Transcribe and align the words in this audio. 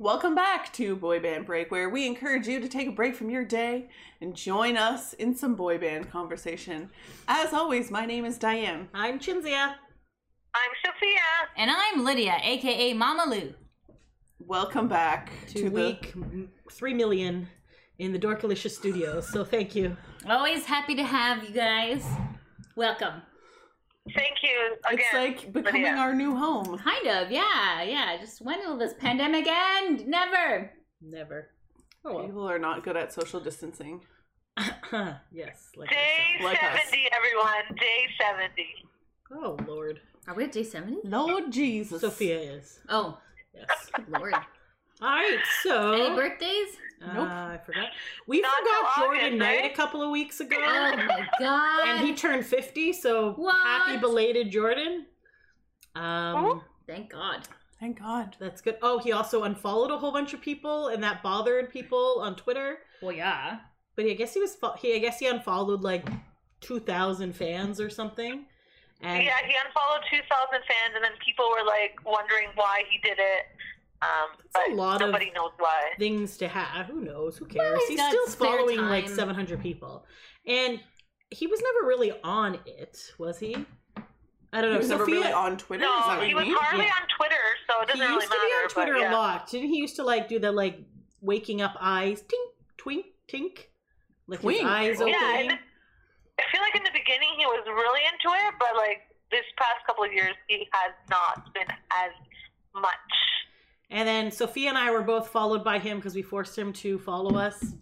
Welcome 0.00 0.36
back 0.36 0.72
to 0.74 0.94
Boy 0.94 1.18
Band 1.18 1.44
Break, 1.46 1.70
where 1.72 1.88
we 1.90 2.06
encourage 2.06 2.46
you 2.46 2.60
to 2.60 2.68
take 2.68 2.86
a 2.88 2.92
break 2.92 3.16
from 3.16 3.30
your 3.30 3.44
day 3.44 3.88
and 4.20 4.32
join 4.34 4.76
us 4.76 5.12
in 5.14 5.34
some 5.34 5.56
boy 5.56 5.78
band 5.78 6.08
conversation. 6.10 6.90
As 7.26 7.52
always, 7.52 7.90
my 7.90 8.06
name 8.06 8.24
is 8.24 8.38
Diane. 8.38 8.88
I'm 8.94 9.18
Chinzia. 9.18 9.74
I'm 10.54 10.70
Sophia. 10.84 11.18
And 11.56 11.70
I'm 11.70 12.04
Lydia, 12.04 12.36
aka 12.42 12.92
Mama 12.92 13.24
Lou. 13.28 13.54
Welcome 14.38 14.86
back 14.86 15.32
To, 15.48 15.62
to, 15.64 15.68
week 15.68 16.12
m- 16.14 16.50
three 16.70 16.94
million 16.94 17.48
in 17.98 18.12
the 18.12 18.18
Dorkalicious 18.20 18.70
studios. 18.70 19.28
So 19.28 19.44
thank 19.44 19.74
you. 19.74 19.96
Always 20.28 20.64
happy 20.64 20.94
to 20.94 21.02
have 21.02 21.42
you 21.42 21.50
guys. 21.50 22.04
Welcome. 22.76 23.22
Thank 24.14 24.36
you 24.42 24.76
again. 24.88 24.98
It's 25.04 25.14
like 25.14 25.52
becoming 25.52 25.82
Lydia. 25.82 25.98
our 25.98 26.14
new 26.14 26.36
home. 26.36 26.78
Kind 26.78 27.06
of, 27.08 27.30
yeah, 27.30 27.82
yeah. 27.82 28.16
Just 28.18 28.40
when 28.42 28.58
will 28.60 28.76
this 28.76 28.94
pandemic 28.98 29.46
end? 29.48 30.06
Never. 30.06 30.70
Never. 31.00 31.50
Oh 32.04 32.22
People 32.24 32.48
are 32.48 32.58
not 32.58 32.84
good 32.84 32.96
at 32.96 33.12
social 33.12 33.40
distancing. 33.40 34.00
yes. 35.32 35.68
Like 35.76 35.90
I 35.90 35.94
Day 35.94 36.44
Like 36.44 36.62
us. 36.62 36.80
70, 36.90 37.08
everyone. 37.16 37.76
Day 37.78 38.06
70. 38.20 38.64
Oh 39.32 39.56
Lord. 39.70 40.00
Are 40.26 40.34
we 40.34 40.44
at 40.44 40.52
day 40.52 40.62
70? 40.64 40.98
Lord 41.04 41.50
Jesus. 41.50 42.00
Sophia 42.00 42.38
is. 42.38 42.80
Oh, 42.88 43.18
Yes. 43.54 43.90
good 43.94 44.08
lord. 44.10 44.34
All 44.34 45.08
right. 45.08 45.38
So. 45.62 45.92
Any 45.92 46.14
birthdays? 46.16 46.68
Uh, 47.02 47.12
Nope. 47.12 47.28
I 47.28 47.58
forgot. 47.64 47.88
We 48.26 48.40
Not 48.40 48.58
forgot 48.58 48.94
till 48.94 49.04
Jordan 49.04 49.24
August, 49.24 49.38
Knight 49.38 49.60
right? 49.62 49.72
a 49.72 49.74
couple 49.74 50.02
of 50.02 50.10
weeks 50.10 50.40
ago. 50.40 50.56
Oh 50.58 50.96
my 50.96 51.26
god. 51.38 51.88
and 51.98 52.06
he 52.06 52.14
turned 52.14 52.44
50 52.44 52.92
so 52.92 53.32
What? 53.32 53.54
happy 53.56 53.98
belated 53.98 54.50
jordan 54.50 55.06
um 55.94 56.44
Ooh. 56.44 56.62
Thank 56.86 57.10
God. 57.10 57.46
Thank 57.80 57.98
God. 58.00 58.34
that's 58.40 58.60
good 58.60 58.76
oh 58.82 58.98
he 58.98 59.12
also 59.12 59.44
unfollowed 59.44 59.90
a 59.90 59.98
whole 59.98 60.10
bunch 60.12 60.34
of 60.34 60.40
people 60.40 60.88
and 60.88 61.02
that 61.04 61.22
bothered 61.22 61.70
people 61.70 62.16
on 62.20 62.34
twitter 62.34 62.78
Well, 63.02 63.12
yeah. 63.12 63.58
but 63.94 64.04
i 64.06 64.14
guess 64.14 64.34
he 64.34 64.40
was 64.40 64.54
fo- 64.56 64.74
he 64.76 64.94
i 64.94 64.98
guess 64.98 65.18
he 65.20 65.26
unfollowed 65.28 65.82
like 65.82 66.08
2000 66.60 67.32
fans 67.34 67.80
or 67.80 67.88
something 67.90 68.46
and 69.00 69.22
yeah, 69.22 69.36
he 69.46 69.54
unfollowed 69.64 70.02
2,000 70.10 70.26
fans, 70.50 70.92
and 70.96 71.04
then 71.04 71.12
people 71.24 71.44
were 71.56 71.64
like 71.64 72.00
wondering 72.04 72.48
why 72.56 72.82
he 72.90 72.98
did 72.98 73.16
it. 73.20 73.46
Um, 74.00 74.28
That's 74.38 74.66
but 74.68 74.72
a 74.72 74.74
lot 74.76 75.02
of- 75.02 75.08
nobody 75.08 75.30
knows 75.34 75.50
why. 75.58 75.90
things 75.98 76.36
to 76.38 76.46
have 76.48 76.86
who 76.86 77.00
knows 77.00 77.36
who 77.36 77.46
cares 77.46 77.78
he's 77.88 77.98
he's, 77.98 78.08
still 78.08 78.26
spare 78.28 78.56
following 78.58 78.78
like 78.78 79.08
700 79.08 79.60
people 79.60 80.06
and 80.46 80.80
he 81.30 81.46
was 81.48 81.60
never 81.60 81.86
really 81.88 82.12
on 82.22 82.58
it 82.64 82.96
was 83.18 83.38
he 83.40 83.56
i 84.52 84.60
don't 84.60 84.70
know 84.70 84.72
He 84.74 84.78
was 84.78 84.88
never 84.88 85.02
Sophia- 85.04 85.20
really 85.20 85.32
on 85.32 85.56
Twitter. 85.58 85.84
is 85.84 85.90
that 86.06 86.18
No, 86.20 86.26
he 86.26 86.34
was 86.34 86.44
mean? 86.46 86.54
hardly 86.56 86.84
Yeah. 86.84 86.92
on 87.02 87.08
Twitter, 87.16 87.44
so 87.68 87.82
it 87.82 87.86
doesn't 87.88 88.00
he 88.00 88.06
really 88.06 88.14
used 88.22 88.30
to 88.32 88.38
be 88.38 88.52
on 88.62 88.68
Twitter 88.70 88.92
but 88.94 89.00
yeah. 89.00 89.10
a 89.12 89.16
lot. 89.16 89.50
Didn't 89.50 89.68
he 89.68 89.76
used 89.78 89.96
to 89.96 90.04
like 90.04 90.28
do 90.28 90.38
the 90.38 90.52
like 90.52 90.78
waking 91.20 91.60
up 91.60 91.74
eyes, 91.80 92.22
tink, 92.22 92.46
twink, 92.76 93.06
tink, 93.28 93.66
like 94.28 94.40
Twink. 94.40 94.60
his 94.60 94.66
eyes 94.66 94.96
opening? 95.00 95.14
Yeah, 95.20 95.38
and 95.40 95.50
I 96.38 96.42
feel 96.52 96.60
like 96.62 96.76
in 96.76 96.84
the 96.84 96.94
beginning 96.94 97.30
he 97.36 97.46
was 97.46 97.64
really 97.66 98.02
into 98.06 98.28
it, 98.46 98.54
but 98.60 98.76
like 98.76 99.00
this 99.32 99.44
past 99.58 99.84
couple 99.88 100.04
of 100.04 100.12
years 100.12 100.34
he 100.46 100.68
has 100.72 100.92
not 101.10 101.52
been 101.52 101.66
as 101.68 102.12
much. 102.74 103.12
And 103.90 104.06
then 104.06 104.30
Sophia 104.30 104.68
and 104.68 104.76
I 104.78 104.90
were 104.90 105.02
both 105.02 105.28
followed 105.28 105.64
by 105.64 105.78
him 105.78 105.96
because 105.98 106.14
we 106.14 106.22
forced 106.22 106.56
him 106.58 106.72
to 106.74 106.98
follow 106.98 107.36
us, 107.38 107.74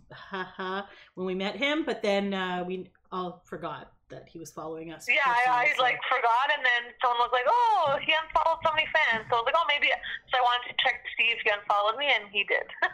when 1.14 1.26
we 1.26 1.34
met 1.34 1.56
him. 1.56 1.84
But 1.84 2.02
then 2.02 2.32
uh, 2.32 2.64
we 2.66 2.90
all 3.10 3.42
forgot 3.44 3.92
that 4.08 4.28
he 4.28 4.38
was 4.38 4.52
following 4.52 4.92
us. 4.92 5.06
Yeah, 5.08 5.16
I, 5.26 5.42
I 5.48 5.72
so- 5.76 5.82
like 5.82 5.98
forgot, 6.08 6.46
and 6.56 6.64
then 6.64 6.92
someone 7.02 7.18
was 7.18 7.30
like, 7.32 7.44
"Oh, 7.48 7.96
he 8.06 8.12
unfollowed 8.12 8.58
so 8.64 8.70
many 8.72 8.86
fans." 8.94 9.26
So 9.28 9.34
I 9.36 9.40
was 9.40 9.46
like, 9.46 9.56
"Oh, 9.58 9.64
maybe." 9.66 9.88
So 10.30 10.38
I 10.38 10.42
wanted 10.42 10.68
to 10.70 10.74
check 10.78 11.02
to 11.02 11.10
see 11.18 11.30
if 11.34 11.38
he 11.42 11.50
unfollowed 11.50 11.98
me, 11.98 12.06
and 12.14 12.30
he 12.32 12.44
did. 12.44 12.66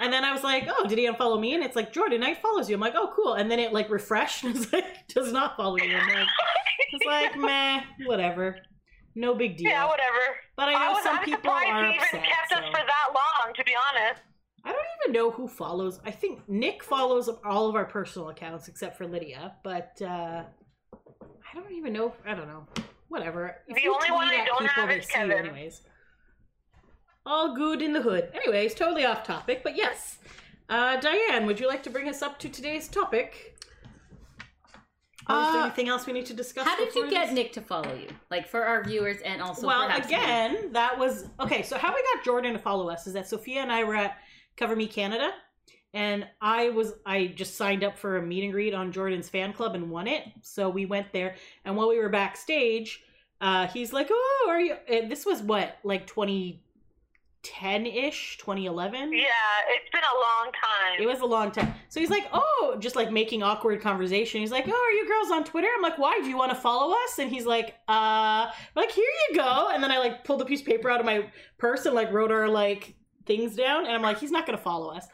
And 0.00 0.12
then 0.12 0.24
I 0.24 0.32
was 0.32 0.42
like, 0.42 0.66
"Oh, 0.68 0.88
did 0.88 0.98
he 0.98 1.06
unfollow 1.06 1.40
me?" 1.40 1.54
And 1.54 1.62
it's 1.62 1.76
like 1.76 1.92
Jordan 1.92 2.20
Knight 2.20 2.38
follows 2.42 2.68
you. 2.68 2.74
I'm 2.74 2.80
like, 2.80 2.94
"Oh, 2.96 3.12
cool." 3.14 3.34
And 3.34 3.48
then 3.48 3.60
it 3.60 3.72
like 3.72 3.88
refreshed 3.90 4.42
and 4.44 4.56
it's 4.56 4.72
like 4.72 5.06
does 5.06 5.32
not 5.32 5.56
follow 5.56 5.76
you. 5.76 5.94
I'm 5.96 6.08
like, 6.08 6.26
it's 6.90 7.04
like 7.06 7.36
meh, 7.38 7.80
whatever, 8.06 8.56
no 9.14 9.34
big 9.36 9.56
deal. 9.56 9.70
yeah, 9.70 9.86
whatever. 9.86 10.18
But 10.56 10.68
I 10.70 10.72
know 10.72 10.92
was, 10.94 11.04
some 11.04 11.18
I'm 11.18 11.24
people 11.24 11.42
surprised 11.42 11.68
are 11.70 11.84
he 11.86 11.90
even 11.94 12.02
upset. 12.02 12.24
kept 12.24 12.52
us 12.52 12.58
so- 12.66 12.70
for 12.72 12.82
that 12.84 13.08
long. 13.14 13.54
To 13.54 13.62
be 13.64 13.74
honest, 13.94 14.20
I 14.64 14.72
don't 14.72 14.82
even 15.04 15.12
know 15.12 15.30
who 15.30 15.46
follows. 15.48 16.00
I 16.04 16.10
think 16.10 16.40
Nick 16.48 16.82
follows 16.82 17.28
all 17.44 17.68
of 17.68 17.74
our 17.74 17.84
personal 17.84 18.28
accounts 18.30 18.68
except 18.68 18.96
for 18.96 19.06
Lydia, 19.06 19.54
but 19.62 20.00
uh 20.02 20.42
I 20.92 21.54
don't 21.60 21.72
even 21.72 21.92
know. 21.92 22.12
I 22.26 22.34
don't 22.34 22.48
know. 22.48 22.66
Whatever. 23.08 23.56
If 23.68 23.76
The 23.76 23.82
you 23.82 23.94
only 23.94 24.08
tweet 24.08 24.16
one 24.16 24.28
I 24.28 24.44
don't 24.44 24.66
have 24.66 24.90
is 24.90 25.06
see 25.06 25.12
you 25.20 25.26
Kevin. 25.28 25.38
anyways. 25.46 25.82
All 27.26 27.54
good 27.54 27.80
in 27.80 27.92
the 27.92 28.02
hood. 28.02 28.30
Anyways, 28.34 28.74
totally 28.74 29.04
off 29.04 29.22
topic, 29.22 29.62
but 29.62 29.76
yes. 29.76 30.18
Uh, 30.68 30.96
Diane, 30.96 31.46
would 31.46 31.60
you 31.60 31.68
like 31.68 31.82
to 31.84 31.90
bring 31.90 32.08
us 32.08 32.22
up 32.22 32.38
to 32.40 32.48
today's 32.48 32.88
topic? 32.88 33.56
Or 35.28 35.36
is 35.40 35.52
there 35.52 35.60
Uh, 35.62 35.64
anything 35.66 35.88
else 35.88 36.04
we 36.06 36.12
need 36.12 36.26
to 36.26 36.34
discuss? 36.34 36.66
How 36.66 36.76
did 36.76 36.94
you 36.94 37.02
before 37.04 37.10
get 37.10 37.26
this? 37.26 37.34
Nick 37.34 37.52
to 37.54 37.62
follow 37.62 37.94
you? 37.94 38.08
Like 38.30 38.46
for 38.48 38.64
our 38.64 38.84
viewers 38.84 39.20
and 39.24 39.40
also 39.40 39.66
well, 39.66 39.86
perhaps 39.86 40.08
me. 40.08 40.14
again, 40.16 40.72
that 40.72 40.98
was 40.98 41.28
okay. 41.40 41.62
So 41.62 41.78
how 41.78 41.94
we 41.94 42.02
got 42.14 42.24
Jordan 42.24 42.52
to 42.52 42.58
follow 42.58 42.90
us 42.90 43.06
is 43.06 43.14
that 43.14 43.26
Sophia 43.28 43.60
and 43.62 43.72
I 43.72 43.84
were 43.84 43.94
at 43.96 44.18
Cover 44.56 44.76
Me 44.76 44.86
Canada, 44.86 45.30
and 45.92 46.26
I 46.40 46.70
was 46.70 46.92
I 47.04 47.26
just 47.26 47.56
signed 47.56 47.84
up 47.84 47.96
for 47.98 48.16
a 48.16 48.22
meet 48.22 48.44
and 48.44 48.52
greet 48.52 48.74
on 48.74 48.92
Jordan's 48.92 49.28
fan 49.28 49.52
club 49.52 49.74
and 49.74 49.90
won 49.90 50.06
it. 50.06 50.24
So 50.42 50.68
we 50.68 50.86
went 50.86 51.12
there, 51.12 51.36
and 51.64 51.76
while 51.76 51.88
we 51.88 51.98
were 51.98 52.08
backstage, 52.08 53.02
uh, 53.40 53.66
he's 53.68 53.92
like, 53.92 54.08
"Oh, 54.10 54.46
are 54.48 54.60
you?" 54.60 54.76
And 54.88 55.10
this 55.10 55.24
was 55.26 55.42
what 55.42 55.78
like 55.84 56.06
2010 56.06 57.86
ish, 57.86 58.38
2011. 58.38 59.12
yeah, 59.12 59.22
it's 59.68 59.90
been 59.90 60.00
a 60.02 60.16
long 60.20 60.52
time. 60.52 61.02
It 61.02 61.06
was 61.06 61.20
a 61.20 61.26
long 61.26 61.50
time. 61.50 61.74
So 61.88 62.00
he's 62.00 62.10
like, 62.10 62.26
oh, 62.32 62.76
just 62.80 62.96
like 62.96 63.12
making 63.12 63.42
awkward 63.42 63.80
conversation. 63.80 64.40
He's 64.40 64.50
like, 64.50 64.66
oh, 64.66 64.72
are 64.72 64.92
you 64.92 65.06
girls 65.06 65.30
on 65.30 65.44
Twitter? 65.44 65.68
I'm 65.74 65.82
like, 65.82 65.98
why? 65.98 66.18
Do 66.22 66.28
you 66.28 66.36
want 66.36 66.50
to 66.52 66.56
follow 66.56 66.94
us? 67.04 67.18
And 67.18 67.30
he's 67.30 67.46
like, 67.46 67.74
uh, 67.88 68.48
I'm 68.48 68.52
like, 68.74 68.90
here 68.90 69.04
you 69.28 69.36
go. 69.36 69.70
And 69.72 69.82
then 69.82 69.90
I 69.90 69.98
like 69.98 70.24
pulled 70.24 70.40
a 70.42 70.44
piece 70.44 70.60
of 70.60 70.66
paper 70.66 70.90
out 70.90 71.00
of 71.00 71.06
my 71.06 71.28
purse 71.58 71.86
and 71.86 71.94
like 71.94 72.12
wrote 72.12 72.32
our 72.32 72.48
like 72.48 72.94
things 73.26 73.56
down. 73.56 73.86
And 73.86 73.94
I'm 73.94 74.02
like, 74.02 74.18
he's 74.18 74.30
not 74.30 74.46
to 74.46 74.56
follow 74.56 74.90
us. 74.90 75.06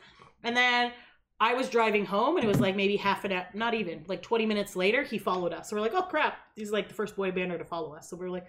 And 0.42 0.56
then 0.56 0.92
I 1.40 1.54
was 1.54 1.68
driving 1.70 2.04
home 2.04 2.36
and 2.36 2.44
it 2.44 2.48
was 2.48 2.60
like 2.60 2.76
maybe 2.76 2.96
half 2.96 3.24
an 3.24 3.32
hour, 3.32 3.46
not 3.54 3.74
even 3.74 4.04
like 4.06 4.22
20 4.22 4.46
minutes 4.46 4.76
later, 4.76 5.02
he 5.02 5.18
followed 5.18 5.52
us. 5.52 5.70
So 5.70 5.76
we're 5.76 5.82
like, 5.82 5.94
oh 5.94 6.02
crap, 6.02 6.38
he's 6.54 6.70
like 6.70 6.88
the 6.88 6.94
first 6.94 7.16
boy 7.16 7.30
banner 7.30 7.56
to 7.56 7.64
follow 7.64 7.94
us. 7.94 8.10
So 8.10 8.16
we're 8.16 8.28
like, 8.28 8.46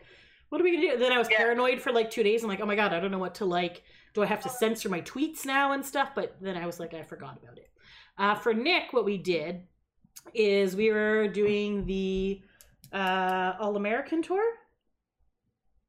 what 0.50 0.60
are 0.60 0.64
we 0.66 0.76
gonna 0.76 0.92
do? 0.94 0.98
Then 0.98 1.14
I 1.14 1.18
was 1.18 1.30
Yeah. 1.30 1.38
paranoid 1.38 1.80
for 1.82 1.94
like 1.94 2.12
two 2.12 2.24
days. 2.24 2.44
I'm 2.44 2.50
like, 2.50 2.60
oh 2.60 2.66
my 2.66 2.76
god, 2.76 2.94
I 2.94 3.00
don't 3.00 3.12
know 3.12 3.18
what 3.20 3.36
to 3.36 3.46
like. 3.46 3.84
Do 4.14 4.24
I 4.24 4.26
have 4.26 4.42
to 4.44 4.50
censor 4.50 4.90
my 4.90 5.00
tweets 5.02 5.46
now 5.46 5.72
and 5.72 5.86
stuff? 5.86 6.10
But 6.14 6.36
then 6.42 6.58
I 6.58 6.66
was 6.66 6.80
like, 6.82 6.94
I 6.94 7.04
forgot 7.04 7.38
about 7.42 7.58
it. 7.58 7.70
Uh, 8.18 8.36
for 8.36 8.54
Nick, 8.54 8.92
what 8.92 9.06
we 9.06 9.18
did 9.18 9.62
is 10.34 10.76
we 10.76 10.92
were 10.92 11.30
doing 11.30 11.86
the 11.86 12.42
uh, 12.92 13.54
All 13.58 13.78
American 13.78 14.22
tour. 14.22 14.44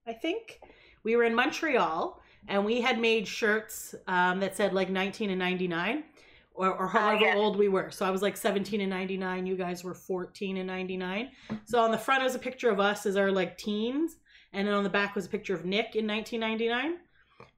I 0.07 0.13
think 0.13 0.61
we 1.03 1.17
were 1.17 1.25
in 1.25 1.35
Montreal 1.35 2.22
and 2.49 2.65
we 2.65 2.81
had 2.81 2.99
made 2.99 3.27
shirts 3.27 3.95
um, 4.07 4.41
that 4.41 4.57
said 4.57 4.73
like 4.73 4.91
19 4.91 5.31
and 5.31 5.39
99 5.39 6.05
or, 6.55 6.75
or 6.75 6.89
however 6.89 7.21
yes. 7.21 7.37
old 7.37 7.57
we 7.57 7.69
were. 7.69 7.91
So 7.91 8.05
I 8.05 8.11
was 8.11 8.23
like 8.23 8.37
17 8.37 8.81
and 8.81 8.91
99. 8.91 9.47
You 9.47 9.57
guys 9.57 9.85
were 9.85 9.95
14 9.95 10.57
and 10.59 10.67
99. 10.67 11.31
So 11.65 11.81
on 11.81 11.91
the 11.91 11.99
front 11.99 12.23
was 12.23 12.35
a 12.35 12.39
picture 12.39 12.71
of 12.71 12.81
us 12.81 13.07
as 13.07 13.17
our 13.17 13.31
like 13.31 13.57
teens, 13.57 14.17
and 14.53 14.67
then 14.67 14.75
on 14.75 14.85
the 14.85 14.91
back 14.91 15.15
was 15.15 15.27
a 15.27 15.31
picture 15.31 15.55
of 15.55 15.65
Nick 15.65 15.97
in 15.97 16.07
1999. 16.07 16.99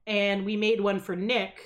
And 0.07 0.45
we 0.45 0.55
made 0.55 0.79
one 0.79 0.99
for 0.99 1.15
Nick 1.15 1.59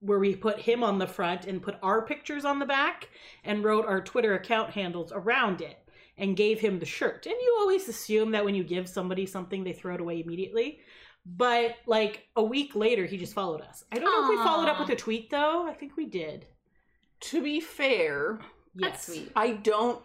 where 0.00 0.18
we 0.18 0.34
put 0.34 0.58
him 0.58 0.82
on 0.82 0.98
the 0.98 1.06
front 1.06 1.46
and 1.46 1.62
put 1.62 1.78
our 1.80 2.04
pictures 2.04 2.44
on 2.44 2.58
the 2.58 2.66
back 2.66 3.08
and 3.44 3.62
wrote 3.62 3.86
our 3.86 4.00
Twitter 4.00 4.34
account 4.34 4.70
handles 4.70 5.12
around 5.12 5.60
it 5.60 5.78
and 6.18 6.36
gave 6.36 6.60
him 6.60 6.78
the 6.78 6.86
shirt. 6.86 7.24
And 7.24 7.36
you 7.40 7.56
always 7.60 7.88
assume 7.88 8.32
that 8.32 8.44
when 8.44 8.54
you 8.54 8.64
give 8.64 8.88
somebody 8.88 9.26
something, 9.26 9.62
they 9.62 9.72
throw 9.72 9.94
it 9.94 10.00
away 10.00 10.20
immediately. 10.20 10.80
But 11.24 11.76
like 11.86 12.26
a 12.36 12.42
week 12.42 12.74
later, 12.74 13.06
he 13.06 13.16
just 13.16 13.34
followed 13.34 13.60
us. 13.60 13.84
I 13.92 13.98
don't 13.98 14.10
know 14.10 14.24
if 14.32 14.38
we 14.38 14.44
followed 14.44 14.68
up 14.68 14.80
with 14.80 14.88
a 14.90 14.96
tweet 14.96 15.30
though. 15.30 15.66
I 15.68 15.72
think 15.74 15.96
we 15.96 16.06
did. 16.06 16.46
To 17.20 17.42
be 17.42 17.60
fair, 17.60 18.40
That's 18.74 19.06
Yes. 19.08 19.18
sweet. 19.18 19.32
I 19.36 19.52
don't. 19.52 20.02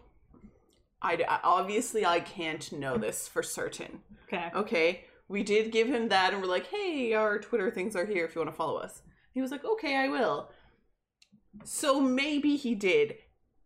I 1.02 1.40
obviously 1.44 2.06
I 2.06 2.20
can't 2.20 2.70
know 2.74 2.98
this 2.98 3.28
for 3.28 3.42
certain. 3.42 4.02
Okay. 4.26 4.52
Okay, 4.54 5.06
we 5.28 5.42
did 5.44 5.72
give 5.72 5.88
him 5.88 6.10
that, 6.10 6.34
and 6.34 6.42
we're 6.42 6.50
like, 6.50 6.68
"Hey, 6.68 7.14
our 7.14 7.40
Twitter 7.40 7.72
things 7.72 7.96
are 7.96 8.06
here 8.06 8.26
if 8.26 8.36
you 8.36 8.42
want 8.42 8.52
to 8.52 8.56
follow 8.58 8.78
us." 8.78 9.02
He 9.34 9.42
was 9.42 9.52
like, 9.52 9.64
"Okay, 9.64 9.96
I 9.96 10.10
will." 10.10 10.52
So 11.64 12.00
maybe 12.02 12.56
he 12.58 12.76
did. 12.76 13.18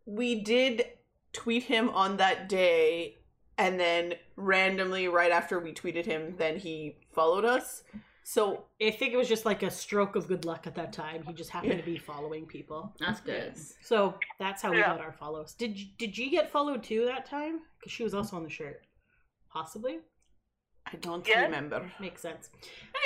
We 0.06 0.40
did 0.40 0.86
tweet 1.32 1.64
him 1.64 1.88
on 1.90 2.16
that 2.18 2.48
day, 2.48 3.18
and 3.58 3.78
then 3.80 4.14
randomly, 4.42 5.08
right 5.08 5.32
after 5.32 5.58
we 5.58 5.72
tweeted 5.72 6.04
him, 6.04 6.34
then 6.38 6.58
he 6.58 6.96
followed 7.12 7.44
us. 7.44 7.82
So 8.24 8.64
I 8.80 8.90
think 8.90 9.12
it 9.12 9.16
was 9.16 9.28
just 9.28 9.44
like 9.44 9.62
a 9.62 9.70
stroke 9.70 10.14
of 10.14 10.28
good 10.28 10.44
luck 10.44 10.66
at 10.66 10.74
that 10.76 10.92
time. 10.92 11.22
He 11.24 11.32
just 11.32 11.50
happened 11.50 11.78
to 11.78 11.84
be 11.84 11.98
following 12.10 12.46
people. 12.46 12.94
That's 13.00 13.20
good. 13.20 13.54
So 13.82 14.14
that's 14.38 14.62
how 14.62 14.70
we 14.70 14.80
got 14.80 15.00
our 15.00 15.12
follows. 15.12 15.54
Did 15.54 15.78
did 15.98 16.16
you 16.16 16.30
get 16.30 16.50
followed 16.50 16.82
too 16.84 17.04
that 17.06 17.26
time? 17.26 17.60
Because 17.78 17.92
she 17.92 18.04
was 18.04 18.14
also 18.14 18.36
on 18.36 18.44
the 18.44 18.50
shirt. 18.50 18.82
Possibly 19.50 19.98
I 20.92 20.96
don't 20.96 21.26
Yeah. 21.26 21.42
remember. 21.42 21.90
makes 22.00 22.20
sense. 22.20 22.50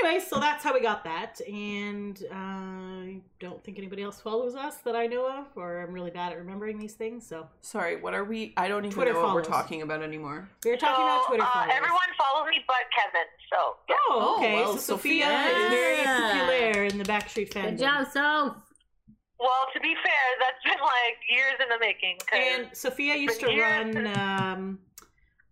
Anyway, 0.03 0.19
so 0.25 0.41
that's 0.41 0.65
how 0.65 0.75
we 0.75 0.81
got 0.81 1.05
that, 1.05 1.41
and 1.49 2.21
uh 2.31 3.21
don't 3.39 3.63
think 3.63 3.79
anybody 3.79 4.03
else 4.03 4.21
follows 4.21 4.55
us 4.57 4.79
that 4.79 4.97
I 4.97 5.07
know 5.07 5.29
of, 5.39 5.47
or 5.57 5.83
I'm 5.83 5.93
really 5.93 6.11
bad 6.11 6.33
at 6.33 6.39
remembering 6.39 6.79
these 6.79 6.95
things. 6.95 7.27
So 7.27 7.47
Sorry, 7.61 7.97
what 7.97 8.13
are 8.15 8.25
we? 8.25 8.53
I 8.57 8.67
don't 8.69 8.85
even 8.85 8.95
Twitter 8.95 9.13
know 9.13 9.23
what 9.23 9.35
we're 9.35 9.43
talking 9.45 9.83
about 9.83 10.03
anymore. 10.03 10.49
we 10.65 10.71
were 10.73 10.77
talking 10.77 11.05
about 11.05 11.27
Twitter 11.27 11.43
uh, 11.45 11.47
followers. 11.53 11.73
everyone 11.77 12.11
follows 12.19 12.49
me 12.51 12.65
but 12.67 12.77
Kevin. 12.97 13.27
So 13.53 13.77
yeah. 13.89 13.95
Oh, 14.11 14.35
Oh, 14.37 14.37
okay. 14.39 14.55
well, 14.55 14.73
so 14.73 14.79
Sophia, 14.97 15.25
Sophia 15.25 15.57
is 15.65 15.69
very 15.71 15.99
is- 16.01 16.07
popular 16.07 16.85
in 16.85 16.99
the 16.99 17.05
Backstreet 17.05 17.51
fandom. 17.53 17.71
Good 17.71 17.79
job, 17.79 18.07
Soph. 18.11 18.57
Well, 19.39 19.67
to 19.75 19.81
be 19.81 19.95
fair, 20.03 20.25
that's 20.41 20.65
been 20.65 20.83
like 20.83 21.19
years 21.29 21.55
in 21.63 21.69
the 21.69 21.79
making. 21.79 22.17
And 22.33 22.75
Sophia 22.75 23.15
used 23.17 23.39
to 23.41 23.47
But 23.47 23.59
run 23.59 24.07
um, 24.19 24.79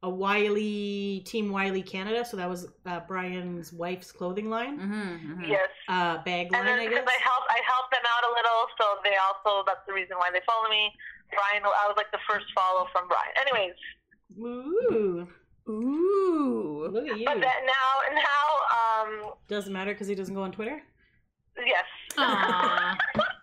a 0.04 0.10
Wiley 0.10 1.22
Team 1.24 1.48
Wiley 1.50 1.80
Canada, 1.82 2.24
so 2.24 2.36
that 2.36 2.48
was 2.48 2.68
uh, 2.84 3.00
Brian's 3.08 3.72
wife's 3.72 4.12
clothing 4.12 4.50
line, 4.50 4.78
Mm-hmm, 4.78 5.44
yes. 5.48 5.68
uh, 5.88 6.18
bag 6.22 6.52
line, 6.52 6.60
And 6.60 6.68
then 6.68 6.78
I 6.78 6.84
because 6.88 7.04
guess. 7.04 7.14
I 7.16 7.18
helped, 7.24 7.48
I 7.48 7.60
helped 7.64 7.90
them 7.90 8.04
out 8.04 8.22
a 8.28 8.32
little, 8.36 8.60
so 8.78 8.84
they 9.02 9.16
also 9.16 9.64
that's 9.66 9.80
the 9.88 9.94
reason 9.94 10.16
why 10.18 10.28
they 10.30 10.40
follow 10.46 10.68
me. 10.68 10.92
Brian, 11.32 11.64
I 11.64 11.86
was 11.88 11.96
like 11.96 12.10
the 12.12 12.20
first 12.28 12.46
follow 12.54 12.86
from 12.92 13.08
Brian. 13.08 13.32
Anyways, 13.40 13.74
Ooh, 14.38 15.26
Ooh. 15.72 16.88
look 16.92 17.08
at 17.08 17.18
you! 17.18 17.24
but 17.24 17.40
that 17.40 17.60
now, 17.64 18.20
now, 18.20 19.24
um, 19.32 19.32
Doesn't 19.48 19.72
matter 19.72 19.92
because 19.92 20.06
he 20.06 20.14
doesn't 20.14 20.34
go 20.34 20.42
on 20.42 20.52
Twitter. 20.52 20.82
yes. 21.64 21.84
Aww. 22.18 22.96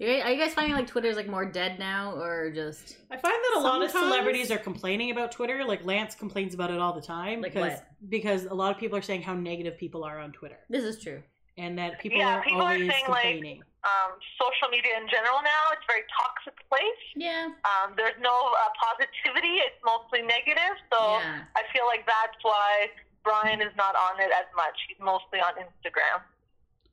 You 0.00 0.06
guys- 0.06 0.22
Are 0.24 0.30
you 0.32 0.38
guys 0.42 0.54
finding 0.54 0.72
like 0.74 0.86
Twitter's 0.86 1.16
like 1.16 1.28
more 1.28 1.44
dead 1.44 1.78
now, 1.78 2.14
or 2.16 2.50
just 2.50 2.96
I 3.10 3.18
find 3.18 3.34
that 3.34 3.58
a 3.58 3.60
lot 3.60 3.82
of 3.82 3.90
celebrities 3.90 4.50
are 4.50 4.56
complaining 4.56 5.10
about 5.10 5.30
Twitter. 5.30 5.62
Like 5.62 5.84
Lance 5.84 6.14
complains 6.14 6.54
about 6.54 6.70
it 6.70 6.78
all 6.80 6.94
the 6.94 7.02
time 7.02 7.42
Like 7.42 7.52
because 7.52 7.72
what? 7.72 7.86
because 8.08 8.44
a 8.46 8.54
lot 8.54 8.72
of 8.72 8.78
people 8.80 8.96
are 8.96 9.02
saying 9.02 9.20
how 9.20 9.34
negative 9.34 9.76
people 9.76 10.02
are 10.02 10.18
on 10.18 10.32
Twitter 10.32 10.56
this 10.70 10.84
is 10.84 10.98
true? 11.04 11.22
and 11.58 11.76
that 11.76 12.00
people 12.00 12.16
Yeah, 12.18 12.38
are 12.38 12.42
people 12.42 12.62
are 12.62 12.72
always 12.72 12.90
saying, 12.90 13.08
like. 13.44 13.60
Um, 13.84 14.12
social 14.40 14.68
media 14.72 14.92
in 15.00 15.08
general 15.08 15.40
now, 15.44 15.62
it's 15.72 15.80
a 15.84 15.88
very 15.88 16.04
toxic 16.12 16.52
place. 16.68 17.04
Yeah. 17.16 17.48
Um, 17.64 17.92
there's 17.96 18.16
no 18.20 18.32
uh, 18.32 18.68
positivity; 18.76 19.56
it's 19.64 19.76
mostly 19.84 20.20
negative. 20.20 20.76
So 20.92 21.00
Yeah. 21.20 21.44
I 21.56 21.62
feel 21.72 21.84
like 21.88 22.04
that's 22.04 22.36
why 22.40 22.88
Brian 23.24 23.60
is 23.60 23.72
not 23.76 23.96
on 23.96 24.20
it 24.20 24.28
as 24.36 24.44
much. 24.56 24.76
He's 24.88 25.00
mostly 25.00 25.40
on 25.40 25.56
Instagram. 25.60 26.20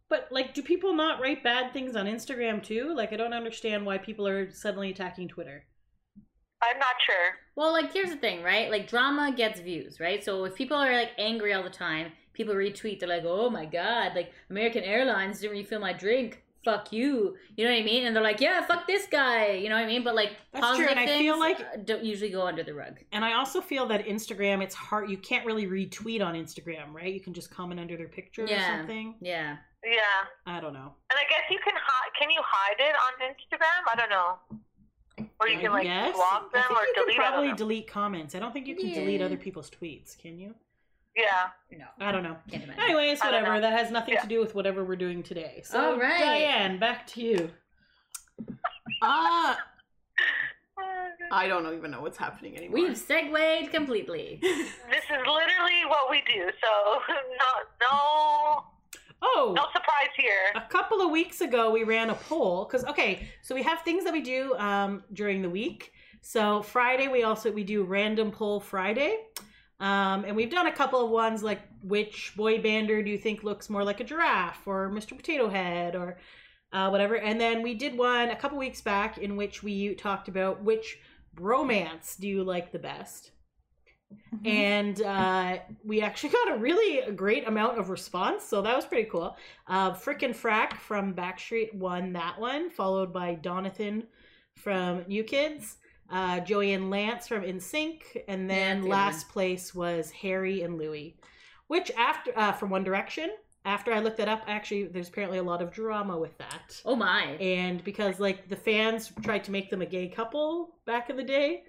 But 0.10 0.28
like, 0.32 0.54
do 0.54 0.62
people 0.62 0.94
not 0.94 1.20
write 1.22 1.44
bad 1.44 1.74
things 1.74 1.96
on 1.96 2.06
Instagram 2.06 2.64
too? 2.64 2.94
Like, 2.96 3.12
I 3.12 3.18
don't 3.18 3.34
understand 3.34 3.86
why 3.86 3.98
people 3.98 4.28
are 4.28 4.52
suddenly 4.52 4.90
attacking 4.90 5.28
Twitter. 5.28 5.66
I'm 6.64 6.80
not 6.80 6.96
sure. 7.06 7.36
Well, 7.56 7.72
like 7.72 7.94
here's 7.94 8.10
the 8.10 8.16
thing, 8.18 8.42
right? 8.42 8.72
Like 8.72 8.88
drama 8.88 9.32
gets 9.36 9.60
views, 9.60 10.00
right? 10.00 10.24
So 10.24 10.46
if 10.46 10.56
people 10.56 10.78
are 10.78 10.92
like 10.92 11.12
angry 11.18 11.54
all 11.54 11.62
the 11.64 11.70
time, 11.70 12.12
people 12.34 12.56
retweet. 12.56 13.00
They're 13.00 13.10
like, 13.10 13.26
"Oh 13.26 13.50
my 13.50 13.66
god, 13.66 14.14
like 14.16 14.32
American 14.50 14.84
Airlines 14.84 15.40
didn't 15.40 15.58
refill 15.58 15.80
my 15.80 15.94
drink. 15.94 16.42
Fuck 16.66 16.92
you." 16.92 17.36
You 17.56 17.66
know 17.66 17.72
what 17.72 17.80
I 17.80 17.84
mean? 17.84 18.08
And 18.08 18.16
they're 18.16 18.24
like, 18.24 18.42
"Yeah, 18.42 18.66
fuck 18.66 18.88
this 18.88 19.06
guy." 19.06 19.52
You 19.52 19.70
know 19.70 19.76
what 19.76 19.84
I 19.84 19.88
mean? 19.88 20.04
But 20.04 20.16
like 20.16 20.32
That's 20.52 20.66
true, 20.78 20.86
positive 20.88 20.92
and 20.92 21.00
I 21.00 21.06
things 21.06 21.22
feel 21.22 21.40
like- 21.40 21.86
don't 21.86 22.04
usually 22.04 22.32
go 22.32 22.48
under 22.48 22.64
the 22.64 22.74
rug. 22.74 23.00
And 23.12 23.24
I 23.24 23.34
also 23.34 23.62
feel 23.62 23.86
that 23.88 24.06
Instagram, 24.06 24.64
it's 24.64 24.74
hard. 24.76 25.12
You 25.12 25.18
can't 25.18 25.46
really 25.46 25.68
retweet 25.68 26.26
on 26.26 26.34
Instagram, 26.34 26.92
right? 26.92 27.14
You 27.14 27.20
can 27.22 27.34
just 27.36 27.52
comment 27.52 27.80
under 27.80 27.98
their 27.98 28.08
picture 28.08 28.46
or 28.46 28.48
Yeah. 28.48 28.78
something. 28.80 29.14
Yeah. 29.22 29.58
Yeah, 29.86 30.02
I 30.46 30.60
don't 30.60 30.74
know. 30.74 30.94
and 31.12 31.18
I 31.18 31.24
guess 31.30 31.44
you 31.50 31.60
can 31.64 31.74
hide. 31.76 32.12
Can 32.20 32.30
you 32.30 32.42
hide 32.44 32.76
it 32.80 32.96
on 32.96 33.30
Instagram? 33.30 33.94
I 33.94 33.96
don't 33.96 34.10
know. 34.10 34.38
Or 35.40 35.48
you 35.48 35.58
I 35.58 35.62
can 35.62 35.72
like 35.72 35.84
guess. 35.84 36.16
block 36.16 36.52
them 36.52 36.64
I 36.64 36.68
think 36.68 36.80
or 36.80 36.84
you 36.86 36.94
delete. 36.96 37.16
can 37.18 37.32
probably 37.32 37.54
delete 37.54 37.88
comments. 37.88 38.36
I 38.36 38.40
don't 38.40 38.52
think 38.54 38.68
you 38.68 38.76
can 38.76 38.92
delete 38.94 39.22
other 39.22 39.38
people's 39.38 39.70
tweets. 39.70 40.18
Can 40.18 40.38
you? 40.40 40.54
yeah. 41.16 41.50
No. 41.72 41.86
I 42.00 42.12
don't 42.12 42.22
know. 42.24 42.38
Can't 42.52 42.64
imagine. 42.64 42.84
Anyways, 42.84 43.20
whatever. 43.22 43.54
know. 43.56 43.62
That 43.62 43.74
has 43.74 43.92
nothing 43.92 44.16
Yeah. 44.16 44.22
to 44.22 44.28
do 44.28 44.40
with 44.40 44.54
whatever 44.56 44.84
we're 44.84 44.96
doing 44.96 45.24
today. 45.24 45.62
So, 45.64 45.94
All 45.94 46.00
right. 46.00 46.20
Diane, 46.20 46.78
back 46.80 47.08
to 47.08 47.22
you. 47.22 47.50
Uh, 49.02 49.56
I 51.32 51.48
don't 51.48 51.72
even 51.76 51.90
know 51.92 52.02
what's 52.02 52.18
happening 52.18 52.56
anymore. 52.56 52.80
We've 52.82 52.98
segued 52.98 53.72
completely. 53.72 54.40
This 54.44 55.04
is 55.04 55.26
literally 55.26 55.86
what 55.88 56.10
we 56.12 56.22
do. 56.28 56.50
So 56.62 57.02
no, 57.10 57.52
no, 57.82 58.64
Oh, 59.22 59.54
no 59.56 59.66
surprise 59.74 60.14
here. 60.16 60.52
a 60.56 60.68
couple 60.70 61.02
of 61.02 61.10
weeks 61.12 61.42
ago 61.42 61.72
we 61.72 61.84
ran 61.84 62.10
a 62.10 62.16
poll 62.16 62.66
because 62.66 62.86
okay 62.86 63.28
so 63.42 63.56
we 63.56 63.64
have 63.64 63.82
things 63.82 64.04
that 64.04 64.14
we 64.14 64.22
do 64.22 64.54
um, 64.56 65.04
during 65.14 65.42
the 65.42 65.50
week. 65.50 65.92
So 66.22 66.62
friday 66.62 67.08
we 67.08 67.24
also 67.24 67.52
we 67.52 67.64
do 67.64 67.84
random 67.84 68.32
poll 68.32 68.60
friday. 68.60 69.18
Um, 69.80 70.26
and 70.26 70.36
we've 70.36 70.50
done 70.50 70.66
a 70.66 70.72
couple 70.72 71.04
of 71.04 71.12
ones 71.12 71.44
like 71.44 71.62
which 71.84 72.34
boy 72.36 72.58
bander 72.58 73.04
do 73.06 73.12
you 73.12 73.18
think 73.18 73.44
looks 73.44 73.70
more 73.70 73.84
like 73.84 74.00
a 74.00 74.04
giraffe 74.04 74.66
or 74.66 74.90
mr 74.90 75.16
potato 75.16 75.50
head 75.50 75.96
or 75.96 76.18
uh, 76.74 76.90
whatever. 76.90 77.16
And 77.16 77.40
then 77.40 77.62
we 77.62 77.74
did 77.74 77.98
one 77.98 78.30
a 78.30 78.36
couple 78.36 78.58
weeks 78.58 78.82
back 78.82 79.18
in 79.18 79.36
which 79.36 79.64
we 79.64 79.96
talked 79.96 80.28
about 80.28 80.64
which 80.64 80.98
bromance 81.36 82.18
do 82.18 82.28
you 82.28 82.44
like 82.44 82.72
the 82.72 82.80
best 82.80 83.32
Mm-hmm. 84.34 84.48
and 84.48 85.02
uh, 85.02 85.58
we 85.84 86.02
actually 86.02 86.30
got 86.30 86.56
a 86.56 86.58
really 86.58 87.12
great 87.14 87.48
amount 87.48 87.78
of 87.78 87.90
response, 87.90 88.44
so 88.44 88.62
that 88.62 88.76
was 88.76 88.86
pretty 88.86 89.10
cool. 89.10 89.36
Uh, 89.68 89.94
Frick 89.94 90.22
and 90.24 90.34
Frack 90.34 90.74
from 90.78 91.14
Backstreet 91.14 91.74
won 91.74 92.14
that 92.14 92.40
one, 92.40 92.70
followed 92.70 93.12
by 93.12 93.36
Donathan 93.36 94.04
from 94.56 95.04
New 95.08 95.24
Kids, 95.24 95.78
uh, 96.10 96.40
Joey 96.42 96.74
and 96.74 96.90
Lance 96.90 97.28
from 97.28 97.42
NSYNC, 97.44 98.02
and 98.28 98.50
then 98.50 98.82
good 98.82 98.90
last 98.90 99.28
place 99.30 99.74
was 99.76 100.12
Harry 100.12 100.62
and 100.62 100.78
Louis, 100.78 101.18
which 101.68 101.92
after 101.98 102.32
uh, 102.38 102.52
from 102.54 102.70
One 102.70 102.84
Direction. 102.84 103.30
After 103.66 103.92
I 103.92 104.00
looked 104.00 104.18
that 104.18 104.30
up, 104.30 104.44
actually, 104.48 104.86
there's 104.86 105.10
apparently 105.10 105.40
a 105.40 105.44
lot 105.44 105.62
of 105.62 105.74
drama 105.74 106.18
with 106.18 106.38
that 106.38 106.82
Oh 106.86 106.96
my. 106.96 107.24
and 107.42 107.84
because 107.84 108.18
like 108.18 108.48
the 108.48 108.56
fans 108.56 109.12
tried 109.24 109.44
to 109.44 109.52
make 109.52 109.70
them 109.70 109.82
a 109.82 109.86
gay 109.86 110.08
couple 110.08 110.76
back 110.86 111.10
in 111.10 111.18
the 111.18 111.24
day 111.24 111.64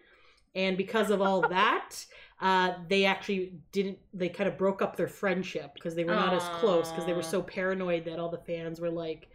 and 0.54 0.76
because 0.76 1.10
of 1.10 1.20
all 1.20 1.40
that 1.48 1.96
uh 2.40 2.72
they 2.88 3.04
actually 3.04 3.52
didn't 3.72 3.98
they 4.14 4.28
kind 4.28 4.48
of 4.48 4.56
broke 4.56 4.80
up 4.80 4.96
their 4.96 5.08
friendship 5.08 5.74
because 5.74 5.94
they 5.94 6.04
were 6.04 6.14
not 6.14 6.32
as 6.32 6.48
close 6.60 6.90
because 6.90 7.04
they 7.04 7.12
were 7.12 7.22
so 7.22 7.42
paranoid 7.42 8.04
that 8.04 8.18
all 8.18 8.28
the 8.28 8.38
fans 8.38 8.80
were 8.80 8.90
like 8.90 9.28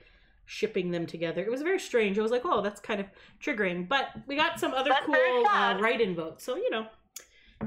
shipping 0.46 0.92
them 0.92 1.06
together 1.06 1.42
it 1.44 1.52
was 1.52 1.62
very 1.62 1.80
strange 1.80 2.18
i 2.18 2.22
was 2.22 2.32
like 2.32 2.44
oh 2.46 2.62
that's 2.62 2.80
kind 2.80 3.00
of 3.00 3.08
triggering 3.42 3.88
but 3.88 4.10
we 4.28 4.36
got 4.36 4.60
some 4.60 4.74
other 4.74 4.90
That's 4.90 5.06
cool 5.06 5.46
uh, 5.48 5.78
write-in 5.80 6.16
votes 6.16 6.44
so 6.44 6.56
you 6.56 6.70
know 6.70 6.88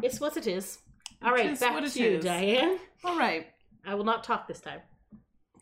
it's 0.03 0.21
what 0.21 0.37
it 0.37 0.47
is. 0.47 0.79
All 1.23 1.33
right, 1.33 1.59
back 1.59 1.83
to 1.85 2.03
you 2.03 2.17
is. 2.19 2.25
diane 2.25 2.79
All 3.05 3.19
right. 3.19 3.47
i 3.87 3.95
will 3.95 4.05
not 4.05 4.25
talk 4.25 4.47
this 4.49 4.61
time 4.61 4.81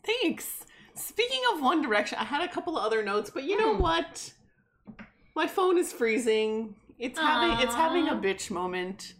Thanks. 0.05 0.63
Speaking 0.93 1.41
of 1.53 1.61
One 1.61 1.81
Direction, 1.81 2.19
I 2.19 2.25
had 2.25 2.41
a 2.41 2.47
couple 2.47 2.77
of 2.77 2.85
other 2.85 3.03
notes, 3.03 3.31
but 3.31 3.43
you 3.43 3.57
know 3.57 3.75
Hmm. 3.75 3.81
what? 3.81 4.33
My 5.35 5.47
phone 5.47 5.77
is 5.79 5.91
freezing. 5.91 6.75
It's 6.99 7.17
having 7.19 7.59
it's 7.65 7.73
having 7.73 8.07
a 8.07 8.13
bitch 8.15 8.51
moment. 8.51 9.15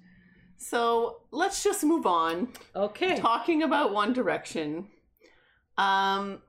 So 0.57 1.21
let's 1.31 1.63
just 1.63 1.83
move 1.83 2.05
on. 2.05 2.49
okay 2.75 3.17
Talking 3.17 3.63
about 3.63 3.93
One 3.93 4.13
Direction. 4.13 4.87
Um 5.77 6.41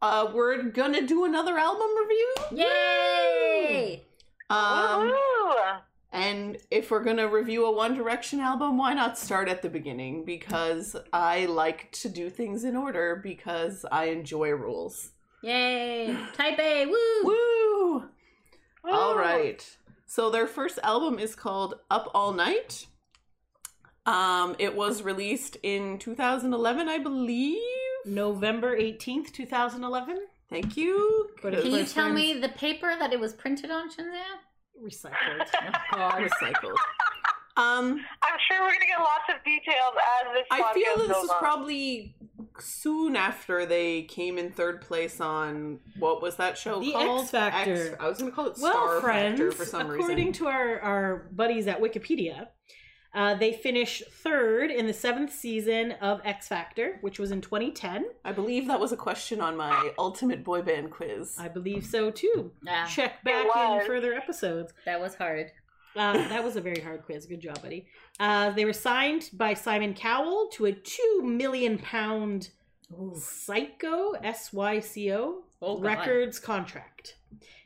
uh 0.00 0.30
we're 0.32 0.62
gonna 0.62 1.06
do 1.06 1.24
another 1.24 1.58
album 1.58 1.88
review. 2.02 2.34
Yay! 2.52 4.06
Um 4.50 5.10
Woohoo! 5.10 5.80
and 6.12 6.58
if 6.70 6.90
we're 6.90 7.02
gonna 7.02 7.28
review 7.28 7.66
a 7.66 7.72
One 7.72 7.94
Direction 7.94 8.38
album, 8.40 8.76
why 8.78 8.94
not 8.94 9.18
start 9.18 9.48
at 9.48 9.62
the 9.62 9.70
beginning? 9.70 10.24
Because 10.24 10.94
I 11.12 11.46
like 11.46 11.90
to 11.92 12.08
do 12.08 12.30
things 12.30 12.64
in 12.64 12.76
order 12.76 13.20
because 13.22 13.84
I 13.90 14.06
enjoy 14.06 14.50
rules. 14.50 15.10
Yay! 15.42 16.16
Type 16.34 16.58
A! 16.58 16.86
Woo! 16.86 17.24
Woo! 17.24 18.04
All 18.84 19.14
Woo! 19.14 19.20
right. 19.20 19.76
So 20.06 20.30
their 20.30 20.46
first 20.46 20.78
album 20.82 21.18
is 21.18 21.34
called 21.34 21.74
Up 21.90 22.10
All 22.14 22.32
Night. 22.32 22.86
Um, 24.06 24.54
it 24.58 24.76
was 24.76 25.02
released 25.02 25.56
in 25.62 25.98
2011, 25.98 26.88
I 26.88 26.98
believe. 26.98 27.58
november 28.06 28.76
18th 28.78 29.32
2011 29.32 30.18
Thank 30.50 30.76
you. 30.76 31.30
But 31.42 31.54
Can 31.54 31.72
my 31.72 31.78
you 31.78 31.84
tell 31.84 32.04
friends- 32.04 32.14
me 32.16 32.34
the 32.38 32.50
paper 32.50 32.94
that 32.98 33.12
it 33.14 33.18
was 33.18 33.32
printed 33.32 33.70
on, 33.70 33.88
Shinzan? 33.90 34.22
recycled 34.84 35.46
Recycled. 35.92 36.76
Um, 37.56 38.00
I'm 38.22 38.38
sure 38.48 38.60
we're 38.62 38.72
gonna 38.72 38.86
get 38.86 38.98
lots 38.98 39.24
of 39.28 39.44
details 39.44 39.94
as 40.22 40.32
this. 40.34 40.44
I 40.50 40.72
feel 40.74 40.96
that 40.96 41.08
this 41.08 41.16
goes 41.16 41.22
was 41.22 41.30
on. 41.30 41.38
probably 41.38 42.16
soon 42.58 43.16
after 43.16 43.64
they 43.66 44.02
came 44.02 44.38
in 44.38 44.50
third 44.50 44.80
place 44.80 45.20
on 45.20 45.80
what 45.98 46.20
was 46.22 46.36
that 46.36 46.56
show 46.58 46.80
The 46.80 46.92
called? 46.92 47.20
X 47.22 47.30
Factor. 47.30 47.92
X- 47.92 47.96
I 48.00 48.08
was 48.08 48.18
going 48.18 48.30
to 48.30 48.34
call 48.34 48.46
it 48.46 48.56
well, 48.60 48.72
Star 48.72 49.00
friends, 49.00 49.38
Factor 49.40 49.52
for 49.52 49.64
some 49.64 49.90
according 49.90 50.28
reason. 50.28 50.32
to 50.34 50.46
our, 50.48 50.80
our 50.80 51.28
buddies 51.32 51.66
at 51.66 51.80
Wikipedia, 51.80 52.48
uh, 53.12 53.34
they 53.34 53.52
finished 53.52 54.04
third 54.10 54.70
in 54.70 54.86
the 54.86 54.92
seventh 54.92 55.32
season 55.32 55.92
of 56.00 56.20
X 56.24 56.46
Factor, 56.48 56.98
which 57.00 57.18
was 57.18 57.30
in 57.32 57.40
2010. 57.40 58.04
I 58.24 58.30
believe 58.32 58.66
that 58.68 58.78
was 58.80 58.92
a 58.92 58.96
question 58.96 59.40
on 59.40 59.56
my 59.56 59.92
ultimate 59.98 60.42
boy 60.44 60.62
band 60.62 60.90
quiz. 60.92 61.36
I 61.38 61.48
believe 61.48 61.84
so 61.84 62.10
too. 62.10 62.52
Ah, 62.68 62.86
Check 62.92 63.22
back 63.24 63.46
in 63.46 63.86
further 63.86 64.14
episodes. 64.14 64.72
that 64.86 65.00
was 65.00 65.14
hard. 65.16 65.50
Uh, 65.96 66.12
that 66.28 66.42
was 66.42 66.56
a 66.56 66.60
very 66.60 66.80
hard 66.80 67.04
quiz. 67.04 67.26
Good 67.26 67.40
job, 67.40 67.62
buddy. 67.62 67.86
Uh, 68.18 68.50
they 68.50 68.64
were 68.64 68.72
signed 68.72 69.30
by 69.32 69.54
Simon 69.54 69.94
Cowell 69.94 70.48
to 70.54 70.66
a 70.66 70.72
two 70.72 71.20
million 71.22 71.78
pound 71.78 72.50
Syco, 72.92 74.14
S 74.22 74.52
Y 74.52 74.80
C 74.80 75.12
O, 75.12 75.44
Oh, 75.62 75.76
God. 75.76 75.84
records 75.84 76.38
contract. 76.38 77.16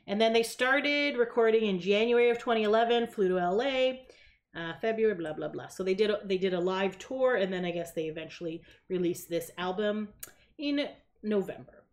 And 0.07 0.19
then 0.19 0.33
they 0.33 0.43
started 0.43 1.17
recording 1.17 1.65
in 1.65 1.79
January 1.79 2.29
of 2.29 2.37
2011, 2.39 3.07
flew 3.07 3.27
to 3.29 3.35
LA, 3.35 3.91
uh, 4.55 4.73
February, 4.81 5.15
blah 5.15 5.33
blah 5.33 5.47
blah. 5.49 5.67
So 5.67 5.83
they 5.83 5.93
did 5.93 6.09
a, 6.09 6.19
they 6.23 6.37
did 6.37 6.53
a 6.53 6.59
live 6.59 6.97
tour, 6.97 7.35
and 7.35 7.51
then 7.51 7.65
I 7.65 7.71
guess 7.71 7.93
they 7.93 8.05
eventually 8.05 8.61
released 8.89 9.29
this 9.29 9.51
album 9.57 10.09
in 10.57 10.87
November. 11.23 11.83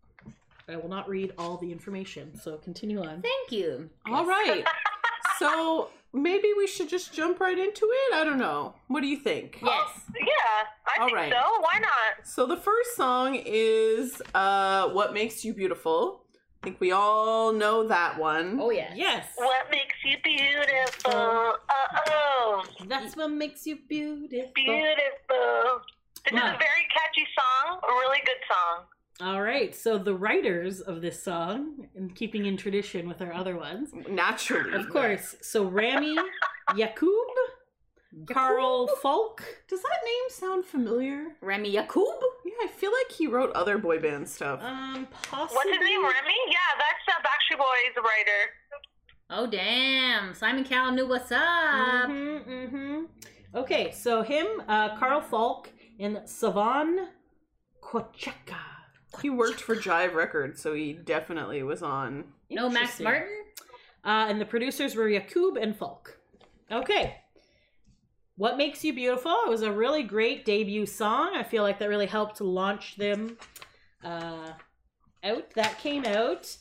I 0.68 0.76
will 0.76 0.88
not 0.88 1.08
read 1.08 1.32
all 1.38 1.56
the 1.58 1.70
information, 1.70 2.38
so 2.40 2.56
continue 2.56 3.00
on. 3.00 3.22
Thank 3.22 3.52
you. 3.52 3.88
All 4.06 4.26
right. 4.26 4.64
so 5.38 5.90
maybe 6.12 6.48
we 6.56 6.66
should 6.66 6.88
just 6.88 7.12
jump 7.12 7.40
right 7.40 7.58
into 7.58 7.84
it. 7.92 8.14
I 8.14 8.24
don't 8.24 8.38
know. 8.38 8.74
What 8.88 9.00
do 9.02 9.06
you 9.06 9.18
think? 9.18 9.58
Yes. 9.62 9.88
Yeah, 10.14 10.24
I 10.96 11.00
All 11.00 11.06
think 11.06 11.16
right. 11.16 11.32
so. 11.32 11.60
Why 11.60 11.78
not? 11.80 12.26
So 12.26 12.46
the 12.46 12.56
first 12.56 12.96
song 12.96 13.40
is 13.44 14.22
uh 14.34 14.88
What 14.90 15.12
Makes 15.14 15.44
You 15.44 15.52
Beautiful. 15.54 16.22
I 16.62 16.66
think 16.70 16.80
we 16.80 16.90
all 16.90 17.52
know 17.52 17.86
that 17.86 18.18
one. 18.18 18.58
Oh 18.60 18.70
yes. 18.70 18.92
Yes, 18.96 19.26
What 19.36 19.70
makes 19.70 19.94
you 20.04 20.16
beautiful? 20.24 21.12
Oh, 21.12 21.56
oh, 22.08 22.64
that's 22.88 23.14
what 23.16 23.30
makes 23.30 23.66
you 23.66 23.78
beautiful. 23.88 24.50
beautiful. 24.54 25.82
This 26.24 26.32
is 26.34 26.40
a 26.40 26.58
very 26.58 26.84
catchy 26.90 27.26
song. 27.38 27.78
A 27.88 27.92
really 27.92 28.18
good 28.26 28.42
song. 28.50 28.84
All 29.20 29.40
right, 29.40 29.74
so 29.74 29.96
the 29.96 30.14
writers 30.14 30.80
of 30.80 31.00
this 31.00 31.22
song, 31.22 31.88
and 31.94 32.14
keeping 32.14 32.44
in 32.44 32.58
tradition 32.58 33.08
with 33.08 33.22
our 33.22 33.32
other 33.32 33.56
ones, 33.56 33.90
Naturally. 34.08 34.74
of 34.74 34.90
course. 34.90 35.36
So 35.40 35.64
Rami 35.64 36.18
Yacoub, 36.72 37.34
Carl 38.30 38.88
Falk. 39.00 39.42
Does 39.68 39.80
that 39.80 40.00
name 40.04 40.28
sound 40.28 40.66
familiar? 40.66 41.28
Rami 41.40 41.72
Yacoub. 41.74 42.20
Yeah, 42.44 42.52
I 42.64 42.66
feel 42.68 42.92
like 42.92 43.10
he 43.16 43.26
wrote 43.26 43.52
other 43.52 43.78
boy 43.78 43.98
band 44.00 44.28
stuff. 44.28 44.62
Um, 44.62 45.08
possibly. 45.22 45.56
What's 45.56 45.70
his 45.70 45.80
name? 45.80 46.02
Rami? 46.02 46.34
Yeah, 46.48 46.72
that's 46.76 47.16
uh, 47.16 47.22
Backstreet 47.22 47.58
Boys 47.58 48.04
writer. 48.04 48.50
Oh 49.30 49.46
damn! 49.46 50.34
Simon 50.34 50.62
Cowell 50.64 50.92
knew 50.92 51.08
what's 51.08 51.32
up. 51.32 51.40
Mm-hmm, 51.40 52.50
mm-hmm. 52.50 53.02
Okay, 53.54 53.90
so 53.92 54.20
him, 54.22 54.46
uh, 54.68 54.96
Carl 54.98 55.22
Falk, 55.22 55.70
and 55.98 56.20
Savan 56.26 57.08
Kotecha. 57.82 58.75
He 59.20 59.30
worked 59.30 59.60
for 59.60 59.76
Jive 59.76 60.14
Records, 60.14 60.60
so 60.60 60.74
he 60.74 60.92
definitely 60.92 61.62
was 61.62 61.82
on. 61.82 62.24
No 62.50 62.68
Max 62.68 63.00
Martin. 63.00 63.44
Uh, 64.04 64.26
and 64.28 64.40
the 64.40 64.44
producers 64.44 64.94
were 64.94 65.08
Yacoub 65.08 65.60
and 65.60 65.76
Falk. 65.76 66.18
Okay. 66.70 67.16
What 68.36 68.56
Makes 68.56 68.84
You 68.84 68.92
Beautiful? 68.92 69.34
It 69.46 69.48
was 69.48 69.62
a 69.62 69.72
really 69.72 70.02
great 70.02 70.44
debut 70.44 70.86
song. 70.86 71.32
I 71.34 71.42
feel 71.42 71.62
like 71.62 71.78
that 71.78 71.88
really 71.88 72.06
helped 72.06 72.40
launch 72.40 72.96
them 72.96 73.38
uh, 74.04 74.52
out. 75.24 75.50
That 75.54 75.78
came 75.78 76.04
out 76.04 76.56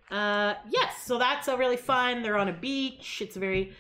Uh, 0.10 0.55
yes, 0.70 1.03
so 1.05 1.17
that's 1.17 1.48
a 1.48 1.58
really 1.58 1.77
fun. 1.77 2.22
They're 2.22 2.38
on 2.38 2.50
a 2.50 2.53
beach. 2.53 3.22
It's 3.22 3.38
a 3.38 3.39
very 3.39 3.74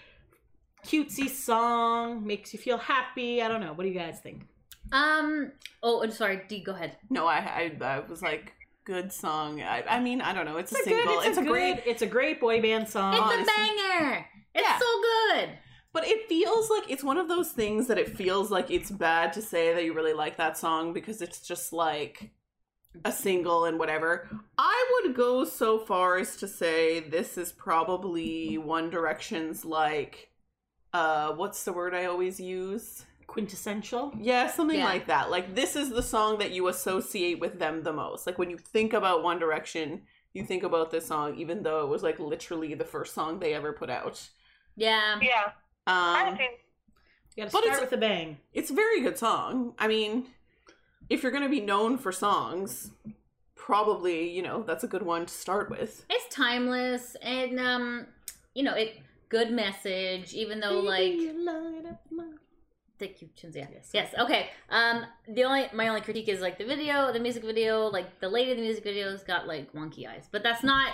cutesy 0.85 1.29
song. 1.29 2.25
Makes 2.25 2.53
you 2.53 2.59
feel 2.59 2.77
happy. 2.77 3.41
I 3.41 3.47
don't 3.47 3.61
know. 3.61 3.73
What 3.73 3.83
do 3.83 3.89
you 3.89 3.99
guys 3.99 4.19
think? 4.21 4.43
Um. 4.91 5.51
Oh, 5.83 6.03
I'm 6.03 6.11
sorry. 6.11 6.41
D, 6.47 6.61
go 6.63 6.73
ahead. 6.73 6.97
No, 7.09 7.27
I 7.27 7.37
I, 7.37 7.71
I 7.85 7.99
was 7.99 8.21
like, 8.21 8.53
good 8.85 9.11
song. 9.11 9.61
I, 9.61 9.83
I 9.87 9.99
mean, 9.99 10.21
I 10.21 10.33
don't 10.33 10.45
know. 10.45 10.57
It's, 10.57 10.71
a 10.71 10.75
It's 10.77 10.87
a 10.87 10.89
single. 10.89 11.15
good. 11.17 11.27
It's, 11.27 11.37
a, 11.37 11.43
great. 11.43 11.73
great. 11.75 11.83
It's 11.87 12.01
a 12.01 12.07
great 12.07 12.39
boy 12.41 12.61
band 12.61 12.87
song. 12.89 13.13
It's 13.13 13.21
honestly. 13.23 13.43
a 13.53 13.57
banger. 13.57 14.25
It's 14.55 14.67
Yeah. 14.67 14.79
so 14.79 15.01
good. 15.01 15.49
But 15.93 16.07
it 16.07 16.27
feels 16.29 16.69
like 16.69 16.89
it's 16.89 17.03
one 17.03 17.17
of 17.17 17.27
those 17.27 17.51
things 17.51 17.87
that 17.87 17.97
it 17.97 18.15
feels 18.15 18.49
like 18.49 18.71
it's 18.71 18.89
bad 18.89 19.33
to 19.33 19.41
say 19.41 19.73
that 19.73 19.83
you 19.83 19.93
really 19.93 20.13
like 20.13 20.37
that 20.37 20.57
song 20.57 20.93
because 20.93 21.21
it's 21.21 21.41
just 21.41 21.73
like 21.73 22.31
a 23.05 23.11
single 23.11 23.65
and 23.65 23.77
whatever. 23.77 24.29
I 24.57 24.99
would 25.03 25.15
go 25.15 25.43
so 25.45 25.79
far 25.79 26.17
as 26.17 26.37
to 26.37 26.47
say 26.47 27.01
this 27.01 27.37
is 27.37 27.51
probably 27.51 28.57
One 28.57 28.89
Direction's 28.89 29.63
like 29.65 30.29
uh 30.93 31.33
what's 31.33 31.63
the 31.63 31.71
word 31.73 31.93
I 31.93 32.05
always 32.05 32.39
use? 32.39 33.05
Quintessential. 33.31 34.13
Yeah, 34.19 34.47
something 34.51 34.77
Yeah. 34.79 34.83
like 34.85 35.07
that. 35.07 35.31
Like 35.31 35.55
this 35.55 35.77
is 35.77 35.89
the 35.89 36.03
song 36.03 36.37
that 36.39 36.51
you 36.51 36.67
associate 36.67 37.39
with 37.39 37.59
them 37.59 37.83
the 37.83 37.93
most. 37.93 38.27
Like 38.27 38.37
when 38.37 38.49
you 38.49 38.57
think 38.57 38.91
about 38.91 39.23
One 39.23 39.39
Direction, 39.39 40.01
you 40.33 40.43
think 40.43 40.63
about 40.63 40.91
this 40.91 41.05
song 41.07 41.35
even 41.37 41.63
though 41.63 41.81
it 41.85 41.87
was 41.87 42.03
like 42.03 42.19
literally 42.19 42.73
the 42.73 42.83
first 42.83 43.13
song 43.13 43.39
they 43.39 43.53
ever 43.53 43.71
put 43.71 43.89
out. 43.89 44.29
Yeah. 44.75 45.17
Yeah, 45.21 45.51
I 45.87 46.27
Um 46.29 46.35
think. 46.37 46.59
You 47.37 47.43
got 47.43 47.51
to 47.51 47.53
But 47.55 47.63
start 47.63 47.65
it's- 47.77 47.79
with 47.81 47.93
a 47.93 47.97
bang. 48.01 48.37
it's 48.51 48.69
a 48.69 48.73
very 48.73 48.99
good 49.01 49.17
song. 49.17 49.75
I 49.79 49.87
mean, 49.87 50.27
if 51.09 51.23
you're 51.23 51.31
going 51.31 51.43
to 51.45 51.49
be 51.49 51.61
known 51.61 51.97
for 51.97 52.11
songs, 52.11 52.91
probably, 53.55 54.29
you 54.29 54.41
know, 54.41 54.63
that's 54.63 54.83
a 54.83 54.87
good 54.87 55.03
one 55.03 55.25
to 55.25 55.33
start 55.33 55.69
with. 55.69 56.05
It's 56.09 56.35
timeless 56.35 57.15
and 57.21 57.57
um, 57.61 58.07
you 58.53 58.63
know, 58.63 58.73
it 58.73 58.97
good 59.29 59.51
message. 59.51 60.33
Even 60.33 60.59
though 60.59 60.79
like 60.81 61.13
Baby, 61.13 61.23
you 61.23 61.45
light 61.45 61.85
up 61.89 62.01
my- 62.11 62.25
Thank 63.01 63.21
you, 63.21 63.29
Chinzia. 63.35 63.67
Yes. 63.73 63.89
Yes. 63.93 64.13
Okay. 64.17 64.49
Um, 64.69 65.03
the 65.27 65.43
only 65.43 65.65
my 65.73 65.87
only 65.87 66.01
critique 66.01 66.29
is 66.29 66.39
like 66.39 66.57
the 66.59 66.65
video, 66.65 67.11
the 67.11 67.19
music 67.19 67.43
video, 67.43 67.87
like 67.87 68.19
the 68.19 68.29
lady 68.29 68.51
in 68.51 68.57
the 68.57 68.63
music 68.63 68.85
videos 68.85 69.25
got 69.25 69.47
like 69.47 69.73
wonky 69.73 70.07
eyes, 70.07 70.29
but 70.31 70.43
that's 70.43 70.63
not. 70.63 70.93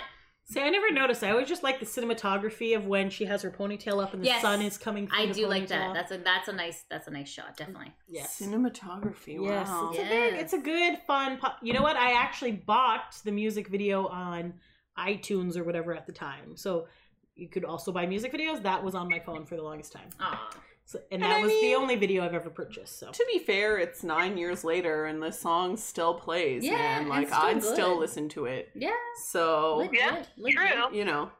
See, 0.50 0.62
I 0.62 0.70
never 0.70 0.90
noticed. 0.90 1.22
I 1.22 1.30
always 1.32 1.46
just 1.46 1.62
like 1.62 1.78
the 1.78 1.84
cinematography 1.84 2.74
of 2.74 2.86
when 2.86 3.10
she 3.10 3.26
has 3.26 3.42
her 3.42 3.50
ponytail 3.50 4.02
up 4.02 4.14
and 4.14 4.22
the 4.22 4.28
Yes. 4.28 4.40
sun 4.40 4.62
is 4.62 4.78
coming. 4.78 5.06
through 5.06 5.18
I 5.18 5.26
the 5.26 5.34
do 5.34 5.46
like 5.46 5.66
that. 5.68 5.92
That's 5.92 6.10
a 6.10 6.16
that's 6.16 6.48
a 6.48 6.54
nice 6.54 6.84
that's 6.88 7.06
a 7.06 7.10
nice 7.10 7.28
shot. 7.28 7.58
Definitely. 7.58 7.92
yes. 8.08 8.40
Cinematography, 8.40 9.36
Yes, 9.44 9.68
wow. 9.68 9.90
it's 9.92 9.98
a 9.98 10.04
very, 10.04 10.30
Yes. 10.30 10.40
it's 10.44 10.52
a 10.54 10.58
good, 10.58 10.98
fun. 11.06 11.36
Po- 11.36 11.52
you 11.62 11.74
know 11.74 11.82
what? 11.82 11.96
I 11.96 12.12
actually 12.14 12.52
bought 12.52 13.16
the 13.24 13.32
music 13.32 13.68
video 13.68 14.06
on 14.06 14.54
iTunes 14.98 15.58
or 15.58 15.64
whatever 15.64 15.94
at 15.94 16.06
the 16.06 16.12
time, 16.14 16.56
so 16.56 16.88
you 17.36 17.48
could 17.50 17.66
also 17.66 17.92
buy 17.92 18.06
music 18.06 18.32
videos. 18.32 18.62
That 18.62 18.82
was 18.82 18.94
on 18.94 19.10
my 19.10 19.18
phone 19.20 19.44
for 19.44 19.54
the 19.56 19.62
longest 19.62 19.92
time, 19.92 20.08
Aw. 20.18 20.50
So, 20.90 20.98
and 21.12 21.22
And 21.22 21.30
that 21.30 21.36
I 21.38 21.42
was 21.42 21.52
the 21.60 21.74
only 21.74 21.96
video 21.96 22.24
I've 22.24 22.32
ever 22.32 22.48
purchased. 22.48 22.98
So 22.98 23.10
To 23.10 23.24
be 23.30 23.38
fair, 23.40 23.76
it's 23.76 24.02
nine 24.02 24.38
years 24.38 24.64
later 24.64 25.04
and 25.04 25.22
the 25.22 25.30
song 25.30 25.76
still 25.76 26.14
plays, 26.14 26.64
Yeah, 26.64 26.76
man. 26.76 27.00
and 27.02 27.08
Like, 27.10 27.28
still 27.28 27.38
I'd 27.42 27.60
good. 27.60 27.72
still 27.74 27.98
listen 27.98 28.28
to 28.30 28.46
it. 28.46 28.70
Yeah. 28.74 28.90
So, 29.30 29.76
Legit, 29.76 29.98
Yeah, 30.00 30.22
legit. 30.38 30.58
true. 30.72 30.96
you 30.98 31.04
know, 31.04 31.30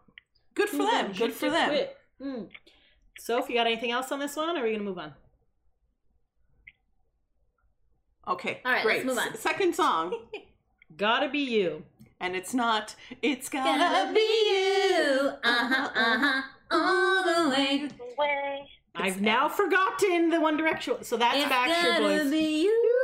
good 0.55 0.69
for 0.69 0.76
them. 0.85 1.12
Good 1.12 1.33
for 1.33 1.49
them. 1.49 1.71
Quit. 1.71 1.97
Mm. 2.23 2.49
So, 3.21 3.38
if 3.38 3.49
you 3.49 3.55
got 3.55 3.67
anything 3.67 3.90
else 3.90 4.12
on 4.12 4.19
this 4.21 4.37
one, 4.37 4.55
or 4.57 4.61
are 4.61 4.64
we 4.64 4.73
gonna 4.73 4.85
move 4.85 4.99
on? 4.99 5.14
Okay, 8.26 8.61
All 8.67 8.73
right, 8.73 8.83
great. 8.83 8.97
let's 8.97 9.07
move 9.07 9.19
on. 9.19 9.33
S- 9.33 9.40
second 9.40 9.75
song. 9.75 10.14
Gotta 10.97 11.28
be 11.31 11.38
you. 11.38 11.85
and 12.21 12.35
it's 12.37 12.52
not, 12.52 12.95
it's 13.23 13.49
gotta, 13.49 13.78
Gotta 13.78 14.12
be 14.12 14.21
you. 14.21 15.31
Uh 15.43 15.69
huh. 15.69 15.88
Uh 15.95 16.19
huh. 16.19 16.43
All 16.71 17.23
the 17.45 17.50
way. 17.50 17.88
Way. 18.19 18.69
I've 19.00 19.21
now 19.21 19.49
forgotten 19.49 20.31
the 20.31 20.40
One 20.40 20.57
Direction. 20.57 21.02
So 21.02 21.17
that's 21.17 21.38
It's 21.38 21.47
Backstreet 21.47 22.00
gotta 22.00 22.23
Boys. 22.25 22.31
be 22.31 22.62
you. 22.62 22.97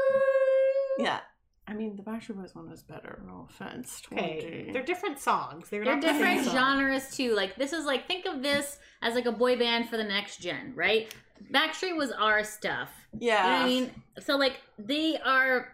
Yeah. 0.98 1.20
I 1.66 1.72
mean, 1.72 1.96
the 1.96 2.02
Backstreet 2.02 2.36
Boys 2.36 2.54
one 2.54 2.68
was 2.68 2.82
better. 2.82 3.22
No 3.26 3.48
offense. 3.48 4.02
Okay, 4.12 4.68
they're 4.72 4.82
different 4.82 5.18
songs. 5.18 5.70
They're, 5.70 5.84
They're 5.84 5.94
not 5.94 6.02
the 6.02 6.08
same 6.08 6.18
different 6.18 6.44
song. 6.44 6.54
genres 6.54 7.16
too. 7.16 7.34
Like 7.34 7.56
this 7.56 7.72
is 7.72 7.86
like 7.86 8.06
think 8.06 8.26
of 8.26 8.42
this 8.42 8.78
as 9.00 9.14
like 9.14 9.26
a 9.26 9.32
boy 9.32 9.58
band 9.58 9.88
for 9.88 9.96
the 9.96 10.04
next 10.04 10.40
gen, 10.40 10.72
right? 10.74 11.12
Backstreet 11.52 11.96
was 11.96 12.10
our 12.12 12.44
stuff. 12.44 12.90
You 13.18 13.30
know 13.30 13.34
yeah. 13.34 13.62
I 13.62 13.66
mean? 13.66 13.90
So 14.20 14.36
like 14.36 14.60
they 14.78 15.16
are 15.24 15.72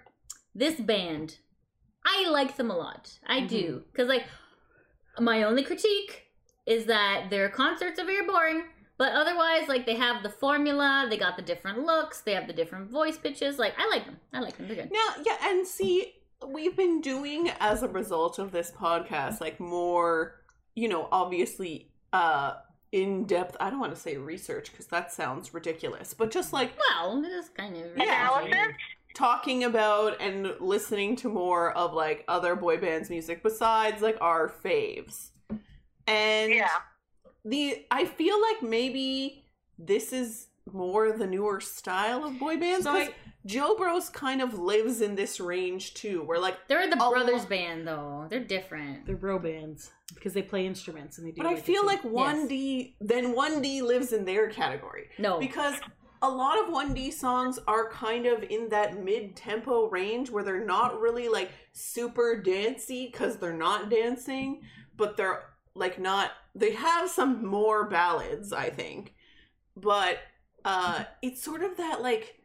this 0.55 0.81
band. 0.81 1.39
I 2.05 2.29
like 2.31 2.57
them 2.57 2.71
a 2.71 2.77
lot. 2.77 3.19
I 3.27 3.39
mm-hmm. 3.39 3.47
do 3.49 3.83
because 3.93 4.09
like 4.09 4.27
my 5.19 5.43
only 5.43 5.65
critique 5.65 6.27
is 6.67 6.87
that 6.87 7.31
their 7.31 7.49
concerts 7.49 7.99
are 7.99 8.05
very 8.05 8.27
boring. 8.27 8.62
But 9.00 9.14
otherwise, 9.14 9.66
like 9.66 9.87
they 9.87 9.95
have 9.97 10.23
the 10.23 10.28
formula, 10.28 11.07
they 11.09 11.16
got 11.16 11.35
the 11.38 11.42
different 11.42 11.87
looks, 11.87 12.21
they 12.21 12.35
have 12.35 12.47
the 12.47 12.52
different 12.52 12.90
voice 12.90 13.16
pitches. 13.16 13.59
Like 13.59 13.73
I 13.78 13.88
like 13.88 14.04
them. 14.04 14.19
I 14.35 14.40
like 14.40 14.59
them. 14.59 14.69
They're 14.69 14.76
good. 14.76 14.92
Now, 14.92 15.23
yeah, 15.25 15.38
and 15.42 15.66
see, 15.66 16.12
we've 16.47 16.76
been 16.76 17.00
doing 17.00 17.50
as 17.61 17.83
a 17.83 17.88
result 17.88 18.38
of 18.38 18.52
this 18.52 18.71
podcast, 18.71 19.40
like 19.40 19.59
more, 19.59 20.42
you 20.75 20.87
know, 20.87 21.09
obviously, 21.11 21.88
uh, 22.12 22.57
in 22.92 23.25
depth. 23.25 23.57
I 23.59 23.71
don't 23.71 23.80
want 23.80 23.95
to 23.95 23.99
say 23.99 24.19
research 24.19 24.71
because 24.71 24.88
that 24.88 25.11
sounds 25.11 25.54
ridiculous, 25.54 26.12
but 26.12 26.30
just 26.30 26.52
like 26.52 26.73
Well, 26.78 27.25
it 27.25 27.28
is 27.28 27.49
kind 27.49 27.75
of 27.78 27.97
Analysis? 27.97 28.54
talking 29.14 29.64
about 29.64 30.21
and 30.21 30.52
listening 30.61 31.16
to 31.16 31.30
more 31.30 31.73
of 31.73 31.95
like 31.95 32.23
other 32.28 32.54
boy 32.54 32.76
bands' 32.76 33.09
music 33.09 33.42
besides 33.42 34.02
like 34.02 34.19
our 34.21 34.52
faves. 34.62 35.30
And 36.07 36.52
Yeah. 36.52 36.69
The 37.45 37.87
I 37.91 38.05
feel 38.05 38.41
like 38.41 38.63
maybe 38.63 39.45
this 39.79 40.13
is 40.13 40.49
more 40.73 41.11
the 41.13 41.27
newer 41.27 41.61
style 41.61 42.25
of 42.25 42.39
boy 42.39 42.57
bands. 42.59 42.85
So 42.85 42.93
'cause 42.93 43.09
I- 43.09 43.15
Jo 43.47 43.75
Bros 43.75 44.11
kind 44.11 44.43
of 44.43 44.59
lives 44.59 45.01
in 45.01 45.15
this 45.15 45.41
range 45.41 45.95
too, 45.95 46.23
where 46.23 46.39
like 46.39 46.57
They're 46.69 46.89
the 46.91 46.97
brothers 46.97 47.43
lo- 47.45 47.49
band 47.49 47.89
though. 47.89 48.27
They're 48.29 48.45
different. 48.45 49.07
They're 49.07 49.17
bro 49.17 49.39
bands 49.39 49.91
because 50.15 50.35
they 50.35 50.43
play 50.43 50.67
instruments 50.67 51.17
and 51.17 51.27
they 51.27 51.31
do. 51.33 51.43
But 51.43 51.47
I 51.51 51.57
feel 51.57 51.87
like 51.87 52.03
1D, 52.03 52.97
then 53.01 53.33
1D 53.35 53.81
lives 53.81 54.13
in 54.13 54.27
their 54.27 54.51
category. 54.51 55.09
No. 55.19 55.39
Because 55.39 55.77
a 56.21 56.29
lot 56.29 56.59
of 56.63 56.67
1D 56.69 57.11
songs 57.11 57.59
are 57.67 57.89
kind 57.89 58.27
of 58.27 58.43
in 58.43 58.69
that 58.69 59.03
mid 59.03 59.35
tempo 59.37 59.89
range 59.89 60.29
where 60.31 60.45
they're 60.45 60.65
not 60.67 61.01
really 61.01 61.31
like 61.31 61.51
super 61.73 62.37
dancey 62.43 63.07
because 63.11 63.39
they're 63.39 63.55
not 63.57 63.89
dancing, 63.89 64.61
but 64.99 65.17
they're 65.17 65.45
like 65.75 65.99
not, 65.99 66.33
they 66.55 66.73
have 66.73 67.11
some 67.11 67.45
more 67.45 67.89
ballads, 67.89 68.53
I 68.53 68.71
think. 68.71 69.15
But 69.77 70.19
uh 70.65 71.05
it's 71.23 71.43
sort 71.43 71.62
of 71.62 71.77
that 71.79 72.03
like, 72.03 72.41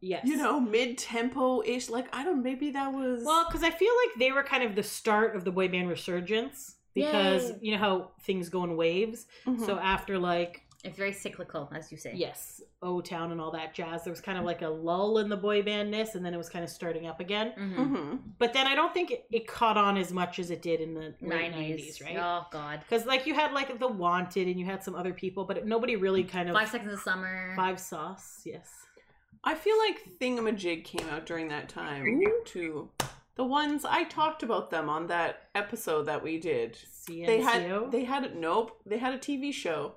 yes, 0.00 0.24
you 0.24 0.36
know, 0.36 0.60
mid 0.60 0.98
tempo 0.98 1.62
ish. 1.62 1.88
Like, 1.88 2.14
I 2.14 2.24
don't, 2.24 2.42
maybe 2.42 2.70
that 2.70 2.92
was. 2.92 3.24
Well, 3.24 3.46
because 3.46 3.62
I 3.62 3.70
feel 3.70 3.92
like 4.06 4.18
they 4.18 4.32
were 4.32 4.42
kind 4.42 4.62
of 4.62 4.74
the 4.74 4.82
start 4.82 5.36
of 5.36 5.44
the 5.44 5.50
boy 5.50 5.68
band 5.68 5.88
resurgence 5.88 6.76
because 6.94 7.50
Yay. 7.50 7.58
you 7.62 7.72
know 7.72 7.78
how 7.78 8.10
things 8.22 8.48
go 8.48 8.64
in 8.64 8.76
waves. 8.76 9.26
Mhm. 9.46 9.64
So 9.66 9.78
after 9.78 10.18
like 10.18 10.62
It's 10.84 10.96
very 10.96 11.12
cyclical, 11.12 11.68
as 11.74 11.90
you 11.90 11.98
say. 11.98 12.12
yes, 12.14 12.62
O 12.82 13.00
Town 13.00 13.32
and 13.32 13.40
all 13.40 13.50
that 13.50 13.74
jazz, 13.74 14.04
there 14.04 14.12
was 14.12 14.20
kind 14.20 14.38
of 14.38 14.44
like 14.44 14.62
a 14.62 14.68
lull 14.68 15.18
in 15.18 15.28
the 15.28 15.36
boy 15.36 15.60
bandness, 15.62 16.14
and 16.14 16.24
then 16.24 16.32
it 16.32 16.36
was 16.36 16.48
kind 16.48 16.64
of 16.64 16.70
starting 16.70 17.06
up 17.08 17.18
again. 17.18 17.50
hmm 17.56 17.96
Mhm. 17.96 18.18
But 18.38 18.52
then 18.52 18.68
I 18.68 18.76
don't 18.76 18.94
think 18.94 19.10
it, 19.10 19.24
it 19.32 19.48
caught 19.48 19.76
on 19.76 19.96
as 19.96 20.12
much 20.12 20.38
as 20.38 20.52
it 20.52 20.62
did 20.62 20.80
in 20.80 20.94
the 20.94 21.14
late 21.20 21.22
Nineties, 21.22 21.52
nineties, 21.52 22.00
right? 22.00 22.16
Oh 22.16 22.46
God. 22.52 22.80
Because 22.88 23.06
like 23.06 23.26
you 23.26 23.34
had 23.34 23.52
like 23.52 23.76
the 23.80 23.88
Wanted 23.88 24.46
and 24.46 24.58
you 24.60 24.66
had 24.66 24.84
some 24.84 24.94
other 24.94 25.12
people, 25.12 25.44
but 25.44 25.66
nobody 25.66 25.96
really 25.96 26.22
kind 26.22 26.48
of 26.48 26.54
Five 26.54 26.68
Seconds 26.70 26.92
of 26.92 27.00
Summer. 27.00 27.52
five 27.56 27.80
sauce. 27.80 28.42
Yes. 28.44 28.70
I 29.42 29.54
feel 29.56 29.76
like 29.78 30.18
Thingamajig 30.20 30.84
came 30.84 31.08
out 31.08 31.26
during 31.26 31.48
that 31.48 31.68
time 31.68 32.20
too. 32.44 32.90
The 33.34 33.44
ones 33.44 33.84
I 33.84 34.04
talked 34.04 34.42
about 34.44 34.70
them 34.70 34.88
on 34.88 35.06
that 35.08 35.48
episode 35.54 36.04
that 36.04 36.22
we 36.22 36.38
did. 36.38 36.76
CNCO. 37.08 37.26
They 37.26 37.40
had 37.40 37.90
they 37.92 38.04
had 38.04 38.36
nope, 38.36 38.80
they 38.86 38.98
had 38.98 39.14
a 39.14 39.18
TV 39.18 39.52
show. 39.52 39.94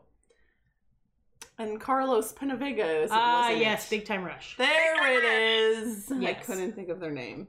And 1.62 1.80
Carlos 1.80 2.34
Penavega 2.34 3.04
is 3.04 3.12
ah 3.14 3.50
was 3.52 3.60
yes, 3.60 3.86
it. 3.86 3.90
Big 3.92 4.06
Time 4.06 4.24
Rush. 4.24 4.58
There 4.58 5.18
it 5.20 5.24
is. 5.24 6.12
I 6.12 6.34
couldn't 6.34 6.74
think 6.74 6.90
of 6.90 7.00
their 7.00 7.12
name. 7.12 7.48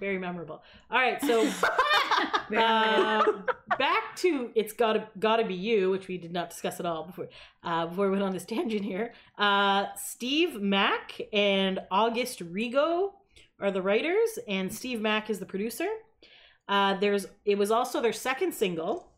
Very 0.00 0.18
memorable. 0.18 0.62
All 0.90 0.98
right, 0.98 1.20
so 1.20 1.42
uh, 2.56 3.24
back 3.78 4.16
to 4.16 4.50
it's 4.54 4.72
gotta 4.72 5.08
gotta 5.18 5.44
be 5.44 5.54
you, 5.54 5.90
which 5.90 6.08
we 6.08 6.16
did 6.16 6.32
not 6.32 6.48
discuss 6.48 6.80
at 6.80 6.86
all 6.86 7.04
before 7.04 7.28
uh, 7.62 7.86
before 7.86 8.06
we 8.06 8.12
went 8.12 8.22
on 8.22 8.32
this 8.32 8.46
tangent 8.46 8.84
here. 8.84 9.12
Uh, 9.36 9.86
Steve 9.96 10.62
Mack 10.62 11.20
and 11.30 11.80
August 11.90 12.40
Rigo 12.40 13.12
are 13.60 13.70
the 13.70 13.82
writers, 13.82 14.38
and 14.48 14.72
Steve 14.72 15.02
Mack 15.02 15.28
is 15.28 15.38
the 15.40 15.46
producer. 15.46 15.88
Uh, 16.68 16.94
there's 16.94 17.26
it 17.44 17.58
was 17.58 17.70
also 17.70 18.00
their 18.00 18.14
second 18.14 18.54
single, 18.54 19.12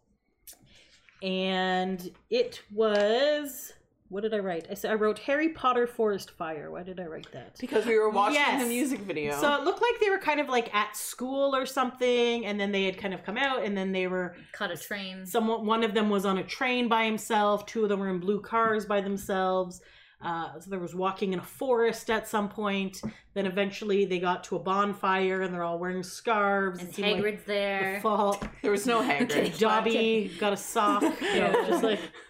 and 1.22 2.10
it 2.30 2.62
was 2.72 3.74
what 4.10 4.22
did 4.22 4.32
I 4.34 4.38
write? 4.38 4.66
I 4.70 4.74
said 4.74 4.90
I 4.90 4.94
wrote 4.94 5.18
Harry 5.20 5.50
Potter 5.50 5.86
Forest 5.86 6.30
Fire. 6.30 6.70
Why 6.70 6.82
did 6.82 6.98
I 6.98 7.04
write 7.04 7.30
that? 7.32 7.56
Because 7.60 7.84
we 7.86 7.98
were 7.98 8.08
watching 8.10 8.36
Yes. 8.36 8.62
the 8.62 8.68
music 8.68 9.00
video. 9.00 9.38
So 9.40 9.54
it 9.54 9.64
looked 9.64 9.82
like 9.82 10.00
they 10.00 10.10
were 10.10 10.18
kind 10.18 10.40
of 10.40 10.48
like 10.48 10.74
at 10.74 10.96
school 10.96 11.54
or 11.54 11.66
something, 11.66 12.46
and 12.46 12.58
then 12.58 12.72
they 12.72 12.84
had 12.84 12.96
kind 12.98 13.12
of 13.14 13.22
come 13.24 13.36
out, 13.36 13.62
and 13.64 13.76
then 13.76 13.92
they 13.92 14.06
were 14.06 14.34
Caught 14.52 14.70
a 14.72 14.76
train. 14.76 15.26
someone. 15.26 15.66
One 15.66 15.82
of 15.84 15.94
them 15.94 16.08
was 16.10 16.24
on 16.24 16.38
a 16.38 16.44
train 16.44 16.88
by 16.88 17.04
himself. 17.04 17.66
Two 17.66 17.82
of 17.82 17.88
them 17.88 18.00
were 18.00 18.08
in 18.08 18.18
blue 18.18 18.40
cars 18.40 18.86
by 18.86 19.00
themselves. 19.00 19.80
Uh, 20.20 20.58
so 20.58 20.68
there 20.68 20.80
was 20.80 20.96
walking 20.96 21.32
in 21.32 21.38
a 21.38 21.42
forest 21.44 22.10
at 22.10 22.26
some 22.26 22.48
point. 22.48 23.00
Then 23.34 23.46
eventually 23.46 24.04
they 24.04 24.18
got 24.18 24.42
to 24.44 24.56
a 24.56 24.58
bonfire, 24.58 25.42
and 25.42 25.54
they're 25.54 25.62
all 25.62 25.78
wearing 25.78 26.02
scarves. 26.02 26.80
and 26.80 26.88
It 26.88 26.94
seemed 26.96 27.22
like 27.22 27.34
Hagrid's 27.36 27.44
the 27.44 27.52
there. 27.52 28.00
fall. 28.00 28.42
there 28.62 28.72
was 28.72 28.84
no 28.86 29.00
Hagrid. 29.08 29.58
Dobby 29.58 30.32
got 30.40 30.52
a 30.52 30.56
sock. 30.56 31.02
You 31.02 31.40
know, 31.40 31.52
just 31.68 31.84
like 31.84 32.00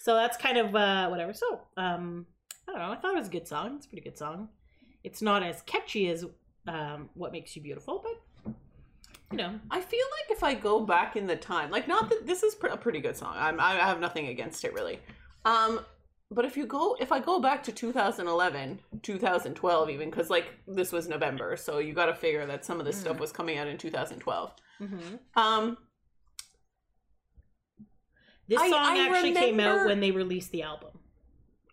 so. 0.00 0.14
That's 0.14 0.36
kind 0.36 0.58
of 0.58 0.74
uh, 0.74 1.08
whatever. 1.08 1.32
So 1.32 1.60
um, 1.76 2.26
I 2.68 2.72
don't 2.72 2.80
know. 2.80 2.92
I 2.92 2.96
thought 2.96 3.14
it 3.14 3.18
was 3.18 3.28
a 3.28 3.30
good 3.30 3.46
song. 3.46 3.76
It's 3.76 3.86
a 3.86 3.88
pretty 3.88 4.02
good 4.02 4.18
song. 4.18 4.48
It's 5.04 5.22
not 5.22 5.42
as 5.42 5.62
catchy 5.62 6.08
as 6.08 6.24
um, 6.66 7.08
"What 7.14 7.32
Makes 7.32 7.54
You 7.56 7.62
Beautiful," 7.62 8.02
but 8.02 8.54
you 9.30 9.38
know, 9.38 9.60
I 9.70 9.80
feel 9.80 10.06
like 10.18 10.36
if 10.36 10.42
I 10.42 10.54
go 10.54 10.80
back 10.80 11.16
in 11.16 11.26
the 11.26 11.36
time, 11.36 11.70
like 11.70 11.86
not 11.86 12.10
that 12.10 12.26
this 12.26 12.42
is 12.42 12.54
pr- 12.54 12.66
a 12.66 12.76
pretty 12.76 13.00
good 13.00 13.16
song. 13.16 13.34
I'm, 13.36 13.60
I 13.60 13.74
have 13.74 14.00
nothing 14.00 14.26
against 14.28 14.64
it 14.64 14.74
really. 14.74 14.98
Um, 15.44 15.80
but 16.32 16.44
if 16.44 16.56
you 16.56 16.66
go, 16.66 16.96
if 17.00 17.10
I 17.12 17.18
go 17.20 17.40
back 17.40 17.62
to 17.64 17.72
2011, 17.72 18.80
2012, 19.02 19.90
even 19.90 20.10
because 20.10 20.30
like 20.30 20.46
this 20.66 20.92
was 20.92 21.08
November, 21.08 21.56
so 21.56 21.78
you 21.78 21.92
got 21.92 22.06
to 22.06 22.14
figure 22.14 22.44
that 22.46 22.64
some 22.64 22.78
of 22.80 22.86
this 22.86 22.96
stuff 23.00 23.18
was 23.20 23.32
coming 23.32 23.58
out 23.58 23.66
in 23.68 23.78
2012. 23.78 24.52
Um, 25.36 25.76
this 28.50 28.60
I- 28.60 28.68
song 28.68 28.80
I 28.80 29.08
actually 29.08 29.32
came 29.32 29.60
out 29.60 29.86
when 29.86 30.00
they 30.00 30.10
released 30.10 30.50
the 30.50 30.62
album. 30.62 30.90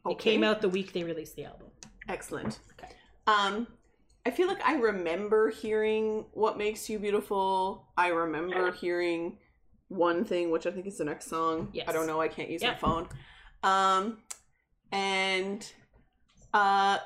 It 0.08 0.20
came 0.20 0.44
out 0.44 0.62
the 0.62 0.70
week 0.70 0.94
they 0.94 1.04
released 1.04 1.36
the 1.36 1.46
album. 1.46 1.68
Excellent. 2.08 2.60
Okay. 2.80 2.94
Um, 3.26 3.68
I 4.26 4.32
feel 4.32 4.48
like 4.48 4.64
I 4.66 4.76
remember 4.76 5.50
hearing 5.50 6.26
"What 6.32 6.58
Makes 6.58 6.90
You 6.90 7.00
Beautiful." 7.00 7.88
I 7.98 8.10
remember 8.10 8.72
hearing 8.72 9.40
one 9.90 10.24
thing, 10.24 10.52
which 10.52 10.66
I 10.66 10.72
think 10.72 10.86
is 10.86 10.98
the 10.98 11.06
next 11.06 11.28
song. 11.28 11.70
Yes. 11.74 11.88
I 11.90 11.92
don't 11.92 12.08
know. 12.08 12.22
I 12.22 12.28
can't 12.28 12.50
use 12.50 12.62
my 12.64 12.76
phone. 12.76 13.10
Um, 13.64 14.20
and 14.92 15.70
uh, 16.54 17.00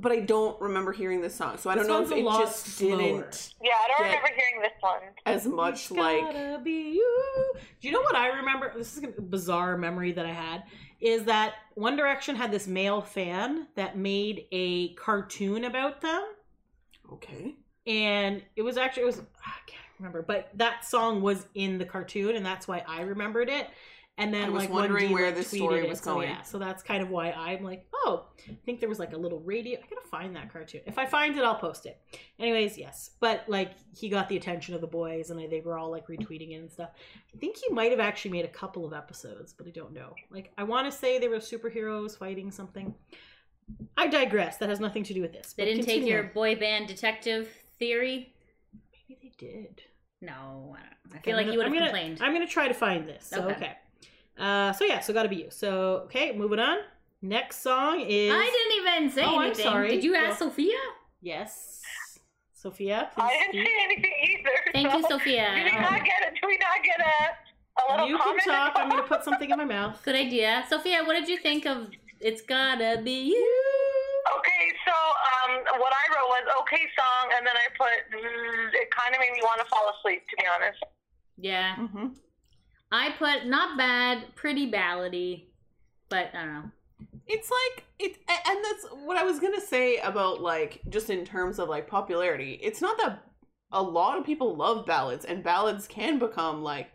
but 0.00 0.12
I 0.12 0.20
don't 0.20 0.60
remember 0.60 0.92
hearing 0.92 1.20
this 1.20 1.34
song, 1.34 1.58
so 1.58 1.68
I 1.70 1.74
don't 1.74 1.84
This 1.84 1.88
know 1.90 2.02
if 2.02 2.10
a 2.12 2.16
it 2.16 2.24
just 2.40 2.66
slower. 2.66 2.96
didn't 2.98 3.54
Yeah, 3.62 3.72
I 3.74 3.88
don't 3.88 3.98
Get- 3.98 4.04
remember 4.06 4.28
hearing 4.28 4.62
this 4.62 4.72
one. 4.80 5.00
as 5.26 5.46
much 5.46 5.74
It's 5.82 5.90
like. 5.90 6.20
gotta 6.22 6.60
be 6.62 6.92
you. 6.92 7.52
Do 7.80 7.88
you 7.88 7.92
know 7.92 8.00
what 8.02 8.14
I 8.14 8.28
remember? 8.28 8.72
This 8.76 8.96
is 8.96 9.04
a 9.04 9.08
bizarre 9.20 9.76
memory 9.76 10.12
that 10.12 10.24
I 10.26 10.32
had. 10.32 10.64
Is 11.00 11.24
that 11.24 11.54
One 11.74 11.96
Direction 11.96 12.34
had 12.36 12.50
this 12.50 12.66
male 12.66 13.00
fan 13.02 13.68
that 13.76 13.96
made 13.96 14.46
a 14.52 14.94
cartoon 14.94 15.64
about 15.64 16.00
them, 16.00 16.24
Okay. 17.12 17.54
and 17.86 18.42
it 18.56 18.62
was 18.62 18.76
actually 18.76 19.04
it 19.04 19.06
was 19.06 19.18
I 19.44 19.52
can't 19.66 19.82
remember, 19.98 20.22
but 20.22 20.50
that 20.54 20.84
song 20.84 21.22
was 21.22 21.46
in 21.54 21.78
the 21.78 21.84
cartoon, 21.84 22.36
and 22.36 22.44
that's 22.44 22.66
why 22.68 22.84
I 22.86 23.02
remembered 23.02 23.48
it. 23.48 23.68
And 24.18 24.34
then 24.34 24.44
I 24.44 24.48
was 24.48 24.64
like 24.64 24.72
wondering 24.72 25.10
1D, 25.10 25.12
where 25.12 25.26
like, 25.26 25.36
this 25.36 25.52
tweeted 25.52 25.56
story 25.58 25.80
it. 25.84 25.88
was 25.88 26.00
So, 26.00 26.14
going. 26.14 26.28
yeah, 26.28 26.42
so 26.42 26.58
that's 26.58 26.82
kind 26.82 27.02
of 27.02 27.08
why 27.08 27.30
I'm 27.30 27.62
like, 27.62 27.86
oh, 27.94 28.26
I 28.48 28.56
think 28.66 28.80
there 28.80 28.88
was 28.88 28.98
like 28.98 29.12
a 29.12 29.16
little 29.16 29.38
radio. 29.40 29.78
I 29.78 29.82
gotta 29.88 30.06
find 30.08 30.34
that 30.34 30.52
cartoon. 30.52 30.80
If 30.86 30.98
I 30.98 31.06
find 31.06 31.36
it, 31.38 31.44
I'll 31.44 31.54
post 31.54 31.86
it. 31.86 32.00
Anyways, 32.40 32.76
yes, 32.76 33.10
but 33.20 33.44
like 33.48 33.72
he 33.96 34.08
got 34.08 34.28
the 34.28 34.36
attention 34.36 34.74
of 34.74 34.80
the 34.80 34.86
boys, 34.88 35.30
and 35.30 35.38
they 35.38 35.60
were 35.64 35.78
all 35.78 35.90
like 35.90 36.08
retweeting 36.08 36.50
it 36.50 36.56
and 36.56 36.70
stuff. 36.70 36.90
I 37.34 37.38
think 37.38 37.56
he 37.56 37.72
might 37.72 37.92
have 37.92 38.00
actually 38.00 38.32
made 38.32 38.44
a 38.44 38.48
couple 38.48 38.84
of 38.84 38.92
episodes, 38.92 39.52
but 39.52 39.66
I 39.66 39.70
don't 39.70 39.92
know. 39.92 40.14
Like 40.30 40.50
I 40.58 40.64
want 40.64 40.90
to 40.90 40.96
say 40.96 41.18
they 41.18 41.28
were 41.28 41.36
superheroes 41.36 42.18
fighting 42.18 42.50
something. 42.50 42.94
I 43.96 44.08
digress. 44.08 44.56
That 44.56 44.68
has 44.68 44.80
nothing 44.80 45.04
to 45.04 45.14
do 45.14 45.20
with 45.20 45.32
this. 45.32 45.52
They 45.52 45.64
didn't 45.64 45.84
take 45.84 46.04
your 46.04 46.24
boy 46.24 46.56
band 46.56 46.88
detective 46.88 47.48
theory. 47.78 48.34
Maybe 49.08 49.18
they 49.22 49.32
did. 49.38 49.82
No, 50.20 50.32
I, 50.32 50.34
don't 50.34 50.74
know. 50.74 50.76
I 51.14 51.18
feel 51.20 51.34
I'm 51.34 51.36
like 51.36 51.44
gonna- 51.46 51.52
you 51.52 51.58
would 51.58 51.66
have 51.66 51.72
gonna- 51.74 51.86
complained. 51.86 52.18
I'm 52.20 52.32
gonna 52.32 52.46
try 52.48 52.66
to 52.66 52.74
find 52.74 53.06
this. 53.08 53.26
So 53.26 53.42
okay. 53.44 53.54
Okay. 53.54 53.72
Uh, 54.38 54.72
so 54.72 54.84
yeah, 54.84 55.00
so 55.00 55.12
gotta 55.12 55.28
be 55.28 55.36
you. 55.36 55.46
So 55.50 56.02
okay, 56.06 56.32
moving 56.32 56.58
on. 56.60 56.78
Next 57.20 57.62
song 57.62 58.00
is 58.00 58.32
I 58.32 58.44
didn't 58.44 58.74
even 59.02 59.10
say 59.10 59.22
Oh, 59.24 59.38
I'm 59.38 59.46
anything. 59.46 59.64
sorry. 59.64 59.88
Did 59.90 60.04
you 60.04 60.14
ask 60.14 60.40
Well- 60.40 60.50
Sophia? 60.50 60.78
yes, 61.20 61.82
Sophia. 62.54 63.10
Please 63.14 63.24
I 63.24 63.28
didn't 63.30 63.48
speak. 63.52 63.66
say 63.66 63.74
anything 63.84 64.14
either. 64.30 64.56
Thank 64.72 64.94
you, 64.94 65.02
Sophia. 65.08 65.48
Do 65.56 65.64
we 65.64 65.80
not 65.80 66.04
get 66.04 66.22
it? 66.26 66.34
Do 66.40 66.46
we 66.46 66.58
not 66.58 66.78
get 66.84 67.00
a, 67.00 67.16
a 67.80 67.82
little 67.90 68.08
You 68.08 68.18
can 68.18 68.38
talk. 68.38 68.72
I'm 68.76 68.88
gonna 68.88 69.02
put 69.02 69.24
something 69.24 69.50
in 69.50 69.56
my 69.58 69.64
mouth. 69.76 70.00
Good 70.04 70.14
idea. 70.14 70.64
Sophia, 70.68 71.02
what 71.04 71.14
did 71.14 71.28
you 71.28 71.38
think 71.38 71.66
of 71.66 71.88
It's 72.20 72.42
Gotta 72.42 73.00
Be 73.02 73.22
You? 73.34 73.62
Okay, 74.38 74.64
so 74.86 74.92
um, 74.92 75.80
what 75.80 75.92
I 75.92 76.04
wrote 76.14 76.28
was 76.28 76.44
okay 76.60 76.84
song, 76.98 77.32
and 77.36 77.46
then 77.46 77.56
I 77.56 77.66
put 77.78 77.96
mm, 78.12 78.68
it 78.74 78.88
kind 78.90 79.14
of 79.14 79.20
made 79.20 79.32
me 79.32 79.40
want 79.42 79.60
to 79.60 79.66
fall 79.66 79.90
asleep. 79.98 80.22
To 80.30 80.36
be 80.36 80.44
honest, 80.54 80.84
Yeah. 81.38 81.76
Mm-hmm. 81.76 82.06
I 82.90 83.10
put 83.18 83.46
not 83.46 83.76
bad, 83.76 84.34
pretty 84.34 84.70
ballady, 84.70 85.44
but 86.08 86.30
I 86.34 86.44
don't 86.44 86.54
know. 86.54 86.70
It's 87.26 87.50
like 87.50 87.84
it, 87.98 88.16
and 88.28 88.64
that's 88.64 88.86
what 89.04 89.16
I 89.16 89.24
was 89.24 89.38
gonna 89.38 89.60
say 89.60 89.98
about 89.98 90.40
like 90.40 90.80
just 90.88 91.10
in 91.10 91.24
terms 91.24 91.58
of 91.58 91.68
like 91.68 91.86
popularity. 91.86 92.58
It's 92.62 92.80
not 92.80 92.96
that 92.98 93.24
a 93.70 93.82
lot 93.82 94.18
of 94.18 94.24
people 94.24 94.56
love 94.56 94.86
ballads, 94.86 95.24
and 95.24 95.44
ballads 95.44 95.86
can 95.86 96.18
become 96.18 96.62
like 96.62 96.90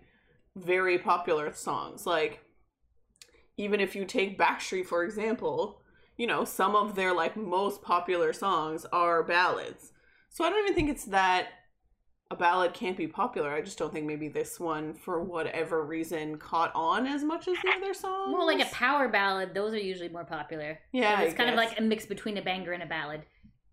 very 0.56 0.97
popular 0.97 1.53
songs. 1.53 2.08
Like 2.08 2.43
even 3.58 3.79
if 3.79 3.95
you 3.95 4.06
take 4.06 4.39
Backstreet 4.39 4.88
for 4.88 5.03
example, 5.03 5.82
you 6.17 6.25
know 6.25 6.43
some 6.43 6.75
of 6.75 6.95
their 6.95 7.13
like 7.13 7.38
most 7.38 7.84
popular 7.84 8.34
songs 8.34 8.86
are 8.91 9.23
ballads. 9.23 9.91
So 10.29 10.43
I 10.43 10.49
don't 10.49 10.63
even 10.63 10.73
think 10.73 10.89
it's 10.89 11.06
that 11.06 11.49
a 12.34 12.36
ballad 12.36 12.74
can't 12.74 12.98
be 12.98 13.08
popular. 13.08 13.52
I 13.52 13.62
just 13.62 13.78
don't 13.78 13.93
think 13.93 14.06
maybe 14.06 14.28
this 14.28 14.60
one, 14.60 14.93
for 14.93 15.22
whatever 15.22 15.84
reason, 15.84 16.38
caught 16.38 16.72
on 16.74 17.06
as 17.08 17.24
much 17.24 17.48
as 17.48 17.56
the 17.63 17.72
other 17.78 17.93
songs. 17.93 18.32
More 18.32 18.46
like 18.46 18.60
a 18.60 18.69
power 18.74 19.08
ballad. 19.08 19.54
Those 19.54 19.74
are 19.74 19.80
usually 19.80 20.10
more 20.10 20.26
popular. 20.26 20.80
Yeah, 20.91 21.15
I 21.17 21.24
it's 21.24 21.36
kind 21.36 21.50
of 21.50 21.56
like 21.56 21.80
a 21.80 21.82
mix 21.84 22.06
between 22.06 22.38
a 22.38 22.41
banger 22.41 22.74
and 22.74 22.84
a 22.84 22.88
ballad. 22.88 23.22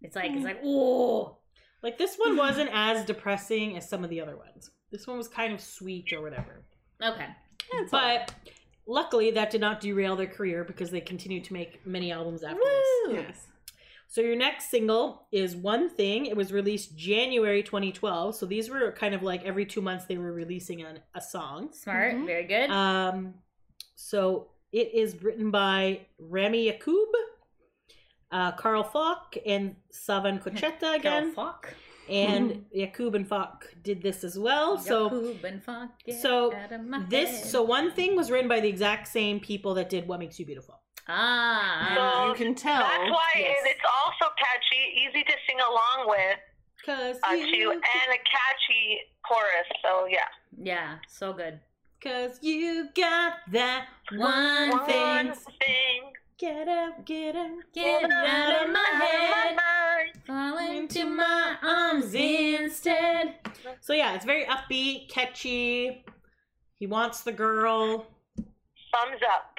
It's 0.03 0.15
like 0.15 0.31
it's 0.31 0.39
hmm. 0.39 0.45
like 0.45 0.61
oh, 0.63 1.39
Like 1.83 1.99
this 1.99 2.17
one 2.17 2.37
wasn't 2.37 2.71
as 2.73 3.05
depressing 3.05 3.77
as 3.77 3.89
some 3.89 4.05
of 4.05 4.11
the 4.11 4.21
other 4.21 4.37
ones. 4.37 4.71
This 4.93 5.07
one 5.07 5.17
was 5.17 5.29
kind 5.29 5.53
of 5.53 5.61
sweet 5.61 6.13
or 6.13 6.21
whatever. 6.21 6.63
okay. 7.03 7.29
It's 7.73 7.93
all 7.93 8.01
right. 8.01 8.27
But 8.27 8.53
luckily, 8.87 9.31
that 9.33 9.51
did 9.51 9.61
not 9.61 9.81
derail 9.81 10.17
their 10.17 10.27
career 10.27 10.65
because 10.65 10.91
they 10.91 11.01
continued 11.01 11.45
to 11.45 11.53
make 11.53 11.85
many 11.87 12.13
albums 12.13 12.43
after 12.43 12.61
this. 12.63 13.15
yes. 13.15 13.47
So 14.13 14.21
your 14.23 14.35
next 14.35 14.71
single 14.71 15.29
is 15.31 15.55
One 15.55 15.89
Thing. 15.89 16.27
It 16.27 16.37
was 16.37 16.53
released 16.53 16.97
January 16.97 17.63
2012. 17.63 18.35
So 18.35 18.45
these 18.45 18.69
were 18.69 18.91
kind 18.91 19.15
of 19.15 19.23
like 19.23 19.45
every 19.45 19.65
two 19.65 19.81
months 19.81 20.07
they 20.07 20.19
were 20.19 20.33
releasing 20.33 20.83
an, 20.83 20.99
a 21.15 21.21
song. 21.21 21.73
Smart, 21.73 22.15
Mhm. 22.17 22.27
very 22.27 22.43
good. 22.45 22.71
Um, 22.71 23.35
so 23.95 24.49
it 24.73 24.93
is 24.95 25.23
written 25.23 25.53
by 25.53 26.07
Rami 26.19 26.69
Yacoub, 26.73 27.07
uh, 28.33 28.51
Carl 28.53 28.83
Falk, 28.83 29.37
and 29.47 29.77
Savan 29.91 30.39
Kotecha 30.45 30.97
again. 30.97 31.31
fuck. 31.33 31.73
And 32.09 32.65
Yacoub 32.77 33.15
and 33.15 33.29
Falk 33.29 33.73
did 33.81 34.03
this 34.03 34.25
as 34.25 34.37
well. 34.37 34.77
So 34.77 35.09
Yacoub 35.11 35.45
and 35.45 35.63
fuck. 35.63 36.03
get 36.05 36.21
so 36.21 36.53
out 36.53 36.73
of 36.73 36.85
my 36.85 37.05
this, 37.09 37.31
head. 37.31 37.45
so 37.47 37.63
One 37.63 37.93
Thing 37.93 38.17
was 38.17 38.29
written 38.29 38.49
by 38.49 38.59
the 38.59 38.69
exact 38.69 39.07
same 39.07 39.39
people 39.39 39.75
that 39.75 39.89
did 39.89 40.09
What 40.09 40.19
Makes 40.19 40.41
You 40.41 40.47
Beautiful. 40.47 40.80
Ah, 41.11 41.93
So, 41.97 42.29
you 42.29 42.35
can 42.35 42.55
tell. 42.55 42.81
That's 42.81 43.11
why 43.11 43.31
yes. 43.37 43.59
it's 43.65 43.81
also 44.05 44.33
catchy, 44.39 44.83
easy 45.03 45.25
to 45.25 45.33
sing 45.49 45.59
along 45.61 46.09
with, 46.09 46.39
Cause 46.87 47.17
uh, 47.29 47.35
you, 47.35 47.47
too, 47.47 47.71
and 47.73 47.83
a 47.83 48.21
catchy 48.25 49.01
chorus. 49.27 49.69
So 49.83 50.07
yeah. 50.07 50.19
yeah, 50.57 50.97
so 51.09 51.33
good. 51.33 51.61
cause 52.03 52.39
you 52.43 52.89
got 52.97 53.35
that 53.53 53.87
One 54.17 54.71
one 54.71 54.87
thing. 54.87 55.33
Thing. 55.35 56.13
Get 56.39 56.69
up, 56.69 57.05
get 57.05 57.37
up. 57.37 57.51
Get 57.75 58.11
out 58.11 58.65
of 58.65 58.73
my 58.73 58.89
head, 58.95 59.59
fall 60.27 60.57
into 60.57 61.05
my 61.05 61.57
arms 61.63 62.15
instead. 62.15 63.35
So 63.83 63.93
yeah, 63.93 64.15
it's 64.15 64.25
very 64.25 64.47
upbeat, 64.47 65.11
catchy. 65.11 66.03
He 66.79 66.87
wants 66.87 67.21
the 67.21 67.33
girl. 67.33 68.07
Thumbs 68.37 69.21
up. 69.35 69.55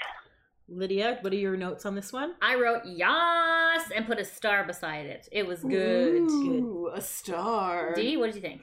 Lydia, 0.73 1.17
what 1.21 1.33
are 1.33 1.37
your 1.37 1.57
notes 1.57 1.85
on 1.85 1.95
this 1.95 2.13
one? 2.13 2.33
I 2.41 2.55
wrote 2.55 2.85
yas 2.85 3.83
and 3.93 4.05
put 4.05 4.19
a 4.19 4.25
star 4.25 4.63
beside 4.63 5.05
it. 5.05 5.27
It 5.31 5.45
was 5.45 5.63
good. 5.63 6.21
Ooh, 6.21 6.89
a 6.93 7.01
star. 7.01 7.93
Dee, 7.93 8.15
what 8.15 8.27
did 8.27 8.35
you 8.35 8.41
think? 8.41 8.61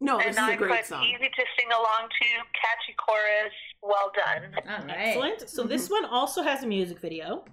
No, 0.00 0.18
this 0.18 0.26
and 0.26 0.34
is 0.34 0.38
I 0.38 0.52
a 0.52 0.56
great 0.56 0.76
put 0.76 0.86
song. 0.86 1.04
easy 1.04 1.16
to 1.24 1.44
sing 1.58 1.68
along 1.72 2.08
to, 2.10 2.26
catchy 2.60 2.94
chorus. 2.98 3.52
Well 3.82 4.12
done. 4.14 4.54
All 4.68 4.86
right. 4.86 4.98
Excellent. 4.98 5.48
So 5.48 5.62
this 5.62 5.88
one 5.88 6.04
also 6.04 6.42
has 6.42 6.62
a 6.62 6.66
music 6.66 7.00
video. 7.00 7.44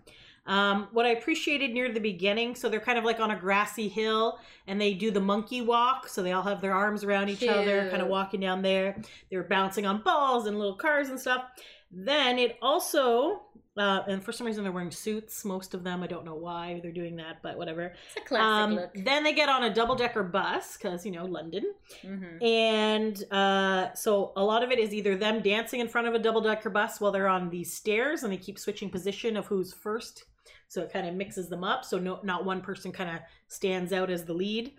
Um, 0.47 0.87
what 0.91 1.05
I 1.05 1.09
appreciated 1.09 1.71
near 1.71 1.93
the 1.93 1.99
beginning, 1.99 2.55
so 2.55 2.67
they're 2.67 2.79
kind 2.79 2.97
of 2.97 3.05
like 3.05 3.19
on 3.19 3.31
a 3.31 3.39
grassy 3.39 3.87
hill 3.87 4.39
and 4.67 4.81
they 4.81 4.93
do 4.95 5.11
the 5.11 5.19
monkey 5.21 5.61
walk. 5.61 6.09
So 6.09 6.23
they 6.23 6.31
all 6.31 6.41
have 6.43 6.61
their 6.61 6.73
arms 6.73 7.03
around 7.03 7.29
each 7.29 7.47
other, 7.47 7.89
kind 7.89 8.01
of 8.01 8.09
walking 8.09 8.39
down 8.41 8.63
there. 8.63 8.97
They 9.29 9.37
were 9.37 9.43
bouncing 9.43 9.85
on 9.85 10.01
balls 10.01 10.47
and 10.47 10.57
little 10.57 10.75
cars 10.75 11.09
and 11.09 11.19
stuff. 11.19 11.43
Then 11.91 12.39
it 12.39 12.57
also, 12.61 13.41
uh, 13.77 14.01
and 14.07 14.23
for 14.23 14.31
some 14.31 14.47
reason 14.47 14.63
they're 14.63 14.71
wearing 14.71 14.91
suits, 14.91 15.43
most 15.43 15.73
of 15.73 15.83
them. 15.83 16.03
I 16.03 16.07
don't 16.07 16.23
know 16.25 16.35
why 16.35 16.79
they're 16.81 16.91
doing 16.91 17.15
that, 17.17 17.41
but 17.41 17.57
whatever. 17.57 17.93
It's 18.07 18.17
a 18.17 18.27
classic 18.27 18.45
Um, 18.45 18.75
look. 18.75 18.91
then 19.05 19.23
they 19.23 19.33
get 19.33 19.49
on 19.49 19.63
a 19.63 19.73
double 19.73 19.95
decker 19.95 20.23
bus 20.23 20.77
because, 20.77 21.05
you 21.05 21.11
know, 21.11 21.25
London. 21.25 21.73
hmm 22.01 22.41
And 22.43 23.23
uh, 23.31 23.93
so 23.93 24.31
a 24.35 24.43
lot 24.43 24.63
of 24.63 24.71
it 24.71 24.79
is 24.79 24.93
either 24.93 25.15
them 25.15 25.41
dancing 25.41 25.79
in 25.81 25.87
front 25.87 26.07
of 26.07 26.13
a 26.13 26.19
double 26.19 26.41
decker 26.41 26.69
bus 26.69 27.01
while 27.01 27.11
they're 27.11 27.27
on 27.27 27.49
these 27.49 27.73
stairs 27.73 28.23
and 28.23 28.31
they 28.31 28.37
keep 28.37 28.57
switching 28.57 28.89
position 28.89 29.35
of 29.35 29.45
who's 29.47 29.73
first. 29.73 30.25
So 30.67 30.81
it 30.81 30.93
kind 30.93 31.05
of 31.05 31.15
mixes 31.15 31.49
them 31.49 31.65
up. 31.65 31.83
So 31.83 31.99
no, 31.99 32.19
not 32.23 32.45
one 32.45 32.61
person 32.61 32.93
kind 32.93 33.09
of 33.09 33.17
stands 33.49 33.91
out 33.91 34.09
as 34.09 34.23
the 34.23 34.33
lead. 34.33 34.71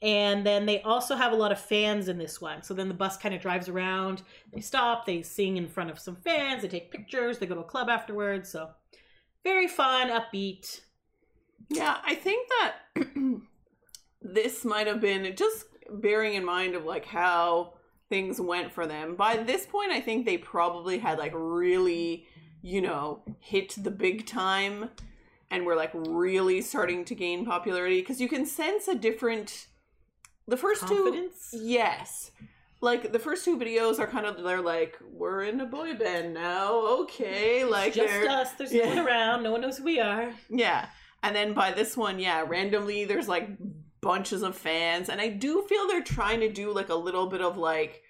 And 0.00 0.46
then 0.46 0.66
they 0.66 0.80
also 0.82 1.16
have 1.16 1.32
a 1.32 1.36
lot 1.36 1.50
of 1.50 1.60
fans 1.60 2.08
in 2.08 2.18
this 2.18 2.40
one. 2.40 2.62
So 2.62 2.72
then 2.72 2.88
the 2.88 2.94
bus 2.94 3.16
kind 3.16 3.34
of 3.34 3.40
drives 3.40 3.68
around. 3.68 4.22
They 4.52 4.60
stop, 4.60 5.06
they 5.06 5.22
sing 5.22 5.56
in 5.56 5.68
front 5.68 5.90
of 5.90 5.98
some 5.98 6.16
fans, 6.16 6.62
they 6.62 6.68
take 6.68 6.92
pictures, 6.92 7.38
they 7.38 7.46
go 7.46 7.56
to 7.56 7.62
a 7.62 7.64
club 7.64 7.88
afterwards. 7.88 8.48
So 8.48 8.70
very 9.42 9.66
fun, 9.66 10.08
upbeat. 10.08 10.82
Yeah, 11.68 11.96
I 12.04 12.14
think 12.14 12.48
that 12.60 13.06
this 14.22 14.64
might 14.64 14.86
have 14.86 15.00
been 15.00 15.34
just 15.36 15.66
bearing 15.90 16.34
in 16.34 16.44
mind 16.44 16.74
of 16.74 16.84
like 16.84 17.06
how 17.06 17.74
things 18.08 18.40
went 18.40 18.72
for 18.72 18.86
them. 18.86 19.16
By 19.16 19.36
this 19.36 19.66
point, 19.66 19.92
I 19.92 20.00
think 20.00 20.24
they 20.24 20.38
probably 20.38 20.98
had 20.98 21.18
like 21.18 21.32
really, 21.34 22.26
you 22.62 22.80
know, 22.80 23.22
hit 23.40 23.74
the 23.76 23.90
big 23.90 24.26
time 24.26 24.90
and 25.50 25.64
were 25.64 25.76
like 25.76 25.90
really 25.94 26.60
starting 26.60 27.04
to 27.06 27.14
gain 27.14 27.44
popularity 27.44 28.00
because 28.00 28.20
you 28.20 28.28
can 28.28 28.46
sense 28.46 28.88
a 28.88 28.94
different. 28.94 29.66
The 30.48 30.56
first 30.56 30.88
two, 30.88 31.04
Confidence. 31.04 31.50
yes. 31.52 32.30
Like 32.80 33.12
the 33.12 33.18
first 33.18 33.44
two 33.44 33.58
videos 33.58 33.98
are 33.98 34.06
kind 34.06 34.24
of 34.26 34.42
they're 34.42 34.60
like 34.62 34.96
we're 35.12 35.42
in 35.42 35.60
a 35.60 35.66
boy 35.66 35.94
band 35.94 36.32
now, 36.34 36.74
okay. 37.02 37.64
Like 37.64 37.94
Just 37.94 38.28
us. 38.28 38.52
There's 38.52 38.72
no 38.72 38.86
one 38.86 38.98
around. 39.06 39.42
No 39.42 39.52
one 39.52 39.60
knows 39.60 39.78
who 39.78 39.84
we 39.84 40.00
are. 40.00 40.32
yeah. 40.48 40.86
And 41.22 41.34
then 41.34 41.52
by 41.52 41.72
this 41.72 41.96
one, 41.96 42.18
yeah, 42.20 42.44
randomly 42.46 43.04
there's 43.04 43.28
like 43.28 43.48
bunches 44.00 44.42
of 44.42 44.56
fans. 44.56 45.08
And 45.08 45.20
I 45.20 45.28
do 45.28 45.62
feel 45.68 45.86
they're 45.88 46.02
trying 46.02 46.40
to 46.40 46.52
do 46.52 46.72
like 46.72 46.88
a 46.88 46.94
little 46.94 47.26
bit 47.26 47.40
of 47.40 47.56
like, 47.58 48.02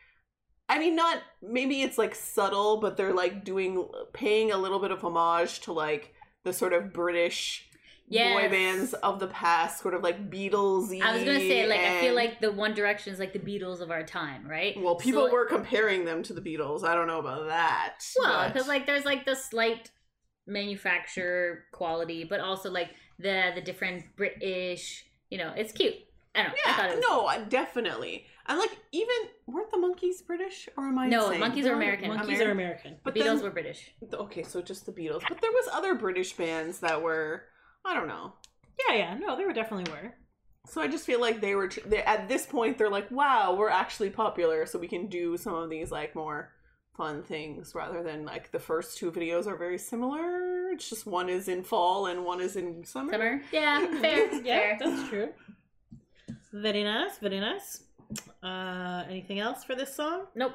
I 0.69 0.79
mean, 0.79 0.95
not, 0.95 1.23
maybe 1.43 1.81
it's 1.81 1.97
like 1.97 2.15
subtle, 2.15 2.77
but 2.81 2.99
they're 2.99 3.15
like 3.15 3.45
doing, 3.45 3.89
paying 4.13 4.53
a 4.53 4.59
little 4.59 4.79
bit 4.79 4.91
of 4.91 5.01
homage 5.03 5.61
to 5.61 5.73
like 5.73 6.13
the 6.45 6.53
sort 6.53 6.75
of 6.75 6.93
British 6.93 7.68
boy 8.11 8.49
bands 8.49 8.95
of 8.95 9.19
the 9.21 9.27
past, 9.29 9.81
sort 9.83 9.95
of 9.95 10.03
like 10.03 10.31
Beatles 10.31 10.85
I 11.03 11.13
was 11.15 11.25
gonna 11.25 11.39
say, 11.41 11.67
like, 11.67 11.81
I 11.81 12.01
feel 12.01 12.15
like 12.15 12.41
the 12.41 12.51
One 12.53 12.75
Direction 12.75 13.13
is 13.13 13.19
like 13.19 13.33
the 13.33 13.39
Beatles 13.39 13.81
of 13.81 13.91
our 13.91 14.03
time, 14.03 14.47
right? 14.49 14.75
Well, 14.81 14.97
people 14.97 15.27
So- 15.27 15.33
were 15.33 15.45
comparing 15.47 16.05
them 16.05 16.23
to 16.25 16.33
the 16.33 16.41
Beatles. 16.41 16.85
I 16.85 16.95
don't 16.95 17.07
know 17.07 17.19
about 17.21 17.47
that. 17.49 17.99
Well, 18.19 18.33
but- 18.45 18.53
because 18.53 18.69
like 18.69 18.87
there's 18.87 19.05
like 19.05 19.25
the 19.27 19.35
slight 19.37 19.91
manufacturer 20.47 21.65
quality, 21.73 22.25
but 22.25 22.41
also 22.41 22.71
like 22.71 22.91
the 23.19 23.53
the 23.55 23.61
different 23.61 24.05
British. 24.17 25.05
You 25.31 25.39
know, 25.39 25.53
it's 25.57 25.73
cute. 25.73 25.95
I 26.35 26.43
don't 26.45 26.53
know. 26.53 26.55
I 26.67 26.73
thought 26.73 26.85
Yeah, 26.87 26.93
it 26.93 26.97
was 26.97 27.05
no, 27.09 27.27
I- 27.27 27.39
definitely. 27.41 28.27
And 28.47 28.59
like, 28.59 28.71
even 28.93 29.15
weren't 29.47 29.71
the 29.71 29.77
monkeys 29.77 30.23
British, 30.23 30.69
or 30.77 30.85
am 30.89 30.99
I? 30.99 31.07
No, 31.09 31.27
insane? 31.27 31.41
monkeys 31.41 31.67
are 31.67 31.75
American. 31.75 32.09
Monkeys 32.09 32.41
are 32.41 32.51
American. 32.51 32.93
the 32.93 32.99
But 33.05 33.15
Beatles 33.15 33.25
then- 33.37 33.43
were 33.43 33.51
British. 33.51 33.91
Okay, 34.11 34.43
so 34.43 34.63
just 34.63 34.87
the 34.87 34.93
Beatles, 34.93 35.23
but 35.29 35.41
there 35.43 35.51
was 35.51 35.69
other 35.73 35.95
British 35.95 36.33
bands 36.33 36.79
that 36.81 37.03
were, 37.03 37.45
I 37.89 37.95
don't 37.95 38.09
know. 38.09 38.33
Yeah, 38.89 38.95
yeah. 38.97 39.15
No, 39.19 39.37
they 39.37 39.45
were 39.45 39.53
definitely 39.53 39.91
were. 39.93 40.13
So 40.67 40.83
I 40.83 40.89
just 40.89 41.07
feel 41.07 41.21
like 41.21 41.41
they 41.41 41.55
were 41.55 41.71
they, 41.87 42.03
at 42.03 42.29
this 42.29 42.45
point 42.45 42.77
they're 42.77 42.91
like, 42.91 43.11
wow, 43.11 43.55
we're 43.55 43.71
actually 43.71 44.11
popular, 44.11 44.67
so 44.67 44.79
we 44.79 44.89
can 44.89 45.07
do 45.07 45.37
some 45.37 45.55
of 45.55 45.71
these 45.71 45.91
like 45.91 46.15
more 46.15 46.53
fun 46.97 47.23
things 47.23 47.75
rather 47.75 48.03
than 48.03 48.25
like 48.25 48.51
the 48.51 48.59
first 48.59 48.99
two 48.99 49.11
videos 49.11 49.47
are 49.47 49.57
very 49.57 49.79
similar. 49.79 50.71
It's 50.73 50.91
just 50.91 51.07
one 51.07 51.29
is 51.31 51.49
in 51.49 51.63
fall 51.65 52.07
and 52.07 52.25
one 52.25 52.41
is 52.41 52.57
in 52.57 52.85
summer. 52.85 53.13
Summer. 53.13 53.43
Yeah, 53.53 53.87
fair. 54.01 54.29
Yeah, 54.45 54.77
fair. 54.77 54.79
that's 54.79 55.09
true. 55.09 55.29
Very 56.53 56.85
nice, 56.85 57.19
very 57.19 57.41
nice. 57.41 57.85
Uh, 58.43 59.05
anything 59.09 59.39
else 59.39 59.65
for 59.65 59.75
this 59.75 59.95
song? 59.95 60.27
Nope. 60.35 60.53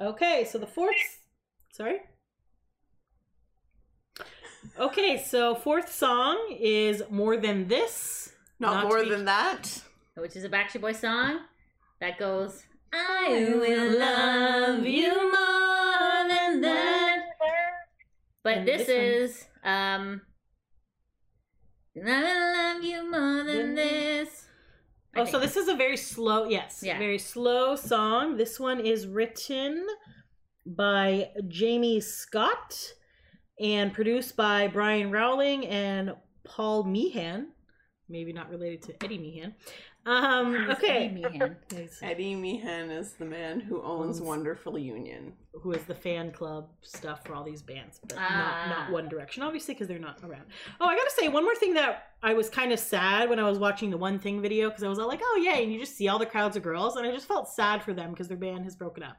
Okay, 0.00 0.46
so 0.50 0.58
the 0.58 0.66
fourth. 0.66 1.18
Sorry. 1.72 1.98
Okay, 4.78 5.22
so 5.22 5.54
fourth 5.54 5.92
song 5.92 6.38
is 6.58 7.02
"More 7.10 7.36
Than 7.36 7.68
This." 7.68 8.32
Not, 8.58 8.74
Not 8.74 8.84
more 8.88 9.02
be- 9.02 9.10
than 9.10 9.24
that. 9.24 9.82
Which 10.16 10.36
is 10.36 10.44
a 10.44 10.48
Backstreet 10.48 10.80
Boy 10.82 10.92
song 10.92 11.40
that 12.00 12.18
goes. 12.18 12.62
I 12.92 13.28
will 13.56 13.98
love 13.98 14.86
you 14.86 15.12
more 15.14 16.28
than 16.28 16.60
that. 16.60 17.22
But 18.42 18.58
And 18.58 18.68
this, 18.68 18.86
this 18.86 18.88
is 18.88 19.44
um. 19.64 20.22
I 21.96 22.00
will 22.04 22.74
love 22.74 22.84
you 22.84 23.10
more 23.10 23.44
than 23.44 23.74
this. 23.74 24.46
I 25.14 25.20
Oh, 25.20 25.24
so 25.24 25.40
this 25.40 25.56
is 25.56 25.68
a 25.68 25.74
very 25.74 25.96
slow, 25.96 26.44
yes, 26.48 26.82
Yeah. 26.84 26.98
very 26.98 27.18
slow 27.18 27.74
song. 27.76 28.36
This 28.36 28.60
one 28.60 28.80
is 28.80 29.06
written 29.08 29.86
by 30.64 31.30
Jamie 31.48 32.00
Scott 32.00 32.92
and 33.60 33.92
produced 33.92 34.36
by 34.36 34.66
Brian 34.68 35.10
Rawling 35.10 35.66
and 35.68 36.14
Paul 36.44 36.84
Meehan. 36.84 37.48
Maybe 38.08 38.32
not 38.32 38.50
related 38.50 38.82
to 38.82 39.04
Eddie 39.04 39.18
Meehan. 39.18 39.54
Um, 40.06 40.54
Eddie 40.56 40.72
okay. 40.72 41.08
Meehan. 41.08 41.56
Eddie 42.02 42.34
Meehan 42.34 42.90
is 42.90 43.12
the 43.12 43.24
man 43.26 43.60
who 43.60 43.82
owns 43.82 44.16
Owns- 44.16 44.22
Wonderful 44.22 44.78
Union. 44.78 45.34
Who 45.62 45.72
is 45.72 45.84
the 45.84 45.94
fan 45.94 46.32
club 46.32 46.70
stuff 46.80 47.22
for 47.24 47.34
all 47.34 47.44
these 47.44 47.60
bands, 47.62 48.00
but 48.08 48.16
Ah. 48.18 48.66
not 48.68 48.78
not 48.88 48.92
One 48.92 49.08
Direction, 49.08 49.42
obviously, 49.42 49.74
because 49.74 49.88
they're 49.88 49.98
not 49.98 50.18
around. 50.24 50.44
Oh, 50.80 50.86
I 50.86 50.96
gotta 50.96 51.10
say 51.10 51.28
one 51.28 51.44
more 51.44 51.54
thing 51.54 51.74
that 51.74 52.12
I 52.22 52.32
was 52.32 52.48
kind 52.48 52.72
of 52.72 52.78
sad 52.80 53.28
when 53.28 53.38
I 53.38 53.48
was 53.48 53.58
watching 53.58 53.90
the 53.90 53.98
One 53.98 54.18
Thing 54.18 54.40
video 54.40 54.68
because 54.70 54.82
I 54.82 54.88
was 54.88 54.98
all 54.98 55.06
like, 55.08 55.20
"Oh 55.22 55.40
yay!" 55.44 55.62
and 55.62 55.72
you 55.72 55.78
just 55.78 55.96
see 55.96 56.08
all 56.08 56.18
the 56.18 56.24
crowds 56.26 56.56
of 56.56 56.62
girls, 56.62 56.96
and 56.96 57.06
I 57.06 57.12
just 57.12 57.28
felt 57.28 57.48
sad 57.48 57.82
for 57.82 57.92
them 57.92 58.10
because 58.10 58.26
their 58.26 58.38
band 58.38 58.64
has 58.64 58.74
broken 58.74 59.02
up. 59.02 59.18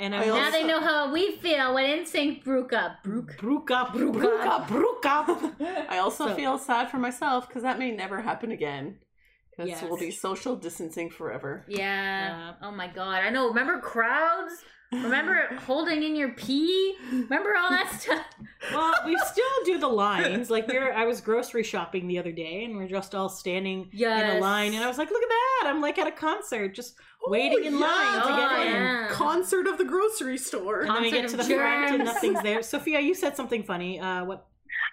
And 0.00 0.14
I 0.14 0.24
I 0.24 0.30
was 0.30 0.34
Now 0.34 0.50
they 0.50 0.64
know 0.64 0.80
how 0.80 1.12
we 1.12 1.36
feel 1.36 1.74
when 1.74 1.84
NSYNC 2.04 2.42
broke 2.42 2.72
up. 2.72 3.02
Broke. 3.04 3.36
broke 3.38 3.70
up, 3.70 3.92
broke 3.92 4.40
up, 4.46 4.66
broke 4.66 5.04
up. 5.06 5.28
I 5.90 5.98
also 5.98 6.26
So- 6.28 6.34
feel 6.34 6.58
sad 6.58 6.90
for 6.90 6.96
myself 6.98 7.46
because 7.46 7.62
that 7.62 7.78
may 7.78 7.90
never 7.90 8.20
happen 8.22 8.50
again. 8.50 8.96
Because 9.50 9.68
Yes. 9.68 9.82
we'll 9.82 9.98
be 9.98 10.10
social 10.10 10.56
distancing 10.56 11.10
forever. 11.10 11.64
Yeah. 11.68 11.76
Yeah. 11.78 12.52
Oh 12.62 12.70
my 12.70 12.86
god. 12.86 13.22
I 13.24 13.28
know. 13.30 13.48
Remember 13.48 13.78
crowds? 13.80 14.54
Remember 14.92 15.54
holding 15.66 16.02
in 16.02 16.16
your 16.16 16.30
pee? 16.30 16.96
Remember 17.12 17.54
all 17.56 17.70
that 17.70 18.00
stuff? 18.00 18.26
well, 18.74 18.92
we 19.06 19.16
still 19.26 19.44
do 19.64 19.78
the 19.78 19.86
lines. 19.88 20.50
Like 20.50 20.66
we 20.66 20.78
were, 20.78 20.92
I 20.92 21.04
was 21.06 21.20
grocery 21.20 21.62
shopping 21.62 22.08
the 22.08 22.18
other 22.18 22.32
day, 22.32 22.64
and 22.64 22.76
we're 22.76 22.88
just 22.88 23.14
all 23.14 23.28
standing 23.28 23.88
in 23.92 24.02
a 24.36 24.40
line, 24.40 24.74
and 24.74 24.82
I 24.82 24.88
was 24.88 24.98
like, 24.98 25.10
"Look 25.10 25.22
at 25.22 25.28
that! 25.28 25.62
I'm 25.70 25.80
like 25.80 25.98
at 25.98 26.08
a 26.08 26.10
concert, 26.12 26.74
just 26.74 26.96
waiting 27.26 27.64
in 27.66 27.78
line 27.78 28.20
to 28.22 28.32
Oh, 28.32 28.36
get 28.36 28.66
in." 28.66 28.72
yeah. 28.72 29.08
Concert 29.10 29.68
of 29.68 29.78
the 29.78 29.84
grocery 29.84 30.38
store. 30.38 30.80
And 30.80 30.90
then 30.90 31.02
we 31.02 31.10
get 31.12 31.28
to 31.28 31.36
the 31.36 31.42
of 31.44 31.48
front, 31.48 31.94
and 31.94 32.04
nothing's 32.04 32.42
there. 32.42 32.60
Sophia, 32.62 32.98
you 32.98 33.14
said 33.14 33.36
something 33.36 33.62
funny. 33.62 34.00
Uh, 34.00 34.24
what? 34.24 34.48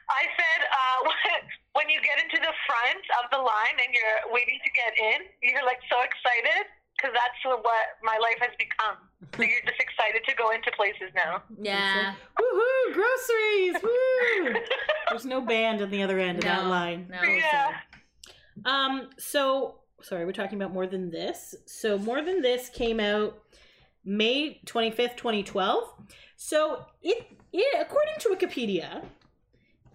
I 0.09 0.23
said 0.37 0.61
uh, 0.69 1.09
when 1.73 1.89
you 1.89 1.99
get 2.01 2.23
into 2.23 2.37
the 2.37 2.53
front 2.69 3.03
of 3.23 3.31
the 3.31 3.37
line 3.37 3.75
and 3.83 3.93
you're 3.93 4.31
waiting 4.33 4.59
to 4.63 4.71
get 4.77 4.93
in, 4.93 5.25
you're 5.41 5.65
like 5.65 5.79
so 5.89 5.97
excited 6.05 6.69
because 6.97 7.13
that's 7.13 7.63
what 7.63 7.63
my 8.03 8.17
life 8.17 8.37
has 8.41 8.51
become. 8.57 8.97
So 9.35 9.43
you're 9.43 9.61
just 9.65 9.79
excited 9.79 10.23
to 10.27 10.35
go 10.35 10.51
into 10.51 10.71
places 10.75 11.13
now. 11.15 11.43
Yeah. 11.61 12.13
Woohoo! 12.41 12.93
Groceries! 12.93 13.75
Woo! 13.83 14.61
There's 15.09 15.25
no 15.25 15.41
band 15.41 15.81
on 15.81 15.91
the 15.91 16.01
other 16.03 16.19
end 16.19 16.39
of 16.39 16.43
that 16.45 16.65
line. 16.65 17.07
no. 17.09 17.21
Yeah. 17.21 17.73
Um, 18.65 19.09
so 19.19 19.75
sorry, 20.01 20.25
we're 20.25 20.31
talking 20.31 20.59
about 20.59 20.73
more 20.73 20.87
than 20.87 21.11
this. 21.11 21.55
So 21.65 21.97
more 21.97 22.21
than 22.21 22.41
this 22.41 22.69
came 22.69 22.99
out 22.99 23.37
May 24.03 24.61
25th, 24.65 25.17
2012. 25.17 25.83
So 26.35 26.85
it, 27.01 27.25
it 27.53 27.81
according 27.81 28.15
to 28.19 28.29
Wikipedia, 28.29 29.03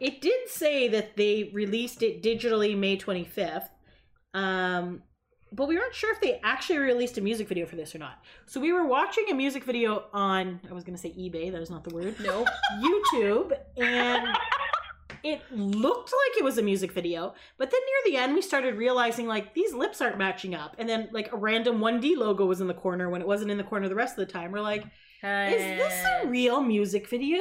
it 0.00 0.20
did 0.20 0.48
say 0.48 0.88
that 0.88 1.16
they 1.16 1.50
released 1.52 2.02
it 2.02 2.22
digitally 2.22 2.76
May 2.76 2.96
25th. 2.96 3.68
Um 4.34 5.02
but 5.54 5.68
we 5.68 5.76
weren't 5.76 5.94
sure 5.94 6.12
if 6.12 6.20
they 6.20 6.40
actually 6.42 6.78
released 6.78 7.18
a 7.18 7.20
music 7.20 7.48
video 7.48 7.66
for 7.66 7.76
this 7.76 7.94
or 7.94 7.98
not. 7.98 8.22
So 8.46 8.60
we 8.60 8.72
were 8.72 8.86
watching 8.86 9.26
a 9.30 9.34
music 9.34 9.64
video 9.64 10.04
on 10.12 10.60
I 10.68 10.72
was 10.72 10.84
going 10.84 10.94
to 10.96 11.00
say 11.00 11.10
eBay, 11.10 11.52
that 11.52 11.60
is 11.60 11.70
not 11.70 11.84
the 11.84 11.94
word. 11.94 12.18
No. 12.20 12.44
YouTube 12.82 13.52
and 13.76 14.28
it 15.24 15.40
looked 15.52 16.10
like 16.12 16.38
it 16.38 16.42
was 16.42 16.58
a 16.58 16.62
music 16.62 16.90
video 16.90 17.32
but 17.56 17.70
then 17.70 17.80
near 17.80 18.12
the 18.12 18.20
end 18.20 18.34
we 18.34 18.42
started 18.42 18.74
realizing 18.76 19.28
like 19.28 19.54
these 19.54 19.72
lips 19.72 20.00
aren't 20.00 20.18
matching 20.18 20.52
up 20.52 20.74
and 20.78 20.88
then 20.88 21.08
like 21.12 21.32
a 21.32 21.36
random 21.36 21.78
1d 21.78 22.16
logo 22.16 22.44
was 22.44 22.60
in 22.60 22.66
the 22.66 22.74
corner 22.74 23.08
when 23.08 23.20
it 23.20 23.26
wasn't 23.26 23.48
in 23.48 23.56
the 23.56 23.62
corner 23.62 23.88
the 23.88 23.94
rest 23.94 24.18
of 24.18 24.26
the 24.26 24.32
time 24.32 24.50
we're 24.50 24.60
like 24.60 24.82
is 25.22 25.78
this 25.78 26.04
a 26.22 26.26
real 26.26 26.60
music 26.60 27.08
video 27.08 27.40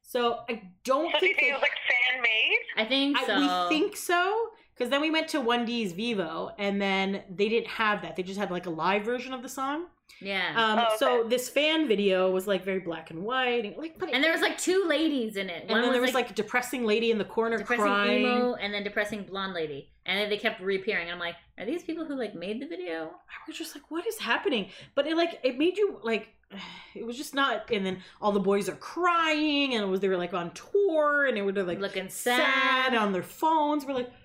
so 0.00 0.38
i 0.48 0.62
don't 0.84 1.12
So 1.12 1.18
do 1.20 1.26
you 1.26 1.34
think 1.34 1.36
think 1.36 1.38
it 1.38 1.40
they- 1.48 1.52
was 1.52 1.60
like 1.62 1.72
fan 1.90 2.22
made? 2.22 2.58
I 2.76 2.84
think 2.86 3.18
so. 3.18 3.32
I, 3.34 3.68
we 3.68 3.76
think 3.76 3.96
so 3.98 4.48
because 4.74 4.90
then 4.90 5.00
we 5.00 5.10
went 5.10 5.28
to 5.28 5.40
1d's 5.40 5.92
Vevo 5.92 6.52
and 6.58 6.80
then 6.82 7.22
they 7.34 7.48
didn't 7.48 7.68
have 7.68 8.02
that 8.02 8.16
they 8.16 8.22
just 8.22 8.38
had 8.38 8.50
like 8.50 8.66
a 8.66 8.70
live 8.70 9.04
version 9.04 9.32
of 9.32 9.42
the 9.42 9.48
song 9.48 9.86
Yeah. 10.20 10.52
um 10.56 10.78
Oh, 10.78 10.82
okay. 10.86 10.96
so 10.98 11.24
this 11.28 11.48
fan 11.48 11.86
video 11.88 12.30
was 12.30 12.46
like 12.46 12.64
very 12.64 12.80
black 12.80 13.10
and 13.10 13.22
white 13.22 13.64
and 13.64 13.76
like 13.76 13.98
but 13.98 14.08
it- 14.08 14.14
and 14.14 14.22
there 14.24 14.32
was 14.32 14.40
like 14.42 14.58
two 14.58 14.84
ladies 14.86 15.36
in 15.36 15.48
it. 15.50 15.62
and 15.62 15.70
One 15.70 15.80
then 15.80 15.88
was 15.90 15.94
there 15.96 16.02
was 16.02 16.14
like, 16.14 16.30
a 16.30 16.34
depressing 16.34 16.84
lady 16.84 17.10
in 17.10 17.18
the 17.18 17.24
corner 17.24 17.58
depressing 17.58 17.84
crying. 17.84 18.22
emo 18.26 18.54
and 18.54 18.72
then 18.74 18.82
depressing 18.84 19.22
blonde 19.24 19.54
lady. 19.54 19.90
And 20.06 20.18
then 20.18 20.28
they 20.28 20.36
kept 20.36 20.60
reappearing. 20.60 21.10
I'm 21.10 21.18
like, 21.18 21.34
are 21.58 21.64
these 21.64 21.82
people 21.82 22.04
who 22.04 22.14
like 22.14 22.34
made 22.34 22.60
the 22.60 22.66
video? 22.66 23.04
I 23.04 23.36
was 23.48 23.56
just 23.56 23.74
like, 23.74 23.90
what 23.90 24.06
is 24.06 24.18
happening? 24.18 24.68
But 24.94 25.06
it 25.06 25.16
like 25.16 25.40
it 25.42 25.56
made 25.56 25.78
you 25.78 25.98
like 26.02 26.28
it 26.94 27.06
was 27.06 27.16
just 27.16 27.34
not 27.34 27.70
and 27.70 27.86
then 27.86 27.98
all 28.20 28.30
the 28.32 28.40
boys 28.40 28.68
are 28.68 28.76
crying 28.76 29.74
and 29.74 29.82
it 29.82 29.86
was 29.86 30.00
they 30.00 30.08
were 30.08 30.16
like 30.18 30.34
on 30.34 30.50
tour 30.52 31.24
and 31.26 31.36
they 31.36 31.42
were 31.42 31.52
like 31.52 31.78
Looking 31.80 32.08
sad, 32.10 32.90
sad. 32.90 32.94
on 32.96 33.12
their 33.12 33.22
phones. 33.22 33.84
We're 33.86 33.94
like, 33.94 34.10
"What 34.10 34.12
the- 34.12 34.23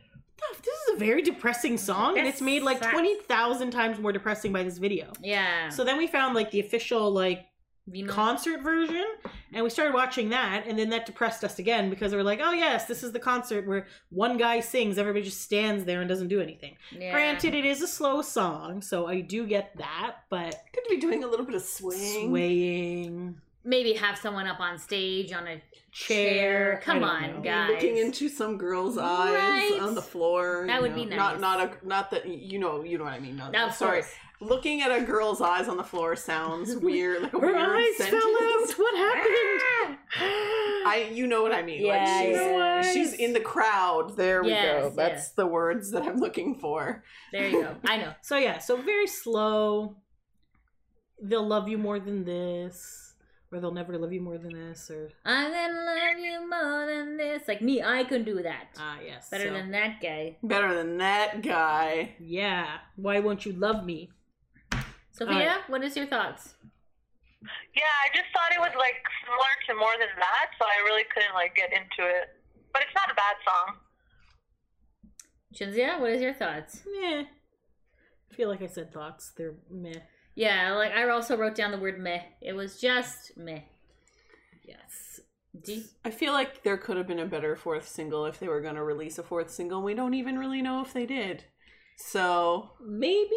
this 0.64 0.76
is 0.88 0.96
a 0.96 0.98
very 0.98 1.22
depressing 1.22 1.78
song 1.78 2.18
and 2.18 2.28
it's 2.28 2.42
made 2.42 2.64
like 2.64 2.80
sucks. 2.80 2.92
twenty 2.92 3.16
thousand 3.22 3.72
times 3.72 4.00
more 4.00 4.12
depressing 4.12 4.52
by 4.52 4.64
this 4.64 4.78
video. 4.78 5.12
Yeah. 5.22 5.70
So 5.70 5.84
then 5.84 5.98
we 5.98 6.08
found 6.08 6.36
like 6.36 6.52
the 6.52 6.60
official 6.60 7.12
like 7.12 7.46
Vevo. 7.90 8.08
concert 8.08 8.62
version 8.62 9.06
and 9.52 9.64
we 9.64 9.70
started 9.72 9.96
watching 9.96 10.30
that 10.30 10.66
and 10.68 10.78
then 10.78 10.90
that 10.90 11.08
depressed 11.08 11.44
us 11.44 11.58
again 11.58 11.90
because 11.90 12.12
we 12.12 12.18
were 12.18 12.24
like 12.24 12.40
oh 12.40 12.52
yes 12.52 12.86
this 12.86 13.02
is 13.02 13.12
the 13.14 13.20
concert 13.20 13.66
where 13.68 13.88
one 14.10 14.38
guy 14.38 14.60
sings 14.60 15.00
everybody 15.00 15.26
just 15.26 15.42
stands 15.42 15.86
there 15.86 16.00
and 16.02 16.08
doesn't 16.08 16.28
do 16.28 16.40
anything 16.40 16.76
yeah. 16.96 17.12
granted 17.12 17.56
it 17.56 17.66
is 17.66 17.82
a 17.82 17.88
slow 17.88 18.22
song 18.22 18.80
so 18.82 19.08
i 19.08 19.22
do 19.22 19.48
get 19.48 19.76
that 19.78 20.18
but 20.30 20.56
Could 20.72 20.84
be 20.88 20.98
doing 20.98 21.24
a 21.24 21.28
little 21.28 21.46
bit 21.48 21.56
of 21.56 21.64
swing. 21.64 22.28
swaying 22.30 23.42
Maybe 23.64 23.94
have 23.94 24.18
someone 24.18 24.48
up 24.48 24.60
on 24.60 24.78
stage 24.78 25.34
on 25.34 25.48
a 25.48 25.62
chair 25.92 26.76
Chair. 26.78 26.82
Come 26.84 27.04
on, 27.04 27.36
know. 27.36 27.42
guys. 27.42 27.70
Looking 27.72 27.98
into 27.98 28.30
some 28.30 28.58
girl's 28.58 28.98
eyes 28.98 29.34
Right. 29.72 29.80
on 29.82 29.96
the 29.96 30.02
floor. 30.02 30.66
That 30.68 30.82
would 30.82 30.92
know. 30.92 30.98
be 30.98 31.06
nice. 31.06 31.40
not 31.40 31.60
a 31.62 31.88
not 31.88 32.12
that 32.12 32.28
you 32.28 32.60
know 32.60 32.84
you 32.84 32.98
know 32.98 33.04
what 33.04 33.14
I 33.14 33.20
mean. 33.20 33.36
Not, 33.38 33.56
Of 33.56 33.74
sorry. 33.74 34.02
course. 34.02 34.14
Looking 34.42 34.82
at 34.82 34.90
a 34.90 35.02
girl's 35.02 35.42
eyes 35.42 35.68
on 35.68 35.76
the 35.76 35.84
floor 35.84 36.16
sounds 36.16 36.74
weird. 36.82 37.22
Like 37.24 37.34
a 37.34 37.40
her 37.40 37.48
weird 37.48 37.58
eyes 37.58 37.98
sentence. 37.98 38.24
fell 38.24 38.36
out 38.42 38.72
what 38.78 38.96
happened 38.98 39.98
I 40.88 41.10
you 41.12 41.28
know 41.28 41.42
what 41.42 41.54
I 41.54 41.62
mean. 41.62 41.86
Yes, 41.86 42.08
like 42.08 42.26
she's 42.26 42.36
yes. 42.38 42.94
she's 42.94 43.14
in 43.14 43.34
the 43.34 43.42
crowd. 43.42 44.16
There 44.16 44.42
we 44.42 44.52
go. 44.52 44.94
That's 44.96 45.14
yes. 45.26 45.32
the 45.34 45.46
words 45.48 45.92
that 45.92 46.04
I'm 46.04 46.18
looking 46.18 46.56
for. 46.56 47.04
There 47.34 47.48
you 47.50 47.62
go. 47.64 47.76
I 47.86 47.98
know. 47.98 48.14
so 48.22 48.38
yeah 48.38 48.60
so 48.60 48.78
very 48.82 49.08
slow 49.08 49.98
they'll 51.22 51.46
love 51.46 51.68
you 51.68 51.78
more 51.78 52.00
than 52.00 52.24
this 52.24 52.99
or 53.52 53.60
they'll 53.60 53.72
never 53.72 53.98
love 53.98 54.14
you 54.14 54.22
more 54.22 54.38
than 54.38 54.54
this 54.54 54.90
or 54.92 55.10
I'm 55.26 55.52
gonna 55.52 55.84
love 55.86 56.20
you 56.20 56.50
more 56.50 56.86
than 56.86 57.18
this. 57.18 57.48
Like 57.48 57.62
me, 57.62 57.82
I 57.82 58.04
can 58.04 58.24
do 58.24 58.42
that. 58.44 58.68
ah 58.78 58.98
yes 59.06 59.30
Better 59.30 59.48
so- 59.48 59.54
than 59.54 59.72
that 59.72 60.02
guy. 60.02 60.38
Better 60.44 60.74
than 60.76 60.98
that 60.98 61.42
guy. 61.42 62.16
yeah 62.20 62.78
why 62.96 63.20
won't 63.20 63.46
you 63.46 63.54
love 63.54 63.84
me 63.86 64.10
Sophia, 65.12 65.58
what 65.68 65.84
is 65.84 65.98
your 65.98 66.06
thoughts? 66.08 66.54
Yeah, 67.76 67.96
I 68.06 68.08
just 68.16 68.28
thought 68.34 68.52
it 68.56 68.60
was 68.60 68.72
like 68.78 68.96
similar 69.26 69.54
to 69.68 69.74
more 69.76 69.96
than 70.00 70.08
that, 70.18 70.48
so 70.58 70.66
I 70.66 70.84
really 70.86 71.04
couldn't 71.14 71.34
like 71.34 71.56
get 71.56 71.72
into 71.74 72.08
it. 72.10 72.28
But 72.72 72.84
it's 72.84 72.96
not 72.96 73.12
a 73.12 73.16
bad 73.16 73.36
song. 73.48 73.76
Shinzia, 75.54 76.00
what 76.00 76.12
is 76.12 76.22
your 76.22 76.34
thoughts? 76.34 76.84
Meh. 76.86 77.24
I 78.32 78.36
feel 78.36 78.48
like 78.50 78.62
I 78.62 78.68
said 78.68 78.94
thoughts. 78.94 79.32
They're 79.36 79.56
meh. 79.70 80.00
Yeah, 80.36 80.74
like 80.74 80.92
I 80.92 81.08
also 81.10 81.36
wrote 81.38 81.56
down 81.56 81.72
the 81.72 81.78
word 81.78 82.00
meh. 82.00 82.22
It 82.42 82.54
was 82.54 82.80
just 82.80 83.34
meh. 83.38 83.62
Yes. 84.66 85.20
D- 85.66 85.86
I 86.06 86.12
feel 86.12 86.32
like 86.34 86.64
there 86.64 86.78
could 86.78 86.96
have 86.98 87.08
been 87.08 87.20
a 87.20 87.26
better 87.26 87.56
fourth 87.56 87.88
single 87.88 88.26
if 88.26 88.40
they 88.40 88.48
were 88.48 88.62
going 88.62 88.76
to 88.76 88.84
release 88.84 89.18
a 89.18 89.24
fourth 89.24 89.50
single. 89.52 89.82
We 89.82 89.94
don't 89.94 90.14
even 90.14 90.38
really 90.38 90.62
know 90.62 90.82
if 90.82 90.94
they 90.94 91.06
did. 91.06 91.44
So, 91.98 92.70
Maybe. 92.80 93.36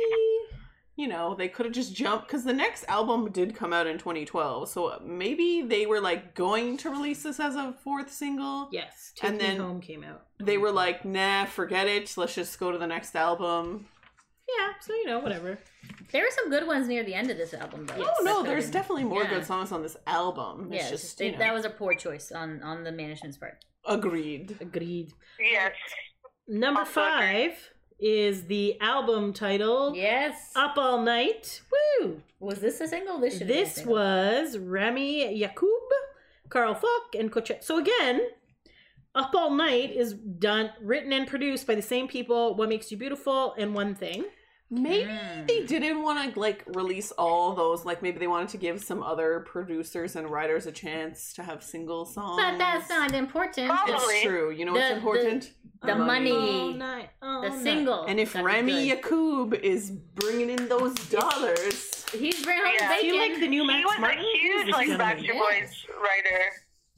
you 0.94 1.09
know, 1.09 1.35
they 1.35 1.48
could 1.48 1.66
have 1.66 1.74
just 1.74 1.96
jumped 1.96 2.28
because 2.28 2.44
the 2.44 2.52
next 2.52 2.85
album 2.87 3.33
did 3.33 3.57
come 3.57 3.72
out 3.72 3.88
in 3.88 3.98
2012. 3.98 4.68
So 4.68 5.00
maybe 5.05 5.62
they 5.62 5.87
were 5.87 6.00
like 6.00 6.35
going 6.35 6.76
to 6.78 6.90
release 6.90 7.24
this 7.24 7.40
as 7.40 7.57
a 7.57 7.74
fourth 7.83 8.12
single. 8.12 8.68
Yes. 8.70 9.12
Take 9.16 9.31
And 9.31 9.38
Me 9.38 9.44
then 9.44 9.57
Home 9.57 9.81
came 9.81 10.05
out. 10.05 10.26
They 10.38 10.59
were 10.59 10.70
like, 10.70 11.05
nah, 11.05 11.46
forget 11.46 11.88
it. 11.88 12.16
Let's 12.16 12.35
just 12.37 12.61
go 12.61 12.70
to 12.70 12.78
the 12.78 12.87
next 12.87 13.16
album. 13.16 13.87
Yeah, 14.58 14.72
so 14.80 14.92
you 14.94 15.06
know, 15.06 15.18
whatever. 15.18 15.58
there 16.12 16.22
were 16.24 16.30
some 16.30 16.50
good 16.50 16.66
ones 16.66 16.88
near 16.88 17.02
the 17.04 17.14
end 17.14 17.30
of 17.30 17.36
this 17.38 17.54
album, 17.54 17.86
though. 17.86 17.94
oh, 17.98 18.04
That 18.04 18.24
no, 18.24 18.44
could've 18.44 18.70
definitely 18.70 19.04
more 19.04 19.22
yeah. 19.24 19.30
good 19.30 19.46
songs 19.46 19.72
on 19.72 19.82
this 19.82 19.96
album. 20.06 20.68
It's 20.72 20.84
Yeah, 20.84 20.90
just, 20.90 21.18
they- 21.18 21.26
you 21.26 21.32
know, 21.32 21.38
that 21.38 21.54
was 21.54 21.64
a 21.64 21.70
poor 21.70 21.94
choice 21.94 22.30
on 22.32 22.62
on 22.62 22.84
the 22.84 22.92
management's 22.92 23.36
part. 23.38 23.64
agreed. 23.86 24.56
Agreed. 24.60 25.12
Yes. 25.40 25.72
Number 26.48 26.80
Also 26.80 27.00
agree. 27.02 27.48
five 27.50 27.70
is 27.98 28.44
the 28.46 28.78
album 28.80 29.32
title. 29.32 29.94
Yes. 29.94 30.50
Up 30.56 30.76
All 30.76 31.00
Night. 31.02 31.62
Woo! 31.72 32.22
was 32.40 32.58
this 32.60 32.80
a 32.80 32.88
single? 32.88 33.18
This 33.18 33.34
should 33.34 33.42
have 33.42 33.48
been 33.48 33.58
a 33.58 33.60
This 33.64 33.74
single. 33.76 33.94
was 33.94 34.58
Rami 34.58 35.40
Yacoub, 35.40 35.88
Carl 36.48 36.74
Falk, 36.74 37.14
and 37.18 37.30
Kotecha. 37.32 37.62
So 37.62 37.78
again, 37.78 38.20
Up 39.14 39.32
All 39.34 39.50
Night 39.50 39.92
is 39.94 40.14
done, 40.14 40.70
written 40.80 41.12
and 41.12 41.26
produced 41.28 41.66
by 41.66 41.74
the 41.76 41.82
same 41.82 42.08
people. 42.08 42.54
What 42.56 42.68
Makes 42.68 42.90
You 42.90 42.96
Beautiful 42.96 43.54
and 43.58 43.74
One 43.74 43.94
Thing. 43.94 44.24
Maybe 44.74 45.04
Mm. 45.11 45.46
they 45.46 45.66
didn't 45.66 46.02
want 46.02 46.32
to 46.32 46.40
like 46.40 46.64
release 46.68 47.12
all 47.12 47.54
those. 47.54 47.85
Like 47.85 48.00
maybe 48.00 48.18
they 48.18 48.26
wanted 48.26 48.48
to 48.50 48.56
give 48.56 48.82
some 48.82 49.02
other 49.02 49.40
producers 49.46 50.16
and 50.16 50.30
writers 50.30 50.64
a 50.64 50.72
chance 50.72 51.35
to 51.35 51.42
have 51.42 51.62
single 51.62 52.06
songs. 52.06 52.40
But 52.42 52.56
that's 52.56 52.88
not 52.88 53.12
important. 53.14 53.68
Probably. 53.68 53.94
It's 54.14 54.22
true. 54.22 54.50
You 54.50 54.64
know 54.64 54.72
what's 54.72 54.90
important? 54.94 55.52
The 55.82 55.92
All 55.92 55.98
money. 55.98 56.72
night, 56.72 57.11
all 57.20 57.42
The 57.42 57.50
night. 57.50 57.62
single. 57.62 58.04
And 58.04 58.18
if 58.18 58.32
Gotta 58.32 58.46
Remy. 58.46 58.90
Yacoub 58.92 59.52
is 59.61 59.90
bringing 59.90 60.48
in 60.48 60.68
those 60.68 60.94
dollars, 61.11 62.06
he's 62.12 62.42
bringing 62.42 62.64
home 62.64 62.74
Yeah. 62.80 62.88
I 62.92 63.00
feel 63.00 63.18
like 63.18 63.40
the 63.40 63.48
new 63.48 63.66
max 63.66 63.78
He 63.78 63.85
Max 63.85 63.96
was 63.96 64.00
Martin. 64.00 64.20
a 64.24 64.38
huge 64.38 64.68
like? 64.72 64.88
Backstreet 64.88 65.24
Yes. 65.26 65.38
Boys 65.38 65.87
writer. 66.02 66.44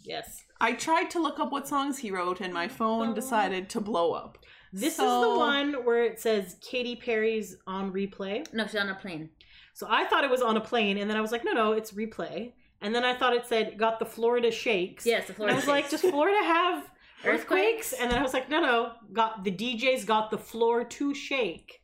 Yes. 0.00 0.44
I 0.60 0.72
tried 0.74 1.10
to 1.12 1.18
look 1.18 1.40
up 1.40 1.50
what 1.50 1.66
songs 1.66 1.98
he 1.98 2.10
wrote, 2.10 2.40
and 2.40 2.52
my 2.54 2.68
phone 2.68 3.14
decided 3.14 3.68
to 3.70 3.80
blow 3.80 4.12
up. 4.12 4.38
This 4.80 4.94
is 4.94 4.98
the 4.98 5.34
one 5.38 5.84
where 5.84 6.02
it 6.04 6.20
says 6.20 6.56
Katy 6.60 6.96
Perry's 6.96 7.56
on 7.66 7.92
replay. 7.92 8.46
no, 8.52 8.66
she's 8.66 8.74
on 8.76 8.88
a 8.88 8.94
plane. 8.94 9.30
So 9.72 9.86
I 9.90 10.04
thought 10.06 10.24
it 10.24 10.30
was 10.30 10.42
on 10.42 10.56
a 10.56 10.60
plane, 10.60 10.98
and 10.98 11.08
then 11.08 11.16
I 11.16 11.20
was 11.20 11.32
like, 11.32 11.44
no, 11.44 11.52
no, 11.52 11.72
it's 11.72 11.92
replay. 11.92 12.52
And 12.80 12.94
then 12.94 13.04
I 13.04 13.14
thought 13.14 13.32
it 13.34 13.46
said 13.46 13.78
got 13.78 13.98
the 13.98 14.04
Florida 14.06 14.50
shakes. 14.50 15.06
Yes, 15.06 15.24
the 15.26 15.28
And 15.32 15.36
Florida. 15.36 15.54
I 15.56 15.58
was 15.58 15.66
like, 15.68 15.88
does 15.90 16.00
Florida 16.02 16.38
have 16.44 16.90
earthquakes? 17.24 17.92
And 17.92 18.10
then 18.10 18.18
I 18.18 18.22
was 18.22 18.34
like, 18.34 18.48
no, 18.50 18.60
no, 18.60 18.92
got 19.12 19.42
the 19.44 19.50
DJs 19.50 20.06
got 20.06 20.30
the 20.30 20.38
floor 20.38 20.84
to 20.84 21.14
shake. 21.14 21.80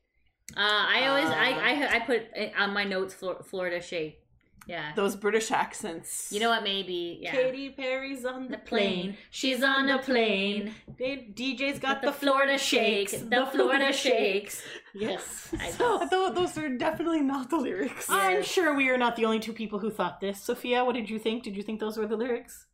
Uh, 0.56 0.60
I 0.60 1.06
always 1.08 1.26
Uh, 1.30 1.34
I, 1.36 1.50
I 1.70 1.96
I 1.96 1.98
put 2.00 2.22
on 2.58 2.72
my 2.74 2.84
notes 2.84 3.14
Flor- 3.14 3.42
Florida 3.44 3.80
shake. 3.80 4.18
Yeah. 4.66 4.92
Those 4.94 5.16
British 5.16 5.50
accents. 5.50 6.30
You 6.32 6.40
know 6.40 6.50
what? 6.50 6.62
Maybe 6.62 7.18
yeah. 7.20 7.32
Katy 7.32 7.70
Perry's 7.70 8.24
on 8.24 8.44
the, 8.44 8.50
the 8.52 8.58
plane. 8.58 9.02
plane. 9.02 9.16
She's 9.30 9.62
on 9.64 9.86
the 9.86 9.98
plane. 9.98 10.74
They- 10.98 11.28
DJ's 11.34 11.78
got 11.78 12.02
Got 12.02 12.02
the 12.02 12.12
Florida 12.12 12.56
shakes. 12.58 13.12
The 13.12 13.48
Florida 13.52 13.92
shakes. 13.92 14.62
Yes. 14.94 15.52
I 15.60 15.70
So, 15.70 16.06
Tho- 16.10 16.32
those 16.32 16.56
are 16.58 16.68
definitely 16.68 17.20
not 17.22 17.50
the 17.50 17.56
lyrics. 17.56 18.06
I'm 18.08 18.42
sure 18.42 18.74
we 18.76 18.88
are 18.90 18.98
not 18.98 19.16
the 19.16 19.24
only 19.24 19.40
two 19.40 19.52
people 19.52 19.78
who 19.80 19.90
thought 19.90 20.20
this. 20.20 20.40
Sophia, 20.40 20.84
what 20.84 20.94
did 20.94 21.10
you 21.10 21.18
think? 21.18 21.42
Did 21.42 21.56
you 21.56 21.62
think 21.62 21.80
those 21.80 21.96
were 21.96 22.06
the 22.06 22.16
lyrics? 22.16 22.66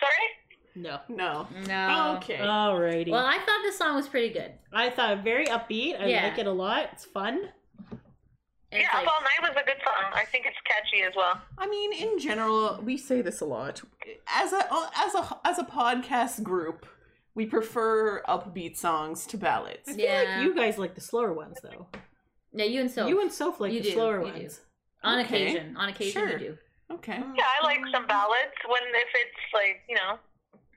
Sorry? 0.00 0.28
No. 0.76 1.00
No. 1.08 1.46
No. 1.66 2.14
Okay. 2.18 2.36
Alrighty. 2.38 3.10
Well, 3.10 3.26
I 3.26 3.38
thought 3.38 3.62
the 3.66 3.72
song 3.72 3.96
was 3.96 4.06
pretty 4.08 4.28
good. 4.32 4.52
I 4.72 4.90
thought 4.90 5.24
very 5.24 5.46
upbeat. 5.46 6.00
I 6.00 6.06
Yeah. 6.06 6.24
like 6.28 6.38
it 6.38 6.46
a 6.46 6.52
lot. 6.52 6.88
It's 6.92 7.04
fun. 7.04 7.50
And 8.70 8.82
yeah, 8.82 8.88
it's 9.00 9.08
Up 9.08 9.14
All 9.14 9.20
Night 9.22 9.40
was 9.54 9.62
a 9.62 9.64
good 9.66 9.80
song. 9.82 10.12
I 10.14 10.24
think 10.26 10.44
it's 10.46 10.56
catchy 10.66 11.02
as 11.02 11.12
well. 11.16 11.40
I 11.56 11.66
mean, 11.66 11.92
in 11.92 12.18
general, 12.18 12.80
we 12.84 12.96
say 12.98 13.22
this 13.22 13.40
a 13.40 13.46
lot. 13.46 13.80
As 14.28 14.52
a 14.52 14.58
as 14.96 15.14
a 15.14 15.38
as 15.44 15.58
a 15.58 15.64
podcast 15.64 16.42
group, 16.42 16.84
we 17.34 17.46
prefer 17.46 18.22
upbeat 18.28 18.76
songs 18.76 19.26
to 19.28 19.38
ballads. 19.38 19.88
I 19.88 19.92
feel 19.94 20.04
Yeah. 20.04 20.22
like 20.36 20.44
you 20.44 20.54
guys 20.54 20.76
like 20.76 20.94
the 20.94 21.00
slower 21.00 21.32
ones 21.32 21.58
though. 21.62 21.86
yeah, 22.52 22.66
you 22.66 22.80
and 22.82 22.90
so 22.90 23.06
you 23.06 23.20
and 23.22 23.32
Soph 23.32 23.58
like 23.60 23.72
you 23.72 23.80
the 23.80 23.88
do, 23.88 23.94
slower 23.94 24.20
you 24.26 24.32
do. 24.32 24.38
ones. 24.40 24.60
on 25.02 25.20
Okay. 25.20 25.46
occasion, 25.46 25.76
on 25.76 25.88
occasion 25.88 26.12
Sure. 26.22 26.30
you 26.32 26.38
do. 26.38 26.58
Okay. 26.90 27.18
Yeah, 27.36 27.44
I 27.60 27.64
like 27.64 27.80
some 27.92 28.06
ballads 28.06 28.56
when 28.66 28.82
if 28.94 29.08
it's 29.14 29.54
like, 29.54 29.80
you 29.88 29.94
know, 29.94 30.18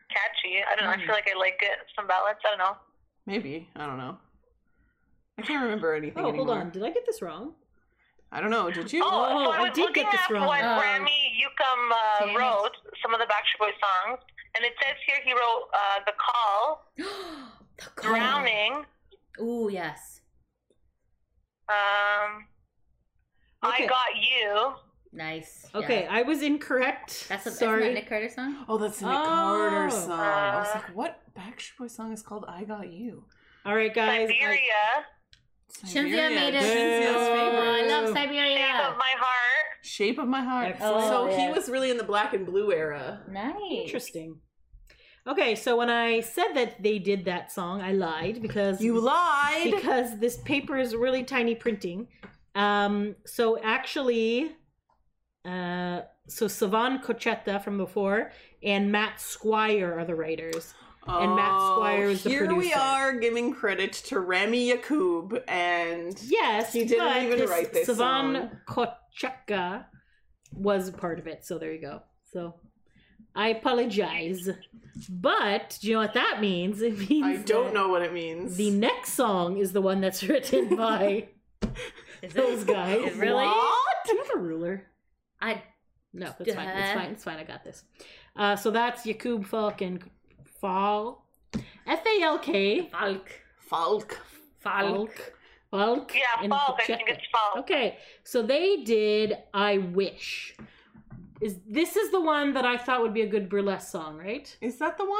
catchy. 0.09 0.63
I 0.63 0.75
don't 0.75 0.85
know. 0.85 0.91
I 0.91 0.97
Mm. 0.97 1.05
feel 1.05 1.15
like 1.15 1.29
I 1.33 1.37
like 1.37 1.59
it. 1.61 1.79
Some 1.95 2.05
ballads. 2.07 2.39
I 2.45 2.49
don't 2.49 2.59
know. 2.59 2.77
Maybe. 3.25 3.69
I 3.75 3.85
don't 3.85 3.97
know. 3.97 4.17
I 5.37 5.41
can't 5.41 5.63
remember 5.63 5.93
anything 5.95 6.23
Oh, 6.23 6.29
anymore. 6.29 6.45
hold 6.47 6.57
on. 6.57 6.69
Did 6.69 6.83
I 6.83 6.91
get 6.91 7.05
this 7.05 7.21
wrong? 7.21 7.55
I 8.31 8.39
don't 8.39 8.49
know. 8.49 8.71
Did 8.71 8.91
you? 8.93 9.01
Oh, 9.03 9.07
Oh, 9.09 9.45
so 9.45 9.51
I 9.51 9.57
I 9.57 9.61
was 9.63 9.71
did 9.73 9.81
looking 9.81 10.03
get 10.03 10.11
this 10.11 10.21
at 10.21 10.29
wrong. 10.31 10.45
what 10.47 10.61
Oh. 10.63 10.79
Rami 10.79 11.33
Yacoub 11.41 11.91
uh, 11.91 12.39
wrote, 12.39 12.71
some 13.01 13.13
of 13.13 13.19
the 13.19 13.25
Backstreet 13.25 13.59
Boys 13.59 13.73
songs, 13.81 14.19
and 14.55 14.63
it 14.65 14.73
says 14.81 14.95
here 15.05 15.17
he 15.25 15.33
wrote 15.33 15.67
uh, 15.73 15.99
"The 16.05 16.13
Call," 16.17 16.91
the 17.77 17.89
call. 17.95 18.11
"Drowning," 18.13 18.85
Ooh, 19.41 19.69
yes. 19.71 20.21
um, 21.69 22.45
Okay. 23.63 23.83
"I 23.83 23.87
Got 23.87 24.15
You." 24.15 24.73
Nice. 25.13 25.67
Okay, 25.75 26.03
Yeah. 26.03 26.15
I 26.15 26.21
was 26.21 26.41
incorrect. 26.41 27.25
That's 27.27 27.45
a 27.45 27.51
sorry. 27.51 27.83
That 27.89 27.93
Nick 27.95 28.07
Carter 28.09 28.29
song? 28.29 28.63
Oh, 28.69 28.77
that's 28.77 29.01
a 29.01 29.05
Nick 29.05 29.13
Oh. 29.13 29.25
Carter 29.25 29.89
song. 29.91 30.11
I 30.19 30.55
was 30.57 30.67
Uh. 30.69 30.73
like, 30.75 30.95
what 30.95 31.19
Backstreet 31.37 31.77
Boys 31.79 31.93
song 31.93 32.13
is 32.13 32.21
called 32.21 32.45
"I 32.47 32.63
Got 32.63 32.89
You"? 32.93 33.25
All 33.65 33.75
right, 33.75 33.93
guys. 33.93 34.29
I- 34.29 34.33
Siberia, 34.33 35.05
Shinzia 35.85 36.29
made 36.33 36.53
it. 36.53 36.63
Shinzia's 36.63 37.27
favorite. 37.27 37.67
Oh, 37.67 37.75
I 37.79 37.87
love 37.87 38.07
Siberia. 38.13 38.57
"Shape 38.57 38.89
of 38.91 38.97
My 38.97 39.13
Heart." 39.17 39.65
Shape 39.83 40.19
of 40.19 40.27
My 40.27 40.41
Heart. 40.41 40.67
Excellent. 40.75 41.07
So 41.07 41.27
he 41.37 41.49
was 41.49 41.69
really 41.69 41.89
in 41.91 41.97
the 41.97 42.03
black 42.03 42.33
and 42.33 42.45
blue 42.45 42.71
era. 42.71 43.21
Nice. 43.29 43.55
Interesting. 43.71 44.39
Okay, 45.27 45.53
so 45.55 45.77
when 45.77 45.89
I 45.89 46.21
said 46.21 46.53
that 46.55 46.81
they 46.81 46.97
did 46.97 47.25
that 47.25 47.51
song, 47.51 47.81
I 47.81 47.91
lied 47.91 48.41
because 48.41 48.81
You 48.81 48.99
lied. 48.99 49.71
because 49.71 50.17
this 50.19 50.37
paper 50.37 50.77
is 50.77 50.95
really 50.95 51.23
tiny 51.23 51.53
printing. 51.55 52.07
Um, 52.55 53.15
so 53.25 53.59
actually, 53.61 54.55
uh, 55.45 56.01
so 56.27 56.47
Savan 56.47 56.99
Kotecha 56.99 57.63
from 57.63 57.77
before 57.77 58.31
and 58.63 58.91
Matt 58.91 59.19
Squire 59.21 59.93
are 59.97 60.05
the 60.05 60.15
writers. 60.15 60.73
And 61.07 61.35
Matt 61.35 61.59
Squire 61.61 62.05
is 62.09 62.23
the 62.23 62.29
Oh, 62.29 62.31
Here 62.31 62.53
we 62.53 62.73
are 62.73 63.13
giving 63.13 63.53
credit 63.53 63.91
to 63.93 64.19
Rami 64.19 64.71
Yacoub 64.71 65.41
and 65.47 66.19
Yes, 66.23 66.73
He 66.73 66.85
didn't 66.85 67.07
but 67.07 67.23
even 67.23 67.49
write 67.49 67.73
this 67.73 67.87
Savan 67.87 68.59
Kotecha 68.67 69.85
was 70.53 70.91
part 70.91 71.19
of 71.19 71.27
it, 71.27 71.45
so 71.45 71.57
there 71.57 71.73
you 71.73 71.81
go. 71.81 72.01
So 72.31 72.55
I 73.35 73.49
apologize. 73.49 74.49
But 75.09 75.79
do 75.81 75.87
you 75.87 75.93
know 75.93 76.01
what 76.01 76.13
that 76.13 76.39
means? 76.41 76.81
It 76.81 77.09
means 77.09 77.25
I 77.25 77.37
don't 77.43 77.73
know 77.73 77.87
what 77.87 78.01
it 78.01 78.13
means. 78.13 78.57
The 78.57 78.71
next 78.71 79.13
song 79.13 79.57
is 79.57 79.71
the 79.71 79.81
one 79.81 80.01
that's 80.01 80.23
written 80.27 80.75
by 80.75 81.29
those 82.33 82.63
guys. 82.63 83.11
Is 83.11 83.17
really? 83.17 83.45
What? 83.45 83.97
Do 84.05 84.13
you 84.13 84.23
have 84.23 84.35
a 84.35 84.39
ruler? 84.39 84.83
I 85.41 85.63
No, 86.13 86.33
that's 86.37 86.53
fine. 86.53 86.69
It's 86.69 86.91
fine. 86.93 87.11
It's 87.11 87.23
fine. 87.23 87.37
I 87.37 87.43
got 87.43 87.63
this. 87.63 87.83
Uh, 88.35 88.55
so 88.55 88.69
that's 88.71 89.05
Yakub 89.05 89.45
Falk 89.45 89.81
and 89.81 90.03
Fall. 90.61 91.27
F 91.87 92.05
A 92.05 92.21
L 92.23 92.37
K. 92.39 92.87
Falk. 92.91 93.31
Falk. 93.59 94.19
Falk. 94.59 95.33
Falk. 95.71 96.13
Yeah, 96.15 96.47
Falk. 96.47 96.79
I 96.81 96.85
think 96.85 97.01
it's 97.09 97.23
Falk. 97.31 97.57
Okay, 97.63 97.97
so 98.23 98.43
they 98.43 98.83
did 98.83 99.37
I 99.53 99.79
Wish. 99.79 100.55
Is 101.41 101.57
this 101.67 101.95
is 101.95 102.11
the 102.11 102.21
one 102.21 102.53
that 102.53 102.65
I 102.65 102.77
thought 102.77 103.01
would 103.01 103.13
be 103.15 103.21
a 103.23 103.27
good 103.27 103.49
burlesque 103.49 103.89
song, 103.89 104.17
right? 104.17 104.55
Is 104.61 104.77
that 104.77 104.97
the 104.99 105.05
one? 105.05 105.19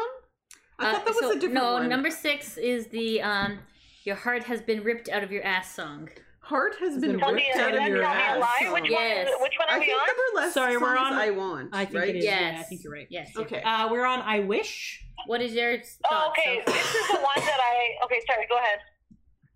I 0.77 0.89
Uh, 0.89 0.91
thought 0.93 1.05
that 1.05 1.15
was 1.15 1.19
so- 1.21 1.31
a 1.31 1.33
different 1.35 1.53
no, 1.55 1.73
one. 1.73 1.83
No, 1.83 1.89
number 1.89 2.11
six 2.11 2.57
is 2.57 2.87
the 2.87 3.21
um, 3.23 3.59
"Your 4.03 4.15
Heart 4.15 4.43
Has 4.43 4.61
Been 4.61 4.83
Ripped 4.83 5.09
Out 5.09 5.23
of 5.23 5.31
Your 5.31 5.43
Ass" 5.43 5.73
song. 5.73 6.09
Heart 6.41 6.75
has 6.79 6.99
been 6.99 7.17
Tell 7.17 7.31
ripped 7.33 7.47
me, 7.55 7.61
out 7.61 7.73
of 7.75 7.87
your 7.87 8.03
ass. 8.03 8.39
lie. 8.39 8.59
song. 8.65 8.73
Which 8.73 8.89
Yes. 8.91 9.29
one? 9.29 9.41
Which 9.43 9.53
one 9.57 9.69
I 9.69 9.75
are 9.75 9.79
we 9.79 9.85
think 9.85 10.01
on? 10.01 10.07
the 10.07 10.13
burlesque 10.33 10.53
Sorry, 10.53 10.75
we're 10.77 10.97
on- 10.97 11.13
I 11.13 11.29
want. 11.29 11.69
I 11.73 11.85
think 11.85 11.97
right? 11.99 12.09
it 12.09 12.15
is. 12.17 12.25
Yeah, 12.25 12.57
I 12.59 12.63
think 12.63 12.83
you're 12.83 12.91
right. 12.93 13.07
Yes. 13.09 13.31
Okay. 13.37 13.61
Uh, 13.61 13.89
we're 13.89 14.05
on 14.05 14.19
I 14.21 14.39
Wish. 14.41 15.01
What 15.27 15.41
is 15.41 15.53
your 15.53 15.77
thoughts? 15.77 15.97
Oh, 16.09 16.29
okay. 16.31 16.61
Soph? 16.65 16.73
This 16.75 16.95
is 16.95 17.07
the 17.07 17.15
one 17.15 17.35
that 17.37 17.59
I. 17.61 18.05
Okay, 18.05 18.21
sorry. 18.27 18.45
Go 18.49 18.57
ahead. 18.57 18.79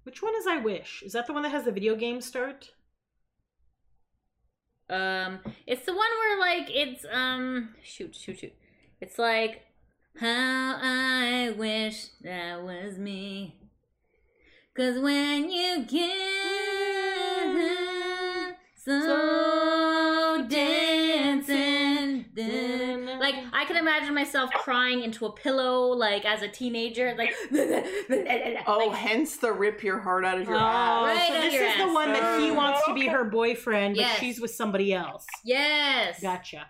Which 0.03 0.21
one 0.21 0.35
is 0.35 0.45
I 0.47 0.57
Wish? 0.57 1.01
Is 1.03 1.13
that 1.13 1.25
the 1.27 1.33
one 1.33 1.41
that 1.43 1.49
has 1.51 1.65
the 1.65 1.71
video 1.71 1.95
game 1.95 2.21
start? 2.21 2.69
Um, 4.87 5.39
it's 5.65 5.83
the 5.85 5.93
one 5.93 6.09
where 6.19 6.39
like 6.39 6.69
it's 6.69 7.05
um, 7.11 7.73
shoot, 7.81 8.15
shoot, 8.15 8.37
shoot. 8.39 8.53
It's 9.01 9.17
like 9.17 9.63
how 10.19 10.77
I 10.79 11.55
wish 11.57 12.09
that 12.21 12.61
was 12.63 12.99
me. 12.99 13.59
Cause 14.77 14.99
when 14.99 15.49
you 15.49 15.85
get 15.85 16.17
so 18.75 20.45
dancing, 20.47 22.25
then- 22.35 22.84
like 23.25 23.35
I 23.53 23.65
can 23.65 23.75
imagine 23.77 24.13
myself 24.13 24.49
crying 24.51 25.03
into 25.03 25.25
a 25.25 25.31
pillow, 25.31 25.87
like 25.87 26.25
as 26.25 26.41
a 26.41 26.47
teenager, 26.47 27.15
like 27.17 27.33
Oh, 28.67 28.87
like, 28.89 28.97
hence 28.97 29.37
the 29.37 29.51
rip 29.51 29.83
your 29.83 29.99
heart 29.99 30.25
out 30.25 30.39
of 30.39 30.47
your 30.47 30.57
oh, 30.57 30.59
ass. 30.59 31.05
Right 31.17 31.27
so 31.27 31.41
this 31.41 31.53
your 31.53 31.63
is 31.65 31.77
the 31.77 31.93
one 31.93 32.13
that 32.13 32.39
he 32.41 32.51
wants 32.51 32.81
to 32.87 32.93
be 32.93 33.07
her 33.07 33.23
boyfriend, 33.23 33.95
but 33.95 34.01
Yes. 34.01 34.19
she's 34.19 34.39
with 34.39 34.51
somebody 34.51 34.93
else. 34.93 35.25
yes. 35.43 36.21
Gotcha. 36.21 36.67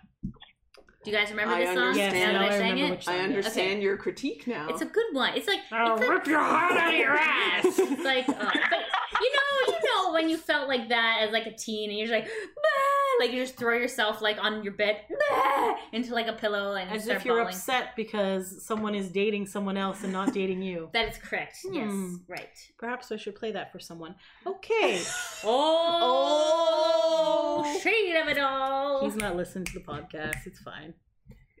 Do 1.04 1.12
you 1.12 1.16
guys 1.16 1.30
remember 1.30 1.54
I 1.54 1.60
this 1.60 1.68
song? 1.76 1.78
understand. 1.84 2.14
Yes, 2.16 2.26
Now 2.26 2.32
now 2.32 2.38
that 2.40 2.52
I 2.52 2.58
sang 2.58 2.72
remember 2.74 2.94
it? 2.96 3.08
I 3.08 3.12
it 3.14 3.18
is. 3.18 3.24
understand 3.36 3.82
your 3.82 3.96
critique 3.96 4.46
now. 4.48 4.66
It's 4.68 4.82
a 4.82 4.86
good 4.86 5.06
one. 5.12 5.34
It's 5.36 5.46
like 5.46 5.60
I'll 5.70 5.92
it's 5.92 6.00
like, 6.00 6.10
rip 6.10 6.26
your 6.26 6.40
heart 6.40 6.72
out 6.72 6.92
of 6.92 6.98
your 6.98 7.14
ass. 7.16 7.64
It's 7.64 8.02
like, 8.04 8.28
uh, 8.28 8.32
but 8.34 8.80
you 9.22 9.32
know, 9.32 9.72
you 9.72 9.78
know 9.84 10.12
when 10.12 10.28
you 10.28 10.36
felt 10.36 10.66
like 10.68 10.88
that 10.88 11.20
as 11.22 11.30
like 11.32 11.46
a 11.46 11.54
teen, 11.54 11.90
and 11.90 11.98
you're 11.98 12.08
just 12.08 12.18
like, 12.18 12.26
"Bah!" 12.26 12.95
Like 13.20 13.32
you 13.32 13.42
just 13.42 13.56
throw 13.56 13.74
yourself 13.74 14.20
like 14.20 14.36
on 14.42 14.62
your 14.62 14.72
bed 14.74 15.00
into 15.92 16.12
like 16.14 16.26
a 16.26 16.32
pillow 16.34 16.74
and 16.74 16.90
As 16.90 17.04
start 17.04 17.18
if 17.20 17.24
you're 17.24 17.36
bawling. 17.36 17.54
upset 17.54 17.96
because 17.96 18.64
someone 18.64 18.94
is 18.94 19.08
dating 19.10 19.46
someone 19.46 19.76
else 19.76 20.02
and 20.04 20.12
not 20.12 20.32
dating 20.34 20.62
you. 20.62 20.90
That 20.92 21.08
is 21.08 21.18
correct. 21.18 21.58
Yes, 21.70 21.90
Hmm. 21.90 22.16
right. 22.28 22.58
Perhaps 22.78 23.10
I 23.12 23.16
should 23.16 23.36
play 23.36 23.52
that 23.52 23.72
for 23.72 23.78
someone. 23.78 24.14
Okay. 24.46 25.00
Oh, 25.44 27.62
Oh. 27.64 27.80
shade 27.80 28.16
of 28.20 28.28
it 28.28 28.38
all. 28.38 29.04
He's 29.04 29.16
not 29.16 29.36
listening 29.36 29.64
to 29.66 29.72
the 29.74 29.80
podcast. 29.80 30.46
It's 30.46 30.58
fine. 30.60 30.94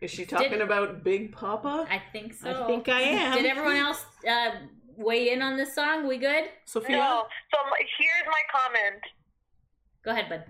Is 0.02 0.10
she 0.10 0.26
talking 0.26 0.50
Did- 0.50 0.60
about 0.60 1.02
Big 1.02 1.32
Papa? 1.32 1.86
I 1.90 2.02
think 2.12 2.34
so. 2.34 2.64
I 2.64 2.66
think 2.66 2.88
I 2.88 3.00
am. 3.00 3.36
Did 3.36 3.46
everyone 3.46 3.76
else 3.76 4.04
uh, 4.28 4.50
weigh 4.96 5.30
in 5.32 5.40
on 5.42 5.56
this 5.56 5.74
song? 5.74 6.06
We 6.06 6.18
good? 6.18 6.44
Sophia? 6.66 6.96
No. 6.96 7.22
So 7.52 7.58
my, 7.70 7.78
here's 7.98 8.26
my 8.26 8.42
comment. 8.52 9.02
Go 10.04 10.10
ahead, 10.10 10.28
bud. 10.28 10.44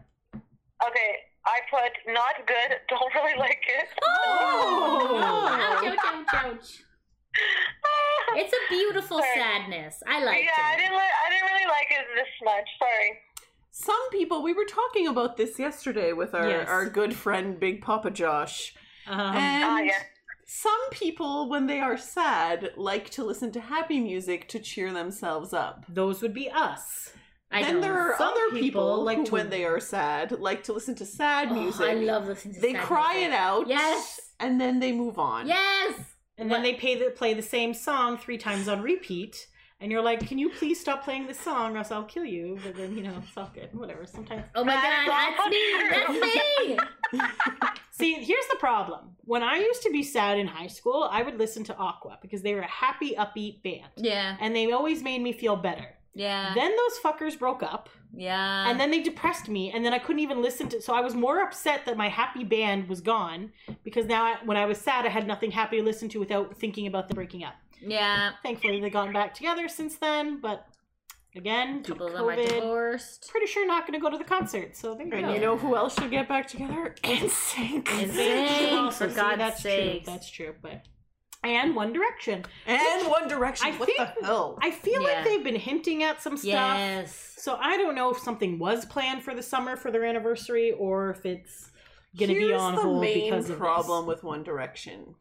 Okay, 0.84 1.10
I 1.46 1.58
put 1.70 2.12
not 2.12 2.46
good. 2.46 2.76
Don't 2.88 3.14
really 3.14 3.38
like 3.38 3.62
it. 3.68 3.88
Oh. 4.04 5.16
Ouch, 5.82 5.84
ouch, 5.84 5.98
ouch, 6.04 6.44
ouch. 6.44 6.82
It's 8.34 8.52
a 8.52 8.68
beautiful 8.68 9.18
Sorry. 9.18 9.30
sadness. 9.36 10.02
I 10.06 10.22
liked 10.24 10.40
it. 10.40 10.44
yeah, 10.46 10.64
I 10.64 10.76
didn't. 10.76 10.92
Li- 10.92 10.98
I 11.26 11.30
didn't 11.30 11.48
really 11.52 11.66
like 11.66 11.86
it 11.90 12.04
this 12.14 12.26
much. 12.44 12.68
Sorry. 12.78 13.18
Some 13.70 14.10
people, 14.10 14.42
we 14.42 14.52
were 14.52 14.64
talking 14.64 15.06
about 15.06 15.36
this 15.36 15.58
yesterday 15.58 16.12
with 16.12 16.34
our, 16.34 16.48
Yes. 16.48 16.68
our 16.68 16.88
good 16.88 17.14
friend 17.14 17.58
Big 17.60 17.82
Papa 17.82 18.10
Josh. 18.10 18.74
Um, 19.06 19.20
and 19.36 19.64
Ah, 19.64 19.78
yeah. 19.80 20.02
some 20.46 20.90
people, 20.90 21.48
when 21.48 21.66
they 21.66 21.78
are 21.78 21.96
sad, 21.96 22.70
like 22.76 23.10
to 23.10 23.24
listen 23.24 23.52
to 23.52 23.60
happy 23.60 24.00
music 24.00 24.48
to 24.48 24.58
cheer 24.58 24.92
themselves 24.92 25.52
up. 25.52 25.84
those 25.88 26.20
would 26.22 26.34
be 26.34 26.50
us. 26.50 27.12
I 27.56 27.62
then 27.62 27.72
don't. 27.74 27.82
there 27.82 27.98
are 27.98 28.16
Some 28.18 28.28
other 28.32 28.44
people 28.50 28.60
people 28.60 29.04
like 29.04 29.18
who, 29.18 29.24
to- 29.26 29.32
when 29.32 29.50
they 29.50 29.64
are 29.64 29.80
sad, 29.80 30.32
like 30.32 30.64
to 30.64 30.72
listen 30.72 30.94
to 30.96 31.06
sad 31.06 31.48
Oh, 31.50 31.54
music. 31.54 31.86
I 31.86 31.94
love 31.94 32.26
listening 32.26 32.54
to 32.54 32.60
they 32.60 32.72
sad 32.72 32.82
cry 32.84 33.12
music. 33.14 33.28
it 33.30 33.34
out. 33.34 33.68
Yes. 33.68 34.20
And 34.40 34.60
then 34.60 34.80
they 34.80 34.92
move 34.92 35.18
on. 35.18 35.46
Yes. 35.46 35.98
And 36.38 36.50
then 36.50 36.62
they 36.62 36.74
pay 36.74 36.94
the, 36.96 37.10
play 37.10 37.32
the 37.34 37.40
same 37.42 37.72
song 37.72 38.18
three 38.18 38.36
times 38.38 38.68
on 38.68 38.82
repeat. 38.82 39.46
And 39.80 39.92
you're 39.92 40.02
like, 40.02 40.26
can 40.26 40.38
you 40.38 40.48
please 40.50 40.80
stop 40.80 41.04
playing 41.04 41.26
this 41.26 41.38
song 41.40 41.74
or 41.74 41.78
else 41.78 41.90
I'll 41.90 42.04
kill 42.04 42.24
you? 42.24 42.58
But 42.64 42.76
then, 42.76 42.96
you 42.96 43.02
know, 43.02 43.12
it's 43.26 43.36
all 43.36 43.50
good. 43.54 43.68
Whatever. 43.74 44.06
Sometimes. 44.06 44.44
Oh 44.54 44.64
my 44.64 44.74
god, 44.74 45.08
that's 45.08 45.50
me. 45.50 46.78
That's 47.12 47.12
me. 47.12 47.18
See, 47.90 48.14
here's 48.14 48.46
the 48.50 48.56
problem. 48.58 49.16
When 49.24 49.42
I 49.42 49.56
used 49.56 49.82
to 49.82 49.90
be 49.90 50.02
sad 50.02 50.38
in 50.38 50.46
high 50.46 50.66
school, 50.66 51.08
I 51.10 51.22
would 51.22 51.38
listen 51.38 51.64
to 51.64 51.76
Aqua 51.76 52.18
because 52.20 52.42
they 52.42 52.54
were 52.54 52.60
a 52.60 52.66
happy, 52.70 53.14
upbeat 53.18 53.62
band. 53.62 53.90
Yeah. 53.96 54.36
And 54.40 54.54
they 54.54 54.70
always 54.72 55.02
made 55.02 55.20
me 55.22 55.32
feel 55.32 55.56
better. 55.56 55.94
Yeah. 56.18 56.54
Then 56.54 56.72
those 56.80 56.98
fuckers 57.04 57.38
broke 57.38 57.62
up. 57.62 57.88
yeah. 58.16 58.68
and 58.70 58.80
then 58.80 58.90
they 58.90 59.02
depressed 59.02 59.48
me 59.56 59.70
and 59.72 59.84
then 59.84 59.92
i 59.92 59.98
couldn't 60.04 60.20
even 60.28 60.40
listen 60.40 60.66
to 60.72 60.80
so 60.80 60.90
i 60.94 61.02
was 61.06 61.14
more 61.26 61.38
upset 61.46 61.78
that 61.86 61.96
my 62.04 62.08
happy 62.08 62.44
band 62.54 62.88
was 62.92 63.00
gone 63.14 63.42
because 63.86 64.06
now 64.06 64.22
I, 64.30 64.32
when 64.48 64.56
i 64.56 64.64
was 64.72 64.78
sad 64.88 65.04
i 65.04 65.10
had 65.18 65.26
nothing 65.26 65.50
happy 65.50 65.76
to 65.80 65.84
listen 65.90 66.08
to 66.14 66.18
without 66.24 66.46
thinking 66.62 66.86
about 66.86 67.04
them 67.08 67.16
breaking 67.16 67.42
up 67.48 67.56
yeah. 67.96 68.30
thankfully 68.42 68.80
they've 68.80 68.92
gotten 69.00 69.12
back 69.12 69.34
together 69.34 69.68
since 69.68 69.96
then 70.06 70.40
but 70.40 70.58
again 71.42 71.68
A 71.68 71.82
due 71.82 71.82
to 71.82 71.92
couple 71.92 72.06
of 72.06 72.12
them 72.14 72.22
are 72.28 72.36
covid 72.36 72.48
divorced. 72.60 73.28
pretty 73.30 73.46
sure 73.52 73.66
not 73.66 73.82
going 73.86 73.98
to 73.98 74.02
go 74.06 74.10
to 74.10 74.16
the 74.24 74.30
concert 74.36 74.74
so 74.80 74.94
there 74.94 75.06
you 75.06 75.12
And 75.18 75.26
go 75.26 75.34
you 75.34 75.40
know 75.46 75.56
who 75.58 75.76
else 75.76 75.92
should 75.98 76.10
get 76.18 76.26
back 76.34 76.48
together? 76.48 76.94
NSYNC. 77.04 77.84
NSYNC. 77.84 78.72
Also, 78.72 79.04
for 79.04 79.10
see, 79.10 79.16
God's 79.20 79.38
that's 79.38 79.62
true 79.62 80.00
that's 80.10 80.30
true 80.30 80.54
but 80.62 80.78
and 81.46 81.74
one 81.74 81.92
direction 81.92 82.44
And 82.66 83.08
One 83.08 83.28
Direction. 83.28 83.66
I 83.68 83.76
what 83.76 83.86
think- 83.86 83.98
the 83.98 84.26
hell? 84.26 84.58
i 84.62 84.70
feel 84.70 85.02
Yeah. 85.02 85.08
like 85.08 85.24
they've 85.24 85.44
been 85.44 85.56
hinting 85.56 86.02
at 86.02 86.20
some 86.22 86.36
stuff 86.36 86.44
Yes. 86.78 87.34
so 87.38 87.56
i 87.60 87.76
don't 87.76 87.94
know 87.94 88.10
if 88.10 88.18
something 88.18 88.58
was 88.58 88.84
planned 88.84 89.22
for 89.22 89.34
the 89.34 89.42
summer 89.42 89.76
for 89.76 89.90
their 89.90 90.04
anniversary 90.04 90.72
or 90.72 91.10
if 91.10 91.24
it's 91.26 91.70
going 92.18 92.28
to 92.28 92.34
be 92.34 92.40
Here's 92.48 92.60
on 92.60 92.74
the 92.76 92.82
hold 92.82 93.00
main 93.02 93.30
because 93.30 93.50
of 93.50 93.58
problem 93.58 94.06
this. 94.06 94.14
with 94.16 94.24
One 94.24 94.42
Direction. 94.42 95.14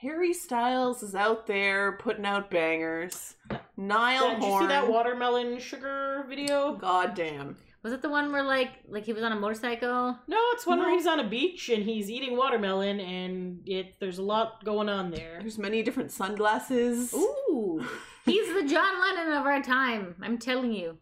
Harry 0.00 0.32
Styles 0.32 1.02
is 1.02 1.14
out 1.14 1.46
there 1.46 1.92
putting 1.98 2.24
out 2.24 2.50
bangers. 2.50 3.34
Niall 3.76 4.30
Did 4.36 4.42
you 4.44 4.60
see 4.60 4.66
that 4.68 4.88
watermelon 4.88 5.58
sugar 5.60 6.24
video? 6.28 6.74
God 6.76 7.14
damn. 7.14 7.56
Was 7.82 7.92
it 7.92 8.02
the 8.02 8.08
one 8.08 8.32
where 8.32 8.42
like 8.42 8.70
like 8.88 9.04
he 9.04 9.12
was 9.12 9.22
on 9.22 9.32
a 9.32 9.36
motorcycle? 9.36 10.18
No, 10.26 10.38
it's 10.52 10.66
one 10.66 10.78
where 10.80 10.90
he's 10.90 11.06
on 11.06 11.20
a 11.20 11.28
beach 11.28 11.68
and 11.68 11.84
he's 11.84 12.10
eating 12.10 12.36
watermelon, 12.36 13.00
and 13.00 13.60
it 13.66 13.94
there's 14.00 14.18
a 14.18 14.22
lot 14.22 14.64
going 14.64 14.88
on 14.88 15.10
there. 15.10 15.38
There's 15.40 15.58
many 15.58 15.82
different 15.82 16.10
sunglasses. 16.10 17.12
Ooh. 17.14 17.86
He's 18.24 18.52
the 18.52 18.68
John 18.68 19.00
Lennon 19.00 19.32
of 19.32 19.46
our 19.46 19.62
time. 19.62 20.14
I'm 20.20 20.36
telling 20.36 20.72
you. 20.72 20.98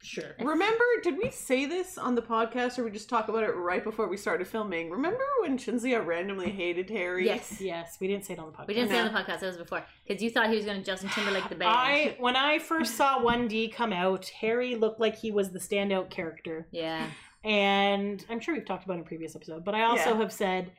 Sure. 0.00 0.36
Remember, 0.38 0.84
did 1.02 1.16
we 1.18 1.30
say 1.30 1.66
this 1.66 1.98
on 1.98 2.14
the 2.14 2.22
podcast 2.22 2.78
or 2.78 2.84
we 2.84 2.90
just 2.90 3.08
talk 3.08 3.28
about 3.28 3.42
it 3.42 3.50
right 3.56 3.82
before 3.82 4.06
we 4.08 4.16
started 4.16 4.46
filming? 4.46 4.90
Remember 4.90 5.22
when 5.42 5.58
Shinzia 5.58 6.04
randomly 6.06 6.50
hated 6.50 6.88
Harry? 6.90 7.26
Yes. 7.26 7.60
Yes, 7.60 7.96
we 8.00 8.06
didn't 8.06 8.24
say 8.24 8.34
it 8.34 8.38
on 8.38 8.46
the 8.46 8.52
podcast. 8.56 8.68
We 8.68 8.74
didn't 8.74 8.90
say 8.90 8.94
No. 8.96 9.06
on 9.08 9.12
the 9.12 9.18
podcast. 9.18 9.42
It 9.42 9.46
was 9.46 9.56
before 9.56 9.84
because 10.06 10.22
you 10.22 10.30
thought 10.30 10.50
he 10.50 10.56
was 10.56 10.64
going 10.64 10.78
to 10.78 10.84
Justin 10.84 11.10
Timberlake 11.10 11.48
the 11.48 11.54
band. 11.56 11.70
I 11.76 12.16
when 12.20 12.36
I 12.36 12.58
first 12.60 12.96
saw 12.96 13.18
1D 13.20 13.72
come 13.72 13.92
out, 13.92 14.26
Harry 14.40 14.76
looked 14.76 15.00
like 15.00 15.16
he 15.16 15.30
was 15.32 15.50
the 15.50 15.58
standout 15.58 16.10
character. 16.10 16.68
Yeah. 16.70 17.04
And 17.44 18.24
I'm 18.28 18.40
sure 18.40 18.54
we've 18.54 18.66
talked 18.66 18.84
about 18.84 18.94
it 18.94 19.00
in 19.00 19.04
a 19.04 19.08
previous 19.08 19.34
episode, 19.34 19.64
but 19.64 19.74
I 19.74 19.82
also 19.82 20.10
Yeah. 20.10 20.18
have 20.18 20.32
said 20.32 20.72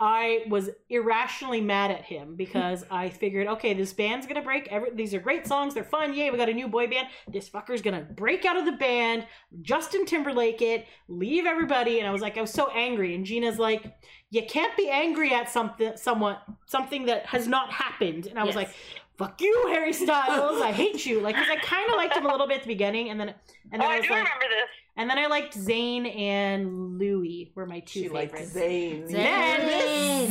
I 0.00 0.44
was 0.48 0.70
irrationally 0.88 1.60
mad 1.60 1.90
at 1.90 2.02
him 2.02 2.34
because 2.36 2.84
I 2.90 3.08
figured, 3.10 3.46
okay, 3.46 3.74
this 3.74 3.92
band's 3.92 4.26
gonna 4.26 4.42
break. 4.42 4.68
Every, 4.68 4.90
these 4.94 5.14
are 5.14 5.20
great 5.20 5.46
songs. 5.46 5.74
They're 5.74 5.84
fun. 5.84 6.14
Yay, 6.14 6.30
we 6.30 6.36
got 6.36 6.48
a 6.48 6.52
new 6.54 6.68
boy 6.68 6.86
band. 6.88 7.08
This 7.28 7.48
fucker's 7.48 7.80
gonna 7.82 8.02
break 8.02 8.44
out 8.44 8.56
of 8.56 8.64
the 8.64 8.72
band, 8.72 9.26
Justin 9.62 10.04
Timberlake 10.04 10.60
it, 10.62 10.86
leave 11.08 11.46
everybody. 11.46 11.98
And 12.00 12.08
I 12.08 12.10
was 12.10 12.22
like, 12.22 12.36
I 12.36 12.40
was 12.40 12.50
so 12.52 12.70
angry. 12.70 13.14
And 13.14 13.24
Gina's 13.24 13.58
like, 13.58 13.94
you 14.30 14.42
can't 14.46 14.76
be 14.76 14.88
angry 14.90 15.32
at 15.32 15.48
something, 15.48 15.92
someone, 15.96 16.36
something 16.66 17.06
that 17.06 17.26
has 17.26 17.46
not 17.46 17.72
happened. 17.72 18.26
And 18.26 18.38
I 18.38 18.42
was 18.44 18.56
Yes. 18.56 18.66
like, 18.66 18.74
fuck 19.16 19.40
you, 19.40 19.66
Harry 19.68 19.92
Styles. 19.92 20.60
I 20.60 20.72
hate 20.72 21.06
you. 21.06 21.20
Like, 21.20 21.36
because 21.36 21.48
I 21.50 21.56
kind 21.56 21.88
of 21.88 21.96
liked 21.96 22.16
him 22.16 22.26
a 22.26 22.30
little 22.32 22.48
bit 22.48 22.56
at 22.56 22.62
the 22.64 22.68
beginning, 22.68 23.10
and 23.10 23.20
then 23.20 23.28
and 23.28 23.36
Oh, 23.74 23.78
then 23.78 23.82
I 23.82 23.94
I 23.94 23.96
was 23.98 24.06
do 24.06 24.12
like. 24.12 24.24
remember 24.24 24.46
this. 24.48 24.68
And 24.96 25.10
then 25.10 25.18
I 25.18 25.26
liked 25.26 25.56
Zayn 25.58 26.06
and 26.16 26.98
Louis 26.98 27.50
were 27.56 27.66
my 27.66 27.80
two 27.80 28.00
She 28.02 28.08
liked 28.08 28.32
favorites. 28.38 28.54
Zayn. 28.56 29.08
Zayn. 29.10 30.30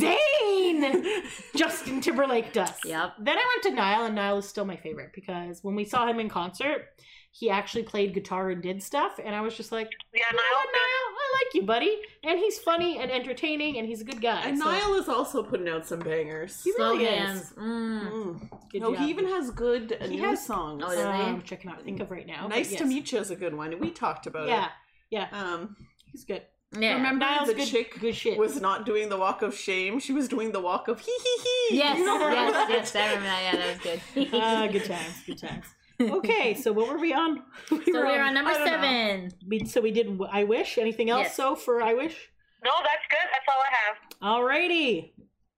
Zayn, 1.04 1.22
Justin 1.56 2.00
Timberlake 2.00 2.52
does. 2.52 2.72
Yep. 2.84 3.14
Then 3.20 3.36
I 3.36 3.44
went 3.54 3.62
to 3.64 3.70
Niall, 3.72 4.06
and 4.06 4.14
Niall 4.14 4.38
is 4.38 4.48
still 4.48 4.64
my 4.64 4.76
favorite 4.76 5.10
because 5.14 5.62
when 5.62 5.74
we 5.74 5.84
saw 5.84 6.06
him 6.06 6.18
in 6.18 6.28
concert, 6.30 6.86
he 7.30 7.50
actually 7.50 7.82
played 7.82 8.14
guitar 8.14 8.50
and 8.50 8.62
did 8.62 8.82
stuff, 8.82 9.18
and 9.22 9.34
I 9.34 9.40
was 9.42 9.54
just 9.56 9.70
like, 9.72 9.90
Yeah, 10.14 10.22
you 10.30 10.36
know 10.36 10.42
Niall. 10.72 11.03
Niall, 11.34 11.40
I 11.40 11.44
like 11.46 11.54
you, 11.54 11.62
buddy, 11.62 11.96
and 12.22 12.38
he's 12.38 12.58
funny 12.58 12.98
and 12.98 13.10
entertaining, 13.10 13.78
and 13.78 13.86
he's 13.86 14.00
a 14.00 14.04
good 14.04 14.20
guy. 14.20 14.42
And 14.44 14.58
so- 14.58 14.64
Niall 14.70 14.94
is 14.94 15.08
also 15.08 15.42
putting 15.42 15.68
out 15.68 15.86
some 15.86 16.00
bangers. 16.00 16.62
He 16.62 16.72
Slow 16.72 16.92
really 16.92 17.04
is. 17.06 17.18
hands. 17.18 17.52
Mm. 17.58 18.10
Mm. 18.10 18.80
No, 18.80 18.94
job. 18.94 19.02
he 19.04 19.10
even 19.10 19.26
has 19.26 19.50
good 19.50 19.96
uh, 20.00 20.04
He 20.06 20.16
new 20.16 20.22
has- 20.22 20.44
songs. 20.46 20.82
Oh, 20.84 20.90
does 20.90 20.98
he? 20.98 21.04
um, 21.22 21.36
which 21.38 21.52
I 21.52 21.56
cannot 21.56 21.82
think 21.84 22.00
of 22.00 22.10
right 22.10 22.26
now. 22.26 22.42
but 22.48 22.56
nice 22.56 22.74
to 22.76 22.84
meet 22.84 23.12
you 23.12 23.18
is 23.18 23.30
a 23.30 23.36
good 23.36 23.54
one. 23.54 23.78
We 23.80 23.90
talked 23.90 24.26
about 24.26 24.48
Yeah, 24.48 24.66
it. 24.66 24.70
yeah, 25.10 25.28
yeah. 25.32 25.42
Um, 25.54 25.76
he's 26.10 26.24
good. 26.24 26.42
Yeah. 26.76 26.94
remember 26.94 27.24
Niall's 27.24 27.46
the 27.48 27.54
good, 27.54 27.68
chick 27.68 28.00
good 28.00 28.16
shit. 28.16 28.36
was 28.36 28.60
not 28.60 28.84
doing 28.84 29.08
the 29.08 29.16
walk 29.16 29.42
of 29.42 29.54
shame. 29.56 30.00
She 30.00 30.12
was 30.12 30.26
doing 30.26 30.50
the 30.50 30.60
walk 30.60 30.88
of 30.88 30.98
hee 30.98 31.12
hee 31.22 31.42
hee. 31.70 31.76
Yes, 31.78 31.98
You 31.98 32.04
remember 32.04 32.34
yes, 32.34 32.52
that? 32.52 32.68
yes, 32.70 32.96
I 32.96 33.06
remember 33.14 33.26
that. 33.26 33.42
Yeah, 33.44 33.56
that 33.60 33.68
was 33.68 33.78
good. 34.24 34.28
Ah, 34.42 34.66
good 34.72 34.84
times, 34.86 35.22
good 35.24 35.38
times. 35.38 35.64
Okay, 36.00 36.54
so 36.54 36.72
what 36.72 36.88
were 36.88 36.98
we 36.98 37.12
on? 37.12 37.42
We 37.70 37.84
So 37.84 38.00
we're 38.04 38.20
on 38.22 38.34
number 38.34 38.50
I 38.50 38.54
don't 38.54 38.64
know. 38.66 38.72
seven. 38.72 39.32
We, 39.46 39.64
so 39.64 39.80
we 39.80 39.90
did 39.92 40.18
I 40.30 40.44
Wish. 40.44 40.76
Anything 40.78 41.10
else? 41.10 41.24
Yes. 41.24 41.36
So 41.36 41.54
for 41.54 41.80
I 41.82 41.94
Wish? 41.94 42.30
No, 42.64 42.70
that's 42.82 43.06
good. 43.10 43.28
That's 43.32 43.46
all 43.48 43.62
I 43.62 43.72
have. 43.80 44.40
Alrighty. 44.70 45.12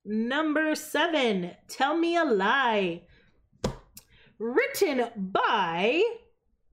Number 0.04 0.74
seven. 0.74 1.52
Tell 1.68 1.96
me 1.96 2.16
a 2.16 2.24
lie. 2.24 3.02
Written 4.38 5.08
by 5.16 6.02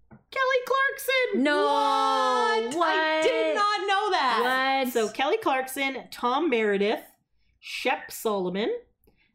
Kelly 0.10 0.62
Clarkson. 0.66 1.44
No, 1.44 1.62
What? 1.64 2.76
what? 2.76 2.90
I 2.90 3.22
did 3.22 3.56
not 3.56 3.82
know 3.88 4.12
that. 4.12 4.84
What? 4.86 4.94
So 4.94 5.08
Kelly 5.10 5.38
Clarkson, 5.38 6.04
Tom 6.12 6.50
Meredith, 6.50 7.04
Shep 7.60 8.12
Solomon, 8.12 8.70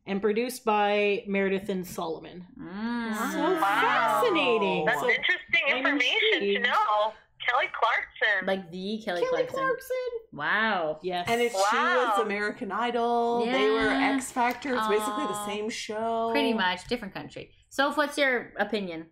and 0.08 0.20
produced 0.20 0.64
by 0.64 1.22
Meredith 1.26 1.68
and 1.68 1.86
Solomon. 1.86 2.46
Mm. 2.60 3.14
So 3.32 3.38
Wow. 3.40 3.60
fascinating. 3.60 4.84
That's 4.86 5.00
So- 5.00 5.08
interesting 5.10 5.68
information 5.68 6.40
to 6.40 6.58
know. 6.60 7.12
Kelly 7.46 7.68
Clarkson. 7.72 8.46
like 8.46 8.70
the 8.70 9.00
Kelly, 9.04 9.20
Kelly 9.22 9.30
Clarkson. 9.46 9.58
Clarkson. 9.60 9.96
Wow. 10.32 10.98
Yes. 11.02 11.26
And 11.30 11.40
if 11.40 11.52
she 11.52 11.76
was 11.76 12.18
American 12.18 12.70
Idol, 12.72 13.46
they 13.46 13.70
were 13.70 13.88
X 13.88 14.30
Factor. 14.30 14.74
It's 14.76 14.88
basically 14.88 15.24
the 15.26 15.46
same 15.46 15.70
show. 15.70 16.30
Pretty 16.32 16.52
much 16.52 16.86
different 16.88 17.14
country. 17.14 17.52
So, 17.70 17.90
what's 17.92 18.18
your 18.18 18.52
opinion, 18.58 19.06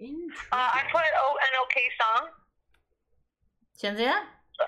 uh, 0.00 0.04
I 0.52 0.82
put 0.92 1.02
oh, 1.16 1.36
an 1.40 1.52
okay 1.64 1.90
song. 2.00 2.28
Shinzia? 3.82 4.14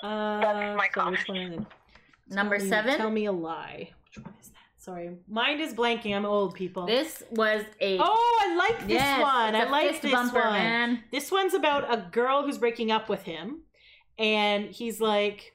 Uh, 0.02 0.40
That's 0.40 0.76
my 0.78 0.88
sorry, 0.94 1.16
comment. 1.16 1.28
one? 1.28 1.66
Number 2.28 2.56
Tell 2.56 2.64
me- 2.64 2.70
seven. 2.70 2.96
Tell 2.96 3.10
me 3.10 3.26
a 3.26 3.32
lie. 3.32 3.90
Which 4.04 4.24
one 4.24 4.34
is 4.40 4.48
that? 4.48 4.51
Sorry, 4.82 5.10
mind 5.28 5.60
is 5.60 5.74
blanking. 5.74 6.12
I'm 6.12 6.26
old, 6.26 6.56
people. 6.56 6.86
This 6.86 7.22
was 7.30 7.64
a 7.80 7.98
oh, 8.00 8.40
I 8.42 8.56
like 8.56 8.80
this 8.80 8.94
yes, 8.94 9.20
one. 9.20 9.54
I 9.54 9.70
like 9.70 10.02
this 10.02 10.10
bumper, 10.10 10.40
one. 10.40 10.52
man. 10.54 11.04
This 11.12 11.30
one's 11.30 11.54
about 11.54 11.84
a 11.88 12.08
girl 12.10 12.42
who's 12.42 12.58
breaking 12.58 12.90
up 12.90 13.08
with 13.08 13.22
him, 13.22 13.60
and 14.18 14.64
he's 14.64 15.00
like, 15.00 15.54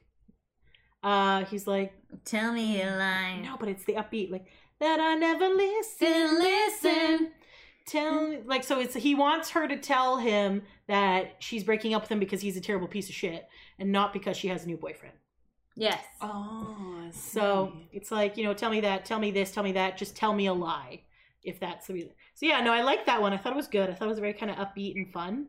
uh, 1.04 1.44
he's 1.44 1.68
like, 1.68 1.92
Tell 2.24 2.54
me 2.54 2.82
a 2.82 2.86
lie. 2.86 3.42
no, 3.44 3.58
but 3.60 3.68
it's 3.68 3.84
the 3.84 3.96
upbeat, 3.96 4.32
like 4.32 4.46
that 4.80 5.02
I 5.02 5.16
never 5.16 5.50
listen, 5.50 6.40
listen. 6.40 7.32
Tell 7.86 8.30
me, 8.30 8.40
like, 8.46 8.64
so 8.64 8.80
it's 8.80 8.96
he 8.96 9.14
wants 9.14 9.50
her 9.50 9.68
to 9.68 9.76
tell 9.76 10.16
him 10.16 10.62
that 10.88 11.36
she's 11.40 11.66
breaking 11.66 11.94
up 11.94 12.04
with 12.04 12.12
him 12.14 12.20
because 12.20 12.40
he's 12.40 12.56
a 12.56 12.62
terrible 12.62 12.88
piece 12.88 13.10
of 13.10 13.16
shit, 13.16 13.46
and 13.78 13.92
not 13.92 14.14
because 14.14 14.38
she 14.38 14.48
has 14.48 14.64
a 14.64 14.68
new 14.68 14.78
boyfriend. 14.78 15.16
Yes. 15.80 16.04
Oh, 16.22 17.08
So 17.14 17.72
it's 17.94 18.12
like, 18.12 18.36
you 18.36 18.44
know, 18.44 18.54
tell 18.54 18.72
me 18.72 18.82
that, 18.82 19.06
tell 19.06 19.20
me 19.20 19.30
this, 19.32 19.52
tell 19.52 19.64
me 19.64 19.72
that, 19.74 19.98
just 19.98 20.16
tell 20.16 20.34
me 20.34 20.48
a 20.48 20.54
lie. 20.54 21.02
If 21.44 21.60
that's 21.60 21.88
the 21.88 21.94
reason. 21.94 22.10
So 22.34 22.46
yeah, 22.46 22.60
no, 22.62 22.74
I 22.74 22.82
like 22.82 23.06
that 23.06 23.22
one. 23.22 23.32
I 23.32 23.38
thought 23.38 23.54
it 23.54 23.56
was 23.56 23.68
good. 23.68 23.90
I 23.90 23.94
thought 23.94 24.06
it 24.06 24.10
was 24.10 24.20
very 24.20 24.34
kind 24.34 24.52
of 24.52 24.58
upbeat 24.58 24.96
and 24.96 25.14
fun 25.14 25.48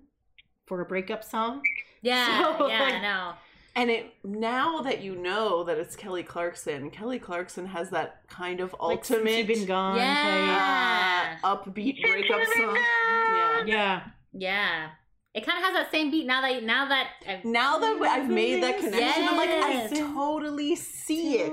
for 0.66 0.80
a 0.80 0.84
breakup 0.84 1.24
song. 1.24 1.62
Yeah. 2.02 2.54
So, 2.58 2.68
yeah. 2.68 2.82
like- 2.82 2.94
I 2.94 3.00
know. 3.02 3.32
And 3.74 3.90
it 3.90 4.12
now 4.24 4.80
that 4.82 5.02
you 5.02 5.14
know 5.14 5.62
that 5.64 5.78
it's 5.78 5.94
Kelly 5.96 6.22
Clarkson, 6.24 6.90
Kelly 6.90 7.18
Clarkson 7.20 7.64
has 7.66 7.90
that 7.90 8.22
kind 8.28 8.60
of 8.60 8.72
Like, 8.80 8.98
ultimate 8.98 9.46
been 9.46 9.66
gone. 9.66 9.96
type. 9.98 10.04
Yeah. 10.04 11.38
uh, 11.44 11.56
upbeat 11.56 12.00
breakup 12.02 12.40
song. 12.56 12.76
Yeah. 12.76 13.64
Yeah. 13.66 14.02
Yeah. 14.32 14.88
It 15.34 15.44
kind 15.46 15.58
of 15.58 15.64
has 15.64 15.74
that 15.74 15.90
same 15.90 16.10
beat 16.10 16.26
now 16.26 16.40
that 16.40 16.62
now 16.64 16.88
that 16.88 17.08
I've 17.28 17.44
Now 17.44 17.78
that 17.78 18.00
I've 18.02 18.28
made 18.30 18.62
that 18.62 18.78
connection, 18.78 19.28
I'm 19.28 19.36
like, 19.36 19.50
I 19.50 19.86
totally 19.88 20.74
see 20.74 21.38
it. 21.38 21.52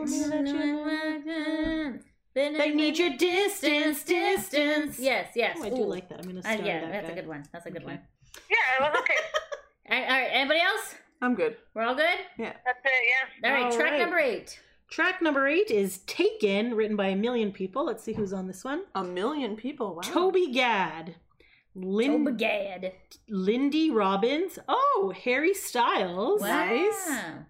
They 2.33 2.71
need 2.71 2.97
your 2.97 3.11
distance, 3.15 4.03
distance. 4.03 4.99
Yes, 4.99 5.31
yes. 5.35 5.57
Oh, 5.59 5.63
I 5.65 5.69
do 5.69 5.83
Ooh. 5.83 5.85
like 5.85 6.09
that. 6.09 6.19
I'm 6.19 6.25
gonna 6.25 6.39
Uh, 6.39 6.43
start 6.43 6.65
yeah, 6.65 6.81
that. 6.81 6.91
that's 6.91 7.09
a 7.09 7.15
good 7.15 7.27
one. 7.27 7.43
That's 7.51 7.65
a 7.65 7.71
good 7.71 7.83
Okay. 7.83 7.91
one. 7.93 8.01
Yeah, 8.49 8.57
it 8.77 8.81
was 8.91 8.99
okay. 9.01 9.13
All 9.89 9.97
right, 9.99 10.09
all 10.09 10.19
right, 10.19 10.29
anybody 10.31 10.59
else? 10.61 10.95
I'm 11.21 11.35
good. 11.35 11.57
We're 11.75 11.83
all 11.83 11.93
good? 11.95 12.17
Yeah. 12.39 12.53
That's 12.65 12.79
it, 12.83 12.91
yeah. 13.43 13.47
All 13.49 13.55
right, 13.55 13.65
All 13.71 13.77
track 13.77 13.91
right. 13.91 13.99
number 13.99 14.17
eight. 14.17 14.59
Track 14.89 15.21
number 15.21 15.47
eight 15.47 15.69
is 15.69 15.99
Taken, 15.99 16.73
written 16.73 16.97
by 16.97 17.07
a 17.07 17.15
million 17.15 17.51
people. 17.51 17.85
Let's 17.85 18.03
see 18.03 18.13
who's 18.13 18.33
on 18.33 18.47
this 18.47 18.63
one. 18.63 18.81
A 18.95 19.03
million 19.03 19.55
people. 19.55 19.93
Wow. 19.95 20.01
Toby 20.01 20.51
Gad, 20.51 21.15
Lin- 21.75 22.23
Toba 22.25 22.31
Gad. 22.37 22.93
Lindy 23.27 23.91
Robbins. 23.91 24.57
Oh, 24.67 25.13
Harry 25.25 25.53
Styles. 25.53 26.41
Nice. 26.41 27.09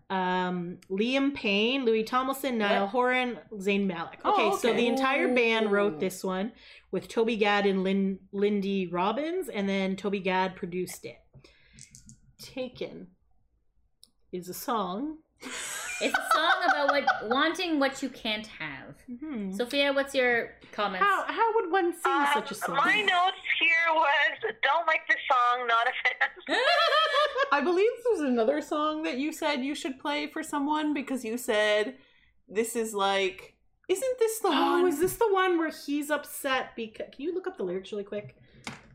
Wow. 0.09 0.17
Um, 0.17 0.77
Liam 0.89 1.33
Payne, 1.35 1.85
Louis 1.85 2.03
Tomlinson, 2.03 2.57
Niall 2.57 2.81
What? 2.85 2.89
Horan, 2.91 3.39
Zayn 3.53 3.85
Malik. 3.85 4.19
Oh, 4.25 4.33
Okay, 4.49 4.57
so 4.57 4.73
the 4.73 4.87
entire 4.87 5.33
band 5.33 5.71
wrote 5.71 5.99
this 5.99 6.23
one 6.23 6.53
with 6.91 7.07
Toby 7.07 7.35
Gad 7.35 7.65
and 7.67 7.83
Lin- 7.83 8.19
Lindy 8.31 8.87
Robbins, 8.87 9.47
and 9.47 9.69
then 9.69 9.95
Toby 9.95 10.19
Gad 10.19 10.55
produced 10.55 11.05
it. 11.05 11.17
Taken 12.41 13.07
is 14.31 14.49
a 14.49 14.53
song. 14.53 15.17
It's 16.01 16.17
a 16.17 16.25
song 16.33 16.55
about 16.69 16.91
what 16.91 17.29
wanting 17.29 17.79
what 17.79 18.03
you 18.03 18.09
can't 18.09 18.47
have. 18.47 18.95
Hmm. 19.19 19.51
Sophia, 19.51 19.93
what's 19.93 20.13
your 20.13 20.51
comments? 20.71 21.05
how 21.05 21.23
how 21.27 21.55
would 21.55 21.71
one 21.71 21.93
sing 21.93 22.11
Um, 22.11 22.27
such 22.33 22.51
a 22.51 22.55
song? 22.55 22.75
my 22.75 22.99
notes 23.01 23.37
here 23.59 23.93
was 23.93 24.53
don't 24.63 24.85
like 24.87 25.01
this 25.07 25.17
song, 25.31 25.67
not 25.67 25.87
a 25.87 25.93
fan. 26.03 26.57
I 27.51 27.61
believe 27.61 27.89
there's 28.03 28.21
another 28.29 28.61
song 28.61 29.03
that 29.03 29.17
you 29.17 29.31
said 29.31 29.63
you 29.63 29.75
should 29.75 29.99
play 29.99 30.27
for 30.27 30.43
someone 30.43 30.93
because 30.93 31.23
you 31.23 31.37
said 31.37 31.95
this 32.49 32.75
is 32.75 32.93
like. 32.93 33.53
Isn't 33.87 34.17
this 34.19 34.39
the 34.39 34.47
Oh, 34.47 34.81
one? 34.81 34.87
is 34.87 34.99
this 34.99 35.15
the 35.17 35.31
one 35.31 35.59
where 35.59 35.71
he's 35.85 36.09
upset 36.09 36.71
because? 36.75 37.07
Can 37.13 37.21
you 37.23 37.35
look 37.35 37.45
up 37.47 37.55
the 37.57 37.63
lyrics 37.63 37.91
really 37.91 38.03
quick? 38.03 38.35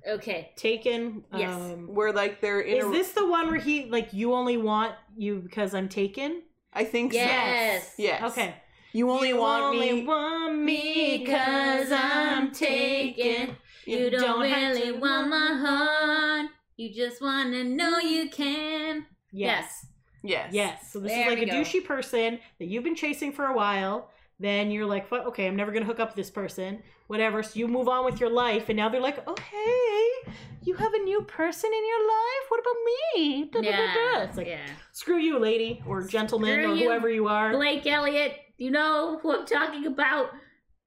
okay. 0.07 0.51
Taken. 0.57 1.23
Yes. 1.37 1.55
Um, 1.55 1.95
where 1.95 2.13
like 2.13 2.41
they're 2.41 2.61
in 2.61 2.79
is 2.79 2.85
a, 2.87 2.89
this 2.91 3.13
the 3.13 3.25
one 3.27 3.49
where 3.51 3.61
he 3.61 3.87
like 3.89 4.13
you 4.13 4.35
only 4.35 4.57
want 4.57 4.95
you 5.17 5.37
because 5.37 5.75
I'm 5.75 5.89
taken? 5.89 6.43
I 6.73 6.85
think 6.85 7.13
Yes. 7.13 7.97
so. 7.97 8.03
Yes. 8.03 8.23
Okay. 8.33 8.55
You 8.93 9.11
only 9.11 9.33
want 9.33 9.65
only 9.65 9.93
me. 9.93 10.05
want 10.07 10.59
me 10.59 11.25
'cause 11.25 11.91
I'm 11.93 12.51
taken. 12.53 13.57
You 13.87 14.11
don't, 14.11 14.21
don't 14.21 14.41
really 14.41 14.93
want 14.93 15.29
my 15.29 15.55
heart. 15.55 16.51
You 16.77 16.93
just 16.93 17.21
want 17.23 17.53
to 17.53 17.65
know 17.65 17.99
you 17.99 18.31
can. 18.31 19.07
Yes. 19.33 19.87
Yes. 20.23 20.53
Yes. 20.53 20.93
So 20.93 21.01
this 21.01 21.13
There 21.13 21.31
is 21.31 21.35
like 21.39 21.43
a 21.49 21.51
go. 21.51 21.53
douchey 21.61 21.85
person 21.85 22.41
that 22.59 22.67
you've 22.67 22.85
been 22.85 22.95
chasing 22.97 23.33
for 23.33 23.47
a 23.47 23.55
while. 23.55 24.11
Then 24.41 24.71
you're 24.71 24.87
like, 24.87 25.07
"Fuck, 25.07 25.27
okay, 25.27 25.47
I'm 25.47 25.55
never 25.55 25.71
gonna 25.71 25.85
hook 25.85 26.01
up 26.01 26.09
with 26.09 26.17
this 26.17 26.31
person. 26.31 26.83
Whatever. 27.09 27.43
So 27.43 27.59
you 27.59 27.69
move 27.69 27.89
on 27.89 28.07
with 28.07 28.21
your 28.21 28.31
life, 28.31 28.71
and 28.71 28.77
now 28.77 28.89
they're 28.89 29.01
like, 29.01 29.23
oh 29.27 29.35
hey, 29.51 30.33
you 30.63 30.75
have 30.75 30.95
a 30.95 30.99
new 30.99 31.23
person 31.23 31.71
in 31.73 31.87
your 31.87 32.09
life. 32.09 32.45
What 32.49 32.61
about 32.61 32.77
me? 32.87 33.51
Da, 33.53 33.61
da, 33.61 33.71
da, 33.71 33.77
da. 33.77 33.95
Yeah. 33.95 34.23
It's 34.25 34.37
like, 34.37 34.47
yeah. 34.47 34.67
screw 34.93 35.19
you, 35.19 35.39
lady 35.39 35.83
or 35.87 36.07
gentleman 36.07 36.61
Screw 36.61 36.73
or 36.73 36.77
you, 36.77 36.85
whoever 36.85 37.11
you 37.11 37.29
are. 37.29 37.53
Blake 37.53 37.87
Elliott, 37.87 38.37
you 38.57 38.71
know 38.71 39.19
who 39.23 39.37
I'm 39.37 39.45
talking 39.45 39.87
about. 39.87 40.31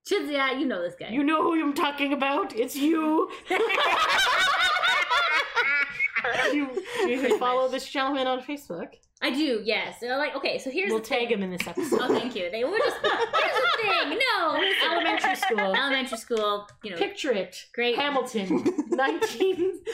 Chizia, 0.09 0.59
you 0.59 0.65
know 0.65 0.81
this 0.81 0.95
guy. 0.99 1.09
You 1.09 1.23
know 1.23 1.43
who 1.43 1.61
I'm 1.61 1.73
talking 1.73 2.13
about. 2.13 2.55
It's 2.55 2.75
you. 2.75 3.29
you, 6.53 6.69
you 7.07 7.21
can 7.21 7.37
follow 7.37 7.69
this 7.69 7.87
gentleman 7.89 8.25
on 8.27 8.41
Facebook. 8.41 8.87
I 9.23 9.29
do, 9.31 9.61
yes. 9.63 10.01
So, 10.01 10.07
like, 10.17 10.35
okay, 10.35 10.59
so 10.59 10.69
here's 10.69 10.89
we'll 10.91 10.99
the 10.99 11.05
tag 11.05 11.29
thing. 11.29 11.37
him 11.37 11.43
in 11.43 11.51
this 11.51 11.65
episode. 11.65 11.99
Oh, 12.01 12.07
thank 12.09 12.35
you. 12.35 12.51
They 12.51 12.63
were 12.65 12.77
just 12.77 12.97
here's 13.01 13.11
the 13.11 13.77
thing. 13.81 14.19
No. 14.19 14.61
Elementary 14.91 15.35
school. 15.35 15.59
elementary 15.59 16.17
school. 16.17 16.67
You 16.83 16.91
know, 16.91 16.97
Picture 16.97 17.31
it. 17.31 17.55
great. 17.73 17.95
Hamilton, 17.95 18.47
1990 18.89 19.79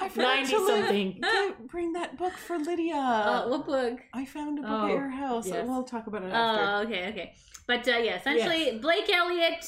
I 0.00 0.08
forgot 0.10 0.46
to 0.46 0.58
live- 0.58 0.66
something. 0.86 1.20
bring 1.70 1.92
that 1.92 2.16
book 2.16 2.32
for 2.32 2.58
Lydia. 2.58 2.94
Uh, 2.96 3.46
what 3.48 3.66
book? 3.66 4.00
I 4.14 4.24
found 4.24 4.58
a 4.58 4.62
book 4.62 4.70
Oh, 4.70 4.86
at 4.86 4.92
your 4.92 5.10
house. 5.10 5.46
yes. 5.46 5.66
We'll 5.66 5.84
talk 5.84 6.06
about 6.06 6.22
it 6.22 6.32
after. 6.32 6.64
Oh, 6.64 6.80
okay, 6.90 7.08
okay. 7.10 7.34
But 7.66 7.86
uh, 7.88 7.98
yeah, 7.98 8.16
essentially, 8.18 8.78
Blake 8.78 9.10
Elliott 9.12 9.66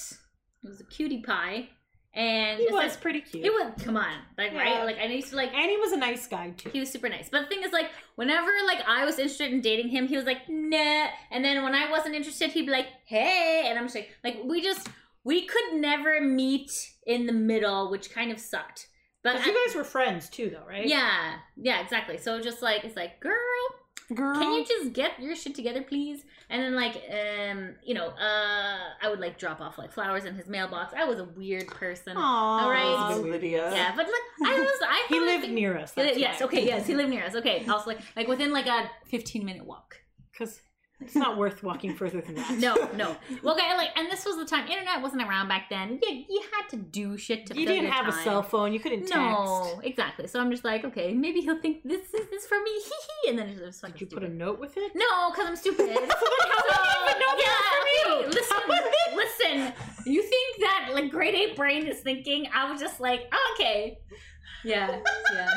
was 0.63 0.81
a 0.81 0.85
cutie 0.85 1.21
pie, 1.23 1.69
and 2.15 2.59
He 2.59 2.67
was 2.67 2.73
like- 2.75 3.01
pretty 3.01 3.21
cute. 3.21 3.45
He 3.45 3.51
was. 3.51 3.73
Come 3.85 3.97
on, 3.97 4.13
like 4.37 4.53
Yeah. 4.53 4.59
right? 4.59 4.85
Like 4.85 4.99
I 4.99 5.05
used 5.07 5.31
to 5.31 5.37
like. 5.37 5.53
and 5.55 5.71
he 5.71 5.77
was 5.77 5.93
a 5.93 5.97
nice 5.97 6.27
guy 6.27 6.51
too. 6.51 6.71
He 6.71 6.81
was 6.81 6.91
super 6.91 7.09
nice. 7.09 7.29
But 7.31 7.43
the 7.43 7.47
thing 7.47 7.63
is, 7.63 7.73
like, 7.73 7.91
whenever 8.17 8.51
like 8.67 8.83
I 8.87 9.05
was 9.05 9.19
interested 9.19 9.53
in 9.53 9.61
dating 9.61 9.89
him, 9.91 10.09
he 10.09 10.17
was 10.17 10.25
like, 10.27 10.49
nah. 10.49 11.07
And 11.31 11.45
then 11.45 11.63
when 11.63 11.75
I 11.75 11.91
wasn't 11.91 12.15
interested, 12.15 12.51
he'd 12.51 12.67
be 12.67 12.73
like, 12.73 12.89
hey. 13.07 13.65
And 13.67 13.79
I'm 13.79 13.85
just 13.85 13.95
like, 13.95 14.11
like 14.25 14.39
we 14.45 14.61
just 14.61 14.89
we 15.23 15.47
could 15.47 15.75
never 15.75 16.21
meet 16.21 16.73
in 17.07 17.27
the 17.27 17.33
middle, 17.33 17.91
which 17.91 18.11
kind 18.11 18.33
of 18.33 18.41
sucked. 18.41 18.89
But 19.23 19.35
Because 19.35 19.47
you 19.49 19.67
guys 19.67 19.75
were 19.77 19.85
friends 19.85 20.31
too, 20.31 20.49
though, 20.51 20.65
right? 20.67 20.87
yeah, 20.87 21.35
yeah, 21.57 21.81
exactly. 21.83 22.17
So 22.17 22.41
just 22.41 22.63
like 22.63 22.85
it's 22.85 22.97
like, 22.97 23.21
girl, 23.21 23.35
Girl. 24.15 24.35
can 24.35 24.53
you 24.55 24.65
just 24.65 24.93
get 24.93 25.21
your 25.21 25.37
shit 25.37 25.55
together, 25.55 25.83
please? 25.83 26.25
And 26.49 26.63
then 26.63 26.75
like, 26.75 27.01
um, 27.11 27.75
you 27.85 27.95
know, 27.95 28.09
uh, 28.09 28.79
I 29.01 29.09
would 29.09 29.21
like 29.21 29.39
drop 29.39 29.61
off 29.61 29.79
like 29.79 29.93
flowers 29.93 30.25
in 30.25 30.35
his 30.35 30.49
mailbox. 30.49 30.93
I 30.97 31.05
was 31.05 31.19
a 31.21 31.25
weird 31.25 31.69
person. 31.69 32.17
Aww. 32.17 32.63
Alright. 32.63 33.19
Lydia. 33.23 33.71
Yeah, 33.73 33.93
but 33.97 34.07
like 34.07 34.51
I 34.53 34.59
was, 34.61 34.79
I 34.83 35.07
He 35.09 35.15
thought- 35.19 35.25
lived 35.27 35.51
near 35.51 35.79
us. 35.79 35.93
He 35.95 36.03
li- 36.03 36.15
yes, 36.17 36.43
okay, 36.43 36.65
yes, 36.67 36.87
he 36.87 36.95
lived 36.95 37.11
near 37.11 37.25
us. 37.25 37.35
Okay, 37.37 37.65
also 37.69 37.91
like 37.91 38.01
like 38.17 38.27
within 38.29 38.53
like 38.53 38.67
a 38.67 38.91
fifteen 39.07 39.45
minute 39.45 39.65
walk. 39.65 39.97
Because 40.33 40.61
it's 41.01 41.15
not 41.15 41.39
worth 41.39 41.63
walking 41.63 41.95
further 41.95 42.21
than 42.21 42.35
that. 42.35 42.59
No, 42.59 42.75
no. 42.95 43.17
Well, 43.43 43.55
okay, 43.55 43.75
like, 43.77 43.89
and 43.97 44.11
this 44.11 44.25
was 44.27 44.37
the 44.37 44.45
time 44.45 44.69
internet 44.69 45.01
wasn't 45.01 45.23
around 45.23 45.49
back 45.49 45.71
then. 45.71 45.99
You, 46.03 46.25
you 46.29 46.43
had 46.53 46.69
to 46.71 46.77
do 46.77 47.17
shit 47.17 47.47
to. 47.47 47.59
You 47.59 47.67
didn't 47.67 47.91
have 47.91 48.07
a 48.07 48.13
cell 48.13 48.43
phone. 48.43 48.73
You 48.73 48.81
couldn't 48.81 49.03
text. 49.03 49.15
No, 49.15 49.81
exactly. 49.83 50.27
So 50.27 50.41
I'm 50.41 50.51
just 50.51 50.65
like, 50.65 50.85
okay, 50.85 51.15
maybe 51.15 51.41
he'll 51.41 51.61
think 51.61 51.83
this 51.85 52.13
is 52.13 52.29
this 52.31 52.47
for 52.47 52.61
me, 52.61 52.71
hee 52.75 52.91
hee, 53.25 53.31
and 53.31 53.39
then 53.39 53.49
it's 53.49 53.61
just 53.61 53.81
fucking 53.81 53.97
Did 53.97 54.13
you 54.13 54.19
put 54.19 54.29
a 54.29 54.33
note 54.33 54.61
with 54.61 54.77
it? 54.77 54.93
No, 54.95 55.31
because 55.31 55.47
I'm 55.49 55.57
stupid. 55.57 55.87
so, 55.95 55.95
how 55.95 57.05
would 57.07 57.19
know 57.19 57.35
yeah, 57.39 58.27
was 58.27 58.37
for 58.37 58.57
okay, 58.57 58.69
me? 58.69 59.17
listen, 59.17 59.57
listen. 59.57 59.73
You 60.05 60.23
think 60.23 60.61
that 60.61 60.91
like 60.93 61.11
grade 61.11 61.35
eight 61.35 61.57
brain 61.57 61.87
is 61.87 62.01
thinking? 62.01 62.47
I 62.55 62.71
was 62.71 62.81
just 62.81 63.01
like, 63.01 63.33
okay, 63.55 63.99
yeah, 64.65 64.99
yeah. 65.33 65.49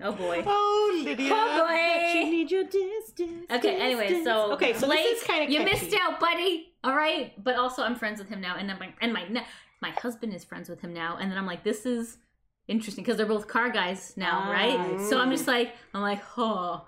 Oh 0.00 0.12
boy. 0.12 0.42
Oh, 0.46 1.02
Lydia. 1.04 1.30
Oh 1.32 1.66
That 1.66 2.14
you 2.14 2.30
need 2.30 2.50
your 2.50 2.64
distance. 2.64 3.46
Okay. 3.50 3.76
Anyway, 3.80 4.22
so 4.24 4.52
okay, 4.54 4.72
so 4.74 4.86
Blake, 4.86 5.02
this 5.04 5.20
is 5.22 5.26
kind 5.26 5.44
of 5.44 5.50
you 5.50 5.60
missed 5.64 5.94
out, 6.00 6.20
buddy. 6.20 6.72
All 6.82 6.94
right, 6.96 7.32
but 7.42 7.56
also 7.56 7.82
I'm 7.82 7.96
friends 7.96 8.18
with 8.18 8.28
him 8.28 8.40
now, 8.40 8.56
and 8.56 8.68
then 8.68 8.78
my 8.78 8.88
and 9.00 9.12
my 9.12 9.26
my 9.80 9.90
husband 9.90 10.32
is 10.34 10.44
friends 10.44 10.68
with 10.68 10.80
him 10.80 10.92
now, 10.92 11.16
and 11.20 11.30
then 11.30 11.38
I'm 11.38 11.46
like, 11.46 11.64
this 11.64 11.86
is 11.86 12.18
interesting 12.68 13.04
because 13.04 13.16
they're 13.18 13.26
both 13.26 13.46
car 13.48 13.70
guys 13.70 14.14
now, 14.16 14.44
Ah, 14.46 14.50
right? 14.50 15.00
So 15.08 15.18
I'm 15.20 15.30
just 15.30 15.46
like, 15.46 15.74
I'm 15.92 16.00
like, 16.02 16.22
oh, 16.38 16.86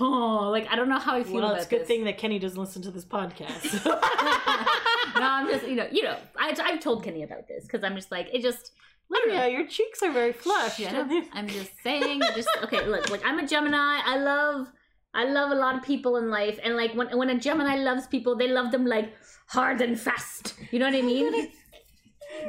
oh, 0.00 0.48
like 0.50 0.66
I 0.70 0.76
don't 0.76 0.88
know 0.88 0.98
how 0.98 1.14
I 1.16 1.22
feel 1.24 1.34
Well, 1.36 1.44
about 1.46 1.56
it's 1.58 1.66
a 1.66 1.70
good 1.70 1.80
this. 1.82 1.88
thing 1.88 2.04
that 2.04 2.18
Kenny 2.18 2.38
doesn't 2.38 2.58
listen 2.60 2.82
to 2.82 2.90
this 2.90 3.04
podcast. 3.04 3.84
no, 3.84 5.22
I'm 5.22 5.48
just 5.48 5.66
you 5.66 5.74
know 5.76 5.88
you 5.90 6.02
know 6.02 6.16
I 6.38 6.54
I've 6.62 6.80
told 6.80 7.04
Kenny 7.04 7.22
about 7.22 7.48
this 7.48 7.64
because 7.64 7.82
I'm 7.84 7.94
just 7.94 8.10
like 8.10 8.28
it 8.32 8.42
just 8.42 8.60
I 8.62 8.68
don't 8.68 8.72
know. 8.72 8.83
Lydia, 9.10 9.48
your 9.48 9.66
cheeks 9.66 10.02
are 10.02 10.12
very 10.12 10.32
flushed. 10.32 10.80
I'm 11.32 11.48
just 11.48 11.72
saying. 11.82 12.20
Just 12.34 12.48
okay. 12.64 12.86
Look, 12.86 13.10
like 13.10 13.24
I'm 13.24 13.38
a 13.38 13.46
Gemini. 13.46 14.00
I 14.04 14.16
love, 14.18 14.72
I 15.12 15.24
love 15.24 15.50
a 15.50 15.54
lot 15.54 15.76
of 15.76 15.82
people 15.82 16.16
in 16.16 16.30
life, 16.30 16.58
and 16.62 16.76
like 16.76 16.94
when 16.94 17.16
when 17.16 17.30
a 17.30 17.38
Gemini 17.38 17.76
loves 17.76 18.06
people, 18.06 18.36
they 18.36 18.48
love 18.48 18.72
them 18.72 18.86
like 18.86 19.12
hard 19.48 19.80
and 19.80 19.98
fast. 19.98 20.54
You 20.70 20.78
know 20.78 20.86
what 20.86 20.94
I 20.94 21.02
mean? 21.02 21.32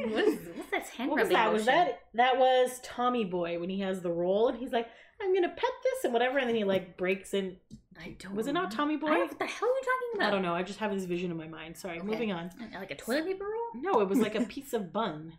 what 0.09 0.23
is, 0.23 0.39
what's 0.55 0.71
that 0.71 0.87
hand 0.89 1.11
What 1.11 1.19
was 1.19 1.29
that? 1.29 1.53
Was 1.53 1.65
that 1.65 1.99
that 2.13 2.37
was 2.37 2.79
Tommy 2.83 3.25
Boy 3.25 3.59
when 3.59 3.69
he 3.69 3.81
has 3.81 4.01
the 4.01 4.11
roll 4.11 4.47
and 4.49 4.57
he's 4.57 4.71
like, 4.71 4.87
I'm 5.21 5.33
gonna 5.33 5.49
pet 5.49 5.69
this 5.83 6.03
and 6.05 6.13
whatever, 6.13 6.37
and 6.37 6.47
then 6.47 6.55
he 6.55 6.63
like 6.63 6.97
breaks 6.97 7.33
in. 7.33 7.57
I 7.97 8.15
don't. 8.19 8.35
Was 8.35 8.47
it 8.47 8.53
not 8.53 8.71
Tommy 8.71 8.97
Boy? 8.97 9.09
What 9.09 9.39
the 9.39 9.45
hell 9.45 9.69
are 9.69 9.71
you 9.71 9.81
talking 9.81 10.15
about? 10.15 10.27
I 10.27 10.31
don't 10.31 10.41
know. 10.41 10.53
I 10.53 10.63
just 10.63 10.79
have 10.79 10.91
this 10.93 11.05
vision 11.05 11.31
in 11.31 11.37
my 11.37 11.47
mind. 11.47 11.77
Sorry, 11.77 11.97
Okay. 11.99 12.07
moving 12.07 12.31
on. 12.31 12.51
Like 12.73 12.91
a 12.91 12.95
toilet 12.95 13.25
paper 13.25 13.45
roll? 13.45 13.81
No, 13.81 14.01
it 14.01 14.09
was 14.09 14.19
like 14.19 14.35
a 14.35 14.41
piece 14.41 14.73
of 14.73 14.91
bun, 14.91 15.33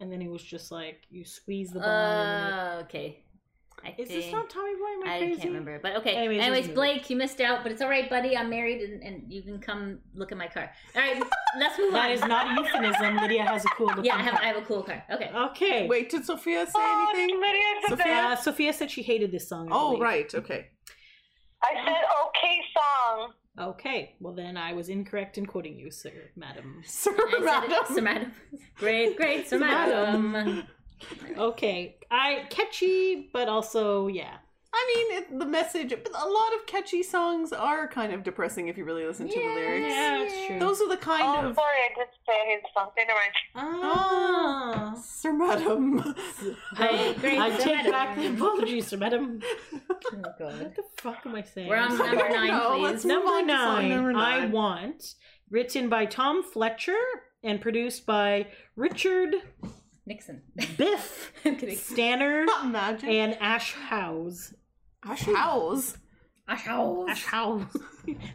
and 0.00 0.10
then 0.10 0.20
it 0.22 0.30
was 0.30 0.42
just 0.42 0.72
like 0.72 1.02
you 1.10 1.24
squeeze 1.24 1.70
the 1.70 1.80
bun. 1.80 1.88
and 1.88 2.54
Uh, 2.54 2.82
okay. 2.84 3.24
I 3.82 3.92
then 3.92 3.94
it- 3.96 4.02
Is 4.02 4.08
this 4.24 4.32
not 4.32 4.50
Tommy 4.50 4.74
Boy? 4.74 4.92
Am 5.02 5.08
I, 5.08 5.14
I 5.14 5.18
crazy? 5.20 5.36
can't 5.36 5.44
remember, 5.48 5.78
but 5.82 5.96
okay. 5.96 6.14
Anyways, 6.14 6.42
Anyways, 6.42 6.68
Blake, 6.68 7.08
you 7.08 7.16
missed 7.16 7.40
out, 7.40 7.62
but 7.62 7.72
it's 7.72 7.80
all 7.80 7.88
right, 7.88 8.10
buddy. 8.10 8.36
I'm 8.36 8.50
married, 8.50 8.82
and, 8.82 9.02
and 9.02 9.32
you 9.32 9.40
can 9.42 9.58
come 9.58 10.00
look 10.14 10.32
at 10.32 10.36
my 10.38 10.48
car. 10.48 10.70
All 10.94 11.00
right, 11.00 11.22
let's 11.58 11.78
move 11.78 11.88
on. 11.88 11.94
That 11.94 12.10
is 12.10 12.20
not 12.20 12.46
a 12.58 12.60
euphemism. 12.62 13.16
Lydia 13.16 13.42
has 13.44 13.64
a 13.64 13.68
cool 13.70 13.90
Yeah, 14.02 14.16
I 14.16 14.22
have, 14.22 14.34
car. 14.34 14.42
I 14.42 14.46
have 14.48 14.56
a 14.58 14.62
cool 14.66 14.82
car. 14.82 15.02
Okay. 15.10 15.30
Okay. 15.34 15.88
Wait, 15.88 16.10
did 16.10 16.26
Sophia 16.26 16.66
say 16.66 16.72
Oh, 16.74 17.12
anything? 17.14 17.40
Lydia's 17.40 17.82
the 17.84 17.96
Sophia? 17.96 18.14
Uh. 18.14 18.36
Sophia 18.36 18.72
said 18.74 18.90
she 18.90 19.02
hated 19.02 19.32
this 19.32 19.48
song. 19.48 19.72
I 19.72 19.74
Oh, 19.74 19.88
believe. 19.92 20.02
right. 20.02 20.34
Okay. 20.34 20.66
I 21.62 21.74
said 21.84 22.02
okay 22.26 22.60
song. 22.76 23.32
Okay, 23.60 24.14
well 24.20 24.32
then 24.32 24.56
I 24.56 24.72
was 24.72 24.88
incorrect 24.88 25.36
in 25.36 25.44
quoting 25.44 25.78
you, 25.78 25.90
sir, 25.90 26.12
madam. 26.34 26.82
Sir, 26.86 27.14
madam. 27.40 27.70
Sir 27.94 28.00
Madam. 28.00 28.32
Great, 28.76 29.16
great, 29.18 29.48
Sir 29.48 29.58
Madam. 29.68 30.62
Okay, 31.36 31.96
I 32.10 32.46
catchy, 32.48 33.28
but 33.32 33.48
also 33.48 34.06
yeah. 34.06 34.38
I 34.72 34.94
mean, 34.94 35.18
it, 35.18 35.38
the 35.38 35.46
message. 35.46 35.90
But 35.90 36.12
a 36.14 36.28
lot 36.28 36.54
of 36.54 36.64
catchy 36.66 37.02
songs 37.02 37.52
are 37.52 37.88
kind 37.88 38.12
of 38.12 38.22
depressing 38.22 38.68
if 38.68 38.78
you 38.78 38.84
really 38.84 39.04
listen 39.04 39.28
to 39.28 39.34
the 39.34 39.44
lyrics. 39.44 39.86
Yeah, 39.88 40.22
it's 40.22 40.46
true. 40.46 40.58
Those 40.60 40.80
are 40.80 40.88
the 40.88 40.96
kind 40.96 41.22
Oh, 41.24 41.48
of 41.50 41.56
sorry, 41.56 41.76
I 41.76 41.88
just 41.96 42.16
say 42.24 42.54
his 42.54 42.62
song. 42.72 42.90
Never 42.96 43.10
mind. 43.12 43.32
Ah. 43.56 44.94
Sir 45.02 45.32
Madam. 45.32 46.14
I, 46.76 47.14
Great, 47.20 47.38
I 47.40 47.50
take 47.56 47.76
madam. 47.78 47.90
back 47.92 48.16
the 48.16 48.26
apologies, 48.28 48.86
sir, 48.86 48.96
madam. 48.96 49.40
Oh, 49.74 49.96
God. 50.38 50.60
What 50.60 50.76
the 50.76 50.82
fuck 50.98 51.18
am 51.26 51.34
I 51.34 51.42
saying? 51.42 51.68
We're 51.68 51.76
on 51.76 51.98
number 51.98 52.28
nine, 52.28 52.48
know, 52.48 52.70
please. 52.76 52.82
let's 52.84 53.04
Number 53.04 53.28
on 53.28 53.46
to 53.48 53.52
nine, 53.52 54.16
I. 54.16 54.46
Want, 54.46 55.14
written 55.50 55.88
by 55.88 56.06
Tom 56.06 56.42
Fletcher 56.44 56.96
and 57.42 57.60
produced 57.60 58.06
by 58.06 58.46
Richard 58.76 59.34
Nixon. 60.06 60.42
Biff 60.76 61.32
Stanner, 61.76 62.46
and 62.62 63.36
Ash 63.40 63.74
Stannard 63.74 63.88
Imagine. 64.04 64.56
And 65.02 65.12
Ash 65.12 65.22
House. 65.24 65.96
Ash 66.48 66.62
House. 66.62 67.08
Ash 67.10 67.24
House. 67.24 67.76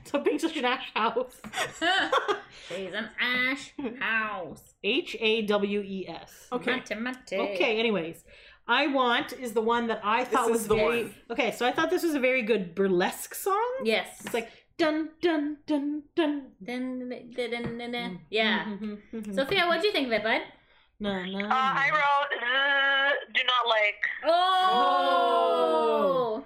Stop 0.05 0.25
being 0.25 0.39
such 0.39 0.55
an 0.57 0.65
Ash 0.65 0.91
House. 0.93 1.35
She's 2.69 2.93
an 2.93 3.09
ash 3.19 3.73
house. 3.99 4.73
H 4.83 5.15
A 5.19 5.41
W 5.43 5.81
E 5.81 6.07
S. 6.07 6.47
Okay. 6.51 6.71
Mate, 6.75 6.97
mate. 6.99 7.17
Okay, 7.33 7.79
anyways. 7.79 8.23
I 8.67 8.87
Want 8.87 9.33
is 9.33 9.53
the 9.53 9.61
one 9.61 9.85
that 9.87 10.01
I 10.03 10.25
thought 10.25 10.47
is 10.49 10.51
was 10.51 10.67
the 10.67 10.75
very 10.75 11.03
one. 11.03 11.13
Okay, 11.31 11.51
so 11.51 11.65
I 11.67 11.71
thought 11.71 11.89
this 11.91 12.01
was 12.03 12.15
a 12.15 12.19
very 12.19 12.41
good 12.41 12.73
burlesque 12.73 13.35
song. 13.35 13.63
Yes. 13.83 14.07
It's 14.21 14.33
like 14.33 14.49
dun 14.77 15.09
dun 15.21 15.57
dun 15.67 16.03
dun. 16.15 16.51
Dun, 16.63 17.09
dun, 17.09 17.31
dun, 17.35 17.51
dun, 17.51 17.77
dun, 17.77 17.91
dun. 17.91 18.19
Yeah. 18.31 18.65
Mhm, 18.65 18.97
mhm, 19.13 19.35
Sophia, 19.35 19.67
what 19.67 19.81
do 19.81 19.87
you 19.87 19.93
think 19.93 20.07
of 20.07 20.13
it, 20.13 20.23
bud? 20.23 20.41
No, 20.99 21.23
no. 21.25 21.45
Uh, 21.45 21.49
I 21.51 21.89
wrote 21.91 22.33
uh, 22.41 23.11
do 23.33 23.41
not 23.43 23.67
like. 23.69 24.01
Oh! 24.25 26.43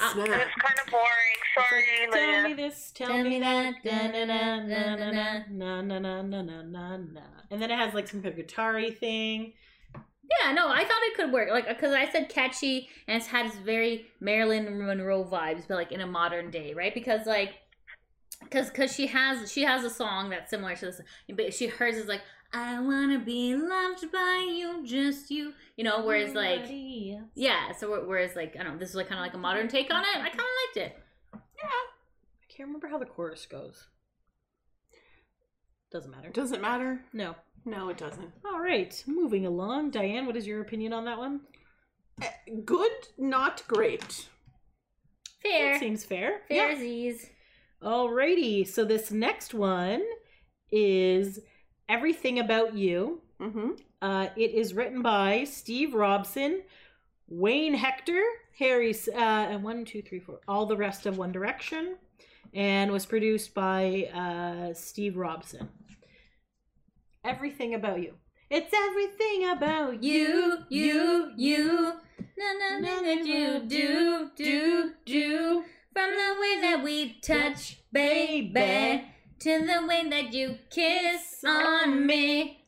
Snap. 0.00 0.28
It's 0.28 0.54
kind 0.54 0.78
of 0.84 0.90
boring. 0.90 1.40
Sorry, 1.56 1.84
Tell 2.10 2.48
me 2.48 2.54
this, 2.54 2.90
tell, 2.94 3.08
Tell 3.08 3.22
me 3.22 3.30
me 3.30 3.40
that, 3.40 3.74
that, 3.84 4.12
na 4.12 4.24
na 4.24 4.60
na 4.60 4.96
na 4.96 5.82
na, 5.82 5.82
na 5.82 5.98
na 5.98 6.22
na 6.22 6.62
na 6.62 6.96
na. 6.96 7.20
And 7.50 7.60
then 7.60 7.70
it 7.70 7.76
has 7.76 7.92
like 7.92 8.08
some 8.08 8.22
kind 8.22 8.32
of 8.32 8.36
guitar-y 8.36 8.90
thing. 8.90 9.52
Yeah, 9.94 10.52
no, 10.52 10.68
I 10.68 10.84
thought 10.84 11.02
it 11.02 11.16
could 11.16 11.32
work. 11.32 11.50
Like, 11.50 11.68
because 11.68 11.92
I 11.92 12.08
said 12.08 12.28
catchy, 12.28 12.88
and 13.08 13.16
it's 13.16 13.26
had 13.26 13.46
this 13.46 13.56
very 13.56 14.06
Marilyn 14.20 14.78
Monroe 14.78 15.24
vibes, 15.24 15.64
but 15.68 15.74
like 15.74 15.92
in 15.92 16.00
a 16.00 16.06
modern 16.06 16.50
day, 16.50 16.72
right? 16.72 16.94
Because 16.94 17.26
like, 17.26 17.54
because 18.42 18.70
because 18.70 18.94
she 18.94 19.06
has 19.08 19.52
she 19.52 19.62
has 19.64 19.84
a 19.84 19.90
song 19.90 20.30
that's 20.30 20.50
similar 20.50 20.76
to 20.76 20.86
this, 20.86 21.00
but 21.34 21.52
she 21.52 21.66
hers 21.66 21.96
is 21.96 22.06
like, 22.06 22.22
I 22.52 22.80
wanna 22.80 23.18
be 23.20 23.54
loved 23.54 24.10
by 24.12 24.48
you, 24.50 24.84
just 24.84 25.30
you, 25.30 25.52
you 25.76 25.84
know. 25.84 26.04
Whereas 26.04 26.34
like, 26.34 26.62
yeah, 26.68 27.72
so 27.72 27.88
wh- 27.94 28.08
whereas 28.08 28.34
like 28.34 28.56
I 28.58 28.62
don't 28.64 28.72
know, 28.74 28.78
this 28.78 28.90
is 28.90 28.96
like 28.96 29.08
kind 29.08 29.20
of 29.20 29.24
like 29.24 29.34
a 29.34 29.38
modern 29.38 29.68
take 29.68 29.92
on 29.92 30.02
it. 30.02 30.08
I 30.16 30.28
kind 30.28 30.40
of 30.40 30.46
liked 30.74 30.76
it. 30.76 30.98
Yeah. 31.32 31.38
I 31.68 32.46
can't 32.52 32.68
remember 32.68 32.88
how 32.88 32.98
the 32.98 33.06
chorus 33.06 33.46
goes. 33.46 33.86
Doesn't 35.92 36.10
matter. 36.10 36.30
Doesn't 36.30 36.60
matter? 36.60 37.00
No. 37.12 37.34
No, 37.64 37.88
it 37.90 37.98
doesn't. 37.98 38.30
All 38.44 38.58
right, 38.60 39.02
moving 39.06 39.44
along. 39.44 39.90
Diane, 39.90 40.24
what 40.26 40.36
is 40.36 40.46
your 40.46 40.60
opinion 40.62 40.92
on 40.92 41.04
that 41.04 41.18
one? 41.18 41.40
Eh, 42.22 42.28
Good, 42.64 42.90
not 43.18 43.62
great. 43.68 44.28
Fair, 45.42 45.72
That 45.74 45.80
seems 45.80 46.04
fair. 46.04 46.40
fairsies. 46.50 47.28
Alrighty, 47.82 48.66
so 48.66 48.84
this 48.84 49.10
next 49.10 49.52
one 49.54 50.02
is 50.72 51.40
Everything 51.90 52.38
About 52.38 52.74
You. 52.74 53.20
Mm-hmm. 53.40 53.70
Uh, 54.00 54.28
it 54.36 54.52
is 54.52 54.74
written 54.74 55.02
by 55.02 55.42
Steve 55.42 55.92
Robson, 55.92 56.62
Wayne 57.26 57.74
Hector, 57.74 58.22
Harry, 58.60 58.94
uh, 59.12 59.18
and 59.18 59.64
one, 59.64 59.84
two, 59.84 60.00
three, 60.00 60.20
four, 60.20 60.38
all 60.46 60.66
the 60.66 60.76
rest 60.76 61.04
of 61.04 61.18
One 61.18 61.32
Direction, 61.32 61.96
and 62.54 62.92
was 62.92 63.06
produced 63.06 63.54
by 63.54 64.08
uh, 64.14 64.72
Steve 64.72 65.16
Robson. 65.16 65.68
Everything 67.24 67.74
About 67.74 68.00
You. 68.00 68.14
It's 68.50 68.72
everything 68.72 69.50
about 69.50 70.02
You, 70.02 70.58
you, 70.68 71.32
you. 71.36 71.92
Na 72.38 72.78
na 72.78 73.00
do 73.22 73.66
do 73.66 74.30
do 74.36 74.92
do. 75.04 75.64
From 75.92 76.10
the 76.10 76.36
way 76.40 76.60
that 76.60 76.82
we 76.84 77.18
touch, 77.20 77.80
baby, 77.92 79.04
to 79.40 79.58
the 79.66 79.86
way 79.86 80.08
that 80.08 80.32
you 80.32 80.56
kiss 80.70 81.42
on 81.46 82.06
me. 82.06 82.64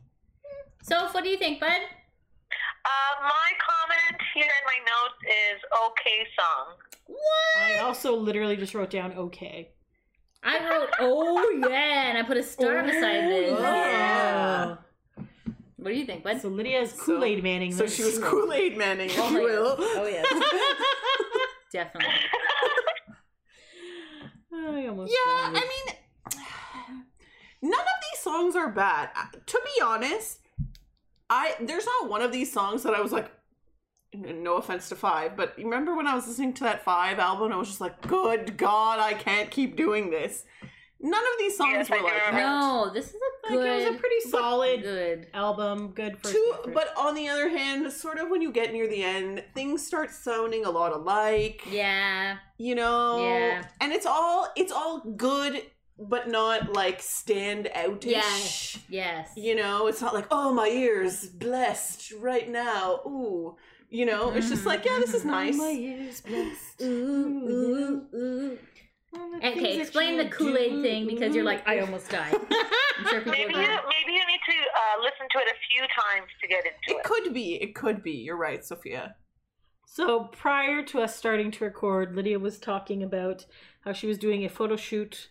So, 0.83 1.07
what 1.13 1.23
do 1.25 1.31
you 1.31 1.37
think, 1.39 1.61
bud? 1.61 1.69
Uh, 1.71 3.23
my 3.23 3.51
comment 3.69 4.21
here 4.35 4.45
in 4.45 4.65
my 4.67 4.79
notes 4.91 5.15
is 5.29 5.61
okay 5.87 6.27
song. 6.39 6.77
What? 7.07 7.63
I 7.63 7.79
also 7.79 8.17
literally 8.17 8.57
just 8.57 8.75
wrote 8.75 8.91
down 8.91 9.13
okay. 9.13 9.71
I 10.43 10.69
wrote, 10.69 10.89
oh 10.99 11.51
yeah, 11.69 12.09
and 12.09 12.19
I 12.19 12.23
put 12.25 12.37
a 12.37 12.43
star 12.43 12.83
beside 12.83 13.29
this. 13.31 13.59
yeah. 13.61 14.77
What 15.77 15.91
do 15.91 15.95
you 15.97 16.05
think, 16.07 16.25
bud? 16.25 16.41
So 16.41 16.49
Lydia's 16.49 16.91
So- 16.93 17.05
Kool 17.05 17.25
Aid 17.25 17.43
Manning. 17.45 17.73
So 17.73 17.85
this. 17.85 17.95
she 17.97 18.03
was 18.05 18.19
Kool 18.19 18.53
Aid 18.53 18.77
Manning, 18.77 19.09
if 19.11 19.19
Oh, 19.19 19.31
you 19.31 19.41
yes. 19.43 19.51
will. 19.51 19.77
Oh 19.79 20.07
yes, 20.07 20.27
definitely. 21.73 22.15
I 24.55 24.87
almost 24.89 25.13
Yeah, 25.13 25.51
died. 25.53 25.57
I 25.57 25.61
mean, 25.61 25.97
none 27.63 27.73
of 27.81 27.87
these 28.13 28.21
songs 28.21 28.57
are 28.57 28.69
bad. 28.69 29.11
Uh, 29.17 29.27
To 29.47 29.61
be 29.65 29.81
honest, 29.83 30.41
I 31.31 31.55
there's 31.61 31.87
not 31.87 32.11
one 32.11 32.23
of 32.23 32.33
these 32.33 32.53
songs 32.53 32.83
that 32.83 32.95
I 32.95 33.01
was 33.01 33.13
like, 33.13 33.31
no 34.15 34.57
offense 34.57 34.89
to 34.91 34.97
Five, 34.97 35.37
but 35.37 35.59
you 35.59 35.65
remember 35.65 35.95
when 35.97 36.07
I 36.07 36.15
was 36.15 36.27
listening 36.27 36.53
to 36.55 36.65
that 36.65 36.85
Five 36.85 37.19
album, 37.19 37.47
and 37.47 37.55
I 37.55 37.57
was 37.57 37.69
just 37.69 37.81
like, 37.81 38.07
good 38.07 38.57
God, 38.59 38.99
I 39.01 39.15
can't 39.15 39.51
keep 39.51 39.77
doing 39.77 40.11
this. 40.11 40.45
None 41.05 41.15
of 41.21 41.39
these 41.41 41.57
songs 41.57 41.73
Yes, 41.73 41.91
were 41.91 41.97
like 41.97 42.13
that. 42.31 42.35
No, 42.35 42.91
this 42.95 43.07
is 43.09 43.15
a 43.15 43.51
Like, 43.51 43.59
good. 43.59 43.67
it 43.67 43.89
was 43.91 43.97
a 43.97 43.99
pretty 43.99 44.21
solid 44.21 44.83
good. 44.83 45.27
album. 45.35 45.89
Good 45.97 46.17
for 46.19 46.31
Two, 46.31 46.55
but 46.73 46.93
on 46.97 47.15
the 47.17 47.29
other 47.29 47.49
hand, 47.49 47.91
sort 47.93 48.19
of 48.21 48.29
when 48.29 48.41
you 48.41 48.53
get 48.53 48.73
near 48.73 48.87
the 48.87 49.03
end, 49.03 49.43
things 49.53 49.85
start 49.85 50.13
sounding 50.13 50.65
a 50.65 50.71
lot 50.71 50.93
alike. 50.93 51.63
Yeah. 51.69 52.37
you 52.59 52.77
know 52.77 53.19
Yeah. 53.27 53.65
and 53.81 53.93
it's 53.93 54.07
all 54.07 54.53
it's 54.57 54.71
all 54.71 55.01
good 55.01 55.63
but 55.99 56.29
not 56.29 56.73
like 56.73 57.01
stand 57.03 57.69
outish 57.77 58.07
Yes. 58.07 58.79
Yes. 58.89 59.31
you 59.37 59.55
know 59.55 59.87
it's 59.87 60.01
not 60.01 60.15
like 60.15 60.27
oh 60.31 60.53
my 60.53 60.69
ears 60.69 61.27
blessed 61.27 62.13
right 62.21 62.49
now 62.49 63.01
ooh 63.07 63.57
you 63.89 64.07
know 64.07 64.33
it's 64.33 64.49
just 64.49 64.65
like 64.67 64.85
yeah 64.85 64.99
this 64.99 65.15
is 65.15 65.25
nice 65.25 65.57
My 65.57 65.71
ears 65.71 66.21
blessed. 66.23 66.83
Ooh, 66.83 67.49
ooh, 68.13 68.17
ooh. 68.17 68.59
Okay, 69.45 69.79
explain 69.79 70.17
the 70.17 70.25
Kool 70.31 70.57
Aid 70.57 70.81
thing 70.83 71.07
because 71.07 71.35
you're 71.35 71.45
like, 71.45 71.69
I 71.69 71.81
almost 71.81 72.09
died. 72.09 72.35
I'm 72.99 73.07
sure 73.07 73.21
Maybe 73.27 73.53
you 73.53 73.61
maybe 73.61 74.13
you 74.19 74.25
need 74.27 74.41
to 74.49 74.57
uh, 74.57 75.03
listen 75.03 75.27
to 75.33 75.39
it 75.39 75.49
a 75.49 75.57
few 75.71 75.83
times 75.83 76.29
to 76.41 76.49
get 76.49 76.65
into 76.65 76.97
it 76.97 77.01
it. 77.01 77.05
could 77.05 77.35
be 77.35 77.55
it 77.57 77.75
could 77.75 78.03
be 78.03 78.13
you're 78.13 78.39
right 78.39 78.65
sophia 78.65 79.17
So 79.85 80.25
prior 80.33 80.83
to 80.85 81.03
us 81.03 81.15
starting 81.15 81.51
to 81.51 81.65
record, 81.65 82.17
Lydia 82.17 82.39
was 82.39 82.59
talking 82.59 83.03
about 83.03 83.45
how 83.85 83.93
she 83.93 84.07
was 84.07 84.17
doing 84.17 84.45
a 84.47 84.49
photo 84.49 84.77
shoot 84.77 85.29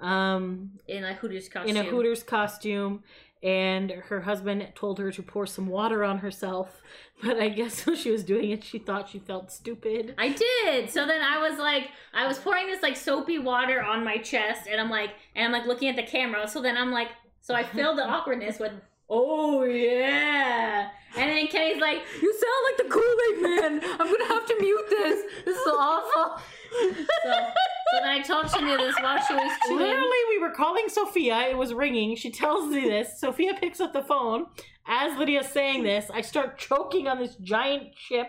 um, 0.00 0.72
in 0.88 1.04
a 1.04 1.14
Hooters 1.14 1.48
costume. 1.48 1.76
in 1.76 1.76
a 1.76 1.88
Hooters 1.88 2.22
costume, 2.22 3.02
and 3.42 3.90
her 3.90 4.22
husband 4.22 4.66
told 4.74 4.98
her 4.98 5.12
to 5.12 5.22
pour 5.22 5.46
some 5.46 5.66
water 5.66 6.04
on 6.04 6.18
herself. 6.18 6.80
But 7.22 7.38
I 7.38 7.48
guess 7.48 7.86
when 7.86 7.94
she 7.94 8.10
was 8.10 8.24
doing 8.24 8.50
it, 8.50 8.64
she 8.64 8.78
thought 8.78 9.08
she 9.08 9.20
felt 9.20 9.50
stupid. 9.52 10.14
I 10.18 10.30
did. 10.30 10.90
So 10.90 11.06
then 11.06 11.22
I 11.22 11.38
was 11.48 11.58
like, 11.60 11.90
I 12.12 12.26
was 12.26 12.38
pouring 12.38 12.66
this 12.66 12.82
like 12.82 12.96
soapy 12.96 13.38
water 13.38 13.80
on 13.82 14.04
my 14.04 14.18
chest, 14.18 14.66
and 14.68 14.80
I'm 14.80 14.90
like, 14.90 15.10
and 15.36 15.46
I'm 15.46 15.52
like 15.52 15.64
looking 15.66 15.88
at 15.88 15.96
the 15.96 16.02
camera. 16.02 16.46
So 16.48 16.60
then 16.60 16.76
I'm 16.76 16.90
like, 16.90 17.08
so 17.40 17.54
I 17.54 17.62
filled 17.62 17.98
the 17.98 18.04
awkwardness 18.14 18.58
with, 18.58 18.72
oh 19.08 19.62
yeah. 19.62 20.88
And 21.16 21.30
then 21.30 21.46
Kenny's 21.46 21.80
like, 21.80 22.02
you 22.20 22.32
sound 22.32 22.64
like 22.66 22.76
the 22.78 22.92
Kool 22.92 23.16
Aid 23.30 23.42
Man. 23.42 23.80
I'm 24.00 24.10
gonna 24.10 24.26
have 24.34 24.46
to 24.46 24.56
mute 24.60 24.86
this. 24.90 25.22
This 25.44 25.56
is 25.56 25.66
awful. 25.68 26.42
so, 26.80 26.92
so 27.22 28.00
then 28.00 28.08
I 28.08 28.20
told 28.22 28.46
Shania 28.46 28.76
this 28.78 28.94
while 29.00 29.18
she 29.26 29.34
was 29.34 29.52
chewing. 29.66 29.78
Literally, 29.78 30.18
we 30.30 30.38
were 30.40 30.50
calling 30.50 30.88
Sophia. 30.88 31.48
It 31.50 31.56
was 31.56 31.72
ringing. 31.74 32.16
She 32.16 32.30
tells 32.30 32.70
me 32.72 32.80
this. 32.88 33.20
Sophia 33.20 33.54
picks 33.60 33.80
up 33.80 33.92
the 33.92 34.02
phone. 34.02 34.46
As 34.86 35.16
Lydia's 35.18 35.48
saying 35.48 35.82
this, 35.82 36.10
I 36.12 36.20
start 36.20 36.58
choking 36.58 37.08
on 37.08 37.18
this 37.18 37.36
giant 37.36 37.94
chip. 37.96 38.28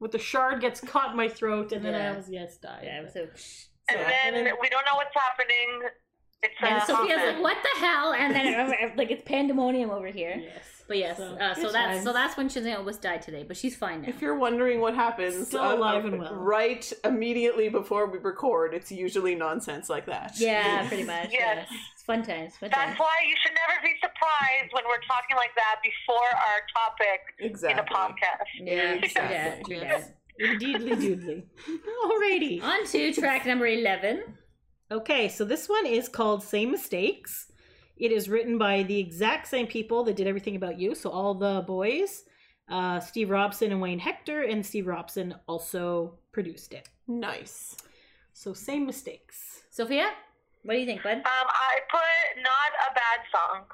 With 0.00 0.12
the 0.12 0.18
shard 0.18 0.60
gets 0.60 0.80
caught 0.80 1.10
in 1.10 1.16
my 1.16 1.28
throat, 1.28 1.72
and 1.72 1.84
then 1.84 1.92
I 1.94 1.98
Yeah. 1.98 2.16
was 2.16 2.30
yes 2.30 2.56
died. 2.58 2.82
Yeah, 2.84 3.08
so, 3.12 3.20
And 3.20 3.98
then 3.98 4.10
and 4.26 4.46
then- 4.46 4.54
we 4.60 4.68
don't 4.68 4.84
know 4.84 4.94
what's 4.94 5.12
happening. 5.14 5.88
It's 6.40 6.54
and 6.60 6.74
uh, 6.76 6.84
Sophia's 6.86 7.20
like, 7.34 7.42
what 7.42 7.56
the 7.64 7.80
hell? 7.80 8.12
And 8.12 8.32
then 8.32 8.92
like 8.96 9.10
it's 9.10 9.24
pandemonium 9.24 9.90
over 9.90 10.06
here. 10.06 10.36
Yes. 10.40 10.77
But 10.88 10.96
yes, 10.96 11.18
So, 11.18 11.24
uh, 11.34 11.54
so 11.54 11.62
good 11.64 11.74
that's 11.74 12.02
so 12.02 12.12
that's 12.14 12.36
when 12.38 12.48
Shazam 12.48 12.78
almost 12.78 13.02
died 13.02 13.20
today, 13.20 13.44
but 13.46 13.56
she's 13.58 13.76
fine 13.76 14.00
now. 14.02 14.08
If 14.08 14.22
you're 14.22 14.38
wondering 14.38 14.80
what 14.80 14.94
happens, 14.94 15.48
Still 15.48 15.74
alive 15.74 16.06
and 16.06 16.18
well. 16.18 16.34
right 16.34 16.90
immediately 17.04 17.68
before 17.68 18.06
we 18.10 18.16
record, 18.18 18.72
it's 18.72 18.90
usually 18.90 19.34
nonsense 19.34 19.90
like 19.90 20.06
that. 20.06 20.32
Yeah, 20.38 20.88
pretty 20.88 21.04
much. 21.04 21.28
Yes. 21.30 21.68
Yes, 21.70 21.80
it's 21.92 22.02
fun 22.04 22.22
times. 22.24 22.56
Fun 22.56 22.70
That's 22.70 22.82
times. 22.86 22.98
why 22.98 23.12
you 23.28 23.34
should 23.42 23.52
never 23.52 23.82
be 23.82 23.92
surprised 24.00 24.72
when 24.72 24.84
we're 24.86 25.04
talking 25.06 25.36
like 25.36 25.54
that 25.56 25.76
before 25.82 26.30
our 26.32 26.60
topic 26.74 27.20
exactly. 27.38 27.72
in 27.72 27.86
a 27.86 27.94
podcast. 27.94 28.48
Yeah, 28.58 28.94
Exactly. 29.04 29.76
yeah, 29.76 29.80
true 29.80 29.88
Yes. 29.88 30.06
that. 30.06 30.14
Indeedly 30.40 30.92
doodly. 30.92 31.42
Alrighty. 32.06 32.62
On 32.62 32.86
to 32.86 33.12
track 33.12 33.44
number 33.44 33.66
eleven. 33.66 34.22
Okay, 34.90 35.28
so 35.28 35.44
this 35.44 35.68
one 35.68 35.84
is 35.84 36.08
called 36.08 36.42
Same 36.42 36.70
Mistakes. 36.70 37.52
It 37.98 38.12
is 38.12 38.28
written 38.28 38.58
by 38.58 38.82
the 38.84 38.98
exact 38.98 39.48
same 39.48 39.66
people 39.66 40.04
that 40.04 40.16
did 40.16 40.26
everything 40.26 40.56
about 40.56 40.78
you. 40.78 40.94
So 40.94 41.10
all 41.10 41.34
the 41.34 41.64
boys, 41.66 42.24
uh, 42.68 43.00
Steve 43.00 43.30
Robson 43.30 43.72
and 43.72 43.80
Wayne 43.80 43.98
Hector, 43.98 44.42
and 44.42 44.64
Steve 44.64 44.86
Robson 44.86 45.34
also 45.48 46.18
produced 46.32 46.72
it. 46.74 46.88
Nice. 47.06 47.76
So 48.32 48.52
same 48.52 48.86
mistakes. 48.86 49.62
Sophia, 49.70 50.10
what 50.62 50.74
do 50.74 50.80
you 50.80 50.86
think, 50.86 51.02
bud? 51.02 51.16
Um, 51.18 51.22
I 51.24 51.78
put 51.90 52.42
not 52.42 52.70
a 52.90 52.94
bad 52.94 53.20
song. 53.34 53.64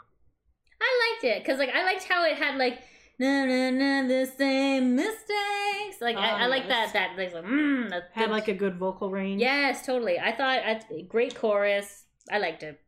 I 0.81 1.13
liked 1.13 1.25
it 1.25 1.43
because 1.45 1.59
like 1.59 1.71
I 1.75 1.85
liked 1.85 2.05
how 2.05 2.25
it 2.25 2.37
had 2.37 2.57
like 2.57 2.79
na 3.19 3.45
na 3.45 3.71
na 3.71 4.07
the 4.09 4.27
same 4.37 4.97
mistakes. 4.97 6.01
Like 6.01 6.17
I, 6.17 6.31
Oh, 6.33 6.45
I 6.45 6.47
like 6.47 6.69
that 6.69 6.93
that 6.93 7.17
like 7.17 7.33
like, 7.35 7.45
mm, 7.45 7.91
Had 8.13 8.27
good- 8.27 8.31
like 8.31 8.49
a 8.49 8.55
good 8.55 8.77
vocal 8.79 9.11
range. 9.11 9.41
yes, 9.41 9.85
totally. 9.87 10.19
I 10.19 10.33
thought 10.33 10.59
I, 10.65 10.81
great 11.09 11.35
chorus. 11.35 12.05
I 12.31 12.39
liked 12.39 12.63
it. 12.63 12.81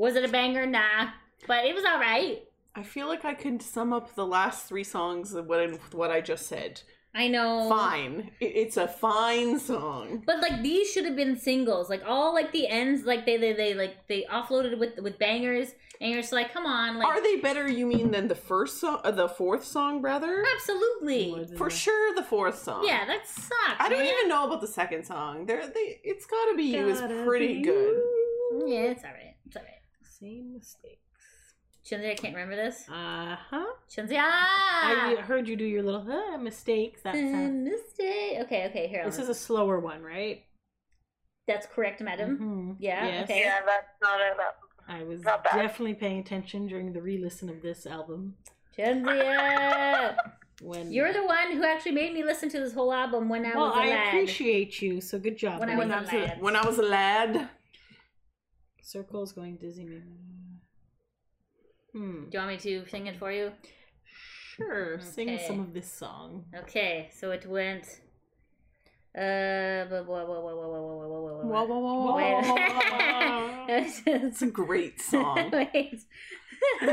Was 0.00 0.16
it 0.16 0.24
a 0.24 0.28
banger? 0.28 0.64
Nah, 0.64 1.10
but 1.46 1.66
it 1.66 1.74
was 1.74 1.84
all 1.84 1.98
right. 1.98 2.42
I 2.74 2.82
feel 2.82 3.06
like 3.06 3.26
I 3.26 3.34
could 3.34 3.60
sum 3.60 3.92
up 3.92 4.14
the 4.14 4.24
last 4.26 4.66
three 4.66 4.82
songs 4.82 5.34
of 5.34 5.46
what 5.46 5.60
I, 5.60 5.66
what 5.92 6.10
I 6.10 6.22
just 6.22 6.46
said. 6.46 6.80
I 7.14 7.28
know. 7.28 7.68
Fine. 7.68 8.30
It's 8.40 8.78
a 8.78 8.88
fine 8.88 9.58
song. 9.58 10.22
But 10.24 10.40
like 10.40 10.62
these 10.62 10.90
should 10.90 11.04
have 11.04 11.16
been 11.16 11.36
singles. 11.36 11.90
Like 11.90 12.02
all 12.06 12.32
like 12.32 12.50
the 12.50 12.66
ends, 12.66 13.04
like 13.04 13.26
they 13.26 13.36
they, 13.36 13.52
they 13.52 13.74
like 13.74 14.06
they 14.08 14.24
offloaded 14.32 14.78
with 14.78 14.98
with 15.00 15.18
bangers, 15.18 15.68
and 16.00 16.10
you're 16.10 16.22
just 16.22 16.32
like, 16.32 16.50
come 16.50 16.64
on, 16.64 16.96
like 16.96 17.06
Are 17.06 17.22
they 17.22 17.36
better? 17.36 17.68
You 17.68 17.84
mean 17.86 18.10
than 18.10 18.28
the 18.28 18.34
first 18.34 18.80
song, 18.80 19.02
uh, 19.04 19.10
the 19.10 19.28
fourth 19.28 19.64
song, 19.64 20.00
rather? 20.00 20.42
absolutely. 20.54 21.46
For 21.58 21.68
that. 21.68 21.76
sure, 21.76 22.14
the 22.14 22.22
fourth 22.22 22.58
song. 22.62 22.86
Yeah, 22.86 23.04
that 23.04 23.26
sucks. 23.28 23.52
I 23.78 23.90
don't 23.90 23.98
man. 23.98 24.14
even 24.14 24.28
know 24.30 24.46
about 24.46 24.62
the 24.62 24.66
second 24.68 25.04
song. 25.04 25.44
There, 25.44 25.66
they. 25.66 26.00
It's 26.02 26.24
gotta 26.24 26.54
be 26.56 26.64
you 26.74 26.88
is 26.88 27.00
Gotta 27.00 27.22
pretty 27.26 27.58
be 27.58 27.62
good. 27.64 27.96
you. 27.96 28.64
Yeah, 28.66 28.80
it's 28.92 29.04
all 29.04 29.10
right. 29.10 29.34
It's 29.44 29.56
all 29.56 29.62
right. 29.62 29.74
Same 30.20 30.52
mistakes. 30.54 30.96
Chinzi, 31.84 32.10
I 32.10 32.14
can't 32.14 32.34
remember 32.34 32.56
this. 32.56 32.86
Uh 32.88 33.36
huh. 33.50 33.64
Chinzi, 33.90 34.16
ah! 34.18 35.14
I 35.16 35.20
heard 35.22 35.48
you 35.48 35.56
do 35.56 35.64
your 35.64 35.82
little 35.82 36.06
uh, 36.10 36.36
mistakes. 36.36 37.00
That's 37.02 37.16
uh, 37.16 37.20
Mistake. 37.20 38.38
Okay, 38.42 38.66
okay, 38.68 38.86
here. 38.86 39.04
this 39.06 39.16
I'll- 39.16 39.22
is 39.24 39.28
a 39.30 39.34
slower 39.34 39.80
one, 39.80 40.02
right? 40.02 40.44
That's 41.48 41.66
correct, 41.66 42.00
madam. 42.00 42.38
Mhm. 42.38 42.76
Yeah, 42.78 43.06
Yes. 43.06 43.24
okay. 43.24 43.40
Yeah, 43.40 43.60
that's 43.66 43.88
not 44.02 44.20
it. 44.20 44.36
I 44.88 45.02
was 45.04 45.22
Not 45.24 45.42
bad. 45.42 45.56
definitely 45.56 45.94
paying 45.94 46.18
attention 46.18 46.66
during 46.68 46.92
the 46.92 47.00
re-listen 47.02 47.48
of 47.48 47.62
this 47.62 47.86
album. 47.86 48.36
Chinzi, 48.76 50.16
When 50.62 50.92
you're 50.92 51.12
the 51.12 51.24
one 51.24 51.52
who 51.52 51.64
actually 51.64 51.92
made 51.92 52.12
me 52.12 52.22
listen 52.22 52.48
to 52.50 52.60
this 52.60 52.72
whole 52.74 52.92
album 52.92 53.28
when 53.28 53.46
I 53.46 53.54
well, 53.56 53.68
was 53.68 53.76
a 53.76 53.78
I 53.78 53.86
lad. 53.86 53.88
Well, 53.88 53.98
I 53.98 54.06
appreciate 54.08 54.82
you. 54.82 55.00
So 55.00 55.18
good 55.18 55.38
job. 55.38 55.60
When 55.60 55.70
I 55.70 55.76
buddy. 55.76 55.88
When 55.88 55.92
I, 55.92 56.00
was 56.00 56.06
was 56.06 56.12
a 56.12 56.16
a, 56.18 56.20
lad. 56.26 56.40
when 56.42 56.56
I 56.56 56.66
was 56.66 56.78
a 56.78 56.82
lad, 56.82 57.48
Circles 58.82 59.32
going 59.32 59.56
dizzy. 59.56 60.02
Hmm. 61.92 62.24
Do 62.24 62.30
you 62.32 62.38
want 62.38 62.50
me 62.50 62.56
to 62.58 62.88
sing 62.88 63.06
it 63.06 63.18
for 63.18 63.32
you? 63.32 63.52
Sure. 64.56 64.94
Okay. 64.94 65.04
Sing 65.04 65.38
some 65.46 65.60
of 65.60 65.72
this 65.72 65.90
song. 65.90 66.44
Okay, 66.54 67.10
so 67.12 67.30
it 67.30 67.46
went. 67.46 67.84
Uh, 69.16 69.86
It's 73.68 74.42
a 74.42 74.46
great 74.46 75.00
song. 75.00 75.50
Wait. 75.52 76.00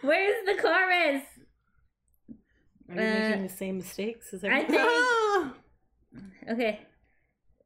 Where's 0.00 0.44
the 0.46 0.56
chorus? 0.60 1.22
Are 2.88 2.94
you 2.94 3.00
uh, 3.00 3.28
making 3.28 3.42
the 3.44 3.48
same 3.48 3.76
mistakes 3.78 4.34
as? 4.34 4.44
I 4.44 4.64
think. 4.64 5.54
okay. 6.50 6.80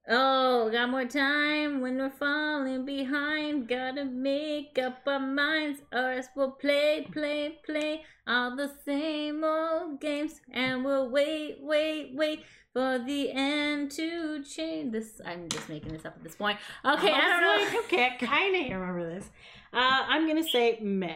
Oh, 0.07 0.69
got 0.71 0.91
more 0.91 1.07
time 1.07 1.81
when 1.81 1.97
we're 1.97 2.11
falling 2.11 2.85
behind. 2.85 3.69
Gotta 3.69 4.05
make 4.05 4.79
up 4.79 4.99
our 5.07 5.19
minds, 5.19 5.81
or 5.93 6.13
else 6.13 6.27
we'll 6.37 6.51
play, 6.51 7.07
play, 7.11 7.59
play 7.65 8.03
all 8.27 8.55
the 8.55 8.71
same 8.85 9.43
old 9.43 10.01
games, 10.01 10.41
and 10.53 10.85
we'll 10.85 11.09
wait, 11.09 11.57
wait, 11.61 12.13
wait 12.15 12.45
for 12.75 12.99
the 12.99 13.31
end 13.33 13.93
to 13.93 14.43
change. 14.45 14.93
This 14.93 15.23
I'm 15.25 15.49
just 15.49 15.71
making 15.71 15.93
this 15.93 16.05
up 16.05 16.17
at 16.17 16.23
this 16.23 16.35
point. 16.35 16.59
Okay, 16.85 17.11
I, 17.11 17.21
don't 17.21 17.41
know. 17.41 17.65
like, 17.65 17.85
okay, 17.87 18.05
I 18.07 18.27
kind 18.27 18.57
of 18.57 18.73
remember 18.81 19.09
this. 19.09 19.31
Uh, 19.73 20.03
I'm 20.07 20.27
gonna 20.29 20.45
say 20.47 20.79
meh 20.83 21.15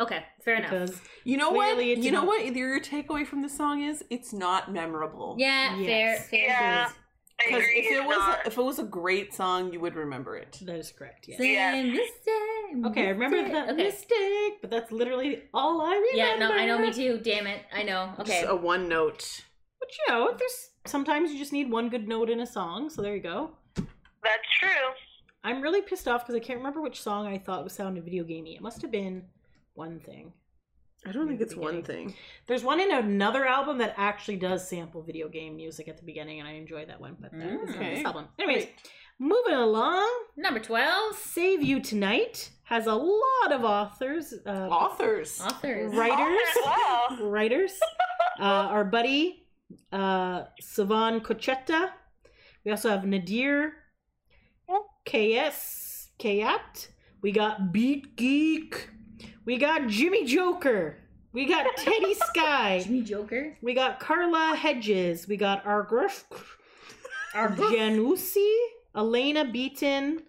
Okay, 0.00 0.24
fair 0.44 0.56
enough. 0.56 1.02
You 1.24 1.36
know 1.36 1.50
what? 1.50 1.84
You 1.84 2.10
know 2.10 2.24
what? 2.24 2.54
Your 2.54 2.80
takeaway 2.80 3.26
from 3.26 3.42
the 3.42 3.48
song 3.48 3.82
is 3.82 4.04
it's 4.10 4.32
not 4.32 4.72
memorable. 4.72 5.34
Yeah, 5.38 5.74
fair, 5.74 5.82
Yes. 5.82 6.28
fair. 6.28 6.40
Yeah. 6.46 6.84
dues. 6.86 6.94
I 7.40 7.44
Because 7.46 7.62
if 7.68 7.86
it 7.92 8.04
was 8.04 8.16
not. 8.18 8.46
if 8.46 8.58
it 8.58 8.62
was 8.62 8.78
a 8.78 8.84
great 8.84 9.32
song, 9.34 9.72
you 9.72 9.80
would 9.80 9.94
remember 9.94 10.36
it. 10.36 10.58
that 10.62 10.76
is 10.76 10.90
correct. 10.90 11.26
Yes. 11.28 11.38
Yeah. 11.40 11.72
Same 11.72 11.90
mistake, 11.92 12.86
Okay, 12.86 13.06
I 13.06 13.10
remember 13.10 13.36
mistake. 13.42 13.52
the 13.66 13.72
Okay. 13.72 13.84
mistake, 13.84 14.60
but 14.60 14.70
that's 14.70 14.90
literally 14.92 15.42
all 15.54 15.80
I 15.80 15.92
remember. 15.94 16.08
Yeah, 16.16 16.36
no, 16.36 16.52
I 16.52 16.66
know, 16.66 16.78
me 16.78 16.92
too. 16.92 17.20
Damn 17.22 17.46
it, 17.46 17.62
I 17.72 17.82
know. 17.84 18.12
Okay, 18.20 18.40
Just 18.42 18.52
a 18.52 18.56
one 18.56 18.88
note. 18.88 19.44
But 19.78 19.88
you 19.96 20.14
know, 20.14 20.34
there's 20.36 20.70
sometimes 20.86 21.30
you 21.32 21.38
just 21.38 21.52
need 21.52 21.70
one 21.70 21.88
good 21.88 22.08
note 22.08 22.28
in 22.28 22.40
a 22.40 22.46
song. 22.46 22.90
So 22.90 23.02
there 23.02 23.14
you 23.14 23.22
go. 23.22 23.50
That's 23.76 24.48
true. 24.60 24.70
I'm 25.44 25.62
really 25.62 25.80
pissed 25.80 26.08
off 26.08 26.22
because 26.26 26.34
I 26.34 26.40
can't 26.44 26.58
remember 26.58 26.80
which 26.80 27.00
song 27.00 27.26
I 27.28 27.38
thought 27.38 27.62
was 27.62 27.72
sounded 27.72 28.02
video 28.04 28.24
gamey. 28.24 28.56
It 28.56 28.60
must 28.60 28.82
have 28.82 28.90
been 28.90 29.24
one 29.74 30.00
thing. 30.00 30.32
I 31.08 31.12
don't 31.12 31.26
think 31.28 31.40
Maybe 31.40 31.44
it's 31.44 31.56
one 31.56 31.82
thing. 31.82 32.14
There's 32.46 32.62
one 32.64 32.80
in 32.80 32.92
another 32.92 33.44
album 33.46 33.78
that 33.78 33.94
actually 33.96 34.36
does 34.36 34.68
sample 34.68 35.02
video 35.02 35.28
game 35.28 35.56
music 35.56 35.88
at 35.88 35.96
the 35.96 36.04
beginning, 36.04 36.40
and 36.40 36.48
I 36.48 36.52
enjoy 36.52 36.84
that 36.86 37.00
one. 37.00 37.16
But 37.20 37.32
that 37.32 37.46
is 37.46 37.68
not 37.68 37.76
Okay. 37.76 37.94
this 37.96 38.04
album. 38.04 38.26
Anyways, 38.38 38.66
moving 39.18 39.54
along. 39.54 40.08
number 40.36 40.60
twelve. 40.60 41.16
Save 41.16 41.62
You 41.62 41.80
Tonight 41.80 42.50
has 42.64 42.86
a 42.86 42.94
lot 42.94 43.50
of 43.52 43.64
authors, 43.64 44.34
uh, 44.46 44.50
Authors. 44.70 45.40
Authors. 45.40 45.94
writers, 45.94 46.48
writers. 47.22 47.72
Uh, 48.38 48.42
our 48.44 48.84
buddy 48.84 49.46
uh, 49.92 50.44
Savan 50.60 51.20
Kotecha. 51.20 51.90
We 52.64 52.70
also 52.70 52.90
have 52.90 53.04
Nadir 53.06 53.72
KS 55.06 56.10
Khayat. 56.18 56.88
We 57.22 57.32
got 57.32 57.72
Beat 57.72 58.16
Geek. 58.16 58.90
We 59.44 59.56
got 59.56 59.86
Jimmy 59.88 60.24
Joker. 60.24 60.96
We 61.32 61.46
got 61.46 61.66
Teddy 61.76 62.14
Sky. 62.28 62.80
Jimmy 62.84 63.02
Joker. 63.02 63.56
We 63.62 63.74
got 63.74 64.00
Carla 64.00 64.54
Hedges. 64.56 65.28
We 65.28 65.36
got 65.36 65.64
Argrush, 65.64 66.22
Arjanusi, 67.34 68.54
Alaina 68.94 69.44
Beaton. 69.44 70.22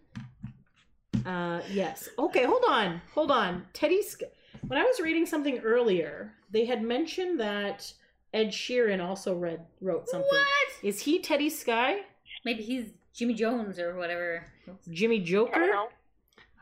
Uh, 1.26 1.62
yes. 1.72 2.10
Okay, 2.18 2.46
hold 2.46 2.64
on. 2.68 3.02
Hold 3.14 3.32
on. 3.32 3.66
Teddy 3.74 4.02
Sky. 4.02 4.28
When 4.68 4.80
I 4.80 4.84
was 4.84 5.00
reading 5.00 5.26
something 5.26 5.60
earlier, 5.60 6.34
they 6.52 6.66
had 6.66 6.82
mentioned 6.84 7.40
that 7.40 7.92
Ed 8.34 8.50
Sheeran 8.50 9.04
also 9.04 9.34
read 9.36 9.66
wrote 9.82 10.08
something. 10.10 10.30
What? 10.30 10.84
Is 10.84 11.02
he 11.02 11.20
Teddy 11.20 11.50
Sky? 11.50 12.02
Maybe 12.46 12.62
he's 12.64 12.92
Jimmy 13.14 13.34
Jones 13.34 13.80
or 13.80 13.96
whatever. 13.96 14.46
Jimmy 14.92 15.16
I 15.16 15.20
don't 15.20 15.26
Joker? 15.26 15.60
know. 15.68 15.88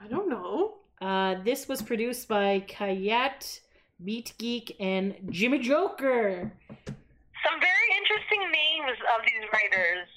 I 0.01 0.07
don't 0.07 0.29
know. 0.29 0.75
Uh, 1.01 1.35
this 1.43 1.67
was 1.67 1.81
produced 1.81 2.27
by 2.27 2.63
Khayat, 2.67 3.59
Beat 4.03 4.33
Geek, 4.37 4.75
and 4.79 5.15
Jimmy 5.29 5.59
Joker. 5.59 6.51
Some 6.77 7.59
very 7.59 7.89
interesting 7.97 8.51
names 8.51 8.97
of 9.15 9.25
these 9.25 9.47
writers. 9.53 10.07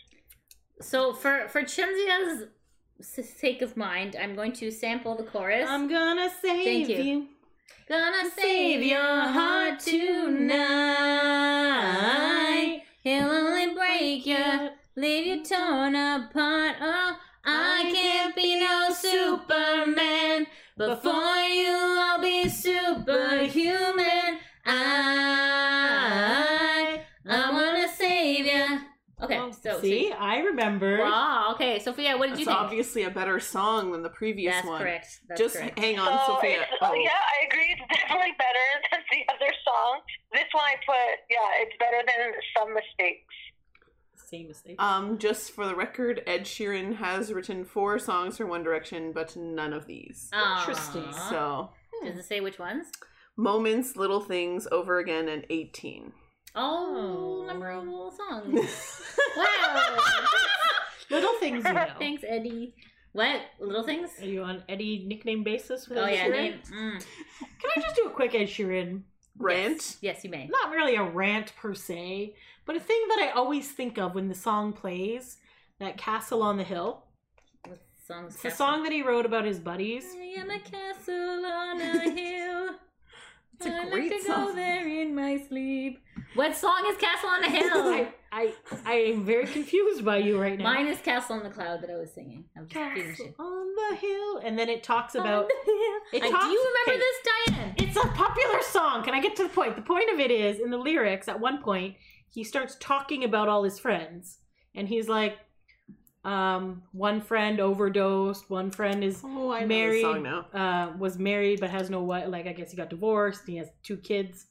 So 0.81 1.13
for 1.13 1.49
for 1.49 1.63
Chinzia's 1.63 2.47
sake 3.03 3.61
of 3.63 3.77
mind, 3.77 4.17
I'm 4.21 4.35
going 4.35 4.53
to 4.55 4.71
sample 4.71 5.17
the 5.17 5.25
chorus. 5.25 5.69
I'm 5.69 5.89
gonna 5.89 6.31
save 6.41 6.65
Thank 6.65 6.89
you. 6.89 7.03
you. 7.03 7.29
Gonna 7.89 8.31
save 8.31 8.83
your 8.83 9.01
heart 9.01 9.81
tonight. 9.81 10.51
He'll 13.03 13.31
only 13.31 13.75
break 13.75 14.27
you, 14.27 14.71
leave 14.97 15.27
you 15.27 15.45
torn 15.45 15.95
apart. 15.97 16.77
Oh, 16.81 17.17
I 17.45 17.91
can't 17.93 18.37
be 18.37 18.61
no 18.61 18.91
Superman, 18.93 20.47
but 20.89 21.03
for 21.03 21.45
you 21.47 21.97
I'll 22.01 22.21
be 22.21 22.49
superhuman. 22.49 24.39
I 24.67 27.01
I 27.29 27.51
wanna 27.53 27.89
save 27.89 28.47
you. 28.47 28.81
Okay, 29.23 29.37
Oh, 29.37 29.51
so 29.53 29.77
Oh, 29.77 29.81
see, 29.83 30.11
I 30.13 30.39
remember. 30.39 31.05
Wow. 31.05 31.53
Okay, 31.55 31.79
Sophia, 31.79 32.17
what 32.17 32.29
did 32.29 32.33
That's 32.33 32.41
you 32.41 32.47
think? 32.47 32.57
obviously 32.59 33.03
a 33.05 33.11
better 33.11 33.39
song 33.39 33.93
than 33.93 34.03
the 34.03 34.09
previous 34.09 34.55
one. 34.55 34.57
That's 34.57 34.67
one. 34.69 34.81
correct. 34.81 35.07
That's 35.29 35.39
Just 35.41 35.57
correct. 35.57 35.79
hang 35.79 35.99
on, 35.99 36.09
So 36.27 36.35
Sophia. 36.37 36.65
Oh, 36.81 36.89
oh, 36.89 36.95
yeah, 36.95 37.11
I 37.13 37.45
agree. 37.45 37.69
It's 37.77 37.85
definitely 38.01 38.33
better 38.41 38.67
than 38.91 39.01
the 39.13 39.21
other 39.35 39.53
song. 39.67 40.01
This 40.33 40.49
one 40.53 40.65
I 40.65 40.77
put, 40.89 41.21
yeah, 41.29 41.61
it's 41.61 41.77
better 41.79 42.01
than 42.01 42.33
some 42.57 42.73
mistakes. 42.73 43.29
Same 44.31 44.47
mistake. 44.49 44.77
Um, 44.81 45.19
just 45.19 45.51
for 45.51 45.67
the 45.67 45.75
record, 45.75 46.23
Ed 46.27 46.43
Sheeran 46.43 46.95
has 46.97 47.33
written 47.33 47.65
four 47.65 47.99
songs 47.99 48.37
for 48.37 48.47
One 48.47 48.63
Direction, 48.63 49.11
but 49.13 49.35
none 49.37 49.73
of 49.73 49.87
these. 49.87 50.31
Interesting. 50.33 51.03
Aw. 51.03 51.29
So, 51.31 51.71
Does 52.07 52.17
it 52.19 52.25
say 52.27 52.41
which 52.41 52.59
ones? 52.61 52.87
Moments, 53.37 53.97
Little 53.97 54.21
Things, 54.21 54.69
Over 54.71 54.99
Again, 55.01 55.29
and 55.29 55.45
18. 55.51 56.13
Oh, 56.55 57.41
Oh. 57.43 57.47
memorable 57.47 58.13
songs. 58.13 59.03
wow. 59.37 59.97
Little 61.11 61.35
things 61.41 61.65
you 61.65 61.73
know. 61.73 61.87
Thanks, 61.99 62.23
Eddie. 62.27 62.75
What? 63.13 63.41
Little 63.59 63.83
things? 63.83 64.11
Are 64.21 64.27
you 64.27 64.43
on 64.43 64.63
Eddie 64.69 65.05
nickname 65.09 65.43
basis 65.43 65.89
with 65.89 65.99
Oh 65.99 66.05
Ed 66.05 66.15
yeah, 66.15 66.27
Sheeran? 66.27 66.31
name. 66.33 66.53
Mm. 66.73 67.05
Can 67.61 67.71
I 67.77 67.81
just 67.81 67.97
do 67.97 68.05
a 68.05 68.11
quick 68.11 68.35
Ed 68.37 68.47
Sheeran? 68.47 69.03
Rant. 69.39 69.77
Yes. 69.77 69.99
yes, 70.01 70.25
you 70.25 70.31
may. 70.31 70.47
Not 70.49 70.71
really 70.73 70.97
a 70.97 71.03
rant 71.03 71.53
per 71.57 71.75
se, 71.75 72.35
but 72.67 72.77
a 72.77 72.81
thing 72.81 73.01
that 73.09 73.21
I 73.29 73.31
always 73.35 73.71
think 73.71 73.99
of 73.99 74.15
when 74.15 74.29
the 74.29 74.35
song 74.35 74.73
plays, 74.73 75.39
that 75.79 75.97
Castle 75.97 76.43
on 76.43 76.57
the 76.59 76.65
Hill. 76.65 77.05
Songs? 78.07 78.35
It's 78.35 78.45
a 78.45 78.51
song 78.51 78.83
that 78.83 78.93
he 78.93 79.03
wrote 79.03 79.25
about 79.25 79.45
his 79.45 79.59
buddies. 79.61 80.05
I 80.19 80.41
am 80.41 80.51
a 80.51 80.59
castle 80.59 81.45
on 81.47 81.81
a 81.81 82.11
hill. 82.11 82.71
It's 83.55 83.67
a 83.67 83.73
I 83.73 83.89
great 83.89 84.11
like 84.11 84.21
to 84.21 84.27
song. 84.27 84.47
go 84.49 84.55
there 84.55 84.89
in 84.89 85.15
my 85.15 85.39
sleep. 85.49 86.03
What 86.35 86.57
song 86.57 86.85
is 86.89 86.97
Castle 86.97 87.29
on 87.29 87.45
a 87.45 87.51
Hill? 87.51 87.71
I, 87.95 88.09
I 88.33 88.53
I 88.87 88.93
am 88.95 89.25
very 89.25 89.47
confused 89.47 90.05
by 90.05 90.19
you 90.19 90.41
right 90.41 90.57
now. 90.57 90.65
Mine 90.65 90.87
is 90.87 90.99
Castle 91.01 91.37
on 91.37 91.43
the 91.43 91.51
Cloud 91.51 91.83
that 91.83 91.91
I 91.91 91.97
was 91.97 92.13
singing. 92.13 92.45
I 92.57 92.61
was 92.61 92.69
just 92.69 92.95
Castle 92.95 93.35
on 93.39 93.67
the 93.91 93.97
hill, 93.97 94.39
and 94.45 94.59
then 94.59 94.69
it 94.69 94.83
talks 94.83 95.15
about. 95.15 95.49
the 95.49 95.55
hill. 95.65 96.01
I- 96.13 96.41
do 96.45 96.49
you 96.51 96.75
remember 96.87 96.89
okay. 96.89 96.99
this, 96.99 97.17
Diane? 97.57 97.75
It's 97.79 97.97
a 97.97 98.09
popular 98.17 98.63
song. 98.63 99.03
Can 99.03 99.15
I 99.15 99.21
get 99.21 99.35
to 99.37 99.43
the 99.43 99.49
point? 99.49 99.75
The 99.77 99.83
point 99.83 100.11
of 100.13 100.21
it 100.21 100.31
is 100.31 100.61
in 100.61 100.71
the 100.71 100.79
lyrics. 100.79 101.27
At 101.29 101.41
one 101.41 101.61
point, 101.61 101.97
he 102.31 102.45
starts 102.45 102.77
talking 102.79 103.25
about 103.25 103.49
all 103.49 103.65
his 103.65 103.79
friends, 103.81 104.39
and 104.77 104.87
he's 104.89 105.09
like, 105.09 105.39
um, 106.25 106.83
"One 106.93 107.21
friend 107.21 107.59
overdosed. 107.59 108.49
One 108.49 108.71
friend 108.71 109.03
is 109.03 109.23
Oh, 109.25 109.51
I 109.51 109.65
married. 109.67 110.05
the 110.05 110.13
song 110.13 110.23
now. 110.23 110.47
Uh, 110.55 110.93
was 110.99 111.19
married 111.19 111.59
but 111.61 111.71
has 111.71 111.91
no 111.91 112.03
wife. 112.03 112.29
Like 112.29 112.47
I 112.47 112.53
guess 112.53 112.71
he 112.71 112.77
got 112.77 112.91
divorced. 112.91 113.43
He 113.47 113.57
has 113.57 113.69
two 113.83 113.97
kids. 113.97 114.47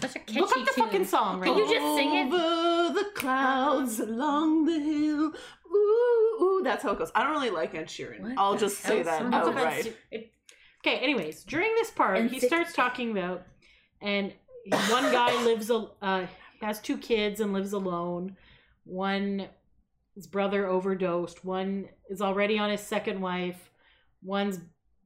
Such 0.00 0.16
a 0.16 0.18
catchy 0.20 0.40
Look 0.40 0.56
up 0.56 0.64
the 0.66 0.72
tune. 0.72 0.84
fucking 0.84 1.04
song, 1.06 1.40
right? 1.40 1.48
Can 1.48 1.58
you 1.58 1.68
just 1.74 1.96
sing 1.96 2.14
it? 2.14 2.26
Over 2.32 2.94
the 2.98 3.04
clouds, 3.14 4.00
along 4.00 4.64
the 4.66 4.78
hill. 4.78 5.32
Ooh, 5.70 6.42
ooh, 6.42 6.60
that's 6.64 6.82
how 6.82 6.92
it 6.92 6.98
goes. 6.98 7.10
I 7.14 7.22
don't 7.24 7.32
really 7.32 7.50
like 7.50 7.74
Ed 7.74 7.86
Sheeran. 7.88 8.20
What 8.20 8.32
I'll 8.38 8.52
the 8.54 8.58
just 8.60 8.78
say 8.78 8.96
hell 8.96 9.04
that 9.04 9.18
song? 9.20 9.30
That's 9.30 9.48
outright. 9.48 9.96
it- 10.10 10.32
okay. 10.86 10.98
Anyways, 10.98 11.44
during 11.44 11.74
this 11.74 11.90
part, 11.90 12.18
And 12.18 12.30
he 12.30 12.40
starts 12.40 12.72
talking 12.72 13.10
about, 13.10 13.42
and 14.00 14.32
one 14.88 15.10
guy 15.12 15.32
lives, 15.44 15.70
al- 15.70 15.96
uh, 16.00 16.26
has 16.60 16.80
two 16.80 16.96
kids 16.98 17.40
and 17.40 17.52
lives 17.52 17.72
alone. 17.72 18.36
One, 18.84 19.48
his 20.14 20.26
brother 20.26 20.66
overdosed. 20.66 21.44
One 21.44 21.88
is 22.08 22.20
already 22.22 22.58
on 22.58 22.70
his 22.70 22.80
second 22.80 23.20
wife. 23.20 23.70
One's 24.22 24.58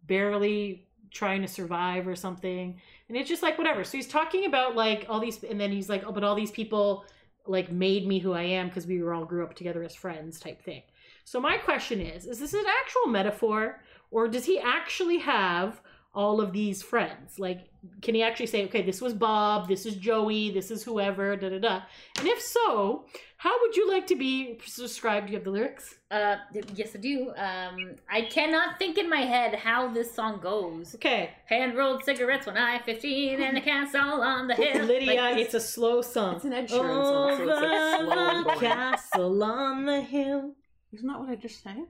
barely 0.07 0.87
trying 1.13 1.43
to 1.43 1.49
survive 1.49 2.07
or 2.09 2.17
something. 2.17 2.81
And 3.13 3.21
it's 3.21 3.29
just 3.29 3.43
like 3.43 3.59
whatever. 3.59 3.85
So 3.85 3.99
he's 3.99 4.09
talking 4.09 4.47
about 4.47 4.75
like 4.75 5.05
all 5.07 5.21
these, 5.21 5.45
and 5.45 5.61
then 5.61 5.71
he's 5.71 5.91
like, 5.91 6.03
oh, 6.07 6.13
but 6.13 6.25
all 6.25 6.35
these 6.35 6.51
people 6.51 7.05
like 7.47 7.71
made 7.71 8.07
me 8.07 8.19
who 8.19 8.33
I 8.33 8.41
am 8.41 8.69
because 8.69 8.87
we 8.87 9.03
were 9.03 9.13
all 9.13 9.27
grew 9.27 9.45
up 9.45 9.53
together 9.53 9.83
as 9.83 9.95
friends 9.95 10.41
type 10.41 10.63
thing. 10.63 10.81
So 11.27 11.39
my 11.39 11.59
question 11.59 12.01
is, 12.01 12.25
is 12.25 12.39
this 12.41 12.55
an 12.55 12.65
actual 12.67 13.09
metaphor 13.09 13.83
or 14.11 14.29
does 14.29 14.47
he 14.47 14.59
actually 14.59 15.19
have 15.19 15.83
all 16.15 16.41
of 16.41 16.53
these 16.53 16.83
friends? 16.83 17.39
Like, 17.39 17.69
can 18.01 18.15
he 18.15 18.23
actually 18.23 18.47
say, 18.47 18.65
okay, 18.67 18.83
this 18.83 19.01
was 19.01 19.13
Bob, 19.15 19.69
this 19.69 19.87
is 19.87 19.97
Joey, 19.97 20.51
this 20.51 20.71
is 20.71 20.83
whoever, 20.85 21.37
da 21.37 21.49
da 21.49 21.59
da? 21.59 21.81
And 22.19 22.29
if 22.29 22.41
so, 22.41 23.07
how 23.39 23.61
would 23.61 23.75
you 23.75 23.89
like 23.91 24.07
to 24.07 24.15
be 24.15 24.59
described? 24.77 25.27
Do 25.27 25.33
you 25.33 25.39
have 25.39 25.45
the 25.45 25.51
lyrics? 25.51 25.97
Uh, 26.11 26.37
yes, 26.75 26.95
I 26.95 26.99
do. 26.99 27.33
Um, 27.37 27.97
I 28.09 28.23
cannot 28.23 28.79
think 28.79 28.99
in 28.99 29.11
my 29.11 29.23
head 29.23 29.57
how 29.57 29.89
this 29.89 30.15
song 30.15 30.39
goes. 30.41 30.95
Okay, 30.95 31.31
Hand 31.47 31.77
rolled 31.77 32.05
cigarettes 32.05 32.47
when 32.47 32.57
I 32.57 32.79
fifteen, 32.81 33.43
and 33.43 33.57
the 33.57 33.61
castle 33.61 34.23
on 34.23 34.47
the 34.47 34.55
hill. 34.55 34.85
Lydia, 34.85 35.21
Like, 35.21 35.39
it's 35.39 35.55
a 35.55 35.61
slow 35.61 36.03
song. 36.03 36.37
It's 36.37 36.45
an 36.45 36.53
Ed 36.53 36.69
Sheeran 36.69 37.03
song, 37.05 37.37
so 37.37 37.43
it's 37.43 37.47
like 37.51 37.59
slow 37.59 38.11
and 38.13 38.13
Over 38.13 38.39
the 38.39 38.45
boring. 38.45 38.61
castle 38.61 39.43
on 39.43 39.85
the 39.87 40.01
hill. 40.03 40.53
Isn't 40.93 41.09
that 41.09 41.19
what 41.19 41.31
I 41.31 41.35
just 41.37 41.63
sang? 41.65 41.89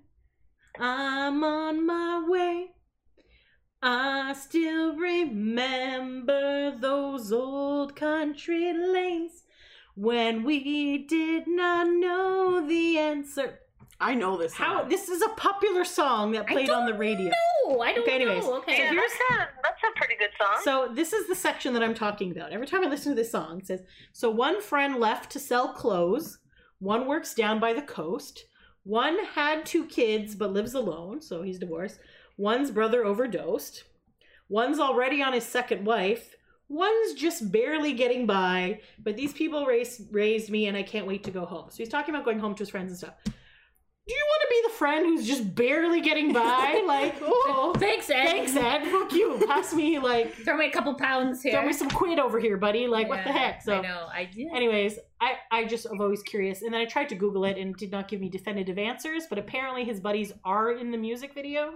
I'm 0.79 1.45
on 1.45 1.85
my 1.87 2.25
way. 2.27 2.71
I 3.85 4.33
still 4.35 4.95
remember 4.97 6.71
those 6.79 7.33
old 7.33 7.97
country 7.97 8.73
lanes 8.73 9.43
when 9.97 10.45
we 10.45 10.99
did 10.99 11.49
not 11.49 11.89
know 11.89 12.65
the 12.67 12.99
answer. 12.99 13.59
I 14.01 14.15
know 14.15 14.37
this 14.37 14.55
song. 14.57 14.67
How 14.67 14.83
this 14.85 15.09
is 15.09 15.23
a 15.23 15.29
popular 15.31 15.85
song 15.85 16.33
that 16.33 16.47
played 16.49 16.71
on 16.71 16.87
the 16.87 16.95
radio. 16.95 17.31
No, 17.67 17.81
I 17.81 17.93
don't 17.93 18.03
Okay, 18.03 18.15
anyways. 18.17 18.45
know. 18.45 18.57
Okay. 18.59 18.77
So 18.77 18.83
Yeah, 18.83 18.91
here's- 18.91 19.13
that's 19.29 19.41
a, 19.41 19.49
that's 19.63 19.83
a 19.83 19.99
pretty 19.99 20.15
good 20.17 20.31
song. 20.39 20.61
So 20.65 20.89
this 20.93 21.13
is 21.13 21.27
the 21.29 21.35
section 21.37 21.73
that 21.75 21.83
I'm 21.83 21.95
talking 21.95 22.31
about. 22.33 22.53
Every 22.53 22.67
time 22.67 22.85
I 22.85 22.89
listen 22.89 23.13
to 23.13 23.17
this 23.17 23.31
song, 23.31 23.59
it 23.59 23.67
says, 23.67 23.83
"So 24.13 24.31
one 24.31 24.61
friend 24.61 24.97
left 24.97 25.31
to 25.33 25.39
sell 25.39 25.73
clothes. 25.73 26.39
One 26.81 27.07
works 27.07 27.35
down 27.35 27.61
by 27.61 27.73
the 27.75 27.83
coast. 27.83 28.45
One 28.85 29.25
had 29.25 29.65
two 29.65 29.85
kids 29.87 30.35
but 30.35 30.53
lives 30.53 30.75
alone, 30.75 31.21
so 31.21 31.43
he's 31.43 31.61
divorced. 31.61 32.01
One's 32.43 32.71
brother 32.73 33.05
overdosed. 33.05 33.85
One's 34.49 34.81
already 34.81 35.23
on 35.23 35.33
his 35.33 35.45
second 35.45 35.85
wife. 35.87 36.35
One's 36.69 37.15
just 37.15 37.53
barely 37.53 37.93
getting 37.93 38.27
by. 38.27 38.81
But 38.99 39.17
these 39.17 39.33
people 39.33 39.65
raised 39.67 40.13
raised 40.13 40.51
me, 40.51 40.67
and 40.67 40.77
I 40.77 40.83
can't 40.83 41.07
wait 41.07 41.23
to 41.25 41.31
go 41.31 41.45
home." 41.45 41.67
So 41.71 41.77
he's 41.79 41.89
talking 41.89 42.13
about 42.15 42.25
going 42.25 42.41
home 42.41 42.55
to 42.57 42.63
his 42.63 42.71
friends 42.71 42.91
and 42.91 42.99
stuff. 42.99 43.15
Do 43.25 44.13
you 44.15 44.25
want 44.31 44.43
to 44.43 44.49
be 44.57 44.61
the 44.69 44.75
friend 44.81 45.07
who's 45.07 45.27
just 45.33 45.55
barely 45.55 46.01
getting 46.01 46.33
by? 46.33 46.83
Like, 46.95 47.15
oh, 47.23 47.73
Thanks, 47.79 48.11
Ed. 48.11 48.25
thanks, 48.27 48.57
Ed. 48.57 48.81
Fuck 48.91 49.13
you. 49.13 49.41
Pass 49.47 49.73
me 49.73 49.99
like 50.01 50.35
Throw 50.45 50.57
me 50.57 50.67
a 50.67 50.73
couple 50.73 50.93
pounds 50.95 51.41
here. 51.43 51.53
throw 51.53 51.65
me 51.65 51.73
some 51.73 51.89
quid 51.89 52.19
over 52.19 52.41
here, 52.41 52.57
buddy. 52.57 52.89
Like, 52.89 53.09
what 53.09 53.23
the 53.23 53.33
heck? 53.33 53.63
So, 53.63 53.79
I 53.79 53.83
know. 53.83 54.09
I 54.13 54.25
did. 54.25 54.49
anyways, 54.53 54.99
I 55.21 55.31
I 55.53 55.65
just 55.67 55.87
am 55.87 56.01
always 56.01 56.23
curious, 56.33 56.63
and 56.63 56.75
then 56.75 56.81
I 56.81 56.87
tried 56.87 57.09
to 57.11 57.15
Google 57.15 57.45
it 57.45 57.57
and 57.57 57.71
it 57.75 57.79
did 57.79 57.93
not 57.93 58.09
give 58.09 58.21
me 58.21 58.29
definitive 58.29 58.79
answers. 58.91 59.23
But 59.31 59.39
apparently, 59.39 59.85
his 59.85 60.01
buddies 60.01 60.33
are 60.45 60.73
in 60.73 60.91
the 60.91 60.99
music 61.09 61.31
video, 61.35 61.75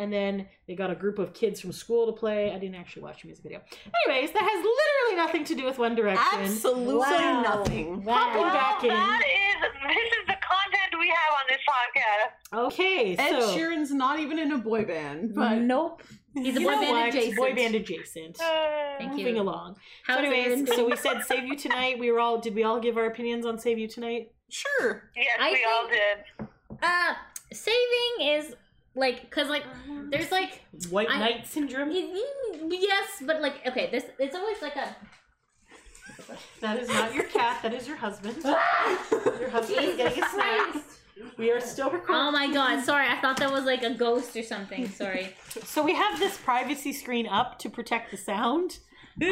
and 0.00 0.10
then 0.10 0.46
they 0.66 0.74
got 0.74 0.90
a 0.90 0.94
group 0.94 1.18
of 1.18 1.34
kids 1.34 1.60
from 1.60 1.72
school 1.72 2.06
to 2.06 2.12
play. 2.12 2.50
I 2.52 2.58
didn't 2.58 2.76
actually 2.76 3.02
watch 3.02 3.20
the 3.20 3.28
music 3.28 3.42
video. 3.42 3.60
Anyways, 4.06 4.32
that 4.32 4.42
has 4.42 4.64
literally 4.64 5.16
nothing 5.16 5.44
to 5.44 5.54
do 5.54 5.66
with 5.66 5.78
One 5.78 5.94
Direction. 5.94 6.40
Absolutely 6.40 6.94
Wow. 6.94 7.42
nothing. 7.42 8.02
Popping 8.02 8.40
well, 8.42 8.52
back 8.52 8.82
in. 8.82 8.88
that 8.88 9.20
is 9.22 9.60
this 9.60 9.96
is 10.20 10.26
the 10.26 10.36
content 10.40 10.98
we 10.98 11.08
have 11.08 11.32
on 11.38 11.46
this 11.48 11.60
podcast. 11.68 12.66
Okay, 12.66 13.16
Ed 13.16 13.28
so 13.40 13.54
Sheeran's 13.56 13.90
not 13.92 14.18
even 14.20 14.38
in 14.38 14.52
a 14.52 14.58
boy 14.58 14.84
band, 14.86 15.34
but 15.34 15.56
nope. 15.58 16.02
He's 16.34 16.56
a 16.56 16.60
boy 16.60 16.70
band 16.70 16.90
what? 16.90 17.08
adjacent. 17.08 17.36
Boy 17.36 17.54
band 17.54 17.74
adjacent. 17.74 18.40
Uh, 18.40 18.96
Thank 18.98 19.12
Moving 19.12 19.36
you. 19.36 19.42
along. 19.42 19.76
How's 20.06 20.20
so, 20.20 20.24
anyways, 20.32 20.74
so 20.74 20.86
we 20.86 20.96
said 20.96 21.22
Save 21.24 21.44
You 21.44 21.56
Tonight. 21.56 21.98
We 21.98 22.10
were 22.10 22.20
all 22.20 22.38
did 22.40 22.54
we 22.54 22.62
all 22.62 22.80
give 22.80 22.96
our 22.96 23.06
opinions 23.06 23.44
on 23.44 23.58
Save 23.58 23.78
You 23.78 23.88
Tonight? 23.88 24.32
sure. 24.48 25.10
yes, 25.14 25.26
I 25.38 25.50
we 25.52 25.66
all 25.70 25.88
did. 25.88 26.48
Uh, 26.82 27.14
saving 27.52 28.20
is 28.20 28.54
like, 29.00 29.30
cause 29.30 29.48
like, 29.48 29.64
there's 30.10 30.30
like, 30.30 30.60
White 30.90 31.08
I- 31.10 31.18
Knight 31.18 31.46
syndrome. 31.46 31.90
yes, 31.90 33.08
but 33.26 33.40
like, 33.40 33.66
okay, 33.66 33.88
this 33.90 34.04
it's 34.18 34.36
always 34.36 34.60
like 34.62 34.76
a. 34.76 34.94
That 36.60 36.78
is 36.78 36.88
not 36.88 37.12
your 37.14 37.24
cat. 37.24 37.60
That 37.62 37.74
is 37.74 37.88
your 37.88 37.96
husband. 37.96 38.36
Your 38.44 39.50
husband 39.50 39.84
is 39.84 39.96
getting 39.96 40.22
a 40.22 40.28
snack. 40.28 40.70
Christ. 40.72 40.86
We 41.38 41.50
are 41.50 41.60
still 41.60 41.90
recording. 41.90 42.14
Oh 42.16 42.30
my 42.30 42.52
god, 42.52 42.84
sorry, 42.84 43.06
I 43.08 43.16
thought 43.20 43.38
that 43.38 43.50
was 43.50 43.64
like 43.64 43.82
a 43.82 43.94
ghost 43.94 44.36
or 44.36 44.42
something. 44.42 44.88
Sorry. 44.88 45.34
So 45.64 45.82
we 45.82 45.94
have 45.94 46.18
this 46.18 46.36
privacy 46.36 46.92
screen 46.92 47.26
up 47.26 47.58
to 47.60 47.70
protect 47.70 48.10
the 48.10 48.16
sound. 48.16 48.78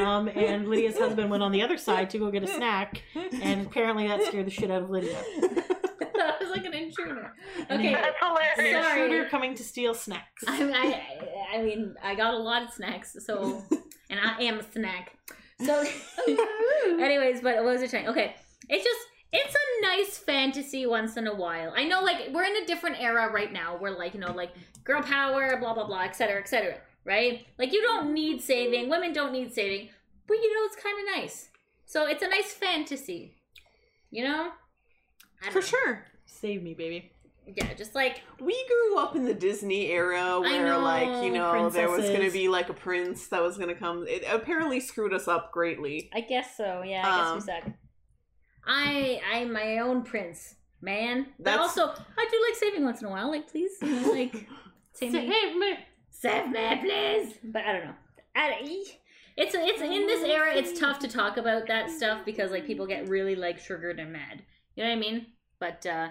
Um, 0.03 0.29
and 0.29 0.69
Lydia's 0.69 0.99
husband 0.99 1.31
went 1.31 1.43
on 1.43 1.53
the 1.53 1.63
other 1.63 1.79
side 1.79 2.11
to 2.11 2.19
go 2.19 2.31
get 2.31 2.43
a 2.43 2.47
snack, 2.59 3.03
and 3.43 3.67
apparently 3.67 4.09
that 4.09 4.23
scared 4.25 4.47
the 4.47 4.51
shit 4.51 4.71
out 4.71 4.83
of 4.83 4.91
Lydia. 4.91 5.23
that 6.97 7.07
was 7.07 7.09
intruder. 7.09 7.35
Okay. 7.71 7.93
That's 7.93 8.17
An 8.23 8.29
hilarious. 8.29 8.85
Sorry. 8.87 9.03
intruder 9.03 9.29
coming 9.29 9.55
to 9.55 9.65
steal 9.65 9.95
snacks. 9.95 10.45
I, 10.47 11.03
I, 11.53 11.57
I 11.59 11.63
mean, 11.63 11.95
I 12.03 12.15
got 12.15 12.35
a 12.35 12.39
lot 12.39 12.63
of 12.63 12.71
snacks, 12.71 13.17
so, 13.25 13.63
and 14.11 14.21
I 14.21 14.43
am 14.43 14.61
a 14.61 14.63
snack. 14.73 15.17
So, 15.65 15.85
anyways, 17.01 17.41
but 17.41 17.57
what 17.57 17.65
was 17.65 17.83
I 17.83 17.87
saying? 17.87 18.09
Okay, 18.09 18.35
it's 18.69 18.85
just, 18.85 19.01
it's 19.33 19.55
a 19.55 19.83
nice 19.83 20.19
fantasy 20.19 20.87
once 20.87 21.17
in 21.17 21.27
a 21.27 21.35
while. 21.35 21.73
I 21.77 21.85
know, 21.85 22.03
like, 22.03 22.29
we're 22.33 22.45
in 22.45 22.63
a 22.63 22.67
different 22.67 23.01
era 23.01 23.31
right 23.33 23.53
now 23.53 23.77
where, 23.77 23.91
like, 23.91 24.15
you 24.15 24.21
know, 24.21 24.33
like, 24.33 24.53
girl 24.85 25.03
power, 25.03 25.57
blah, 25.59 25.75
blah, 25.75 25.87
blah, 25.87 26.03
etc., 26.03 26.41
etc., 26.41 26.77
right? 27.05 27.47
Like, 27.59 27.73
you 27.73 27.83
don't 27.83 28.15
need 28.15 28.41
saving, 28.41 28.89
women 28.89 29.13
don't 29.13 29.33
need 29.33 29.53
saving, 29.53 29.89
but, 30.27 30.35
you 30.35 30.55
know, 30.55 30.67
it's 30.67 30.83
kind 30.83 30.97
of 31.01 31.21
nice. 31.21 31.49
So, 31.87 32.07
it's 32.07 32.23
a 32.23 32.29
nice 32.29 32.53
fantasy, 32.53 33.35
you 34.11 34.25
know? 34.25 34.51
For 35.51 35.57
know. 35.57 35.61
sure. 35.61 36.05
Save 36.41 36.63
me, 36.63 36.75
baby. 36.75 37.13
Yeah, 37.47 37.73
just 37.75 37.95
like 37.95 38.21
We 38.41 38.55
grew 38.67 38.99
up 38.99 39.17
in 39.17 39.25
the 39.25 39.33
Disney 39.35 39.87
era 39.87 40.39
where, 40.41 40.77
like, 40.79 41.25
you 41.25 41.33
know, 41.33 41.53
know, 41.55 41.71
there 41.71 41.91
was 41.91 42.05
going 42.05 42.21
to 42.21 42.31
be 42.31 42.47
like 42.49 42.69
a 42.69 42.75
prince 42.75 43.29
that 43.29 43.43
was 43.43 43.57
going 43.57 43.71
to 43.71 43.75
come. 43.75 44.07
It 44.07 44.25
apparently 44.31 44.81
screwed 44.81 45.15
us 45.15 45.29
up 45.29 45.51
greatly. 45.51 46.11
I 46.13 46.21
guess 46.21 46.57
so. 46.57 46.83
Yeah, 46.83 47.03
I 47.07 47.31
Um, 47.31 47.39
guess 47.39 47.47
we 47.47 47.53
suck. 47.53 47.73
I 48.67 49.21
I'm 49.33 49.53
my 49.53 49.79
own 49.79 50.03
prince, 50.03 50.57
man. 50.83 51.29
But 51.39 51.59
also, 51.59 51.87
I 51.89 52.29
do 52.31 52.45
like 52.49 52.57
saving 52.57 52.85
once 52.85 53.01
in 53.01 53.09
a 53.09 53.11
while. 53.11 53.31
Like, 53.31 53.51
please, 53.51 53.73
you 53.81 53.89
know, 54.01 54.13
like 54.13 54.47
save 54.93 55.13
me, 55.13 55.55
me. 55.59 55.79
save 56.11 56.49
me, 56.51 56.77
please. 56.83 57.35
But 57.45 57.63
I 57.65 57.73
don't 57.73 57.85
know. 57.87 57.95
I, 58.37 58.85
it's 59.39 59.55
it's 59.55 59.81
in 59.81 60.07
this 60.07 60.23
era. 60.23 60.55
It's 60.55 60.79
tough 60.79 60.99
to 61.01 61.09
talk 61.09 61.39
about 61.39 61.67
that 61.69 61.91
stuff 61.91 62.25
because 62.27 62.51
like 62.51 62.67
people 62.67 62.87
get 62.87 63.09
really 63.09 63.37
like 63.37 63.63
triggered 63.63 63.99
and 63.99 64.13
mad. 64.13 64.43
You 64.77 64.85
know 64.85 64.91
what 64.91 64.97
I 64.97 65.01
mean? 65.01 65.27
But 65.59 65.87
uh 65.87 66.09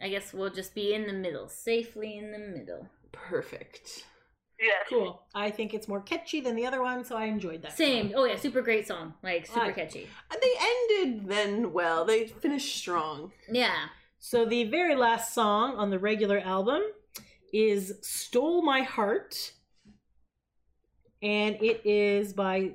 I 0.00 0.08
guess 0.08 0.32
we'll 0.32 0.50
just 0.50 0.74
be 0.74 0.94
in 0.94 1.06
the 1.06 1.12
middle, 1.12 1.48
safely 1.48 2.16
in 2.18 2.30
the 2.32 2.38
middle. 2.38 2.88
Perfect. 3.12 4.04
Yeah. 4.60 4.70
Cool. 4.88 5.22
I 5.34 5.50
think 5.50 5.72
it's 5.74 5.86
more 5.88 6.00
catchy 6.00 6.40
than 6.40 6.56
the 6.56 6.66
other 6.66 6.82
one, 6.82 7.04
so 7.04 7.16
I 7.16 7.26
enjoyed 7.26 7.62
that. 7.62 7.76
Same. 7.76 8.12
Oh 8.16 8.24
yeah, 8.24 8.36
super 8.36 8.60
great 8.60 8.86
song. 8.86 9.14
Like 9.22 9.46
super 9.46 9.60
Right. 9.60 9.74
catchy. 9.74 10.08
And 10.32 10.40
they 10.42 10.54
ended 10.60 11.28
then 11.28 11.72
well. 11.72 12.04
They 12.04 12.26
finished 12.26 12.76
strong. 12.76 13.32
Yeah. 13.50 13.86
So 14.18 14.44
the 14.44 14.64
very 14.64 14.96
last 14.96 15.32
song 15.32 15.76
on 15.76 15.90
the 15.90 15.98
regular 15.98 16.38
album 16.40 16.82
is 17.52 17.94
"Stole 18.02 18.62
My 18.62 18.82
Heart," 18.82 19.52
and 21.22 21.56
it 21.62 21.80
is 21.84 22.32
by 22.32 22.72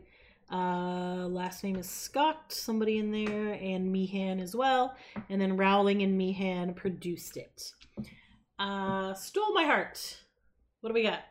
uh 0.54 1.28
last 1.28 1.64
name 1.64 1.76
is 1.78 1.90
Scott, 1.90 2.54
somebody 2.54 2.98
in 3.00 3.12
there, 3.12 3.54
and 3.54 3.92
Meehan 3.92 4.40
as 4.40 4.56
well, 4.56 4.96
and 5.30 5.42
then 5.42 5.58
Rawling 5.58 6.04
and 6.04 6.18
Meehan 6.18 6.74
produced 6.76 7.38
it. 7.38 7.72
Uh, 8.60 9.14
"Stole 9.16 9.54
My 9.54 9.64
Heart." 9.64 10.20
What 10.82 10.90
do 10.90 10.94
we 10.94 11.04
got? 11.04 11.24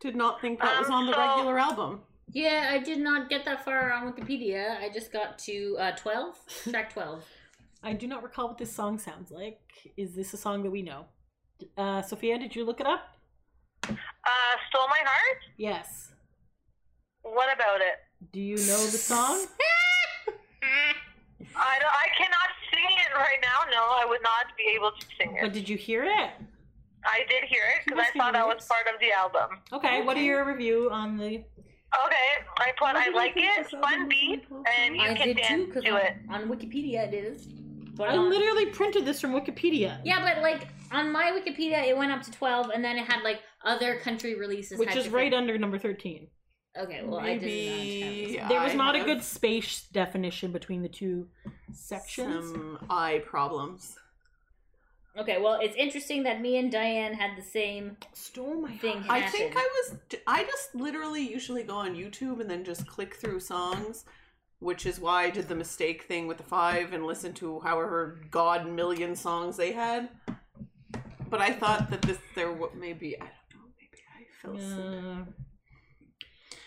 Did 0.00 0.14
not 0.16 0.40
think 0.40 0.60
that 0.60 0.78
was 0.78 0.88
Um, 0.88 0.94
on 0.94 1.06
the 1.06 1.12
regular 1.12 1.58
album. 1.58 2.02
Yeah, 2.32 2.68
I 2.70 2.78
did 2.78 2.98
not 3.00 3.28
get 3.28 3.44
that 3.44 3.64
far 3.64 3.92
on 3.92 4.10
Wikipedia. 4.12 4.78
I 4.78 4.88
just 4.88 5.10
got 5.12 5.38
to 5.40 5.76
uh, 5.80 5.92
12, 5.96 6.36
track 6.70 6.92
12. 6.92 7.24
I 7.82 7.92
do 7.94 8.06
not 8.06 8.22
recall 8.22 8.48
what 8.48 8.58
this 8.58 8.72
song 8.72 8.98
sounds 8.98 9.30
like. 9.32 9.58
Is 9.96 10.14
this 10.14 10.32
a 10.32 10.36
song 10.36 10.62
that 10.62 10.70
we 10.70 10.82
know? 10.82 11.06
Uh, 11.76 12.02
Sophia, 12.02 12.38
did 12.38 12.54
you 12.54 12.64
look 12.64 12.78
it 12.80 12.86
up? 12.86 13.00
Uh, 13.88 14.54
stole 14.68 14.86
my 14.88 15.00
heart. 15.04 15.38
Yes. 15.56 16.12
What 17.22 17.52
about 17.52 17.80
it? 17.80 17.96
Do 18.32 18.40
you 18.40 18.56
know 18.56 18.84
the 18.86 18.98
song? 18.98 19.46
I 21.56 21.78
don't, 21.78 21.92
I 21.92 22.08
cannot 22.16 22.50
sing 22.72 22.84
it 22.84 23.14
right 23.16 23.38
now. 23.42 23.70
No, 23.72 23.82
I 23.82 24.04
would 24.08 24.22
not 24.22 24.46
be 24.56 24.72
able 24.76 24.92
to 24.92 25.06
sing 25.18 25.36
it. 25.36 25.42
But 25.42 25.52
did 25.52 25.68
you 25.68 25.76
hear 25.76 26.04
it? 26.04 26.30
I 27.04 27.20
did 27.28 27.44
hear 27.48 27.62
it 27.76 27.84
because 27.86 27.98
I 28.08 28.12
be 28.12 28.18
thought 28.18 28.32
that 28.34 28.46
was 28.46 28.66
part 28.66 28.86
of 28.92 29.00
the 29.00 29.10
album. 29.12 29.58
Okay, 29.72 30.02
what 30.02 30.16
are 30.16 30.22
your 30.22 30.44
review 30.44 30.90
on 30.90 31.16
the 31.16 31.42
Okay, 32.06 32.44
I 32.58 32.72
put 32.78 32.94
I 32.94 33.08
like 33.10 33.32
it, 33.36 33.66
fun 33.68 34.08
beat, 34.08 34.44
and 34.78 34.94
you 34.94 35.02
I 35.02 35.14
can 35.14 35.28
did 35.34 35.38
too, 35.42 35.66
because 35.66 35.82
to 35.84 35.90
on, 35.90 36.00
it. 36.00 36.16
on 36.28 36.48
Wikipedia 36.48 37.08
it 37.12 37.14
is. 37.14 37.46
But 37.96 38.10
I 38.10 38.16
on- 38.16 38.30
literally 38.30 38.66
printed 38.66 39.04
this 39.04 39.20
from 39.20 39.32
Wikipedia. 39.32 40.00
Yeah, 40.04 40.22
but 40.22 40.40
like 40.42 40.68
on 40.92 41.10
my 41.10 41.32
Wikipedia 41.32 41.84
it 41.88 41.96
went 41.96 42.12
up 42.12 42.22
to 42.22 42.30
12 42.30 42.70
and 42.72 42.84
then 42.84 42.96
it 42.96 43.10
had 43.10 43.24
like 43.24 43.40
other 43.64 43.96
country 43.96 44.38
releases. 44.38 44.78
Which 44.78 44.94
is 44.94 45.08
right 45.08 45.34
under 45.34 45.58
number 45.58 45.78
13. 45.78 46.28
Okay, 46.78 47.02
well 47.04 47.20
Maybe 47.20 47.68
I 47.70 48.24
did 48.26 48.32
not 48.34 48.40
have 48.42 48.48
There 48.48 48.60
was 48.62 48.72
I 48.72 48.76
not 48.76 48.94
a 48.94 48.98
have 48.98 49.06
good 49.06 49.22
space 49.24 49.82
definition 49.92 50.52
between 50.52 50.82
the 50.82 50.88
two 50.88 51.26
sections. 51.72 52.50
Some 52.50 52.78
eye 52.88 53.22
problems. 53.26 53.96
Okay, 55.18 55.40
well 55.40 55.58
it's 55.60 55.74
interesting 55.76 56.22
that 56.22 56.40
me 56.40 56.56
and 56.58 56.70
Diane 56.70 57.12
had 57.14 57.36
the 57.36 57.42
same 57.42 57.96
Stole 58.12 58.60
my 58.62 58.70
thing. 58.76 58.98
heart. 59.02 59.10
I 59.10 59.18
Happen. 59.18 59.32
think 59.40 59.54
I 59.56 59.68
was. 59.74 59.96
I 60.28 60.44
just 60.44 60.74
literally 60.74 61.22
usually 61.28 61.64
go 61.64 61.74
on 61.74 61.96
YouTube 61.96 62.40
and 62.40 62.48
then 62.48 62.64
just 62.64 62.86
click 62.86 63.16
through 63.16 63.40
songs, 63.40 64.04
which 64.60 64.86
is 64.86 65.00
why 65.00 65.24
I 65.24 65.30
did 65.30 65.48
the 65.48 65.56
mistake 65.56 66.04
thing 66.04 66.28
with 66.28 66.36
the 66.36 66.44
five 66.44 66.92
and 66.92 67.04
listened 67.04 67.34
to 67.36 67.58
however 67.60 68.20
god 68.30 68.68
million 68.70 69.16
songs 69.16 69.56
they 69.56 69.72
had. 69.72 70.08
But 71.28 71.40
I 71.40 71.50
thought 71.52 71.90
that 71.90 72.02
this 72.02 72.18
there 72.36 72.52
wa- 72.52 72.70
maybe 72.76 73.16
I 73.16 73.24
don't 73.50 73.62
know 73.64 73.68
maybe 73.80 73.98
I 74.16 74.24
fell 74.40 74.56
asleep. 74.56 75.26
Uh, 75.28 75.32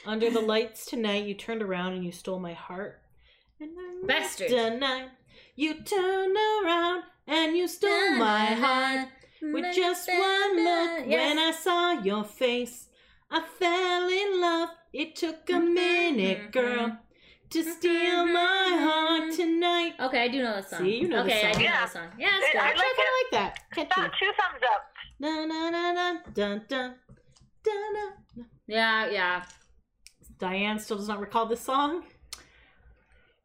under 0.06 0.30
the 0.30 0.42
lights 0.42 0.86
tonight, 0.86 1.26
you 1.26 1.34
turned 1.34 1.62
around 1.62 1.94
and 1.94 2.06
you 2.06 2.12
stole 2.12 2.40
my 2.40 2.54
heart. 2.54 3.02
And 3.60 3.72
Bastard. 4.08 4.50
Tonight, 4.50 5.10
you 5.56 5.82
turned 5.84 6.36
around 6.36 7.04
and 7.28 7.56
you 7.56 7.68
stole 7.68 8.16
my 8.16 8.46
heart. 8.46 9.08
With 9.42 9.76
just 9.76 10.08
one 10.08 10.64
look, 10.64 11.08
when 11.08 11.38
I 11.38 11.52
saw 11.52 11.92
your 11.92 12.24
face, 12.24 12.88
I 13.30 13.42
fell 13.60 14.08
in 14.08 14.42
love. 14.42 14.70
It 14.94 15.16
took 15.16 15.50
a 15.50 15.54
mm-hmm, 15.54 15.74
minute, 15.74 16.38
mm-hmm. 16.38 16.52
girl, 16.52 16.98
to 17.50 17.60
mm-hmm, 17.60 17.72
steal 17.72 18.26
my 18.28 18.68
heart 18.80 19.34
tonight. 19.34 19.94
Okay, 20.00 20.24
I 20.24 20.28
do 20.30 20.42
know 20.44 20.56
the 20.56 20.62
song. 20.62 20.80
See, 20.80 21.00
you 21.02 21.08
know 21.10 21.24
the 21.24 21.32
okay, 21.32 21.50
I 21.50 21.52
song. 21.52 21.60
do 21.60 21.66
know 21.66 21.72
Yeah. 21.72 21.86
the 21.86 21.92
song. 21.92 22.08
Yeah, 22.18 22.28
it's 22.32 22.52
good. 22.54 22.62
I 22.62 22.68
Actually, 22.68 22.84
I 22.84 22.88
like 22.88 22.98
kind 22.98 23.10
of 23.10 23.16
like 23.20 23.32
that. 23.32 23.76
Th- 23.76 23.90
Catchy. 23.90 24.12
two 24.20 24.32
thumbs 24.40 24.64
up. 24.74 24.82
Na 25.20 25.46
na 25.46 25.70
na 25.70 25.92
na 25.92 26.20
dun 26.34 26.62
dun 26.70 26.96
dun. 27.64 27.94
na. 27.94 28.44
Yeah, 28.68 29.10
yeah. 29.10 29.44
Diane 30.44 30.78
still 30.78 30.98
does 30.98 31.08
not 31.08 31.22
recall 31.22 31.46
this 31.46 31.62
song. 31.62 32.04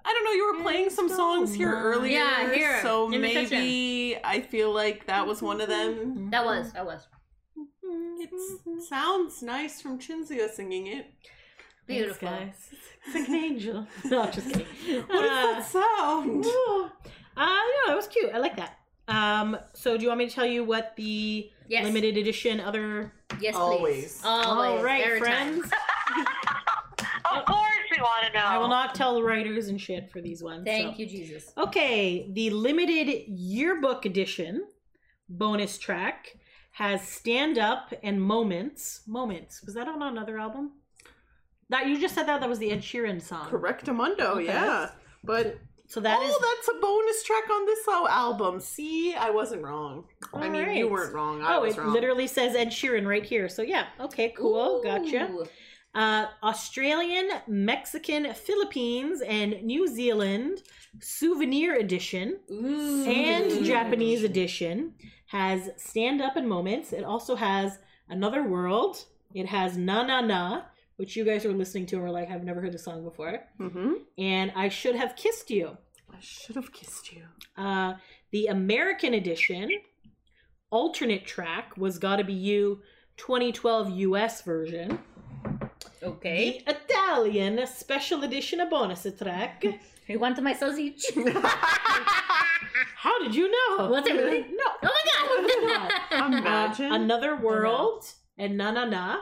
I 0.04 0.12
don't 0.12 0.24
know. 0.24 0.32
You 0.32 0.52
were 0.56 0.62
playing 0.64 0.90
some 0.90 1.08
songs 1.08 1.54
here 1.54 1.72
earlier, 1.72 2.20
I 2.22 2.52
hear 2.52 2.70
'em 2.72 2.82
so 2.82 3.04
in 3.06 3.12
the 3.12 3.18
maybe 3.18 4.16
I 4.24 4.40
feel 4.40 4.72
like 4.72 5.06
that 5.06 5.24
was 5.24 5.40
one 5.40 5.60
of 5.60 5.68
them. 5.68 6.28
That 6.32 6.44
was, 6.44 6.72
that 6.72 6.84
was. 6.84 7.06
It 8.20 8.82
sounds 8.88 9.42
nice 9.42 9.80
from 9.80 9.98
Chinzia 10.00 10.50
singing 10.50 10.88
it. 10.88 11.06
Beautiful. 11.86 12.28
Thanks, 12.28 12.68
guys. 12.68 12.80
It's 13.06 13.14
like 13.14 13.28
an 13.28 13.34
angel. 13.36 13.86
no, 14.06 14.28
just 14.30 14.48
kidding. 14.52 15.02
What 15.06 15.20
does 15.22 15.72
that 15.72 15.86
sound? 15.98 16.44
Uh, 16.44 16.88
yeah, 17.86 17.92
it 17.92 17.96
was 17.96 18.08
cute. 18.08 18.30
I 18.34 18.38
like 18.38 18.56
that. 18.56 18.76
Um, 19.06 19.56
so 19.72 19.96
do 19.96 20.02
you 20.02 20.08
want 20.08 20.18
me 20.18 20.28
to 20.28 20.34
tell 20.34 20.44
you 20.46 20.64
what 20.64 20.96
the 20.96 21.48
Yes. 21.68 21.84
limited 21.84 22.16
edition 22.16 22.60
other? 22.60 23.12
Yes, 23.40 23.54
please. 23.54 23.60
Always. 23.60 24.22
Always. 24.24 24.78
All 24.78 24.82
right, 24.82 25.04
every 25.06 25.20
time. 25.20 25.60
friends. 25.60 25.72
Of 27.34 27.44
course, 27.44 27.64
we 27.94 28.00
want 28.02 28.26
to 28.26 28.32
know. 28.38 28.44
I 28.44 28.58
will 28.58 28.68
not 28.68 28.94
tell 28.94 29.14
the 29.14 29.22
writers 29.22 29.68
and 29.68 29.80
shit 29.80 30.10
for 30.10 30.20
these 30.20 30.42
ones. 30.42 30.64
Thank 30.64 30.96
so. 30.96 31.00
you, 31.00 31.06
Jesus. 31.06 31.52
Okay, 31.56 32.28
the 32.32 32.50
limited 32.50 33.24
yearbook 33.28 34.04
edition 34.06 34.66
bonus 35.28 35.78
track 35.78 36.36
has 36.72 37.02
stand 37.06 37.58
up 37.58 37.92
and 38.02 38.22
moments. 38.22 39.02
Moments. 39.06 39.62
Was 39.64 39.74
that 39.74 39.88
on 39.88 40.02
another 40.02 40.38
album? 40.38 40.72
That 41.70 41.86
you 41.86 42.00
just 42.00 42.14
said 42.14 42.26
that 42.28 42.40
that 42.40 42.48
was 42.48 42.58
the 42.58 42.70
Ed 42.70 42.80
Sheeran 42.80 43.20
song. 43.20 43.46
Correctamundo, 43.48 44.20
Okay. 44.36 44.44
yeah. 44.44 44.90
But 45.22 45.58
So 45.86 46.00
that 46.00 46.18
oh, 46.20 46.26
is 46.26 46.34
that's 46.38 46.68
a 46.76 46.80
bonus 46.80 47.22
track 47.24 47.50
on 47.50 47.66
this 47.66 47.86
al- 47.88 48.08
album. 48.08 48.60
See, 48.60 49.14
I 49.14 49.30
wasn't 49.30 49.62
wrong. 49.62 50.04
I 50.32 50.48
mean, 50.48 50.76
you 50.76 50.88
weren't 50.88 51.12
wrong. 51.14 51.42
I 51.42 51.56
oh, 51.56 51.62
was 51.62 51.76
it 51.76 51.80
wrong. 51.80 51.92
literally 51.92 52.26
says 52.26 52.54
Ed 52.54 52.68
Sheeran 52.68 53.06
right 53.06 53.24
here. 53.24 53.48
So 53.48 53.62
yeah, 53.62 53.86
okay, 54.00 54.32
cool, 54.36 54.82
gotcha. 54.82 55.28
Uh, 55.98 56.28
Australian, 56.44 57.28
Mexican, 57.48 58.32
Philippines, 58.32 59.20
and 59.20 59.60
New 59.64 59.88
Zealand 59.88 60.62
souvenir 61.00 61.74
edition 61.74 62.38
Ooh. 62.52 63.04
and 63.04 63.64
Japanese 63.64 64.22
edition 64.22 64.94
has 65.26 65.70
stand 65.76 66.22
up 66.22 66.36
and 66.36 66.48
moments. 66.48 66.92
It 66.92 67.02
also 67.02 67.34
has 67.34 67.80
another 68.08 68.44
world. 68.44 69.06
It 69.34 69.46
has 69.46 69.76
na 69.76 70.04
na 70.04 70.20
na, 70.20 70.62
which 70.98 71.16
you 71.16 71.24
guys 71.24 71.44
are 71.44 71.52
listening 71.52 71.86
to 71.86 71.96
and 71.96 72.04
are 72.04 72.12
like, 72.12 72.30
I've 72.30 72.44
never 72.44 72.60
heard 72.60 72.74
the 72.74 72.78
song 72.78 73.02
before. 73.02 73.40
Mm-hmm. 73.58 73.94
And 74.18 74.52
I 74.54 74.68
should 74.68 74.94
have 74.94 75.16
kissed 75.16 75.50
you. 75.50 75.76
I 76.08 76.20
should 76.20 76.54
have 76.54 76.72
kissed 76.72 77.12
you. 77.12 77.24
Uh, 77.56 77.94
the 78.30 78.46
American 78.46 79.14
edition 79.14 79.68
alternate 80.70 81.26
track 81.26 81.76
was 81.76 81.98
Gotta 81.98 82.22
Be 82.22 82.34
You 82.34 82.82
2012 83.16 83.90
US 83.98 84.42
version. 84.42 85.00
Okay. 86.02 86.62
The 86.66 86.76
Italian 86.76 87.66
special 87.66 88.22
edition 88.24 88.60
a 88.60 88.66
bonus 88.66 89.06
track. 89.18 89.64
You 90.08 90.18
want 90.18 90.42
my 90.42 90.54
sausage? 90.54 91.04
How 92.96 93.18
did 93.22 93.34
you 93.34 93.50
know? 93.50 93.88
Was 93.90 94.06
it 94.06 94.14
really? 94.14 94.40
No. 94.40 94.64
Oh 94.82 94.90
my 94.96 95.68
god! 96.10 96.32
Imagine. 96.32 96.92
Uh, 96.92 96.94
Another 96.94 97.36
World 97.36 98.06
and 98.38 98.56
Na 98.56 98.70
Na 98.70 98.86
Na. 98.86 99.18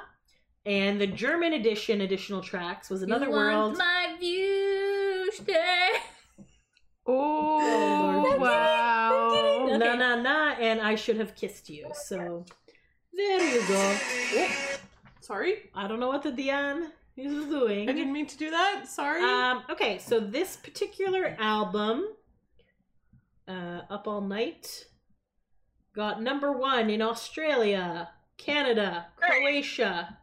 And 0.65 1.01
the 1.01 1.09
German 1.09 1.55
edition 1.55 2.03
additional 2.03 2.41
tracks 2.41 2.89
was 2.89 3.03
Another 3.03 3.27
you 3.27 3.33
World. 3.33 3.77
Want 3.77 3.79
my 3.79 4.15
view 4.21 5.29
stay. 5.33 5.89
oh, 7.05 8.23
Lord. 8.25 8.41
wow. 8.41 9.31
Okay. 9.67 9.79
Na 9.79 9.95
Na 9.97 10.15
Na 10.15 10.51
and 10.61 10.81
I 10.81 10.95
Should 10.95 11.17
Have 11.19 11.35
Kissed 11.35 11.69
You. 11.69 11.91
So 11.95 12.45
there 13.13 13.55
you 13.55 13.67
go. 13.67 13.99
Sorry, 15.27 15.71
I 15.75 15.89
don't 15.89 15.99
know 15.99 16.07
what 16.07 16.23
the 16.23 16.31
Dion 16.31 16.93
is 17.17 17.47
doing. 17.47 17.89
I 17.89 17.93
didn't 17.93 18.13
mean 18.13 18.29
to 18.29 18.39
do 18.39 18.49
that. 18.49 18.85
Sorry. 18.87 19.21
Um, 19.21 19.65
okay, 19.69 19.99
so 19.99 20.21
this 20.21 20.57
particular 20.57 21.37
album 21.41 22.05
uh, 23.49 23.81
Up 23.91 24.07
All 24.07 24.21
Night 24.21 24.85
got 25.97 26.23
number 26.23 26.53
one 26.53 26.91
in 26.91 27.03
Australia, 27.03 28.11
Canada, 28.39 29.09
Croatia, 29.17 30.17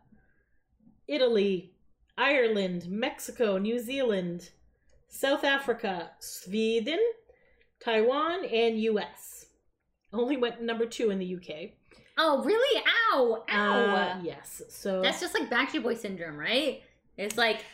Italy, 1.05 1.73
Ireland, 2.17 2.85
Mexico, 2.87 3.57
New 3.57 3.79
Zealand, 3.79 4.51
South 5.09 5.43
Africa, 5.43 6.11
Sweden, 6.19 6.99
Taiwan, 7.83 8.45
and 8.45 8.79
US. 8.79 9.47
Only 10.13 10.37
went 10.37 10.61
number 10.61 10.85
two 10.85 11.09
in 11.09 11.19
the 11.19 11.35
UK. 11.35 11.71
Oh, 12.17 12.43
really? 12.43 12.83
Ow! 13.13 13.43
Ow! 13.49 13.95
Uh, 13.95 14.19
yes. 14.23 14.61
So 14.69 15.01
That's 15.01 15.19
just 15.19 15.33
like 15.33 15.49
Backstreet 15.49 15.83
Boy 15.83 15.95
syndrome, 15.95 16.37
right? 16.37 16.81
It's 17.17 17.37
like, 17.37 17.65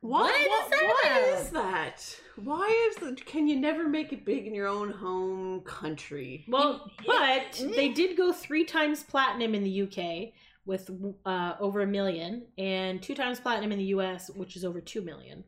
Why, 0.00 0.22
What 0.22 0.34
is 0.34 0.70
that 0.70 0.82
why 0.84 1.20
is 1.20 1.50
that? 1.50 2.16
Why 2.42 2.88
is 2.90 2.96
that? 2.96 3.24
Can 3.26 3.46
you 3.46 3.56
never 3.56 3.88
make 3.88 4.12
it 4.12 4.24
big 4.24 4.46
in 4.46 4.54
your 4.54 4.66
own 4.66 4.90
home 4.90 5.60
country? 5.62 6.44
Well, 6.48 6.90
but 7.06 7.62
they 7.74 7.88
did 7.90 8.16
go 8.16 8.32
three 8.32 8.64
times 8.64 9.02
platinum 9.02 9.54
in 9.54 9.62
the 9.62 9.82
UK 9.82 10.32
with 10.66 10.90
uh, 11.26 11.54
over 11.60 11.82
a 11.82 11.86
million, 11.86 12.42
and 12.58 13.02
two 13.02 13.14
times 13.14 13.38
platinum 13.38 13.70
in 13.72 13.78
the 13.78 13.84
US, 13.96 14.30
which 14.30 14.56
is 14.56 14.64
over 14.64 14.80
two 14.80 15.02
million. 15.02 15.44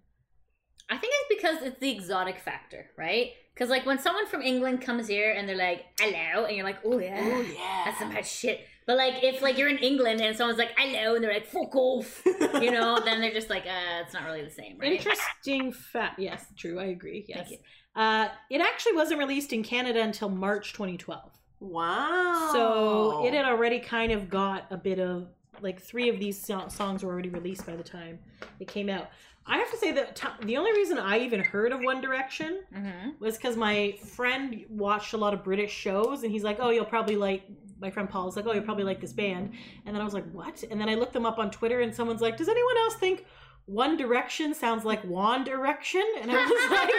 I 1.46 1.50
think 1.50 1.54
it's 1.54 1.60
because 1.60 1.72
it's 1.72 1.80
the 1.80 1.90
exotic 1.90 2.38
factor, 2.38 2.86
right? 2.96 3.32
Because 3.54 3.70
like 3.70 3.86
when 3.86 3.98
someone 3.98 4.26
from 4.26 4.42
England 4.42 4.82
comes 4.82 5.08
here 5.08 5.32
and 5.32 5.48
they're 5.48 5.56
like, 5.56 5.84
hello, 5.98 6.44
and 6.44 6.56
you're 6.56 6.64
like, 6.66 6.78
oh 6.84 6.98
yeah, 6.98 7.20
Oh 7.22 7.40
yeah, 7.40 7.82
that's 7.86 7.98
some 7.98 8.10
bad 8.10 8.26
shit. 8.26 8.60
But 8.86 8.96
like 8.98 9.22
if 9.22 9.42
like 9.42 9.58
you're 9.58 9.68
in 9.68 9.78
England 9.78 10.20
and 10.20 10.36
someone's 10.36 10.58
like, 10.58 10.72
hello, 10.76 11.14
and 11.14 11.24
they're 11.24 11.32
like, 11.32 11.46
fuck 11.46 11.74
off, 11.74 12.22
you 12.26 12.70
know, 12.70 13.00
then 13.04 13.20
they're 13.20 13.32
just 13.32 13.50
like, 13.50 13.64
uh, 13.64 14.02
it's 14.04 14.14
not 14.14 14.24
really 14.24 14.44
the 14.44 14.50
same, 14.50 14.78
right? 14.78 14.92
Interesting 14.92 15.72
fact. 15.72 16.18
Yes, 16.18 16.44
true. 16.56 16.78
I 16.78 16.86
agree. 16.86 17.24
Yes. 17.28 17.38
Thank 17.38 17.50
you. 17.50 17.58
Uh, 17.94 18.28
it 18.50 18.60
actually 18.60 18.94
wasn't 18.94 19.18
released 19.18 19.52
in 19.52 19.62
Canada 19.62 20.02
until 20.02 20.28
March 20.28 20.72
2012. 20.74 21.30
Wow. 21.60 22.50
So 22.52 23.26
it 23.26 23.32
had 23.32 23.46
already 23.46 23.80
kind 23.80 24.12
of 24.12 24.28
got 24.28 24.66
a 24.70 24.76
bit 24.76 24.98
of 24.98 25.28
like 25.62 25.80
three 25.80 26.10
of 26.10 26.18
these 26.18 26.38
so- 26.38 26.68
songs 26.68 27.02
were 27.02 27.10
already 27.10 27.30
released 27.30 27.66
by 27.66 27.74
the 27.74 27.82
time 27.82 28.18
it 28.60 28.68
came 28.68 28.90
out. 28.90 29.08
I 29.48 29.58
have 29.58 29.70
to 29.70 29.76
say 29.76 29.92
that 29.92 30.16
t- 30.16 30.26
the 30.44 30.56
only 30.56 30.72
reason 30.72 30.98
I 30.98 31.18
even 31.20 31.40
heard 31.40 31.72
of 31.72 31.80
One 31.80 32.00
Direction 32.00 32.62
Mm-hmm. 32.76 33.10
was 33.20 33.36
because 33.36 33.56
my 33.56 33.92
friend 34.16 34.64
watched 34.68 35.12
a 35.12 35.16
lot 35.16 35.34
of 35.34 35.44
British 35.44 35.72
shows, 35.72 36.22
and 36.22 36.32
he's 36.32 36.42
like, 36.44 36.58
"Oh, 36.60 36.70
you'll 36.70 36.84
probably 36.84 37.16
like." 37.16 37.42
My 37.78 37.90
friend 37.90 38.08
Paul's 38.08 38.36
like, 38.36 38.46
"Oh, 38.46 38.52
you'll 38.54 38.64
probably 38.64 38.84
like 38.84 39.00
this 39.00 39.12
band," 39.12 39.52
and 39.84 39.94
then 39.94 40.00
I 40.00 40.04
was 40.04 40.14
like, 40.14 40.28
"What?" 40.32 40.64
And 40.70 40.80
then 40.80 40.88
I 40.88 40.94
looked 40.94 41.12
them 41.12 41.26
up 41.26 41.38
on 41.38 41.50
Twitter, 41.50 41.80
and 41.80 41.94
someone's 41.94 42.22
like, 42.22 42.36
"Does 42.38 42.48
anyone 42.48 42.76
else 42.78 42.94
think 42.94 43.26
One 43.66 43.96
Direction 43.96 44.54
sounds 44.54 44.84
like 44.84 45.04
Wand 45.04 45.46
Erection?" 45.48 46.02
And 46.22 46.30
I 46.30 46.36
was 46.44 46.70
like, 46.70 46.94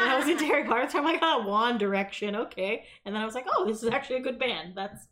and 0.00 0.10
I 0.10 0.18
was 0.18 0.28
into 0.28 0.44
Harry 0.44 0.64
Potter, 0.64 0.88
so 0.90 0.98
I'm 0.98 1.04
like, 1.04 1.20
"Oh, 1.22 1.46
Wand 1.48 1.78
Direction, 1.78 2.36
okay." 2.36 2.84
And 3.04 3.14
then 3.14 3.22
I 3.22 3.24
was 3.24 3.34
like, 3.34 3.46
"Oh, 3.52 3.64
this 3.66 3.82
is 3.82 3.88
actually 3.88 4.16
a 4.16 4.20
good 4.22 4.38
band." 4.38 4.74
That's 4.76 5.06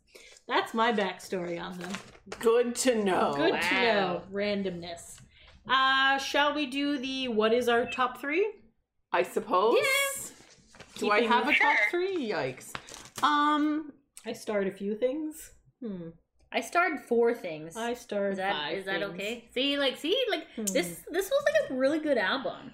that's 0.47 0.73
my 0.75 0.93
backstory 0.93 1.59
on 1.61 1.77
them. 1.79 1.91
good 2.39 2.75
to 2.75 3.03
know. 3.03 3.33
Good 3.35 3.59
to 3.61 3.73
know. 3.81 4.21
Randomness. 4.31 5.19
Uh, 5.69 6.17
shall 6.17 6.53
we 6.53 6.65
do 6.65 6.97
the 6.97 7.27
what 7.27 7.53
is 7.53 7.67
our 7.69 7.85
top 7.85 8.19
three? 8.19 8.47
I 9.11 9.23
suppose. 9.23 9.75
Yes. 9.77 10.31
Do 10.97 11.09
I 11.11 11.21
have 11.21 11.47
a 11.47 11.53
top 11.55 11.77
three? 11.91 12.29
Yikes. 12.29 12.73
Um. 13.23 13.93
I 14.25 14.33
starred 14.33 14.67
a 14.67 14.71
few 14.71 14.95
things. 14.95 15.51
Hmm. 15.81 16.09
I 16.51 16.61
starred 16.61 16.99
four 17.07 17.33
things. 17.33 17.77
I 17.77 17.93
starred 17.93 18.33
Is 18.33 18.37
that 18.37 18.53
five. 18.53 18.77
is 18.79 18.85
that 18.85 18.99
things. 18.99 19.13
okay? 19.13 19.49
See, 19.53 19.77
like, 19.77 19.97
see, 19.97 20.17
like 20.29 20.45
Hmm. 20.55 20.65
this 20.65 21.01
this 21.11 21.29
was 21.29 21.43
like 21.45 21.71
a 21.71 21.73
really 21.75 21.99
good 21.99 22.17
album. 22.17 22.73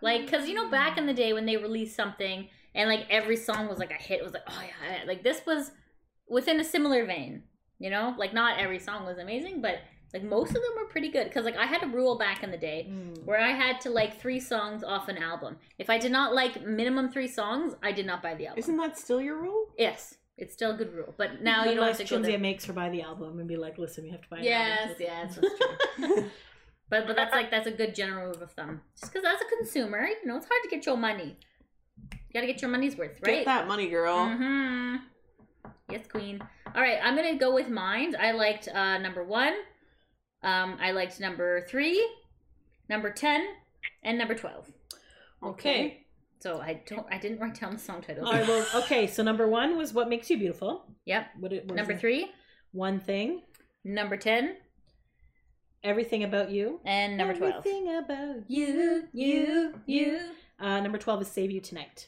Like, 0.00 0.30
cause 0.30 0.48
you 0.48 0.54
know, 0.54 0.70
back 0.70 0.96
in 0.96 1.06
the 1.06 1.12
day 1.14 1.32
when 1.32 1.44
they 1.44 1.56
released 1.56 1.96
something 1.96 2.48
and 2.74 2.88
like 2.88 3.06
every 3.10 3.36
song 3.36 3.68
was 3.68 3.78
like 3.78 3.90
a 3.90 3.94
hit, 4.02 4.20
it 4.20 4.24
was 4.24 4.32
like, 4.32 4.44
oh 4.48 4.62
yeah, 4.62 4.98
yeah. 5.00 5.04
like 5.06 5.22
this 5.24 5.42
was 5.46 5.72
within 6.28 6.60
a 6.60 6.64
similar 6.64 7.04
vein. 7.04 7.42
You 7.80 7.90
know, 7.90 8.14
like 8.16 8.32
not 8.32 8.58
every 8.58 8.78
song 8.78 9.04
was 9.04 9.18
amazing, 9.18 9.60
but 9.60 9.78
like 10.14 10.22
most 10.22 10.48
of 10.50 10.54
them 10.62 10.72
were 10.76 10.86
pretty 10.86 11.10
good. 11.10 11.30
Cause 11.32 11.44
like 11.44 11.56
I 11.56 11.66
had 11.66 11.82
a 11.82 11.86
rule 11.86 12.16
back 12.18 12.42
in 12.42 12.50
the 12.50 12.56
day 12.56 12.84
Hmm. 12.88 13.14
where 13.24 13.40
I 13.40 13.50
had 13.50 13.80
to 13.82 13.90
like 13.90 14.20
three 14.20 14.40
songs 14.40 14.82
off 14.82 15.08
an 15.08 15.18
album. 15.18 15.56
If 15.78 15.90
I 15.90 15.98
did 15.98 16.12
not 16.12 16.34
like 16.34 16.64
minimum 16.66 17.10
three 17.10 17.28
songs, 17.28 17.74
I 17.82 17.92
did 17.92 18.06
not 18.06 18.22
buy 18.22 18.34
the 18.34 18.46
album. 18.46 18.58
Isn't 18.58 18.76
that 18.78 18.96
still 18.98 19.20
your 19.20 19.36
rule? 19.36 19.66
yes, 19.78 20.14
it's 20.36 20.52
still 20.54 20.70
a 20.70 20.74
good 20.74 20.94
rule. 20.94 21.12
But 21.16 21.42
now 21.42 21.64
you 21.64 21.74
don't 21.74 21.86
have 21.86 21.98
to. 21.98 22.04
Chinzia 22.04 22.40
makes 22.40 22.64
her 22.66 22.72
buy 22.72 22.88
the 22.90 23.02
album 23.02 23.38
and 23.38 23.48
be 23.48 23.56
like, 23.56 23.76
"Listen, 23.76 24.04
you 24.06 24.12
have 24.12 24.22
to 24.22 24.28
buy." 24.28 24.38
An 24.38 24.44
Yes, 24.44 24.80
album. 24.90 24.96
yes, 25.00 25.38
that's 25.40 25.58
true. 25.96 26.30
But 26.90 27.06
but 27.06 27.16
that's 27.16 27.34
like 27.34 27.50
that's 27.50 27.66
a 27.66 27.70
good 27.70 27.94
general 27.94 28.28
rule 28.32 28.42
of 28.42 28.50
thumb. 28.52 28.80
Just 28.98 29.12
because 29.12 29.26
as 29.26 29.38
a 29.42 29.56
consumer, 29.56 30.06
you 30.08 30.26
know, 30.26 30.36
it's 30.38 30.46
hard 30.46 30.62
to 30.62 30.70
get 30.70 30.86
your 30.86 30.96
money. 30.96 31.36
You 32.12 32.18
gotta 32.32 32.46
get 32.46 32.62
your 32.62 32.70
money's 32.70 32.96
worth, 32.96 33.18
right? 33.22 33.38
Get 33.40 33.44
that 33.44 33.68
money, 33.68 33.88
girl. 33.90 34.16
Mm-hmm. 34.16 34.96
Yes, 35.90 36.06
queen. 36.10 36.40
All 36.74 36.80
right, 36.80 36.98
I'm 37.02 37.14
gonna 37.14 37.36
go 37.36 37.52
with 37.54 37.68
mine. 37.68 38.14
I 38.18 38.30
liked 38.32 38.68
uh, 38.68 38.96
number 38.98 39.22
one. 39.22 39.52
Um, 40.42 40.76
I 40.80 40.92
liked 40.92 41.18
number 41.20 41.66
three, 41.68 42.06
number 42.88 43.10
ten, 43.10 43.46
and 44.02 44.16
number 44.18 44.34
twelve. 44.34 44.70
Okay. 45.42 46.04
So 46.40 46.60
I 46.60 46.82
don't, 46.86 47.06
I 47.10 47.18
didn't 47.18 47.40
write 47.40 47.58
down 47.60 47.72
the 47.72 47.78
song 47.80 48.00
titles. 48.00 48.26
All 48.28 48.32
right. 48.32 48.46
Well, 48.46 48.64
okay. 48.82 49.06
So 49.08 49.22
number 49.22 49.48
one 49.48 49.76
was 49.76 49.92
"What 49.92 50.08
Makes 50.08 50.30
You 50.30 50.38
Beautiful." 50.38 50.84
Yep. 51.06 51.26
What 51.40 51.52
it 51.52 51.66
was 51.68 51.76
Number 51.76 51.96
three, 51.96 52.30
One 52.72 53.00
thing. 53.00 53.42
number 53.84 54.16
ten, 54.16 54.56
Everything 55.82 56.22
about 56.24 56.50
you. 56.50 56.80
and 56.84 57.16
number 57.16 57.34
twelve. 57.34 57.56
Everything 57.66 57.96
about 57.96 58.36
You, 58.48 59.08
you, 59.12 59.74
you. 59.86 60.20
Uh, 60.60 60.80
number 60.80 60.98
twelve 60.98 61.22
is 61.22 61.28
"Save 61.28 61.50
You 61.50 61.60
Tonight." 61.60 62.06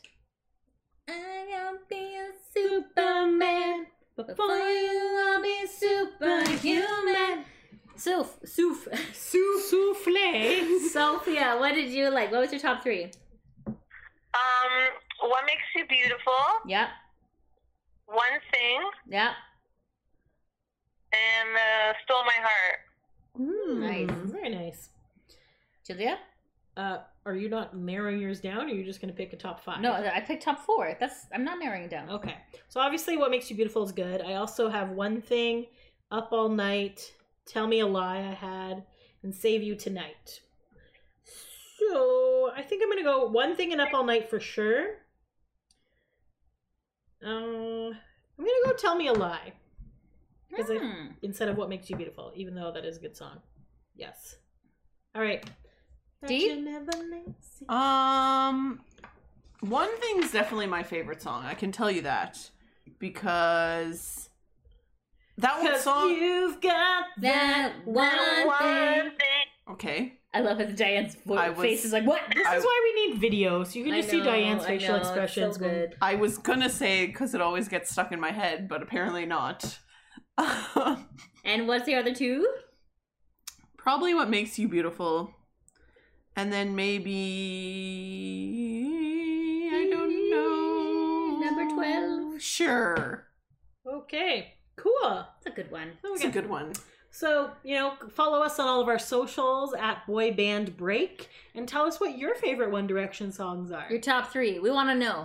I 1.09 1.45
will 1.72 1.78
be 1.89 2.16
a 2.16 2.28
Superman. 2.55 3.87
Before 4.16 4.59
you, 4.59 5.24
I'll 5.28 5.43
be 5.43 5.66
superhuman. 5.66 7.45
Suf, 8.01 8.39
Suf, 8.45 8.89
Souffle. 9.13 10.81
Sophia, 10.91 11.57
what 11.59 11.75
did 11.75 11.91
you 11.91 12.09
like? 12.09 12.31
What 12.33 12.41
was 12.41 12.51
your 12.53 12.61
top 12.61 12.83
three? 12.83 13.05
Um, 13.67 14.73
what 15.21 15.45
makes 15.45 15.63
you 15.77 15.85
beautiful? 15.87 16.33
Yep, 16.67 16.89
One 18.07 18.41
thing, 18.53 18.81
yep. 19.09 19.33
and 21.13 21.49
uh, 21.57 21.93
stole 22.05 22.25
my 22.25 22.39
heart. 22.41 22.79
Mm, 23.39 24.07
Nice. 24.09 24.31
Very 24.31 24.49
nice. 24.49 24.89
Julia? 25.87 26.19
Uh, 26.77 26.99
are 27.27 27.35
you 27.35 27.49
not 27.51 27.77
narrowing 27.77 28.19
yours 28.21 28.41
down, 28.41 28.61
or 28.61 28.73
are 28.73 28.75
you 28.75 28.85
just 28.85 29.01
going 29.03 29.13
to 29.13 29.17
pick 29.17 29.33
a 29.33 29.37
top 29.37 29.63
five? 29.63 29.81
No, 29.81 29.93
I 29.93 30.21
picked 30.21 30.43
top 30.45 30.61
four. 30.65 30.97
That's 30.99 31.27
I'm 31.35 31.45
not 31.45 31.59
narrowing 31.59 31.83
it 31.83 31.91
down. 31.91 32.09
Okay. 32.09 32.37
So 32.69 32.81
obviously, 32.81 33.17
what 33.19 33.31
makes 33.31 33.51
you 33.51 33.57
beautiful 33.57 33.83
is 33.83 33.93
good. 33.93 34.23
I 34.23 34.35
also 34.35 34.69
have 34.71 34.91
one 34.91 35.21
thing, 35.21 35.67
up 36.11 36.29
all 36.33 36.49
night, 36.49 37.13
tell 37.47 37.66
me 37.66 37.80
a 37.80 37.86
lie 37.86 38.18
I 38.18 38.34
had, 38.34 38.84
and 39.22 39.34
save 39.34 39.62
you 39.62 39.74
tonight. 39.74 40.41
So 41.78 42.51
I 42.55 42.62
think 42.62 42.82
I'm 42.82 42.91
gonna 42.91 43.03
go 43.03 43.26
one 43.26 43.57
thing 43.57 43.72
and 43.72 43.80
up 43.80 43.95
all 43.95 44.05
night 44.05 44.28
for 44.28 44.41
sure. 44.41 44.99
Uh, 47.22 47.91
I'm 47.91 47.93
gonna 48.38 48.51
go 48.64 48.72
tell 48.72 48.97
me 48.97 49.09
a 49.09 49.12
lie 49.12 49.53
because 50.49 50.70
I 50.70 50.78
Hmm. 50.78 51.09
instead 51.22 51.49
of 51.49 51.57
what 51.57 51.68
makes 51.68 51.91
you 51.91 51.97
beautiful, 51.97 52.32
even 52.34 52.55
though 52.55 52.72
that 52.72 52.84
is 52.84 52.97
a 52.97 53.01
good 53.01 53.16
song. 53.16 53.41
Yes. 53.95 54.36
All 55.14 55.22
right. 55.22 55.45
Dee? 56.26 56.49
That 56.49 56.57
you 56.57 56.62
never 56.62 56.91
know. 57.09 57.74
Um, 57.74 58.80
one 59.61 59.95
thing's 60.01 60.32
definitely 60.32 60.66
my 60.66 60.82
favorite 60.82 61.20
song. 61.20 61.45
I 61.45 61.55
can 61.55 61.72
tell 61.72 61.91
you 61.91 62.03
that 62.03 62.51
because 62.99 64.30
that 65.41 65.59
one 65.62 65.72
'Cause 65.72 65.82
song. 65.82 66.11
you've 66.11 66.61
got 66.61 67.05
That 67.18 67.72
one 67.84 68.47
one 68.47 68.59
thing. 68.59 69.11
thing. 69.11 69.47
Okay, 69.72 70.21
I 70.34 70.41
love 70.41 70.61
it. 70.61 70.76
Diane's 70.76 71.14
vo- 71.26 71.34
I 71.37 71.50
was- 71.50 71.58
face 71.61 71.84
is 71.84 71.92
like, 71.92 72.04
what? 72.07 72.21
This 72.34 72.46
I- 72.46 72.57
is 72.57 72.64
why 72.64 72.80
we 72.95 73.07
need 73.08 73.18
video, 73.21 73.62
so 73.64 73.79
you 73.79 73.84
can 73.84 73.95
I 73.95 73.99
just 73.99 74.11
see 74.11 74.21
Diane's 74.21 74.64
facial 74.67 74.95
know, 74.95 75.00
expressions. 75.00 75.57
So 75.57 75.62
when- 75.62 75.71
good. 75.71 75.96
I 76.03 76.14
was 76.17 76.38
gonna 76.38 76.68
say 76.71 77.07
because 77.07 77.34
it 77.34 77.41
always 77.41 77.68
gets 77.68 77.91
stuck 77.91 78.12
in 78.12 78.21
my 78.21 78.33
head, 78.33 78.68
but 78.68 78.83
apparently 78.83 79.26
not. 79.26 79.79
And 81.45 81.67
what's 81.67 81.87
the 81.87 81.95
other 81.95 82.14
two? 82.14 82.46
Probably 83.79 84.12
what 84.14 84.29
makes 84.29 84.58
you 84.58 84.68
beautiful, 84.68 85.34
and 86.37 86.53
then 86.53 86.75
maybe 88.00 89.68
I 89.72 89.88
don't 89.91 90.30
know. 90.30 91.38
Number 91.41 91.75
12. 91.75 92.42
Sure, 92.42 93.26
Okay, 93.87 94.54
cool. 94.83 95.27
That's 95.45 95.47
a 95.47 95.51
good 95.51 95.71
one. 95.71 95.93
Then 96.03 96.13
we 96.13 96.17
it's 96.17 96.25
a 96.25 96.31
good 96.31 96.49
one. 96.49 96.73
So, 97.13 97.51
you 97.65 97.75
know, 97.75 97.95
follow 98.13 98.41
us 98.41 98.59
on 98.59 98.69
all 98.69 98.81
of 98.81 98.89
our 98.89 98.99
socials 98.99 99.75
at 99.75 100.07
Boy 100.07 100.33
Band 100.33 100.77
Break 100.77 101.29
and 101.55 101.67
tell 101.67 101.85
us 101.85 101.99
what 102.01 102.17
your 102.17 102.37
favorite 102.37 102.71
One 102.71 102.87
Direction 102.87 103.33
songs 103.33 103.73
are. 103.73 103.87
Your 103.91 104.01
top 104.01 104.31
three. 104.33 104.61
We 104.61 104.71
want 104.71 104.91
to 104.91 104.95
know. 104.95 105.25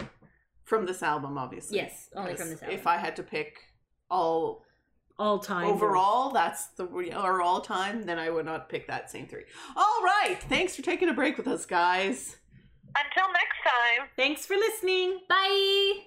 From 0.63 0.87
this 0.87 1.03
album, 1.03 1.37
obviously. 1.37 1.77
Yes, 1.77 2.09
only 2.15 2.35
from 2.35 2.49
this 2.49 2.63
album. 2.63 2.75
If 2.75 2.87
I 2.87 2.97
had 2.97 3.15
to 3.17 3.23
pick 3.23 3.59
all 4.09 4.63
all 5.19 5.37
time. 5.37 5.67
overall, 5.67 6.31
that's 6.31 6.67
the 6.69 6.85
or 6.85 7.41
all 7.41 7.61
time, 7.61 8.03
then 8.03 8.17
I 8.17 8.31
would 8.31 8.45
not 8.45 8.67
pick 8.67 8.87
that 8.87 9.11
same 9.11 9.27
three. 9.27 9.43
All 9.75 10.01
right, 10.03 10.37
thanks 10.49 10.75
for 10.75 10.81
taking 10.81 11.07
a 11.07 11.13
break 11.13 11.37
with 11.37 11.47
us, 11.47 11.67
guys. 11.67 12.37
Until 12.97 13.31
next 13.31 13.57
time. 13.63 14.07
Thanks 14.15 14.45
for 14.47 14.55
listening. 14.55 15.19
Bye. 15.29 16.05